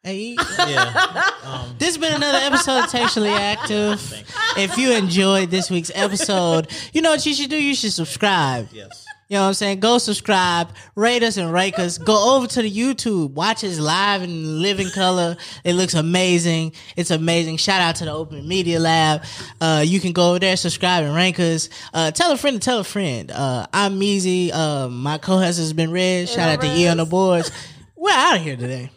Hey, 0.02 0.36
Yeah. 0.58 1.30
Um, 1.44 1.74
this 1.78 1.96
has 1.96 1.98
been 1.98 2.12
another 2.12 2.38
episode 2.38 2.84
of 2.84 2.90
Textually 2.90 3.30
Active. 3.32 4.24
If 4.56 4.76
you 4.76 4.92
enjoyed 4.92 5.50
this 5.50 5.70
week's 5.70 5.90
episode, 5.94 6.68
you 6.92 7.00
know 7.00 7.10
what 7.10 7.24
you 7.24 7.32
should 7.34 7.48
do? 7.48 7.56
You 7.56 7.74
should 7.74 7.92
subscribe. 7.92 8.68
yes. 8.72 9.06
You 9.28 9.36
know 9.36 9.42
what 9.42 9.48
I'm 9.48 9.54
saying? 9.54 9.80
Go 9.80 9.96
subscribe, 9.98 10.68
rate 10.94 11.22
us 11.22 11.38
and 11.38 11.50
rate 11.52 11.78
us. 11.78 11.96
Go 11.96 12.36
over 12.36 12.46
to 12.46 12.62
the 12.62 12.70
YouTube, 12.70 13.30
watch 13.30 13.64
us 13.64 13.78
live 13.78 14.20
and 14.22 14.60
live 14.60 14.78
in 14.78 14.84
living 14.84 14.90
color. 14.92 15.36
It 15.64 15.74
looks 15.74 15.94
amazing. 15.94 16.72
It's 16.96 17.10
amazing. 17.10 17.56
Shout 17.56 17.80
out 17.80 17.96
to 17.96 18.04
the 18.04 18.12
Open 18.12 18.46
Media 18.46 18.78
Lab. 18.78 19.22
Uh, 19.60 19.82
you 19.86 19.98
can 20.00 20.12
go 20.12 20.30
over 20.30 20.38
there, 20.38 20.56
subscribe 20.56 21.04
and 21.04 21.14
rank 21.14 21.40
us. 21.40 21.68
Uh, 21.94 22.10
tell 22.10 22.32
a 22.32 22.36
friend 22.36 22.60
to 22.60 22.64
tell 22.64 22.80
a 22.80 22.84
friend. 22.84 23.30
Uh, 23.30 23.66
I'm 23.72 23.98
Meezy. 23.98 24.50
Uh, 24.52 24.88
my 24.88 25.16
co-host 25.18 25.58
has 25.58 25.72
been 25.72 25.90
Red. 25.90 26.28
Shout 26.28 26.48
out 26.50 26.60
to 26.60 26.66
E 26.66 26.86
on 26.88 26.98
the 26.98 27.06
boards. 27.06 27.50
We're 27.96 28.10
out 28.12 28.36
of 28.36 28.42
here 28.42 28.56
today. 28.56 28.90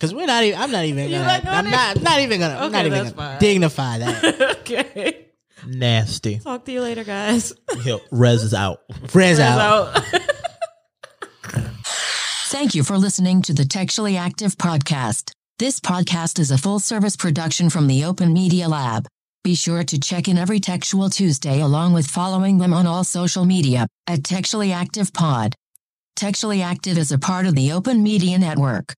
Cause 0.00 0.12
we're 0.14 0.26
not 0.26 0.42
even. 0.44 0.60
I'm 0.60 0.70
not 0.72 0.84
even. 0.84 1.10
Gonna, 1.10 1.40
I'm 1.44 1.70
not. 1.70 2.02
Not 2.02 2.18
even 2.20 2.40
gonna. 2.40 2.54
I'm 2.54 2.62
Okay, 2.64 2.72
not 2.72 2.86
even 2.86 2.98
gonna 2.98 3.10
fine. 3.10 3.38
dignify 3.38 3.98
that. 3.98 4.56
okay. 4.60 5.26
Nasty. 5.66 6.38
Talk 6.38 6.64
to 6.64 6.72
you 6.72 6.80
later, 6.80 7.04
guys. 7.04 7.52
Yo, 7.84 8.00
Rez 8.10 8.42
is 8.42 8.54
out. 8.54 8.80
Friends 9.08 9.38
out. 9.38 9.96
out. 9.96 10.04
Thank 12.50 12.74
you 12.74 12.82
for 12.82 12.96
listening 12.96 13.42
to 13.42 13.52
the 13.52 13.64
Textually 13.64 14.16
Active 14.16 14.56
podcast. 14.56 15.32
This 15.58 15.80
podcast 15.80 16.38
is 16.38 16.50
a 16.50 16.58
full 16.58 16.78
service 16.78 17.16
production 17.16 17.68
from 17.68 17.86
the 17.88 18.04
Open 18.04 18.32
Media 18.32 18.68
Lab. 18.68 19.06
Be 19.44 19.54
sure 19.54 19.84
to 19.84 20.00
check 20.00 20.28
in 20.28 20.38
every 20.38 20.60
Textual 20.60 21.10
Tuesday 21.10 21.60
along 21.60 21.92
with 21.92 22.06
following 22.06 22.58
them 22.58 22.72
on 22.72 22.86
all 22.86 23.04
social 23.04 23.44
media 23.44 23.86
at 24.06 24.24
Textually 24.24 24.72
Active 24.72 25.12
Pod. 25.12 25.54
Textually 26.16 26.62
Active 26.62 26.98
is 26.98 27.12
a 27.12 27.18
part 27.18 27.46
of 27.46 27.54
the 27.54 27.72
Open 27.72 28.02
Media 28.02 28.38
Network. 28.38 28.94